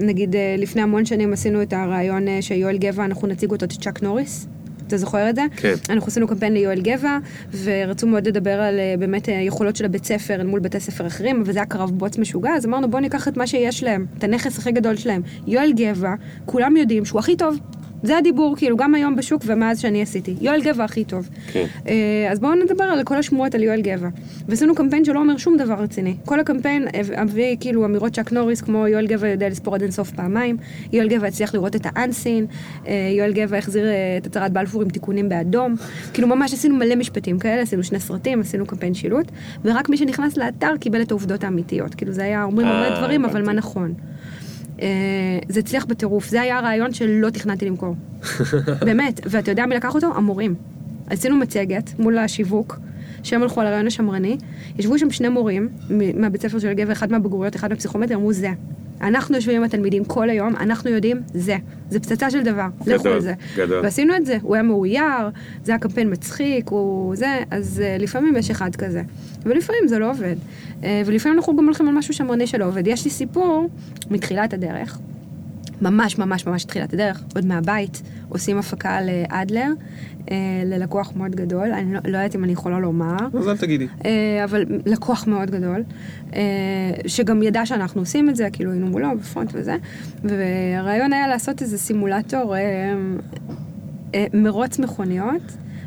נגיד, 0.00 0.36
אה, 0.36 0.54
לפני 0.58 0.82
המון 0.82 1.04
שנים 1.04 1.32
עשינו 1.32 1.62
את 1.62 1.72
הרעיון 1.72 2.28
אה, 2.28 2.42
שיואל 2.42 2.78
גבע, 2.78 3.04
אנחנו 3.04 3.28
נציג 3.28 3.50
אותו, 3.50 3.64
את 3.64 3.72
צ'אק 3.72 4.02
נוריס. 4.02 4.46
אתה 4.92 5.00
זוכר 5.00 5.30
את 5.30 5.34
זה? 5.34 5.42
כן. 5.56 5.74
אנחנו 5.90 6.08
עשינו 6.08 6.28
קמפיין 6.28 6.52
ליואל 6.52 6.80
גבע, 6.80 7.18
ורצו 7.64 8.06
מאוד 8.06 8.28
לדבר 8.28 8.60
על 8.60 8.78
אה, 8.78 8.94
באמת 8.98 9.28
אה, 9.28 9.34
יכולות 9.34 9.76
של 9.76 9.84
הבית 9.84 10.04
ספר 10.04 10.34
אל 10.34 10.46
מול 10.46 10.60
בתי 10.60 10.80
ספר 10.80 11.06
אחרים, 11.06 11.40
אבל 11.40 11.52
זה 11.52 11.58
היה 11.58 11.66
קרב 11.66 11.90
בוץ 11.90 12.18
משוגע, 12.18 12.50
אז 12.50 12.66
אמרנו 12.66 12.90
בואו 12.90 13.02
ניקח 13.02 13.28
את 13.28 13.36
מה 13.36 13.46
שיש 13.46 13.82
להם, 13.82 14.06
את 14.18 14.24
הנכס 14.24 14.58
הכי 14.58 14.72
גדול 14.72 14.96
שלהם. 14.96 15.22
יואל 15.46 15.72
גבע, 15.76 16.14
כולם 16.44 16.76
יודעים 16.76 17.04
שהוא 17.04 17.18
הכי 17.18 17.36
טוב. 17.36 17.56
זה 18.02 18.18
הדיבור, 18.18 18.56
כאילו, 18.56 18.76
גם 18.76 18.94
היום 18.94 19.16
בשוק 19.16 19.42
ומאז 19.46 19.80
שאני 19.80 20.02
עשיתי. 20.02 20.34
יואל 20.40 20.62
גבע 20.62 20.84
הכי 20.84 21.04
טוב. 21.04 21.28
כן. 21.52 21.66
אה, 21.88 22.28
אז 22.30 22.40
בואו 22.40 22.54
נדבר 22.54 22.84
על 22.84 23.04
כל 23.04 23.16
השמועות 23.16 23.54
על 23.54 23.62
יואל 23.62 23.80
גבע. 23.80 24.08
ועשינו 24.48 24.74
קמפיין 24.74 25.04
שלא 25.04 25.20
אומר 25.20 25.36
שום 25.36 25.56
דבר 25.56 25.74
רציני. 25.74 26.16
כל 26.24 26.40
הקמפיין 26.40 26.88
הביא 27.16 27.56
כאילו 27.60 27.84
אמירות 27.84 28.12
צ'אק 28.12 28.32
נוריס, 28.32 28.60
כמו 28.60 28.86
יואל 28.88 29.06
גבע 29.06 29.28
יודע 29.28 29.48
לספור 29.48 29.74
עד 29.74 29.82
אינסוף 29.82 30.10
פעמיים, 30.10 30.56
יואל 30.92 31.08
גבע 31.08 31.26
הצליח 31.26 31.54
לראות 31.54 31.76
את 31.76 31.86
האנסין, 31.94 32.46
אה, 32.86 32.92
יואל 33.16 33.32
גבע 33.32 33.58
החזיר 33.58 33.86
אה, 33.86 34.16
את 34.16 34.26
הצהרת 34.26 34.52
בלפור 34.52 34.82
עם 34.82 34.88
תיקונים 34.88 35.28
באדום. 35.28 35.74
כאילו 36.12 36.28
ממש 36.28 36.52
עשינו 36.52 36.76
מלא 36.76 36.96
משפטים 36.96 37.38
כאלה, 37.38 37.62
עשינו 37.62 37.82
שני 37.82 38.00
סרטים, 38.00 38.40
עשינו 38.40 38.66
קמפיין 38.66 38.94
שילוט, 38.94 39.26
ורק 39.64 39.88
מי 39.88 39.96
שנכנס 39.96 40.36
לאתר 40.36 40.76
קיבל 40.80 41.02
את 41.02 41.10
העובדות 41.10 41.44
האמיתיות. 41.44 41.94
כאילו 41.94 42.12
זה 42.12 42.24
היה 42.24 42.44
אומרים 42.44 42.66
אה, 42.66 42.78
הרבה 42.78 42.98
דברים, 42.98 43.24
אבל. 43.24 43.42
מה 43.42 43.52
נכון. 43.52 43.94
אה, 44.82 44.88
זה 45.48 45.60
הצליח 45.60 45.84
בטירוף, 45.84 46.28
זה 46.28 46.40
היה 46.40 46.58
הרעיון 46.58 46.92
שלא 46.92 47.30
תכננתי 47.30 47.66
למכור. 47.66 47.96
באמת, 48.86 49.20
ואתה 49.24 49.50
יודע 49.50 49.66
מי 49.66 49.74
לקח 49.74 49.94
אותו? 49.94 50.16
המורים. 50.16 50.54
עשינו 51.06 51.36
מצגת 51.36 51.98
מול 51.98 52.18
השיווק, 52.18 52.78
שהם 53.22 53.42
הלכו 53.42 53.60
על 53.60 53.66
הרעיון 53.66 53.86
השמרני, 53.86 54.36
ישבו 54.78 54.98
שם 54.98 55.10
שני 55.10 55.28
מורים 55.28 55.68
מהבית 56.14 56.42
ספר 56.42 56.58
של 56.58 56.72
גבר, 56.72 56.92
אחד 56.92 57.12
מהבגרויות, 57.12 57.56
אחד 57.56 57.70
מהפסיכומטר, 57.70 58.14
אמרו 58.14 58.32
זה. 58.32 58.50
אנחנו 59.02 59.36
יושבים 59.36 59.56
עם 59.56 59.62
התלמידים 59.62 60.04
כל 60.04 60.30
היום, 60.30 60.56
אנחנו 60.56 60.90
יודעים, 60.90 61.20
זה. 61.34 61.56
זה 61.90 62.00
פצצה 62.00 62.30
של 62.30 62.42
דבר, 62.42 62.66
לכו 62.86 63.00
גדול, 63.00 63.12
על 63.12 63.20
זה. 63.20 63.34
גדול. 63.56 63.80
ועשינו 63.84 64.16
את 64.16 64.26
זה, 64.26 64.38
הוא 64.42 64.54
היה 64.54 64.62
מאויר, 64.62 65.28
זה 65.64 65.72
היה 65.72 65.78
קמפיין 65.78 66.12
מצחיק, 66.12 66.68
הוא 66.68 67.16
זה, 67.16 67.38
אז 67.50 67.82
uh, 67.82 68.02
לפעמים 68.02 68.36
יש 68.36 68.50
אחד 68.50 68.76
כזה. 68.76 69.02
ולפעמים 69.42 69.88
זה 69.88 69.98
לא 69.98 70.10
עובד. 70.10 70.36
Uh, 70.80 70.84
ולפעמים 71.06 71.38
אנחנו 71.38 71.56
גם 71.56 71.64
הולכים 71.64 71.88
על 71.88 71.94
משהו 71.94 72.14
שמרני 72.14 72.46
שלא 72.46 72.64
עובד. 72.64 72.86
יש 72.86 73.04
לי 73.04 73.10
סיפור 73.10 73.68
מתחילת 74.10 74.54
הדרך, 74.54 74.98
ממש 75.82 76.18
ממש 76.18 76.46
ממש 76.46 76.64
תחילת 76.64 76.92
הדרך, 76.92 77.22
עוד 77.34 77.46
מהבית, 77.46 78.02
עושים 78.28 78.58
הפקה 78.58 78.98
לאדלר, 79.02 79.72
אה, 80.30 80.36
ללקוח 80.64 81.12
מאוד 81.16 81.34
גדול, 81.36 81.72
אני 81.72 81.94
לא, 81.94 82.00
לא 82.04 82.16
יודעת 82.18 82.34
אם 82.34 82.44
אני 82.44 82.52
יכולה 82.52 82.78
לומר, 82.78 83.16
אז 83.38 83.48
אל 83.48 83.56
תגידי. 83.56 83.86
אה, 84.04 84.44
אבל 84.44 84.64
לקוח 84.86 85.26
מאוד 85.26 85.50
גדול, 85.50 85.82
אה, 86.34 86.40
שגם 87.06 87.42
ידע 87.42 87.66
שאנחנו 87.66 88.00
עושים 88.00 88.30
את 88.30 88.36
זה, 88.36 88.48
כאילו 88.52 88.70
היינו 88.70 88.86
מולו 88.86 89.08
ב 89.18 89.23
front 89.23 89.50
וזה, 89.54 89.76
והרעיון 90.24 91.12
היה 91.12 91.28
לעשות 91.28 91.62
איזה 91.62 91.78
סימולטור 91.78 92.56
אה, 92.56 92.60
אה, 94.14 94.26
מרוץ 94.34 94.78
מכוניות 94.78 95.42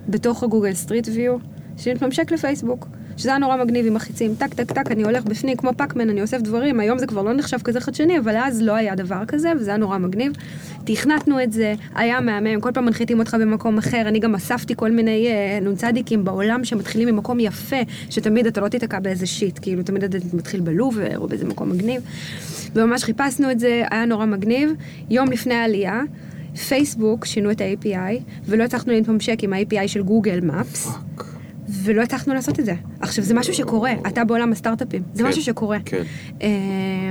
בתוך 0.10 0.44
ה 0.44 0.48
Google 0.48 0.74
Street 0.74 1.08
View, 1.14 1.38
שמתממשק 1.78 2.32
לפייסבוק. 2.32 2.88
שזה 3.18 3.30
היה 3.30 3.38
נורא 3.38 3.58
מגניב 3.58 3.86
עם 3.86 3.96
החיצים, 3.96 4.36
טק 4.36 4.54
טק 4.54 4.72
טק, 4.72 4.92
אני 4.92 5.04
הולך 5.04 5.24
בפנים 5.24 5.58
כמו 5.58 5.72
פאקמן, 5.78 6.10
אני 6.10 6.22
אוסף 6.22 6.42
דברים, 6.42 6.80
היום 6.80 7.00
זה 7.00 7.08
כבר 7.08 7.22
לא 7.22 7.34
נחשב 7.34 7.58
כזה 7.64 7.80
חדשני, 7.80 8.20
אבל 8.20 8.36
אז 8.38 8.62
לא 8.62 8.76
היה 8.76 8.96
דבר 8.96 9.26
כזה, 9.28 9.52
וזה 9.60 9.70
היה 9.70 9.78
נורא 9.78 9.98
מגניב. 9.98 10.32
תכנתנו 10.86 11.44
את 11.44 11.52
זה, 11.52 11.74
היה 11.96 12.22
מהמם, 12.22 12.62
כל 12.62 12.72
פעם 12.74 12.86
מנחיתים 12.86 13.20
אותך 13.20 13.38
במקום 13.40 13.78
אחר, 13.78 14.02
אני 14.02 14.20
גם 14.20 14.36
אספתי 14.36 14.74
כל 14.76 14.92
מיני 14.92 15.28
אה, 15.28 15.60
נ"צדיקים 15.62 16.26
בעולם 16.26 16.64
שמתחילים 16.64 17.08
ממקום 17.08 17.40
יפה, 17.40 17.76
שתמיד 18.10 18.48
אתה 18.48 18.62
לא 18.62 18.68
תיתקע 18.68 19.00
באיזה 19.00 19.26
שיט, 19.26 19.60
כאילו 19.62 19.84
תמיד 19.84 20.04
אתה 20.04 20.18
מתחיל 20.34 20.60
בלובר 20.60 21.18
או 21.18 21.28
באיזה 21.28 21.46
מקום 21.46 21.70
מגניב. 21.70 22.02
וממש 22.76 23.04
חיפשנו 23.04 23.52
את 23.52 23.60
זה, 23.60 23.84
היה 23.92 24.06
נורא 24.06 24.26
מגניב. 24.26 24.72
יום 25.10 25.32
לפני 25.32 25.54
העלייה, 25.54 26.02
פייסבוק 26.68 27.26
שינו 27.26 27.52
את 27.52 27.62
ה-API, 27.62 28.22
ולא 28.46 28.64
הצלחנו 28.64 28.94
להתממשק 28.94 29.44
עם 29.44 29.54
ה-API 29.54 29.88
של 29.88 30.02
גוגל 30.02 30.40
מפס. 30.42 30.88
ולא 31.70 32.02
הצלחנו 32.02 32.34
לעשות 32.34 32.60
את 32.60 32.66
זה. 32.66 32.74
עכשיו, 33.00 33.24
זה 33.24 33.34
משהו 33.34 33.54
שקורה, 33.54 33.94
אתה 34.08 34.24
בעולם 34.24 34.52
הסטארט-אפים, 34.52 35.04
זה 35.14 35.24
כן, 35.24 35.30
משהו 35.30 35.42
שקורה. 35.42 35.78
כן. 35.86 36.02
אה, 36.42 36.48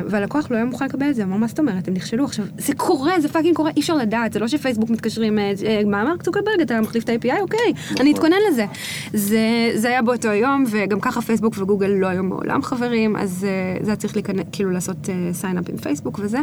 והלקוח 0.08 0.50
לא 0.50 0.56
היה 0.56 0.64
מוכן 0.64 0.84
לקבל 0.84 1.10
את 1.10 1.14
זה, 1.14 1.22
אמר, 1.22 1.36
מה 1.36 1.46
זאת 1.46 1.58
אומרת, 1.58 1.88
הם 1.88 1.94
נכשלו. 1.94 2.24
עכשיו, 2.24 2.44
זה 2.58 2.74
קורה, 2.74 3.20
זה 3.20 3.28
fucking 3.28 3.56
קורה, 3.56 3.70
אי 3.76 3.80
אפשר 3.80 3.94
לדעת, 3.96 4.32
זה 4.32 4.38
לא 4.38 4.48
שפייסבוק 4.48 4.90
מתקשרים, 4.90 5.38
אה, 5.38 5.52
אה, 5.66 5.82
מה 5.86 6.02
אמר 6.02 6.16
צוקרברג, 6.16 6.60
אתה 6.60 6.80
מחליף 6.80 7.04
את 7.04 7.08
ה-API, 7.08 7.40
אוקיי, 7.40 7.72
אני 8.00 8.12
אתכונן 8.12 8.36
לזה. 8.50 8.66
זה, 9.12 9.70
זה 9.74 9.88
היה 9.88 10.02
באותו 10.02 10.28
יום, 10.28 10.64
וגם 10.70 11.00
ככה 11.00 11.20
פייסבוק 11.20 11.54
וגוגל 11.58 11.86
לא 11.86 12.06
היו 12.06 12.22
מעולם 12.22 12.62
חברים, 12.62 13.16
אז 13.16 13.46
אה, 13.48 13.84
זה 13.84 13.90
היה 13.90 13.96
צריך 13.96 14.16
להיכנס, 14.16 14.44
כאילו 14.52 14.70
לעשות 14.70 15.08
sign 15.32 15.56
up 15.56 15.68
עם 15.68 15.76
פייסבוק 15.76 16.20
וזה. 16.22 16.38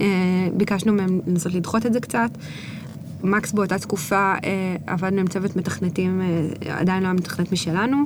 אה, 0.00 0.04
ביקשנו 0.54 0.92
מהם 0.92 1.20
לנסות 1.26 1.54
לדחות 1.54 1.86
את 1.86 1.92
זה 1.92 2.00
קצת. 2.00 2.30
מקס 3.22 3.52
באותה 3.52 3.78
תקופה 3.78 4.34
אה, 4.44 4.76
עבדנו 4.86 5.20
עם 5.20 5.26
צוות 5.26 5.56
מתכנתים, 5.56 6.20
אה, 6.20 6.80
עדיין 6.80 7.02
לא 7.02 7.08
היה 7.08 7.14
מתכנת 7.14 7.52
משלנו, 7.52 7.96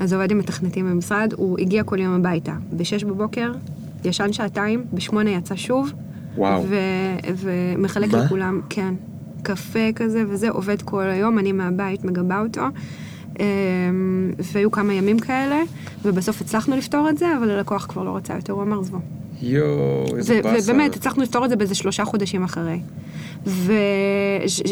אז 0.00 0.12
עובד 0.12 0.30
עם 0.30 0.38
מתכנתים 0.38 0.90
במשרד, 0.90 1.32
הוא 1.36 1.58
הגיע 1.58 1.84
כל 1.84 1.98
יום 1.98 2.14
הביתה, 2.14 2.52
ב-6 2.76 3.06
בבוקר, 3.06 3.52
ישן 4.04 4.32
שעתיים, 4.32 4.84
ב-8 4.92 5.28
יצא 5.28 5.56
שוב, 5.56 5.92
וואו. 6.36 6.64
ומחלק? 7.36 8.12
לכולם, 8.12 8.60
כן, 8.68 8.94
קפה 9.42 9.92
כזה 9.94 10.24
וזה, 10.28 10.50
עובד 10.50 10.82
כל 10.82 11.02
היום, 11.02 11.38
אני 11.38 11.52
מהבית 11.52 12.04
מגבה 12.04 12.40
אותו. 12.40 12.62
אה, 13.40 13.46
והיו 14.52 14.70
כמה 14.70 14.92
ימים 14.92 15.18
כאלה, 15.18 15.62
ובסוף 16.02 16.40
הצלחנו 16.40 16.76
לפתור 16.76 17.08
את 17.08 17.18
זה, 17.18 17.36
אבל 17.38 17.50
הלקוח 17.50 17.86
כבר 17.86 18.02
לא 18.02 18.16
רצה 18.16 18.34
יותר, 18.34 18.52
הוא 18.52 18.62
אמר 18.62 18.82
זבו. 18.82 18.98
יואו, 19.42 20.16
איזה 20.16 20.38
ו- 20.38 20.42
באסה. 20.42 20.72
ובאמת, 20.72 20.96
הצלחנו 20.96 21.22
לפתור 21.22 21.44
את 21.44 21.50
זה 21.50 21.56
באיזה 21.56 21.74
שלושה 21.74 22.04
חודשים 22.04 22.44
אחרי. 22.44 22.80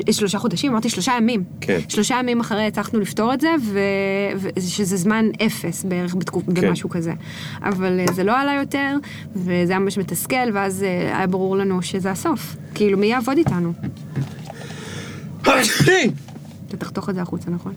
ושלושה 0.06 0.38
חודשים, 0.38 0.72
אמרתי 0.72 0.88
שלושה 0.88 1.12
ימים. 1.16 1.44
כן. 1.60 1.78
שלושה 1.88 2.14
ימים 2.20 2.40
אחרי 2.40 2.66
הצלחנו 2.66 3.00
לפתור 3.00 3.34
את 3.34 3.40
זה, 3.40 3.48
ו- 3.62 4.48
ושזה 4.56 4.96
זמן 4.96 5.26
אפס 5.46 5.84
בערך 5.84 6.14
בתקופ... 6.14 6.44
כן. 6.46 6.54
במשהו 6.54 6.88
כזה. 6.88 7.12
אבל 7.62 8.00
אה, 8.00 8.14
זה 8.14 8.24
לא 8.24 8.38
עלה 8.40 8.52
יותר, 8.52 8.96
וזה 9.36 9.72
היה 9.72 9.78
ממש 9.78 9.98
מתסכל, 9.98 10.52
ואז 10.54 10.82
אה, 10.82 11.16
היה 11.18 11.26
ברור 11.26 11.56
לנו 11.56 11.82
שזה 11.82 12.10
הסוף. 12.10 12.56
כאילו, 12.74 12.98
מי 12.98 13.06
יעבוד 13.06 13.36
איתנו? 13.38 13.72
אתה 16.68 16.76
תחתוך 16.78 17.08
את 17.08 17.14
זה 17.14 17.22
החוצה, 17.22 17.50
נכון? 17.50 17.74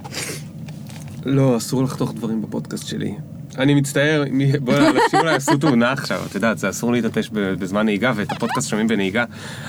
לא, 1.26 1.57
אסור 1.57 1.84
לחתוך 1.84 2.13
דברים 2.13 2.41
בפודקאסט 2.41 2.88
שלי. 2.88 3.15
אני 3.57 3.73
מצטער, 3.73 4.23
בואי, 4.60 4.78
אנשים 4.88 5.19
אולי 5.19 5.36
עשו 5.36 5.57
תאונה 5.57 5.91
עכשיו, 5.91 6.22
את 6.30 6.36
יודעת, 6.36 6.57
זה 6.57 6.69
אסור 6.69 6.91
להתעטש 6.91 7.30
בזמן 7.34 7.86
נהיגה, 7.86 8.11
ואת 8.15 8.32
הפודקאסט 8.32 8.69
שומעים 8.69 8.88
בנהיגה. 8.88 9.26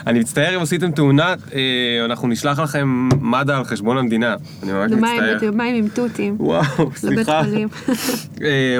אני 0.06 0.20
מצטער 0.20 0.56
אם 0.56 0.60
עשיתם 0.60 0.90
תאונה, 0.90 1.34
אה, 1.54 2.04
אנחנו 2.04 2.28
נשלח 2.28 2.58
לכם 2.58 3.08
מד"א 3.20 3.52
על 3.52 3.64
חשבון 3.64 3.98
המדינה. 3.98 4.36
אני 4.62 4.72
ממש 4.72 4.92
מצטער. 4.92 5.50
מים 5.50 5.76
עם 5.76 5.88
תותים. 5.88 6.36
וואו, 6.38 6.90
סליחה. 6.96 7.42
אה, 8.42 8.78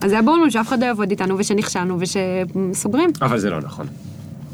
אז 0.00 0.12
היה 0.12 0.22
ברור 0.22 0.36
לנו 0.36 0.50
שאף 0.50 0.68
אחד 0.68 0.80
לא 0.80 0.86
יעבוד 0.86 1.10
איתנו, 1.10 1.38
ושנכשלנו, 1.38 1.98
ושסוגרים. 2.00 3.10
אבל 3.22 3.38
זה 3.38 3.50
לא 3.50 3.60
נכון. 3.60 3.86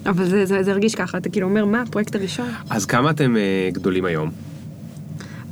אבל 0.06 0.24
זה, 0.24 0.46
זה, 0.46 0.62
זה 0.62 0.70
הרגיש 0.70 0.94
ככה, 0.94 1.18
אתה 1.18 1.28
כאילו 1.28 1.48
אומר, 1.48 1.64
מה, 1.64 1.82
הפרויקט 1.82 2.14
הראשון? 2.14 2.48
אז 2.70 2.86
כמה 2.86 3.10
אתם 3.10 3.36
אה, 3.36 3.68
גדולים 3.72 4.04
היום? 4.04 4.30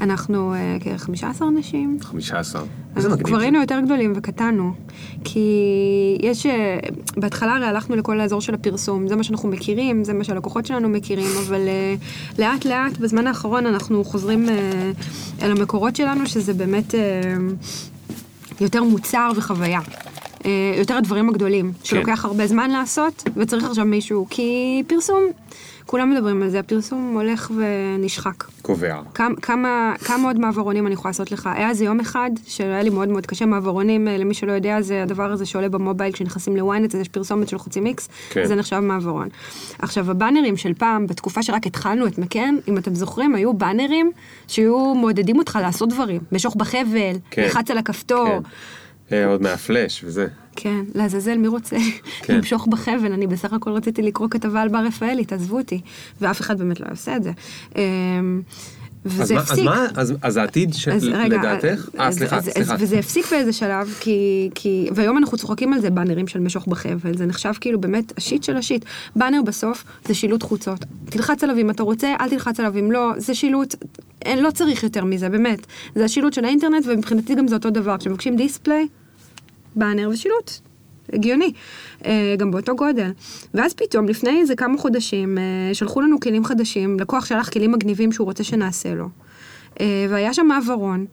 אנחנו 0.00 0.54
אה, 0.54 0.76
כ-15 0.80 1.42
אנשים. 1.48 1.98
15. 2.02 2.62
אז 2.62 2.66
איזה 2.96 3.08
מגניב 3.08 3.26
כבר. 3.26 3.38
היינו 3.38 3.60
יותר 3.60 3.80
גדולים 3.80 4.12
וקטנו. 4.16 4.72
כי 5.24 5.48
יש... 6.20 6.46
אה, 6.46 6.78
בהתחלה 7.16 7.56
הרי 7.56 7.66
הלכנו 7.66 7.96
לכל 7.96 8.20
האזור 8.20 8.40
של 8.40 8.54
הפרסום, 8.54 9.08
זה 9.08 9.16
מה 9.16 9.24
שאנחנו 9.24 9.48
מכירים, 9.48 10.04
זה 10.04 10.12
מה 10.12 10.24
שהלקוחות 10.24 10.66
שלנו 10.66 10.88
מכירים, 10.88 11.30
אבל 11.46 11.68
אה, 11.68 11.94
לאט 12.38 12.64
לאט, 12.64 12.98
בזמן 12.98 13.26
האחרון 13.26 13.66
אנחנו 13.66 14.04
חוזרים 14.04 14.48
אה, 14.48 14.90
אל 15.42 15.50
המקורות 15.50 15.96
שלנו, 15.96 16.26
שזה 16.26 16.54
באמת... 16.54 16.94
אה, 16.94 17.00
יותר 18.60 18.82
מוצר 18.82 19.30
וחוויה. 19.36 19.80
יותר 20.78 20.94
הדברים 20.96 21.28
הגדולים, 21.28 21.72
שלוקח 21.84 22.24
הרבה 22.24 22.46
זמן 22.46 22.70
לעשות, 22.70 23.22
וצריך 23.36 23.64
עכשיו 23.64 23.84
מישהו, 23.84 24.26
כי 24.30 24.82
פרסום, 24.86 25.22
כולם 25.86 26.11
מדברים 26.11 26.43
על 26.43 26.48
זה, 26.48 26.61
הפרסום 26.61 27.12
הולך 27.15 27.51
ונשחק. 27.56 28.44
קובע. 28.62 29.01
כמה, 29.15 29.36
כמה, 29.36 29.94
כמה 30.05 30.28
עוד 30.28 30.39
מעברונים 30.39 30.86
אני 30.86 30.94
יכולה 30.94 31.11
לעשות 31.11 31.32
לך? 31.32 31.48
היה 31.55 31.69
איזה 31.69 31.85
יום 31.85 32.01
אחד 32.01 32.31
שהיה 32.47 32.82
לי 32.82 32.90
מאוד 32.90 33.09
מאוד 33.09 33.27
קשה, 33.27 33.47
מעברונים, 33.47 34.09
אה, 34.09 34.16
למי 34.16 34.35
שלא 34.35 34.52
יודע, 34.52 34.81
זה 34.81 35.02
הדבר 35.02 35.32
הזה 35.32 35.47
שעולה 35.47 35.69
במובייל 35.69 36.12
כשנכנסים 36.12 36.56
לוויינט, 36.56 36.94
אז 36.94 37.01
יש 37.01 37.09
פרסומת 37.09 37.48
של 37.48 37.59
חוצים 37.59 37.86
איקס, 37.86 38.09
כן. 38.31 38.44
זה 38.47 38.55
נחשב 38.55 38.78
מעברון. 38.78 39.28
עכשיו, 39.78 40.11
הבאנרים 40.11 40.56
של 40.56 40.74
פעם, 40.74 41.06
בתקופה 41.06 41.43
שרק 41.43 41.66
התחלנו 41.66 42.06
את 42.06 42.19
מקן, 42.19 42.55
אם 42.69 42.78
אתם 42.78 42.94
זוכרים, 42.94 43.35
היו 43.35 43.55
באנרים 43.55 44.11
שהיו 44.48 44.94
מעודדים 44.94 45.39
אותך 45.39 45.59
לעשות 45.62 45.89
דברים, 45.89 46.20
משוך 46.32 46.56
בחבל, 46.56 47.16
כן. 47.31 47.44
לחץ 47.44 47.70
על 47.70 47.78
הכפתור. 47.78 48.27
כן. 49.09 49.16
אה, 49.16 49.27
עוד 49.27 49.43
מהפלאש 49.43 50.05
וזה. 50.05 50.27
כן, 50.56 50.85
לעזאזל, 50.94 51.36
מי 51.39 51.48
רוצה 51.48 51.76
כן. 52.22 52.36
למשוך 52.36 52.66
בחבל? 52.66 53.12
אני 53.12 53.26
בסך 53.26 53.52
הכל 53.52 53.70
רציתי 53.70 54.02
לקרוא 54.02 54.28
כתבה 54.31 54.62
על 54.62 54.68
בר 54.68 54.78
רפאלי, 54.78 55.24
תעזבו 55.24 55.59
אותי. 55.59 55.81
ואף 56.20 56.40
אחד 56.40 56.59
באמת 56.59 56.81
לא 56.81 56.86
עושה 56.90 57.16
את 57.16 57.22
זה. 57.22 57.31
אמ, 57.76 58.43
אז 59.05 59.20
וזה 59.20 59.35
מה, 59.35 59.40
אז 59.40 59.51
הפסיק. 59.51 59.64
מה, 59.64 59.86
אז, 59.94 60.14
אז 60.22 60.36
העתיד 60.36 60.74
של, 60.74 60.90
אז 60.90 61.05
רגע, 61.05 61.39
לדעתך? 61.39 61.89
אה, 62.01 62.12
סליחה, 62.12 62.36
אז- 62.36 62.48
סליחה. 62.48 62.74
אז- 62.74 62.82
וזה 62.82 62.98
הפסיק 62.98 63.31
באיזה 63.31 63.52
שלב, 63.52 63.94
כי, 64.01 64.51
כי, 64.55 64.89
והיום 64.94 65.18
אנחנו 65.18 65.39
צוחקים 65.39 65.72
על 65.72 65.81
זה, 65.81 65.90
באנרים 65.90 66.26
של 66.26 66.40
משוך 66.40 66.66
בחבל, 66.66 67.16
זה 67.16 67.26
נחשב 67.26 67.52
כאילו 67.60 67.81
באמת 67.81 68.12
השיט 68.18 68.43
של 68.43 68.56
השיט. 68.56 68.85
באנר 69.16 69.43
בסוף 69.47 69.85
זה 70.09 70.14
שילוט 70.14 70.43
חוצות. 70.43 70.78
תלחץ 71.05 71.44
עליו 71.44 71.56
אם 71.59 71.70
אתה 71.70 71.82
רוצה, 71.82 72.14
אל 72.20 72.28
תלחץ 72.28 72.60
עליו 72.60 72.78
אם 72.78 72.93
לא, 72.93 73.10
זה 73.16 73.35
שילוט, 73.35 73.74
אין, 74.24 74.43
לא 74.43 74.51
צריך 74.51 74.82
יותר 74.82 75.05
מזה, 75.05 75.28
באמת. 75.28 75.66
זה 75.94 76.05
השילוט 76.05 76.32
של 76.32 76.44
האינטרנט, 76.44 76.85
ומבחינתי 76.86 77.35
גם 77.35 77.48
זה 77.48 77.55
אותו 77.55 77.70
דבר. 77.70 77.98
כשמבקשים 77.98 78.36
דיספליי, 78.36 78.86
באנר 79.76 80.09
ושילוט. 80.12 80.51
הגיוני, 81.12 81.52
אה, 82.05 82.34
גם 82.38 82.51
באותו 82.51 82.76
גודל. 82.76 83.10
ואז 83.55 83.74
פתאום, 83.74 84.09
לפני 84.09 84.40
איזה 84.40 84.56
כמה 84.56 84.78
חודשים, 84.78 85.38
אה, 85.38 85.74
שלחו 85.74 86.01
לנו 86.01 86.20
כלים 86.20 86.44
חדשים, 86.44 87.01
לקוח 87.01 87.24
שלח 87.24 87.48
כלים 87.48 87.72
מגניבים 87.72 88.12
שהוא 88.12 88.24
רוצה 88.24 88.44
שנעשה 88.44 88.94
לו. 88.94 89.09
אה, 89.80 90.06
והיה 90.10 90.34
שם 90.34 90.46
מעברון, 90.46 91.06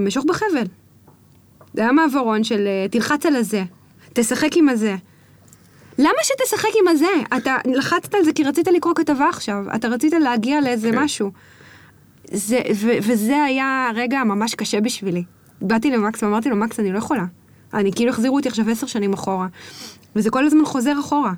משוך 0.00 0.24
בחבל. 0.24 0.64
זה 1.74 1.80
היה 1.80 1.92
מעברון 1.92 2.44
של 2.44 2.68
תלחץ 2.90 3.26
על 3.26 3.36
הזה, 3.36 3.64
תשחק 4.12 4.56
עם 4.56 4.68
הזה. 4.68 4.96
למה 5.98 6.18
שתשחק 6.22 6.68
עם 6.82 6.88
הזה? 6.88 7.06
אתה 7.36 7.56
לחצת 7.64 8.14
על 8.14 8.24
זה 8.24 8.32
כי 8.32 8.44
רצית 8.44 8.68
לקרוא 8.68 8.94
כתבה 8.94 9.28
עכשיו, 9.28 9.64
אתה 9.74 9.88
רצית 9.88 10.12
להגיע 10.12 10.60
לאיזה 10.60 10.90
כן. 10.90 10.98
משהו. 10.98 11.30
זה, 12.32 12.60
ו, 12.74 12.90
וזה 13.02 13.42
היה 13.42 13.90
רגע 13.94 14.24
ממש 14.24 14.54
קשה 14.54 14.80
בשבילי. 14.80 15.24
באתי 15.62 15.90
למקס 15.90 16.22
ואמרתי 16.22 16.48
לו, 16.50 16.56
מקס, 16.56 16.80
אני 16.80 16.92
לא 16.92 16.98
יכולה. 16.98 17.24
אני 17.74 17.92
כאילו 17.92 18.10
החזירו 18.10 18.36
אותי 18.36 18.48
עכשיו 18.48 18.70
עשר 18.70 18.86
שנים 18.86 19.12
אחורה. 19.12 19.46
וזה 20.16 20.30
כל 20.30 20.44
הזמן 20.44 20.64
חוזר 20.64 21.00
אחורה. 21.00 21.32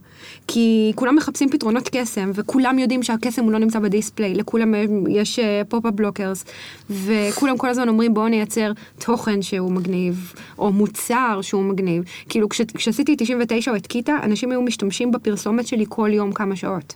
כי 0.46 0.92
כולם 0.94 1.16
מחפשים 1.16 1.50
פתרונות 1.50 1.88
קסם, 1.92 2.30
וכולם 2.34 2.78
יודעים 2.78 3.02
שהקסם 3.02 3.44
הוא 3.44 3.52
לא 3.52 3.58
נמצא 3.58 3.78
ב 3.78 3.84
display, 3.84 4.34
לכולם 4.34 4.74
יש 5.08 5.38
pop-up 5.68 5.94
blockers, 5.94 6.44
וכולם 6.90 7.58
כל 7.58 7.68
הזמן 7.68 7.88
אומרים 7.88 8.14
בואו 8.14 8.28
נייצר 8.28 8.72
תוכן 8.98 9.42
שהוא 9.42 9.72
מגניב, 9.72 10.32
או 10.58 10.72
מוצר 10.72 11.38
שהוא 11.42 11.64
מגניב. 11.64 12.04
כאילו 12.28 12.48
כש, 12.48 12.60
כשעשיתי 12.60 13.16
99 13.18 13.70
או 13.70 13.76
את 13.76 13.86
קיטה, 13.86 14.18
אנשים 14.22 14.50
היו 14.50 14.62
משתמשים 14.62 15.12
בפרסומת 15.12 15.66
שלי 15.66 15.84
כל 15.88 16.10
יום 16.12 16.32
כמה 16.32 16.56
שעות. 16.56 16.94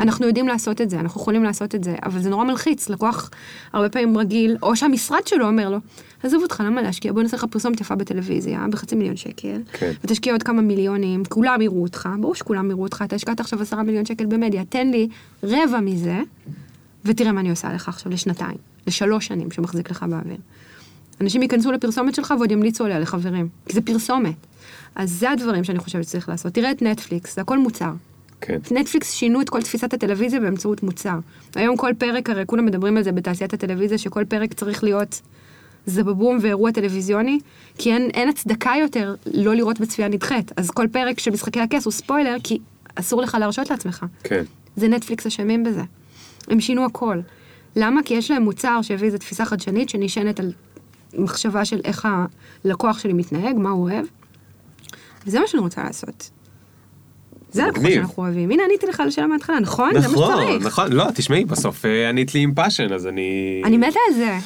אנחנו 0.00 0.26
יודעים 0.26 0.48
לעשות 0.48 0.80
את 0.80 0.90
זה, 0.90 1.00
אנחנו 1.00 1.20
יכולים 1.20 1.44
לעשות 1.44 1.74
את 1.74 1.84
זה, 1.84 1.94
אבל 2.04 2.20
זה 2.20 2.30
נורא 2.30 2.44
מלחיץ, 2.44 2.88
לקוח 2.88 3.30
הרבה 3.72 3.88
פעמים 3.88 4.18
רגיל, 4.18 4.56
או 4.62 4.76
שהמשרד 4.76 5.26
שלו 5.26 5.46
אומר 5.46 5.70
לו, 5.70 5.78
עזוב 6.24 6.42
אותך, 6.42 6.62
למה 6.66 6.82
להשקיע? 6.82 7.12
בוא 7.12 7.22
נעשה 7.22 7.36
לך 7.36 7.44
פרסומת 7.50 7.80
יפה 7.80 7.94
בטלוויזיה, 7.94 8.66
בחצי 8.70 8.94
מיליון 8.96 9.16
שקל, 9.16 9.60
כן. 9.72 9.92
ותשקיע 10.04 10.32
עוד 10.32 10.42
כמה 10.42 10.62
מיליונים, 10.62 11.24
כולם 11.24 11.62
יראו 11.62 11.82
אותך, 11.82 12.08
ברור 12.20 12.34
שכולם 12.34 12.70
יראו 12.70 12.82
אותך, 12.82 13.04
אתה 13.06 13.16
השקעת 13.16 13.40
עכשיו 13.40 13.62
עשרה 13.62 13.82
מיליון 13.82 14.04
שקל 14.04 14.26
במדיה, 14.26 14.64
תן 14.64 14.90
לי 14.90 15.08
רבע 15.42 15.80
מזה, 15.80 16.20
ותראה 17.04 17.32
מה 17.32 17.40
אני 17.40 17.50
עושה 17.50 17.72
לך 17.72 17.88
עכשיו 17.88 18.12
לשנתיים, 18.12 18.56
לשלוש 18.86 19.26
שנים 19.26 19.50
שמחזיק 19.50 19.90
לך 19.90 20.02
באוויר. 20.02 20.38
אנשים 21.20 21.42
ייכנסו 21.42 21.72
לפרסומת 21.72 22.14
שלך 22.14 22.34
ועוד 22.38 22.50
ימליצו 22.50 22.84
עליה 22.84 22.98
לחברים, 22.98 23.48
כי 23.66 23.72
זה 23.72 23.80
פרסומת. 23.80 24.34
אז 24.94 25.10
זה 25.10 25.30
הדברים 25.30 25.64
שאני 25.64 25.78
חושבת 25.78 26.04
שצריך 26.04 26.28
לעשות. 26.28 26.52
תראה 26.52 26.70
את 26.70 26.82
נטפליקס, 26.82 27.34
זה 27.34 27.40
הכל 27.40 27.58
מוצר. 27.58 27.92
כן. 28.40 28.58
נטפליקס 28.70 29.12
שינו 29.12 29.40
את 29.40 29.50
כל 29.50 29.62
תפיסת 29.62 29.94
הטלוויזיה 29.94 30.40
באמצעות 30.40 30.82
מוצר. 30.82 31.18
היום 31.54 31.76
כל 31.76 31.92
פרק, 31.98 32.30
הרי 32.30 32.42
כולם 32.46 32.66
מדברים 32.66 32.96
על 32.96 33.02
זה 33.02 33.12
בתעשיית 33.12 33.54
הטלוויזיה, 33.54 33.98
שכל 33.98 34.24
פרק 34.24 34.54
צריך 34.54 34.84
להיות 34.84 35.20
זבבום 35.86 36.38
ואירוע 36.40 36.70
טלוויזיוני, 36.70 37.38
כי 37.78 37.92
אין, 37.92 38.10
אין 38.14 38.28
הצדקה 38.28 38.72
יותר 38.80 39.14
לא 39.34 39.54
לראות 39.54 39.80
בצפייה 39.80 40.08
נדחית. 40.08 40.52
אז 40.56 40.70
כל 40.70 40.86
פרק 40.92 41.20
של 41.20 41.30
משחקי 41.30 41.60
הכס 41.60 41.84
הוא 41.84 41.92
ספוילר, 41.92 42.36
כי 42.44 42.58
אסור 42.94 43.22
לך 43.22 43.36
להרשות 43.40 43.70
לעצמך. 43.70 44.06
כן. 44.24 44.44
זה 44.76 44.88
נטפליקס 44.88 45.26
אשמים 45.26 45.64
בזה. 45.64 45.82
הם 46.48 46.60
שינו 46.60 46.84
הכל. 46.84 47.20
למה? 47.76 48.00
כי 48.04 48.14
יש 48.14 48.30
להם 48.30 48.42
מוצר 48.42 48.82
שהביא 48.82 49.06
איזו 49.06 49.18
תפיסה 49.18 49.44
חדשנית 49.44 49.88
שנשענת 49.88 50.40
על 50.40 50.52
מחשבה 51.18 51.64
של 51.64 51.80
איך 51.84 52.08
הלקוח 52.64 52.98
שלי 52.98 53.12
מתנהג, 53.12 53.56
מה 53.56 53.70
הוא 53.70 53.90
אוהב. 53.90 54.06
וזה 55.26 55.40
מה 55.40 55.46
שאני 55.46 55.60
רוצה 55.60 55.84
לעשות. 55.84 56.30
זה 57.52 57.64
הלקוחות 57.64 57.82
מגניב. 57.84 57.98
שאנחנו 58.02 58.22
אוהבים. 58.22 58.50
הנה 58.50 58.62
עניתי 58.64 58.86
לך 58.86 59.00
על 59.00 59.08
השאלה 59.08 59.26
מההתחלה, 59.26 59.60
נכון? 59.60 60.00
זה 60.00 60.08
מה 60.08 60.14
נכון, 60.14 60.42
שצריך. 60.42 60.66
נכון, 60.66 60.92
לא, 60.92 61.04
תשמעי, 61.14 61.44
בסוף 61.44 61.84
אה, 61.84 62.08
ענית 62.08 62.34
לי 62.34 62.40
עם 62.40 62.54
passion, 62.54 62.92
אז 62.92 63.06
אני... 63.06 63.62
אני 63.64 63.76
מתה 63.76 63.98
על 64.08 64.14
זה. 64.14 64.38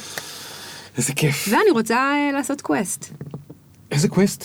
איזה 0.98 1.12
כיף. 1.12 1.48
ואני 1.50 1.70
רוצה 1.70 1.96
אה, 1.96 2.30
לעשות 2.32 2.60
quest. 2.60 3.12
איזה 3.90 4.08
quest. 4.08 4.44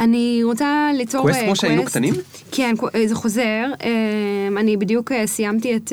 אני 0.00 0.40
רוצה 0.44 0.90
ליצור 0.94 1.22
quest 1.22 1.38
אה, 1.38 1.44
כמו 1.44 1.56
שהיינו 1.56 1.84
קטנים? 1.84 2.14
כן, 2.52 2.74
אה, 2.94 3.06
זה 3.06 3.14
חוזר. 3.14 3.64
אני 4.56 4.76
בדיוק 4.76 5.12
סיימתי 5.26 5.76
את, 5.76 5.92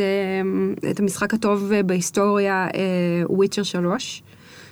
את 0.91 0.99
המשחק 0.99 1.33
הטוב 1.33 1.71
בהיסטוריה, 1.85 2.67
Witcher 3.29 3.63
3. 3.63 4.23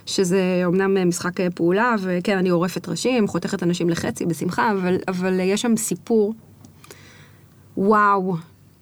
שזה 0.06 0.62
אומנם 0.64 1.08
משחק 1.08 1.32
פעולה, 1.54 1.94
וכן, 2.00 2.38
אני 2.38 2.48
עורפת 2.48 2.88
ראשים, 2.88 3.26
חותכת 3.26 3.62
אנשים 3.62 3.90
לחצי 3.90 4.26
בשמחה, 4.26 4.72
אבל, 4.72 4.96
אבל 5.08 5.40
יש 5.40 5.62
שם 5.62 5.76
סיפור. 5.76 6.34
וואו, 7.76 8.36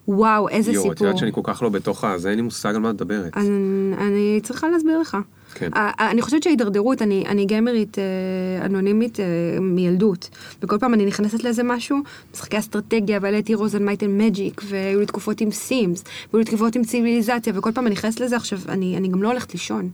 וואו, 0.07 0.49
איזה 0.49 0.71
יואו, 0.71 0.85
את 0.85 0.89
סיפור. 0.91 1.07
יודעת 1.07 1.19
שאני 1.19 1.31
כל 1.31 1.41
כך 1.43 1.61
לא 1.61 1.69
בתוך 1.69 2.03
הזה, 2.03 2.29
אין 2.29 2.37
לי 2.37 2.41
מושג 2.41 2.75
על 2.75 2.81
מה 2.81 2.89
את 2.89 2.93
מדברת. 2.93 3.37
אני, 3.37 3.93
אני 3.97 4.39
צריכה 4.43 4.69
להסביר 4.69 4.99
לך. 4.99 5.17
כן. 5.59 5.69
אני 5.99 6.21
חושבת 6.21 6.43
שההידרדרות, 6.43 7.01
אני, 7.01 7.23
אני 7.27 7.45
גיימרית 7.45 7.99
אה, 7.99 8.65
אנונימית 8.65 9.19
אה, 9.19 9.25
מילדות, 9.61 10.29
וכל 10.63 10.77
פעם 10.79 10.93
אני 10.93 11.05
נכנסת 11.05 11.43
לאיזה 11.43 11.63
משהו, 11.63 11.97
משחקי 12.33 12.59
אסטרטגיה, 12.59 13.19
והעליתי 13.21 13.53
רוזן 13.53 13.85
מייטל 13.85 14.07
מג'יק, 14.07 14.61
והיו 14.65 14.99
לי 14.99 15.05
תקופות 15.05 15.41
עם 15.41 15.51
סימס, 15.51 16.03
והיו 16.33 16.39
לי 16.39 16.45
תקופות 16.45 16.75
עם 16.75 16.83
ציוויליזציה, 16.83 17.53
וכל 17.55 17.71
פעם 17.71 17.87
אני 17.87 17.93
נכנסת 17.95 18.19
לזה 18.19 18.35
עכשיו, 18.35 18.59
אני, 18.69 18.97
אני 18.97 19.07
גם 19.07 19.23
לא 19.23 19.27
הולכת 19.27 19.53
לישון. 19.53 19.89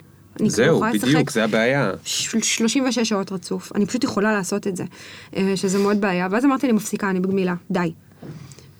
זהו, 0.45 0.81
בדיוק, 0.93 1.31
זה 1.31 1.43
הבעיה. 1.43 1.91
ש- 2.03 2.37
36 2.41 2.99
שעות 2.99 3.31
רצוף, 3.31 3.71
אני 3.75 3.85
פשוט 3.85 4.03
יכולה 4.03 4.33
לעשות 4.33 4.67
את 4.67 4.75
זה, 4.75 4.83
אה, 5.35 5.53
שזה 5.55 5.79
מאוד 5.79 6.01
בעיה, 6.01 6.27
ואז 6.31 6.45
אמרתי 6.45 6.65
אני 6.65 6.73
מפסיקה, 6.73 7.09
אני 7.09 7.19
בגמילה, 7.19 7.55
די. 7.71 7.91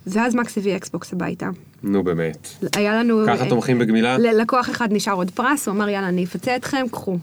ואז 0.07 0.35
מקס 0.35 0.57
הביא 0.57 0.75
אקסבוקס 0.75 1.13
הביתה. 1.13 1.49
נו 1.83 2.03
באמת. 2.03 2.47
היה 2.75 2.95
לנו... 2.95 3.23
ככה 3.27 3.43
אה, 3.43 3.49
תומכים 3.49 3.79
בגמילה? 3.79 4.17
ל- 4.17 4.41
לקוח 4.41 4.69
אחד 4.69 4.87
נשאר 4.93 5.13
עוד 5.13 5.31
פרס, 5.31 5.67
הוא 5.67 5.75
אמר 5.75 5.89
יאללה 5.89 6.07
אני 6.07 6.23
אפצה 6.23 6.55
אתכם, 6.55 6.85
קחו. 6.91 7.17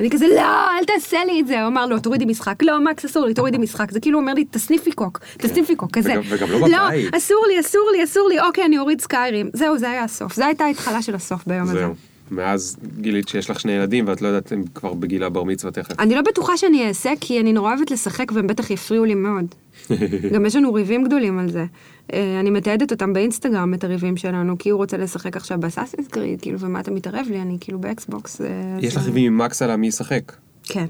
אני 0.00 0.10
כזה 0.10 0.26
לא, 0.28 0.40
אל 0.78 0.84
תעשה 0.86 1.18
לי 1.26 1.40
את 1.40 1.46
זה, 1.46 1.60
הוא 1.60 1.68
אמר 1.68 1.86
לא, 1.86 1.98
תורידי 1.98 2.24
משחק, 2.24 2.62
לא, 2.62 2.80
מקס 2.84 3.04
אסור 3.04 3.26
לי, 3.26 3.34
תורידי 3.34 3.58
משחק, 3.58 3.90
זה 3.90 4.00
כאילו 4.00 4.18
אומר 4.18 4.34
לי 4.34 4.44
תסניפי 4.50 4.92
קוק, 4.92 5.20
תסניפי 5.38 5.76
קוק, 5.76 5.90
כזה. 5.92 6.10
וגם- 6.12 6.22
וגם 6.28 6.50
לא 6.50 6.58
בבית. 6.58 6.72
לא, 6.72 6.78
אסור 7.18 7.44
לי, 7.48 7.60
אסור 7.60 7.90
לי, 7.96 8.04
אסור 8.04 8.28
לי, 8.28 8.40
אוקיי, 8.40 8.64
אני 8.64 8.78
אוריד 8.78 9.00
סקיירים. 9.00 9.50
זהו, 9.52 9.78
זה 9.78 9.90
היה 9.90 10.04
הסוף, 10.04 10.34
זו 10.36 10.44
הייתה 10.44 10.64
ההתחלה 10.64 11.02
של 11.02 11.14
הסוף 11.14 11.46
ביום 11.46 11.68
הזה. 11.68 11.86
מאז 12.30 12.76
גילית 13.00 13.28
שיש 13.28 13.50
לך 13.50 13.60
שני 13.60 13.72
ילדים 13.72 14.08
ואת 14.08 14.22
לא 14.22 14.28
יודעת 14.28 14.52
הם 14.52 14.64
כבר 14.74 14.94
בגיל 14.94 15.22
הבר 15.24 15.44
מצווה 15.44 15.72
תכף. 15.72 16.00
אני 16.00 16.14
לא 16.14 16.20
בטוחה 16.22 16.56
שאני 16.56 16.88
אעשה, 16.88 17.10
כי 17.20 17.40
אני 17.40 17.52
נורא 17.52 17.74
אוהבת 17.74 17.90
לשחק 17.90 18.32
והם 18.32 18.46
בטח 18.46 18.70
יפריעו 18.70 19.04
לי 19.04 19.14
מאוד. 19.14 19.44
גם 20.34 20.46
יש 20.46 20.56
לנו 20.56 20.74
ריבים 20.74 21.04
גדולים 21.04 21.38
על 21.38 21.50
זה. 21.50 21.64
אה, 22.12 22.40
אני 22.40 22.50
מתעדת 22.50 22.92
אותם 22.92 23.12
באינסטגרם, 23.12 23.74
את 23.74 23.84
הריבים 23.84 24.16
שלנו, 24.16 24.58
כי 24.58 24.70
הוא 24.70 24.78
רוצה 24.78 24.96
לשחק 24.96 25.36
עכשיו 25.36 25.60
ב 25.60 25.64
Assassin's 25.64 26.08
Creed, 26.08 26.40
כאילו, 26.40 26.60
ומה 26.60 26.80
אתה 26.80 26.90
מתערב 26.90 27.26
לי? 27.30 27.42
אני 27.42 27.56
כאילו 27.60 27.78
באקסבוקס. 27.78 28.40
אה, 28.40 28.46
יש 28.80 28.96
לך 28.96 29.04
ריבים 29.04 29.32
עם 29.32 29.38
מקס 29.38 29.62
על 29.62 29.76
מי 29.76 29.86
ישחק. 29.86 30.32
כן. 30.62 30.86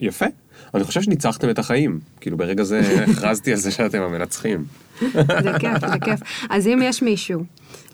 יפה. 0.00 0.26
אני 0.74 0.84
חושב 0.84 1.02
שניצחתם 1.02 1.50
את 1.50 1.58
החיים. 1.58 2.00
כאילו 2.20 2.36
ברגע 2.36 2.62
זה 2.62 2.80
הכרזתי 3.10 3.52
על 3.52 3.58
זה 3.58 3.70
שאתם 3.70 4.02
המנצחים. 4.02 4.64
זה 5.00 5.52
כיף, 5.58 5.80
זה 5.80 5.98
כיף. 6.04 6.20
אז 6.50 6.66
אם 6.66 6.80
יש 6.82 7.02
מישהו, 7.02 7.44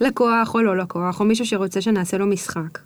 לקוח 0.00 0.54
או 0.54 0.62
לא 0.62 0.78
לקוח, 0.78 1.20
או 1.20 1.24
מישהו 1.24 1.46
שרוצה 1.46 1.80
שנעשה 1.80 2.18
לו 2.18 2.26
משחק, 2.26 2.78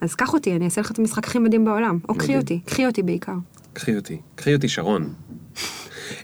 אז 0.00 0.14
קח 0.14 0.32
אותי, 0.34 0.56
אני 0.56 0.64
אעשה 0.64 0.80
לך 0.80 0.90
את 0.90 0.98
המשחק 0.98 1.26
הכי 1.26 1.38
מדהים 1.38 1.64
בעולם. 1.64 1.98
או 2.08 2.14
קחי. 2.14 2.36
אותי, 2.36 2.60
קחי 2.64 2.86
אותי 2.86 3.02
בעיקר. 3.02 3.32
קחי 3.72 3.96
אותי, 3.96 4.20
קחי 4.34 4.54
אותי 4.54 4.68
שרון. 4.68 5.12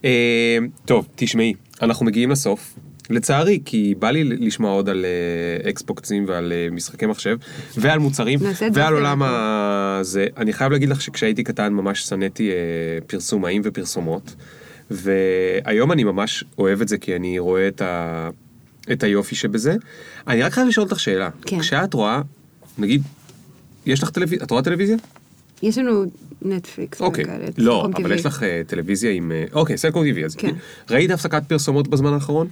אה, 0.05 0.59
טוב, 0.85 1.09
תשמעי, 1.17 1.55
אנחנו 1.83 2.07
מגיעים 2.07 2.31
לסוף. 2.31 2.75
לצערי, 3.11 3.61
כי 3.65 3.95
בא 3.99 4.11
לי 4.11 4.25
לשמוע 4.25 4.71
עוד 4.71 4.89
על 4.89 5.05
אה, 5.05 5.71
אקסבוקסים 5.71 6.25
ועל 6.29 6.53
אה, 6.53 6.69
משחקי 6.71 7.07
מחשב, 7.07 7.37
ועל 7.77 7.99
מוצרים, 7.99 8.39
ועל 8.73 8.95
עולם. 8.95 9.23
הזה. 9.23 10.27
אני 10.37 10.53
חייב 10.53 10.73
להגיד 10.73 10.89
לך 10.89 11.01
שכשהייתי 11.03 11.45
קטן 11.45 11.73
ממש 11.73 12.03
שנאתי 12.03 12.51
אה, 12.51 12.55
פרסומאים 13.07 13.63
ופרסומות, 13.65 14.35
והיום 14.91 15.93
אני 15.93 16.05
ממש 16.05 16.45
אוהב 16.59 16.81
את 16.81 16.89
זה 16.89 16.99
כי 16.99 17.17
אני 17.17 17.39
רואה 17.39 17.69
את, 17.69 17.81
ה... 17.81 18.29
את 18.93 19.03
היופי 19.03 19.35
שבזה. 19.35 19.77
אני 20.27 20.43
רק 20.43 20.53
חייב 20.53 20.69
לשאול 20.69 20.87
אותך 20.87 21.01
שאלה. 21.01 21.29
כן. 21.47 21.59
כשאת 21.61 21.95
רואה, 21.95 22.23
נגיד, 22.79 23.03
יש 23.87 24.03
לך 24.03 24.11
טלוויזיה, 24.11 24.45
את 24.45 24.51
רואה 24.51 24.63
טלוויזיה? 24.63 24.97
יש 25.63 25.79
לנו 25.79 26.05
נטפליקס 26.43 27.01
אוקיי. 27.01 27.25
וכאלה, 27.25 27.45
לא, 27.59 27.89
אבל. 27.95 28.13
יש 28.13 28.27
לך 28.27 28.43
אה, 28.43 28.63
טלוויזיה 28.67 29.11
עם... 29.11 29.33
אה, 29.33 29.45
אוקיי, 29.53 29.79
סלקום. 29.79 30.05
אז 30.25 30.35
כן. 30.37 30.55
ראית 30.91 31.11
הפסקת 31.11 31.43
פרסומות 31.49 31.89
בזמן 31.89 32.13
האחרון? 32.13 32.49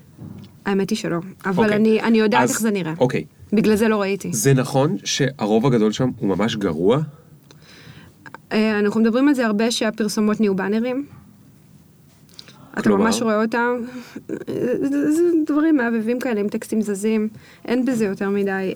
האמת 0.67 0.91
היא 0.91 0.99
שלא, 0.99 1.19
אבל 1.45 1.65
אוקיי. 1.65 1.77
אני, 1.77 2.01
אני 2.03 2.19
יודעת 2.19 2.43
אז- 2.43 2.51
איך 2.51 2.61
זה 2.61 2.71
נראה. 2.71 2.95
אוקיי. 2.99 3.25
בגלל 3.53 3.77
זה 3.77 3.89
לא 3.89 4.01
ראיתי. 4.01 4.33
זה 4.33 4.55
נכון 4.55 4.97
שהרוב 5.05 5.67
הגדול 5.67 5.93
שם 5.93 6.11
הוא 6.19 6.29
ממש 6.29 6.57
גרוע? 6.57 7.01
אה, 8.53 8.79
אנחנו 8.79 9.01
מדברים 9.01 9.29
על 9.29 9.35
זה 9.35 9.47
הרבה 9.47 9.71
שהפרסומות 9.71 10.41
נהיו 10.41 10.55
באנרים. 10.55 11.07
אתה? 12.79 12.91
ממש 12.91 13.23
רואה 13.23 13.43
אותם, 13.43 13.77
זה, 14.83 15.23
דברים 15.47 15.77
מהבהבים 15.77 16.19
כאלה 16.21 16.41
עם 16.41 16.49
טקסטים 16.49 16.83
זזים, 16.83 17.29
אין 17.65 17.85
בזה 17.85 18.05
יותר 18.05 18.31
מדי. 18.31 18.75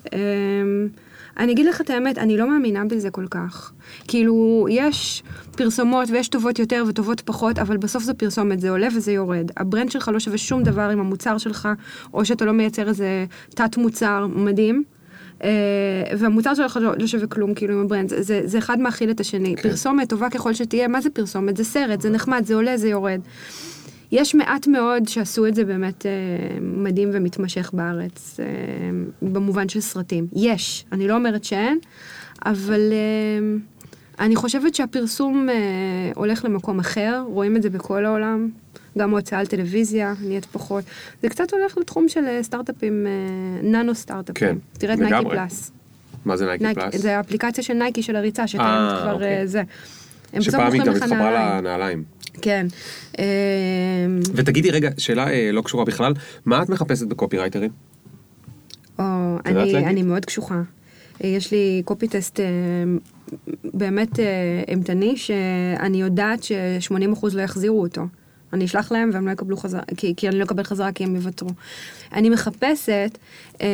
אני 1.39 1.53
אגיד 1.53 1.67
לך 1.67 1.81
את 1.81 1.91
האמת, 1.91 2.19
אני 2.19 2.37
לא 2.37 2.51
מאמינה 2.51 2.85
בזה 2.85 3.11
כל 3.11 3.27
כך. 3.31 3.73
כאילו, 4.09 4.67
יש 4.71 5.23
פרסומות 5.57 6.11
ויש 6.11 6.29
טובות 6.29 6.59
יותר 6.59 6.85
וטובות 6.89 7.21
פחות, 7.21 7.59
אבל 7.59 7.77
בסוף 7.77 8.03
זו 8.03 8.13
פרסומת, 8.17 8.61
זה 8.61 8.71
עולה 8.71 8.89
וזה 8.97 9.13
יורד. 9.13 9.51
הברנד 9.57 9.91
שלך 9.91 10.09
לא 10.09 10.21
שווה 10.21 10.39
שום 10.39 10.63
דבר 10.63 10.91
עם 10.91 11.01
המוצר 11.01 11.39
שלך, 11.39 11.69
או 12.15 12.25
שאתה 12.25 12.45
לא 12.45 12.53
מייצר 12.53 12.89
איזה 12.89 13.25
תת 13.55 13.77
מוצר 13.77 14.27
מדהים. 14.27 14.85
אה, 15.45 15.49
והמוצר 16.19 16.55
שלך 16.55 16.79
לא, 16.83 16.93
לא 16.99 17.07
שווה 17.07 17.27
כלום 17.27 17.55
כאילו 17.55 17.75
עם 17.75 17.85
הברנד, 17.85 18.09
זה, 18.09 18.23
זה, 18.23 18.41
זה 18.45 18.59
אחד 18.59 18.81
מאכיל 18.81 19.11
את 19.11 19.21
השני. 19.21 19.57
כן. 19.57 19.63
פרסומת 19.63 20.09
טובה 20.09 20.31
ככל 20.31 20.55
שתהיה, 20.55 20.89
מה 20.89 21.01
זה 21.01 21.11
פרסומת? 21.11 21.57
זה 21.57 21.65
סרט, 21.65 22.01
זה 22.01 22.11
נחמד, 22.11 22.43
זה 22.47 22.55
עולה, 22.55 22.77
זה 22.77 22.89
יורד. 22.89 23.21
יש 24.13 24.35
מעט 24.35 24.67
מאוד 24.67 25.09
שעשו 25.09 25.47
את 25.47 25.55
זה 25.55 25.65
באמת 25.65 26.07
אה, 26.07 26.11
מדהים 26.61 27.11
ומתמשך 27.13 27.71
בארץ, 27.73 28.41
אה, 28.41 28.47
במובן 29.23 29.69
של 29.69 29.81
סרטים. 29.81 30.27
יש, 30.37 30.85
אני 30.93 31.09
לא 31.09 31.15
אומרת 31.15 31.45
שאין, 31.45 31.79
אבל 32.45 32.93
אה, 32.93 33.57
אני 34.19 34.37
חושבת 34.37 34.75
שהפרסום 34.75 35.49
אה, 35.49 35.55
הולך 36.15 36.45
למקום 36.45 36.79
אחר, 36.79 37.25
רואים 37.27 37.57
את 37.57 37.63
זה 37.63 37.71
בכל 37.71 38.05
העולם, 38.05 38.49
גם 38.99 39.15
ההוצאה 39.15 39.39
על 39.39 39.47
טלוויזיה 39.47 40.15
נהיית 40.23 40.45
פחות. 40.45 40.85
זה 41.23 41.29
קצת 41.29 41.53
הולך 41.53 41.79
לתחום 41.79 42.09
של 42.09 42.25
אה, 42.25 42.43
סטארט-אפים, 42.43 43.07
אה, 43.07 43.63
ננו 43.63 43.95
סטארט-אפים. 43.95 44.49
כן, 44.49 44.57
תראה 44.79 44.95
את 44.95 44.99
נייקי 44.99 45.15
לגמרי. 45.15 45.37
פלוס. 45.37 45.73
מה 46.25 46.37
זה 46.37 46.47
נייקי 46.47 46.65
נייקי, 46.65 46.81
פלוס? 46.81 46.97
זה 46.97 47.17
האפליקציה 47.17 47.65
של 47.65 47.75
נייקי 47.75 48.03
של 48.03 48.17
הריצה, 48.17 48.47
שקיימת 48.47 48.69
אה, 48.69 49.01
כבר 49.03 49.13
אוקיי. 49.13 49.41
אה, 49.41 49.47
זה. 49.47 49.63
הם 50.33 50.41
בסוף 50.41 50.51
שפעם 50.51 50.73
היא 50.73 50.81
מוכרים 50.81 50.97
גם 50.97 51.03
התחברה 51.03 51.31
נעליים. 51.31 51.65
לנעליים. 51.65 52.05
כן. 52.43 52.67
אה, 53.19 53.25
ותגידי 54.35 54.71
רגע, 54.71 54.91
שאלה 54.99 55.31
אה, 55.31 55.51
לא 55.53 55.63
קשורה 55.63 55.85
בכלל, 55.85 56.13
מה 56.45 56.63
את 56.63 56.69
מחפשת 56.69 57.07
בקופירייטרים? 57.07 57.71
או, 58.99 59.05
יודעת 59.49 59.69
אני? 59.69 59.87
אני 59.87 60.03
מאוד 60.03 60.25
קשוחה. 60.25 60.63
אה, 61.25 61.29
יש 61.29 61.53
לי 61.53 61.83
קופי 61.85 62.09
טסט 62.09 62.41
אה, 62.41 62.47
באמת 63.75 64.21
אימתני, 64.69 65.17
שאני 65.17 66.01
יודעת 66.01 66.43
ש-80% 66.43 67.27
לא 67.33 67.43
יחזירו 67.43 67.83
אותו. 67.83 68.03
אני 68.53 68.65
אשלח 68.65 68.93
להם 68.93 69.11
והם 69.13 69.27
לא 69.27 69.33
יקבלו 69.33 69.57
חזרה, 69.57 69.83
כי, 69.97 70.15
כי 70.17 70.29
אני 70.29 70.39
לא 70.39 70.45
אקבל 70.45 70.63
חזרה 70.63 70.93
כי 70.93 71.05
הם 71.05 71.17
יוותרו. 71.17 71.49
אני 72.13 72.31
מחפשת, 72.31 73.19
אה, 73.61 73.69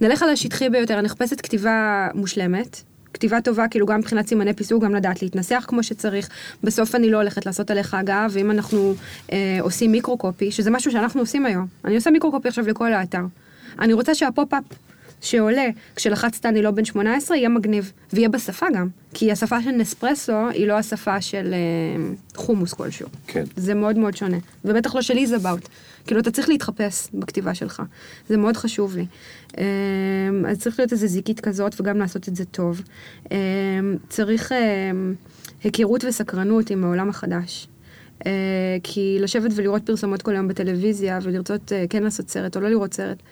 נלך 0.00 0.22
על 0.22 0.28
השטחי 0.28 0.68
ביותר, 0.68 0.94
אני 0.98 1.06
מחפשת 1.06 1.40
כתיבה 1.40 2.08
מושלמת. 2.14 2.82
כתיבה 3.14 3.40
טובה, 3.40 3.68
כאילו 3.68 3.86
גם 3.86 3.98
מבחינת 3.98 4.28
סימני 4.28 4.52
פיסוק, 4.52 4.84
גם 4.84 4.94
לדעת 4.94 5.22
להתנסח 5.22 5.64
כמו 5.68 5.82
שצריך. 5.82 6.28
בסוף 6.62 6.94
אני 6.94 7.10
לא 7.10 7.16
הולכת 7.16 7.46
לעשות 7.46 7.70
עליך 7.70 7.94
הגהה, 7.94 8.26
ואם 8.30 8.50
אנחנו 8.50 8.94
אה, 9.32 9.58
עושים 9.60 9.92
micro-copy, 9.92 10.50
שזה 10.50 10.70
משהו 10.70 10.90
שאנחנו 10.90 11.20
עושים 11.20 11.46
היום, 11.46 11.66
אני 11.84 11.96
עושה 11.96 12.10
micro-copy 12.10 12.48
עכשיו 12.48 12.66
לכל 12.68 12.92
האתר. 12.92 13.22
אני 13.78 13.92
רוצה 13.92 14.14
שה 14.14 14.31
pop-up 14.31 14.64
שעולה 15.20 15.66
כשלחצת 15.96 16.46
אני 16.46 16.62
לא 16.62 16.70
בן 16.70 16.84
18 16.84 17.36
יהיה 17.36 17.48
מגניב, 17.48 17.92
ויהיה 18.12 18.28
בשפה 18.28 18.66
גם, 18.74 18.88
כי 19.14 19.32
השפה 19.32 19.62
של 19.62 19.70
נספרסו 19.70 20.48
היא 20.48 20.66
לא 20.66 20.72
השפה 20.72 21.20
של 21.20 21.54
אה, 21.54 22.12
חומוס 22.36 22.72
כלשהו. 22.72 23.08
כן. 23.26 23.44
זה 23.56 23.74
מאוד 23.74 23.98
מאוד 23.98 24.16
שונה, 24.16 24.36
ובטח 24.64 24.94
לא 24.94 25.02
של 25.02 25.18
איזאבאוט. 25.18 25.68
כאילו, 26.06 26.20
אתה 26.20 26.30
צריך 26.30 26.48
להתחפש 26.48 27.08
בכתיבה 27.14 27.54
שלך, 27.54 27.82
זה 28.28 28.36
מאוד 28.36 28.56
חשוב 28.56 28.96
לי. 28.96 29.06
אה, 29.58 30.50
אז 30.50 30.58
צריך 30.58 30.78
להיות 30.78 30.92
איזה 30.92 31.06
זיקית 31.06 31.40
כזאת, 31.40 31.80
וגם 31.80 31.98
לעשות 31.98 32.28
את 32.28 32.36
זה 32.36 32.44
טוב. 32.44 32.82
אה, 33.32 33.36
צריך 34.08 34.52
אה, 34.52 34.90
היכרות 35.64 36.04
וסקרנות 36.04 36.70
עם 36.70 36.84
העולם 36.84 37.08
החדש. 37.08 37.68
אה, 38.26 38.76
כי 38.82 39.16
לשבת 39.20 39.50
ולראות 39.54 39.82
פרסומות 39.82 40.22
כל 40.22 40.32
היום 40.32 40.48
בטלוויזיה, 40.48 41.18
ולרצות 41.22 41.72
אה, 41.72 41.84
כן 41.90 42.02
לעשות 42.02 42.28
סרט 42.28 42.56
או 42.56 42.60
לא 42.60 42.68
לראות 42.68 42.94
סרט, 42.94 43.22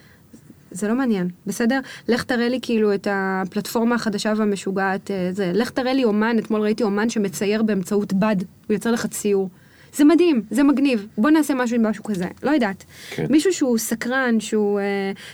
זה 0.70 0.88
לא 0.88 0.94
מעניין, 0.94 1.28
בסדר? 1.46 1.80
לך 2.08 2.24
תראה 2.24 2.48
לי 2.48 2.58
כאילו 2.62 2.94
את 2.94 3.08
הפלטפורמה 3.10 3.94
החדשה 3.94 4.32
והמשוגעת, 4.36 5.10
אה, 5.10 5.28
זה. 5.32 5.52
לך 5.54 5.70
תראה 5.70 5.92
לי 5.92 6.04
אומן, 6.04 6.36
אתמול 6.38 6.60
ראיתי 6.60 6.82
אומן 6.82 7.08
שמצייר 7.08 7.62
באמצעות 7.62 8.12
בד, 8.12 8.36
הוא 8.66 8.74
יוצר 8.74 8.90
לך 8.92 9.06
ציור. 9.06 9.48
זה 9.94 10.04
מדהים, 10.04 10.42
זה 10.50 10.62
מגניב, 10.62 11.06
בוא 11.18 11.30
נעשה 11.30 11.54
משהו 11.54 11.76
עם 11.76 11.86
משהו 11.86 12.04
כזה, 12.04 12.26
לא 12.42 12.50
יודעת. 12.50 12.84
כן. 13.10 13.26
מישהו 13.30 13.52
שהוא 13.52 13.78
סקרן, 13.78 14.40
שהוא, 14.40 14.80
אה, 14.80 14.84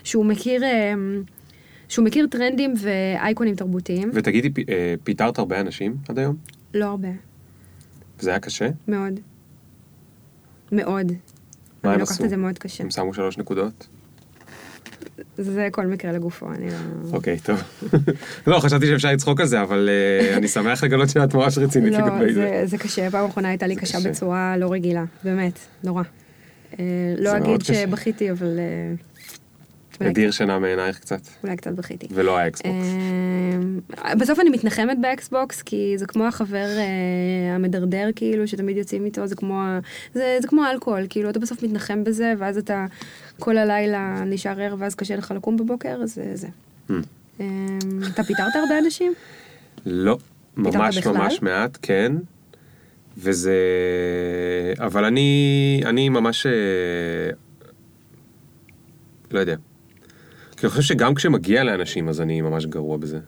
שהוא 0.05 0.25
מכיר... 0.27 0.65
אה, 0.65 0.93
שהוא 1.89 2.05
מכיר 2.05 2.27
טרנדים 2.31 2.75
ואייקונים 2.79 3.55
תרבותיים, 3.55 4.11
ותגידי, 4.15 4.51
פ- 4.51 4.69
אה, 4.71 4.95
פיטרת 5.05 5.39
הרבה 5.39 5.61
אנשים 5.61 5.97
עד 6.09 6.19
היום? 6.19 6.37
לא 6.75 6.85
הרבה, 6.85 7.09
וזה 8.19 8.31
היה 8.31 8.39
קשה? 8.39 8.69
מאוד. 8.89 9.21
מאוד. 10.73 11.07
מה 11.07 11.15
אני 11.85 11.95
הם 11.95 12.01
לוקחת 12.01 12.15
עשו? 12.15 12.25
את 12.25 12.31
זה 12.31 12.37
מאוד 12.37 12.59
קשה. 12.59 12.85
הם 12.85 12.91
שמו 12.91 13.15
שלוש 13.15 13.39
נקודות? 13.39 13.89
זה 15.39 15.69
כל 15.73 15.87
מקרה 15.87 16.13
לגופו, 16.13 16.53
אני 16.53 16.67
לא... 16.71 16.77
אוקיי, 17.13 17.39
טוב. 17.39 17.63
לא, 18.47 18.61
חשבתי 18.61 18.87
שאפשר 18.87 19.13
לצחוק 19.13 19.41
על 19.41 19.47
זה, 19.47 19.63
אבל 19.63 19.89
אה, 19.89 20.37
אני 20.37 20.49
שמח 20.49 20.85
לגלות 20.85 21.09
שאת 21.11 21.35
ממש 21.35 21.59
רצינית 21.59 21.93
לא, 21.93 21.99
לגבי 21.99 22.33
זה. 22.33 22.41
זה, 22.41 22.63
זה 22.67 22.79
קשה, 22.79 23.11
פעם 23.11 23.25
אחרונה 23.25 23.49
הייתה 23.49 23.67
לי 23.67 23.77
קשה. 23.77 23.99
בצורה 24.01 24.57
לא 24.57 24.73
רגילה, 24.73 25.05
באמת, 25.25 25.59
נורא. 25.85 26.03
אה, 26.79 26.85
לא 27.19 27.37
אגיד. 27.37 27.63
שבכיתי, 27.63 28.31
אבל 28.31 28.59
אה, 28.59 28.95
הדיר 30.01 30.31
שינה 30.31 30.59
מעינייך 30.59 30.99
קצת, 30.99 31.21
אולי 31.43 31.57
קצת 31.57 31.73
בכיתי. 31.73 32.07
ולא 32.11 32.39
האקסבוקס. 32.39 32.87
אה, 34.05 34.15
בסוף 34.15 34.41
אני 34.41 34.51
מתנחמת 34.51 34.99
באקסבוקס, 35.01 35.63
כי 35.63 35.95
זה 35.97 36.07
כמו 36.07 36.27
החבר 36.27 36.67
אה, 36.79 37.55
המדרדר, 37.55 38.09
כאילו, 38.17 38.49
שתמיד 38.49 38.77
יוצאים 38.77 39.05
איתו, 39.05 39.27
זה 39.27 39.37
כמו, 39.37 39.63
זה, 40.15 40.39
זה 40.43 40.49
כמו 40.49 40.63
אלכוהול, 40.71 41.07
כאילו, 41.09 41.31
אתה 41.31 41.39
בסוף 41.39 41.63
מתנחם 41.63 42.05
בזה, 42.05 42.35
ואז 42.39 42.59
אתה 42.59 42.87
כל 43.39 43.59
הלילה 43.59 44.25
נשאר 44.27 44.61
ער, 44.61 44.75
ואז 44.79 44.95
קשה 44.95 45.17
לך 45.17 45.31
לקום 45.37 45.57
בבוקר, 45.57 46.07
זה 46.07 46.31
זה. 46.35 46.49
Hmm. 46.91 46.93
אה, 47.41 47.47
אתה 48.15 48.23
פיטרת 48.23 48.57
הרבה 48.57 48.79
אנשים? 48.79 49.15
לא, 49.87 50.19
ממש? 50.57 51.07
ממש 51.07 51.43
מעט, 51.43 51.79
כן. 51.83 52.13
וזה... 53.19 53.55
אבל 54.79 55.05
אני, 55.05 55.81
אני 55.85 56.09
ממש... 56.09 56.47
לא 59.31 59.41
יודע. 59.41 59.57
כי 60.61 60.67
אני 60.67 60.71
חושב 60.71 60.83
שגם 60.83 61.15
כשמגיע 61.15 61.65
לאנשים, 61.65 62.09
אז 62.09 62.21
אני 62.21 62.41
ממש 62.41 62.67
גרוע 62.67 62.97
בזה. 62.97 63.19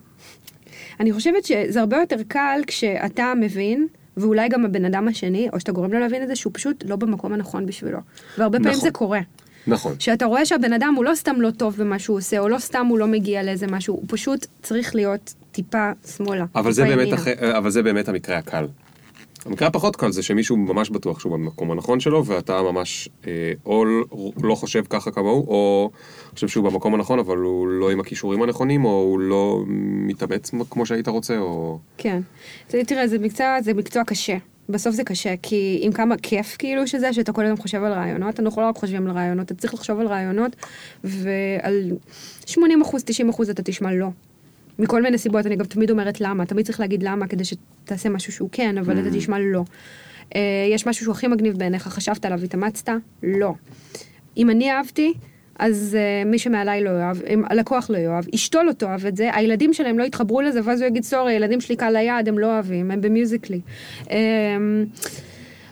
אני 1.01 1.13
חושבת 1.13 1.45
שזה 1.45 1.81
הרבה 1.81 1.97
יותר 1.97 2.17
קל 2.29 2.61
כשאתה 2.67 3.33
מבין, 3.41 3.87
ואולי 4.17 4.49
גם 4.49 4.65
הבן 4.65 4.85
אדם 4.85 5.09
השני, 5.09 5.49
או 5.53 5.61
שאתה 5.61 5.73
גורם 5.73 5.93
לו 5.93 5.99
להבין 5.99 6.23
את 6.23 6.29
זה, 6.29 6.37
שהוא 6.37 6.51
פשוט 6.55 6.85
לא 6.87 6.97
במקום 6.97 7.33
הנכון 7.33 7.67
בשבילו. 7.67 7.99
והרבה 8.39 8.59
פעמים 8.59 8.73
נכון. 8.73 8.85
זה 8.85 8.91
קורה. 8.91 9.21
נכון. 9.67 9.95
שאתה 9.99 10.25
רואה 10.25 10.47
שהבן 10.47 10.73
אדם 10.73 10.95
הוא 10.97 11.05
לא 11.05 11.15
סתם 11.15 11.41
לא 11.41 11.51
טוב 11.51 11.77
במה 11.77 11.99
שהוא 11.99 12.17
עושה, 12.17 12.39
או 12.39 12.49
לא 12.49 12.59
סתם 12.59 12.87
הוא 12.87 12.99
לא 12.99 13.07
מגיע 13.07 13.43
לאיזה 13.43 13.67
משהו, 13.67 13.95
הוא 13.95 14.05
פשוט 14.09 14.47
צריך 14.63 14.95
להיות 14.95 15.35
טיפה 15.53 15.91
שמאלה. 16.17 16.45
אבל 16.55 16.73
זה, 16.73 16.83
טיפה 16.83 16.97
באמת 16.97 17.09
ימינה. 17.09 17.23
אחרי, 17.23 17.59
אבל 17.59 17.71
זה 17.71 17.83
באמת 17.83 18.09
המקרה 18.09 18.39
הקל. 18.39 18.67
המקרה 19.47 19.69
הפחות 19.69 19.97
קל 19.97 20.13
זה 20.13 20.23
שמישהו 20.23 20.57
ממש 20.57 20.91
בטוח 20.91 21.21
שהוא 21.21 21.33
במקום 21.33 21.71
הנכון 21.71 22.01
שלו, 22.01 22.27
ואתה 22.27 22.63
ממש 22.63 23.09
אה, 23.27 23.53
או 23.67 23.85
לא 24.43 24.55
חושב 24.55 24.85
ככה 24.91 25.11
כמוהו, 25.11 25.47
או 25.49 25.91
חושב 26.35 26.49
שהוא 26.49 26.65
במקום 26.65 26.95
הנכון, 26.95 27.19
אבל 27.19 27.37
הוא 27.37 27.69
לא 27.69 27.91
עם 27.91 28.01
הכישורים 28.01 28.43
הנכונים, 28.43 28.85
או 28.85 28.91
הוא 28.91 29.21
לא 29.21 29.63
מתאמץ 30.07 30.51
כמו 30.71 30.87
שהיית 30.87 31.09
רוצה, 31.09 31.39
או... 31.39 31.79
כן. 31.99 32.21
תראה, 32.69 33.09
זה 33.09 33.19
מקצוע, 33.19 33.63
זה 33.63 33.75
מקצוע 33.75 34.05
קשה. 34.05 34.37
בסוף 34.69 34.95
זה 34.95 35.05
קשה, 35.05 35.35
כי 35.43 35.79
עם 35.83 35.93
כמה 35.93 36.17
כיף 36.17 36.57
כאילו 36.59 36.87
שזה, 36.87 37.13
שאתה 37.13 37.33
כל 37.33 37.45
הזמן 37.45 37.57
חושב 37.57 37.83
על 37.85 37.93
רעיונות, 37.93 38.41
אנחנו 38.41 38.63
לא 38.63 38.69
רק 38.69 38.77
חושבים 38.77 39.07
על 39.07 39.13
רעיונות, 39.13 39.47
אתה 39.47 39.55
צריך 39.55 39.75
לחשוב 39.75 40.01
על 40.01 40.07
רעיונות, 40.07 40.57
ועל 41.05 41.93
80 42.47 42.83
אחוז, 42.83 43.03
90 43.05 43.29
אחוז 43.29 43.51
אתה 43.51 43.63
תשמע 43.63 43.93
לא. 43.93 44.09
מכל 44.81 45.03
מיני 45.03 45.19
סיבות, 45.19 45.47
אני 45.47 45.57
גם 45.57 45.65
תמיד 45.65 45.91
אומרת 45.91 46.21
למה, 46.21 46.47
תמיד 46.47 46.67
צריך 46.67 46.81
להגיד 46.81 47.03
למה, 47.03 47.27
כדי 47.27 47.45
שתעשה 47.45 48.09
משהו 48.09 48.33
שהוא 48.33 48.49
כן, 48.53 48.79
אבל 48.79 49.01
אתה 49.01 49.11
תשמע 49.11 49.39
לא. 49.39 49.63
אה, 50.35 50.41
יש 50.75 50.87
משהו 50.87 51.05
שהוא 51.05 51.13
הכי 51.13 51.29
מגניב 51.29 51.59
בעיניך, 51.59 51.89
חשבת 51.89 52.25
עליו, 52.25 52.45
התאמצת? 52.45 52.89
לא. 53.23 53.55
אם 54.37 54.51
אני 54.51 54.71
אהבתי, 54.71 55.13
אז 55.59 55.97
uh, 55.97 56.29
מי 56.29 56.39
שמעליי 56.39 56.85
לא 56.85 56.91
יאהב, 56.91 57.17
אם 57.23 57.43
הלקוח 57.51 57.91
לא 57.91 57.99
יאהב, 57.99 58.25
אשתו 58.35 58.63
לא 58.63 58.73
תאהב 58.73 59.07
את 59.07 59.17
זה, 59.17 59.31
הילדים 59.35 59.73
שלהם 59.73 59.99
לא 59.99 60.05
יתחברו 60.05 60.41
לזה, 60.41 60.61
ואז 60.65 60.81
הוא 60.81 60.89
יגיד, 60.89 61.05
סורי, 61.05 61.33
הילדים 61.33 61.61
שלי 61.61 61.77
קל 61.77 61.91
ליד, 61.91 62.29
הם 62.29 62.39
לא 62.39 62.47
אוהבים, 62.47 62.91
הם 62.91 63.01
במיוזיקלי. 63.01 63.61
Um, 64.05 64.11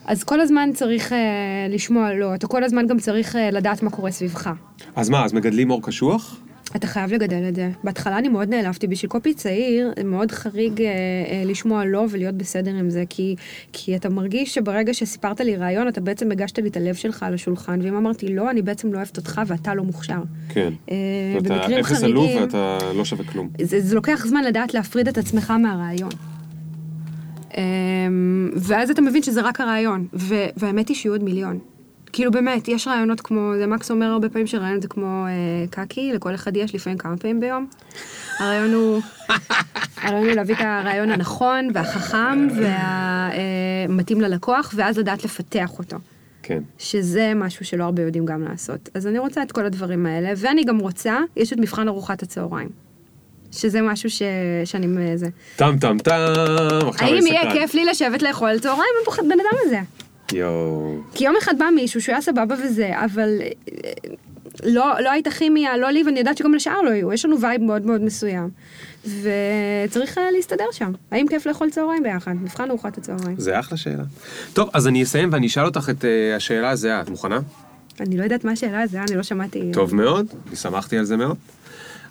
אז 0.06 0.24
כל 0.24 0.40
הזמן 0.40 0.70
צריך 0.74 1.12
uh, 1.12 1.14
לשמוע 1.68 2.14
לא, 2.14 2.34
אתה 2.34 2.46
כל 2.46 2.64
הזמן 2.64 2.86
גם 2.86 2.98
צריך 2.98 3.34
uh, 3.34 3.38
לדעת 3.52 3.82
מה 3.82 3.90
קורה 3.90 4.10
סביבך. 4.10 4.50
אז 4.96 5.08
מה, 5.08 5.24
אז 5.24 5.32
מגדלים 5.32 5.70
אור 5.70 5.82
קשוח? 5.82 6.40
אתה 6.76 6.86
חייב 6.86 7.12
לגדל 7.12 7.44
את 7.48 7.54
זה. 7.54 7.70
בהתחלה 7.84 8.18
אני 8.18 8.28
מאוד 8.28 8.48
נעלבתי, 8.48 8.86
בשביל 8.86 9.10
קופי 9.10 9.34
צעיר, 9.34 9.92
מאוד 10.04 10.32
חריג 10.32 10.82
אה, 10.82 10.86
אה, 10.86 11.42
לשמוע 11.44 11.84
לא 11.84 12.04
ולהיות 12.10 12.34
בסדר 12.34 12.74
עם 12.74 12.90
זה, 12.90 13.04
כי, 13.08 13.36
כי 13.72 13.96
אתה 13.96 14.08
מרגיש 14.08 14.54
שברגע 14.54 14.94
שסיפרת 14.94 15.40
לי 15.40 15.56
רעיון, 15.56 15.88
אתה 15.88 16.00
בעצם 16.00 16.32
הגשת 16.32 16.58
לי 16.58 16.68
את 16.68 16.76
הלב 16.76 16.94
שלך 16.94 17.22
על 17.22 17.34
השולחן, 17.34 17.80
ואם 17.82 17.96
אמרתי 17.96 18.34
לא, 18.34 18.50
אני 18.50 18.62
בעצם 18.62 18.92
לא 18.92 18.96
אוהבת 18.96 19.16
אותך 19.16 19.40
ואתה 19.46 19.74
לא 19.74 19.84
מוכשר. 19.84 20.20
כן. 20.48 20.72
אה, 20.90 20.96
אתה 21.38 21.54
במקרים 21.54 21.78
אפס 21.78 22.02
עלוב 22.02 22.26
חריגים, 22.26 22.42
ואתה 22.42 22.78
לא 22.94 23.04
שווה 23.04 23.24
כלום. 23.24 23.48
זה, 23.62 23.80
זה 23.80 23.94
לוקח 23.94 24.26
זמן 24.26 24.44
לדעת 24.44 24.74
להפריד 24.74 25.08
את 25.08 25.18
עצמך 25.18 25.50
מהרעיון. 25.50 26.10
אמ, 27.56 28.50
ואז 28.56 28.90
אתה 28.90 29.02
מבין 29.02 29.22
שזה 29.22 29.40
רק 29.42 29.60
הרעיון, 29.60 30.06
והאמת 30.56 30.88
היא 30.88 30.96
שיהיו 30.96 31.14
עוד 31.14 31.24
מיליון. 31.24 31.58
כאילו 32.12 32.30
באמת, 32.30 32.68
יש 32.68 32.88
רעיונות 32.88 33.20
כמו, 33.20 33.52
זה 33.58 33.66
מקס 33.66 33.90
אומר 33.90 34.06
הרבה 34.06 34.28
פעמים 34.28 34.46
שרעיון 34.46 34.80
זה 34.80 34.88
כמו 34.88 35.26
אה, 35.26 35.66
קקי, 35.70 36.12
לכל 36.14 36.34
אחד 36.34 36.56
יש 36.56 36.74
לפעמים 36.74 36.98
כמה 36.98 37.16
פעמים 37.16 37.40
ביום. 37.40 37.66
הרעיון 38.38 38.74
הוא, 38.74 39.00
הרעיון 40.02 40.26
הוא 40.26 40.34
להביא 40.34 40.54
את 40.54 40.60
הרעיון 40.60 41.10
הנכון 41.10 41.68
והחכם 41.74 42.48
והמתאים 42.56 44.20
ללקוח, 44.20 44.74
ואז 44.76 44.98
לדעת 44.98 45.24
לפתח 45.24 45.78
אותו. 45.78 45.96
כן. 46.42 46.62
שזה 46.78 47.32
משהו 47.36 47.64
שלא 47.64 47.84
הרבה 47.84 48.02
יודעים 48.02 48.26
גם 48.26 48.42
לעשות. 48.42 48.88
אז 48.94 49.06
אני 49.06 49.18
רוצה 49.18 49.42
את 49.42 49.52
כל 49.52 49.66
הדברים 49.66 50.06
האלה, 50.06 50.32
ואני 50.36 50.64
גם 50.64 50.78
רוצה, 50.78 51.18
יש 51.36 51.52
את 51.52 51.58
מבחן 51.58 51.88
ארוחת 51.88 52.22
הצהריים. 52.22 52.68
שזה 53.52 53.82
משהו 53.82 54.10
ש... 54.10 54.22
שאני... 54.64 55.16
זה. 55.16 55.28
טם 55.56 55.76
טם 55.80 55.98
טם, 55.98 56.12
עכשיו 56.88 57.08
האם 57.08 57.16
אני 57.16 57.30
יהיה 57.30 57.40
סקרן. 57.40 57.52
כיף 57.52 57.74
לי 57.74 57.84
לשבת 57.84 58.22
לאכול 58.22 58.58
צהריים 58.58 58.90
עם 59.06 59.12
הבן 59.18 59.40
אדם 59.40 59.58
הזה? 59.66 59.80
יואו. 60.32 60.96
כי 61.14 61.24
יום 61.24 61.34
אחד 61.38 61.58
בא 61.58 61.66
מישהו 61.74 62.02
שהוא 62.02 62.12
היה 62.12 62.22
סבבה 62.22 62.54
וזה, 62.64 63.04
אבל 63.04 63.38
אה, 63.40 63.92
לא, 64.64 65.00
לא 65.00 65.10
הייתה 65.10 65.30
כימיה, 65.30 65.76
לא 65.76 65.90
לי, 65.90 66.02
ואני 66.02 66.18
יודעת 66.18 66.36
שגם 66.36 66.54
לשאר 66.54 66.82
לא 66.82 66.90
יהיו. 66.90 67.12
יש 67.12 67.24
לנו 67.24 67.40
vibe 67.40 67.62
מאוד 67.62 67.86
מאוד 67.86 68.02
מסוים. 68.02 68.50
וצריך 69.04 70.18
אה, 70.18 70.30
להסתדר 70.30 70.64
שם. 70.72 70.92
האם 71.10 71.26
כיף 71.28 71.46
לאכול 71.46 71.70
צהריים 71.70 72.02
ביחד? 72.02 72.32
מבחן 72.32 72.70
ארוחת 72.70 72.98
הצהריים. 72.98 73.36
זה 73.38 73.60
אחלה 73.60 73.78
שאלה. 73.78 74.04
טוב, 74.52 74.70
אז 74.72 74.86
אני 74.86 75.02
אסיים 75.02 75.32
ואני 75.32 75.46
אשאל 75.46 75.64
אותך 75.64 75.90
את 75.90 76.04
אה, 76.04 76.36
השאלה 76.36 76.70
הזהה. 76.70 77.00
את 77.00 77.08
מוכנה? 77.08 77.38
אני 78.00 78.16
לא 78.16 78.22
יודעת 78.22 78.44
מה 78.44 78.52
השאלה 78.52 78.82
הזו, 78.82 78.98
אני 78.98 79.16
לא 79.16 79.22
שמעתי. 79.22 79.70
טוב 79.72 79.94
מאוד, 79.94 80.26
אני 80.48 80.56
שמחתי 80.56 80.98
על 80.98 81.04
זה 81.04 81.16
מאוד. 81.16 81.36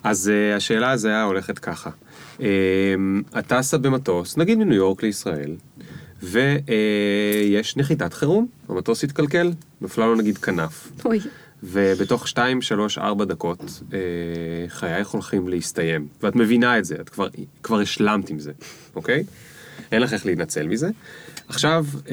אז 0.04 0.30
uh, 0.30 0.56
השאלה 0.56 0.90
הזהה 0.90 1.22
הולכת 1.22 1.58
ככה. 1.58 1.90
Um, 2.38 2.42
את 3.38 3.46
טסה 3.46 3.78
במטוס, 3.78 4.36
נגיד 4.36 4.58
מניו 4.58 4.76
יורק 4.76 5.02
לישראל, 5.02 5.54
ויש 6.22 7.76
נחיתת 7.76 8.12
חירום, 8.12 8.46
המטוס 8.68 9.04
התקלקל, 9.04 9.52
נפלה 9.80 10.06
לו 10.06 10.14
נגיד 10.14 10.38
כנף, 10.38 10.92
אוי. 11.04 11.20
ובתוך 11.62 12.28
2, 12.28 12.62
3, 12.62 12.98
4 12.98 13.24
דקות 13.24 13.60
uh, 13.60 13.92
חייך 14.68 15.08
הולכים 15.08 15.48
להסתיים, 15.48 16.08
ואת 16.22 16.36
מבינה 16.36 16.78
את 16.78 16.84
זה, 16.84 16.96
את 17.00 17.08
כבר, 17.08 17.28
כבר 17.62 17.80
השלמת 17.80 18.30
עם 18.30 18.38
זה, 18.38 18.52
אוקיי? 18.94 19.24
אין 19.92 20.02
לך 20.02 20.12
איך 20.12 20.26
להינצל 20.26 20.66
מזה. 20.66 20.88
עכשיו, 21.48 21.86
uh, 22.06 22.10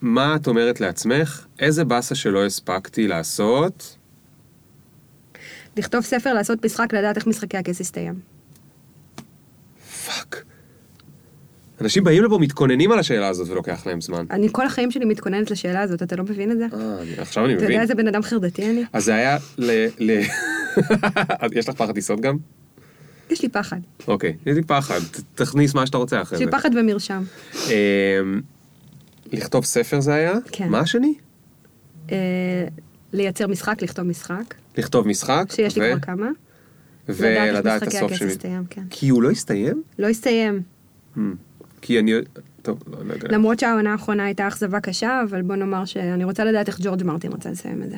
מה 0.00 0.36
את 0.36 0.46
אומרת 0.46 0.80
לעצמך? 0.80 1.46
איזה 1.58 1.84
באסה 1.84 2.14
שלא 2.14 2.46
הספקתי 2.46 3.08
לעשות? 3.08 3.96
לכתוב 5.76 6.00
ספר, 6.00 6.34
לעשות 6.34 6.64
משחק, 6.64 6.94
לדעת 6.94 7.16
איך 7.16 7.26
משחקי 7.26 7.56
הכס 7.56 7.80
יסתיים. 7.80 8.14
פאק. 10.06 10.44
אנשים 11.80 12.04
באים 12.04 12.24
לפה, 12.24 12.38
מתכוננים 12.38 12.92
על 12.92 12.98
השאלה 12.98 13.28
הזאת 13.28 13.48
ולוקח 13.48 13.86
להם 13.86 14.00
זמן. 14.00 14.24
אני 14.30 14.48
כל 14.52 14.66
החיים 14.66 14.90
שלי 14.90 15.04
מתכוננת 15.04 15.50
לשאלה 15.50 15.80
הזאת, 15.82 16.02
אתה 16.02 16.16
לא 16.16 16.24
מבין 16.24 16.50
את 16.50 16.58
זה? 16.58 16.66
אה, 16.72 17.02
אני- 17.02 17.18
עכשיו 17.18 17.44
אני 17.44 17.52
אתה 17.52 17.58
יודע 17.58 17.68
מבין. 17.68 17.80
איזה 17.80 17.94
בן 17.94 18.08
אדם 18.08 18.22
חרדתי 18.22 18.70
אני? 18.70 18.84
אז 18.92 19.04
זה 19.04 19.14
היה 19.14 19.38
ל... 19.58 19.86
ל- 19.98 20.20
יש 21.58 21.68
לך 21.68 21.74
פחד 21.74 21.92
טיסות 21.94 22.20
גם? 22.20 22.36
יש 23.30 23.42
לי 23.42 23.48
פחד. 23.48 23.76
אוקיי, 24.08 24.36
יש 24.46 24.56
לי 24.56 24.62
פחד, 24.62 25.00
תכניס 25.34 25.74
מה 25.74 25.86
שאתה 25.86 25.98
רוצה 25.98 26.16
יש 26.16 26.22
אחרי 26.22 26.38
לי 26.38 26.44
זה. 26.44 26.50
פחד 26.50 26.70
ומרשם. 26.76 27.22
אמ, 27.66 28.40
לכתוב 29.32 29.64
ספר 29.64 30.00
זה 30.00 30.14
היה? 30.14 30.34
כן. 30.52 30.68
מה 30.68 30.78
השני? 30.80 31.14
אה, 32.12 32.16
לייצר 33.12 33.46
משחק, 33.46 33.82
לכתוב 33.82 34.04
משחק, 34.06 34.54
לכתוב 34.78 35.08
משחק. 35.08 35.44
שיש 35.54 35.78
לי 35.78 35.90
כבר 35.90 36.00
כמה. 36.00 36.28
ולדעת 37.08 37.82
את 37.82 37.88
הסוף. 37.88 38.12
יסתיים, 38.22 38.62
כן. 38.70 38.82
כי 38.90 39.08
הוא 39.08 39.22
לא 39.22 39.30
הסתיים? 39.30 39.82
לא 39.98 40.06
הסתיים. 40.08 40.62
כי 41.86 41.98
אני... 41.98 42.12
טוב, 42.62 42.82
לא 42.86 43.04
לא 43.06 43.12
יודע. 43.12 43.28
למרות 43.30 43.60
שהעונה 43.60 43.92
האחרונה 43.92 44.24
הייתה 44.24 44.48
אכזבה 44.48 44.80
קשה, 44.80 45.22
אבל 45.28 45.42
בוא 45.42 45.56
נאמר 45.56 45.84
שאני 45.84 46.24
רוצה 46.24 46.44
לדעת 46.44 46.68
איך 46.68 46.80
ג'ורג' 46.82 47.02
מרטין 47.02 47.32
רוצה 47.32 47.50
לסיים 47.50 47.82
את 47.82 47.90
זה. 47.90 47.96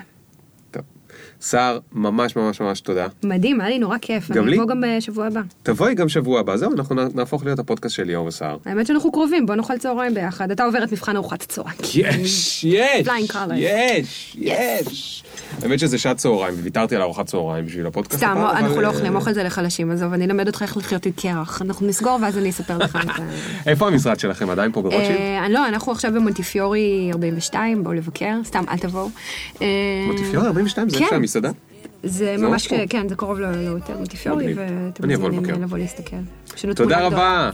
סער, 1.40 1.78
ממש 1.92 2.36
ממש 2.36 2.60
ממש 2.60 2.80
תודה. 2.80 3.06
מדהים, 3.22 3.60
היה 3.60 3.70
לי 3.70 3.78
נורא 3.78 3.98
כיף. 3.98 4.30
גם 4.30 4.42
אני 4.42 4.50
לי. 4.50 4.56
אבוא 4.56 4.66
גם 4.66 4.82
בשבוע 4.86 5.26
הבא. 5.26 5.40
תבואי 5.62 5.94
גם 5.94 6.08
שבוע 6.08 6.40
הבא, 6.40 6.56
זהו, 6.56 6.72
אנחנו 6.72 6.96
נהפוך 7.14 7.44
להיות 7.44 7.58
הפודקאסט 7.58 7.94
של 7.94 8.02
ליאור 8.02 8.26
וסער. 8.26 8.56
האמת 8.64 8.86
שאנחנו 8.86 9.12
קרובים, 9.12 9.46
בוא 9.46 9.54
נאכל 9.54 9.78
צהריים 9.78 10.14
ביחד. 10.14 10.50
אתה 10.50 10.64
עובר 10.64 10.84
את 10.84 10.92
מבחן 10.92 11.16
ארוחת 11.16 11.42
הצהריים. 11.42 11.78
יש, 11.94 12.64
יש. 12.64 13.08
יש, 13.56 14.36
יש. 14.38 15.24
האמת 15.62 15.78
שזה 15.78 15.98
שעת 15.98 16.16
צהריים, 16.16 16.54
וויתרתי 16.54 16.96
על 16.96 17.02
ארוחת 17.02 17.26
צהריים 17.26 17.66
בשביל 17.66 17.86
הפודקאסט. 17.86 18.18
סתם, 18.18 18.36
אנחנו 18.50 18.80
לא 18.80 18.86
אה, 18.86 18.92
אוכלים, 18.92 19.16
אוכל 19.16 19.32
זה 19.32 19.42
לחלשים, 19.42 19.90
עזוב, 19.90 20.12
אני 20.12 20.24
אלמד 20.24 20.46
אותך 20.46 20.62
איך 20.62 20.76
לחיות 20.76 21.06
עם 21.06 21.12
קרח. 21.12 21.62
אנחנו 21.62 21.86
נסגור 21.86 22.18
ואז 22.22 22.38
אני 22.38 22.50
אספר 22.50 22.78
לך 22.78 22.98
את 23.04 23.10
ה... 23.10 23.22
איפה 23.70 23.88
המשרד 23.88 24.20
שלכם? 24.20 24.50
עדיין 24.50 24.72
פה 24.72 24.82
ברוטשילד? 24.82 25.16
אה, 25.16 25.48
לא, 25.48 25.68
אנחנו 25.68 25.92
עכשיו 25.92 26.12
במונטיפיורי 26.14 27.10
42, 27.12 27.84
בואו 27.84 27.94
לבקר, 27.94 28.34
סתם, 28.44 28.64
אל 28.68 28.78
תבואו. 28.78 29.08
אה, 29.62 29.66
מונטיפיורי 30.06 30.46
42 30.46 30.88
זה 30.88 30.98
כן. 30.98 31.04
איפה 31.04 31.16
המסעדה? 31.26 31.50
זה 32.02 32.36
ממש. 32.38 32.68
כן, 32.88 33.08
זה 33.08 33.16
קרוב 33.16 33.38
להוטל 33.38 33.94
מונטיפיורי, 33.94 34.54
מגניב. 34.54 34.58
ואתם 34.86 35.10
מוזמנים. 35.10 35.62
לבוא 35.62 35.78
להסתכל. 35.78 36.16
תודה. 36.74 37.06
רבה. 37.06 37.50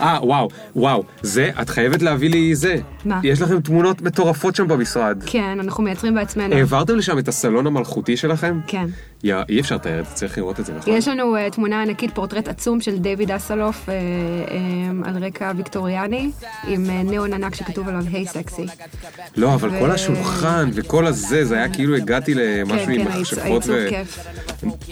אה, 0.00 0.18
וואו, 0.22 0.48
וואו, 0.76 1.04
זה, 1.22 1.50
את 1.62 1.70
חייבת 1.70 2.02
להביא 2.02 2.30
לי 2.30 2.54
זה. 2.54 2.76
מה? 3.04 3.20
יש 3.24 3.40
לכם 3.40 3.60
תמונות 3.60 4.02
מטורפות 4.02 4.56
שם 4.56 4.68
במשרד. 4.68 5.22
כן, 5.26 5.58
אנחנו 5.60 5.84
מייצרים 5.84 6.14
בעצמנו. 6.14 6.54
העברתם 6.54 6.96
לשם 6.96 7.18
את 7.18 7.28
הסלון 7.28 7.66
המלכותי 7.66 8.16
שלכם? 8.16 8.60
כן. 8.66 8.86
יא, 9.24 9.36
אי 9.48 9.60
אפשר 9.60 9.74
לתאר 9.74 10.00
את 10.00 10.06
זה, 10.06 10.14
צריך 10.14 10.38
לראות 10.38 10.60
את 10.60 10.66
זה, 10.66 10.72
נכון? 10.72 10.96
יש 10.96 11.08
לנו 11.08 11.36
uh, 11.36 11.52
תמונה 11.52 11.82
ענקית, 11.82 12.14
פורטרט 12.14 12.48
עצום 12.48 12.80
של 12.80 12.98
דיוויד 12.98 13.30
אסלוף 13.30 13.86
uh, 13.86 13.88
um, 13.88 15.08
על 15.08 15.24
רקע 15.24 15.52
ויקטוריאני, 15.56 16.30
עם 16.68 16.86
uh, 16.86 17.10
ניאון 17.10 17.32
ענק 17.32 17.54
שכתוב 17.54 17.88
עליו 17.88 18.02
היי 18.12 18.26
סקסי. 18.26 18.66
לא, 19.36 19.54
אבל 19.54 19.68
ו- 19.68 19.78
כל 19.80 19.90
השולחן 19.90 20.70
וכל 20.72 21.06
הזה, 21.06 21.44
זה 21.44 21.56
היה 21.56 21.68
כאילו 21.68 21.96
הגעתי 21.96 22.34
למשהו 22.34 22.86
כן, 22.86 22.92
עם 22.92 23.04
כן, 23.04 23.18
מכשפות 23.18 23.38
העיצוב 23.38 23.74
ו... 23.74 23.86
כיף. 23.88 24.26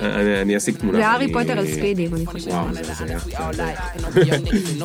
אני 0.01 0.43
אני 0.43 0.57
אשיג 0.57 0.77
תמונה. 0.77 0.99
זה 0.99 1.09
הארי 1.09 1.33
פוטר 1.33 1.59
על 1.59 1.67
ספידים, 1.67 2.15
אני 2.15 2.27
חושבת. 2.27 2.53
וואו, 2.53 2.75
זה 2.75 2.83
זה 2.83 3.05
היה. 3.05 3.19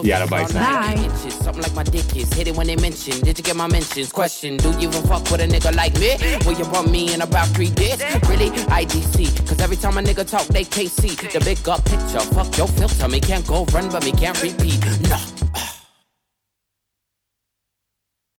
gotta 0.13 0.29
bite 0.29 0.53
Bye. 0.53 1.09
Something 1.29 1.63
like 1.63 1.73
my 1.73 1.83
dick 1.83 2.15
is. 2.15 2.31
Hit 2.33 2.47
it 2.47 2.55
when 2.55 2.67
they 2.67 2.75
mention. 2.75 3.19
Did 3.21 3.37
you 3.37 3.43
get 3.43 3.55
my 3.55 3.67
mentions? 3.67 4.11
Question 4.11 4.57
Do 4.57 4.71
you 4.71 4.89
even 4.89 5.03
fuck 5.03 5.23
with 5.31 5.41
a 5.41 5.47
nigga 5.47 5.75
like 5.75 5.93
me? 5.99 6.11
Will 6.45 6.57
you 6.57 6.65
bump 6.65 6.89
me 6.89 7.13
in 7.13 7.21
about 7.21 7.47
three 7.49 7.69
dicks? 7.69 8.03
Really? 8.29 8.49
IDC. 8.81 9.47
Cause 9.47 9.59
every 9.59 9.77
time 9.77 9.97
a 9.97 10.01
nigga 10.01 10.29
talk, 10.29 10.45
they 10.47 10.63
KC. 10.63 11.31
The 11.31 11.39
big 11.39 11.67
up 11.67 11.83
picture. 11.85 12.19
Fuck 12.35 12.57
your 12.57 12.67
filter. 12.67 13.07
Me 13.07 13.19
can't 13.19 13.45
go 13.47 13.65
run, 13.65 13.89
but 13.89 14.03
me 14.05 14.11
can't 14.11 14.41
repeat. 14.41 14.79
Nah. 15.09 15.17
No. 15.17 15.42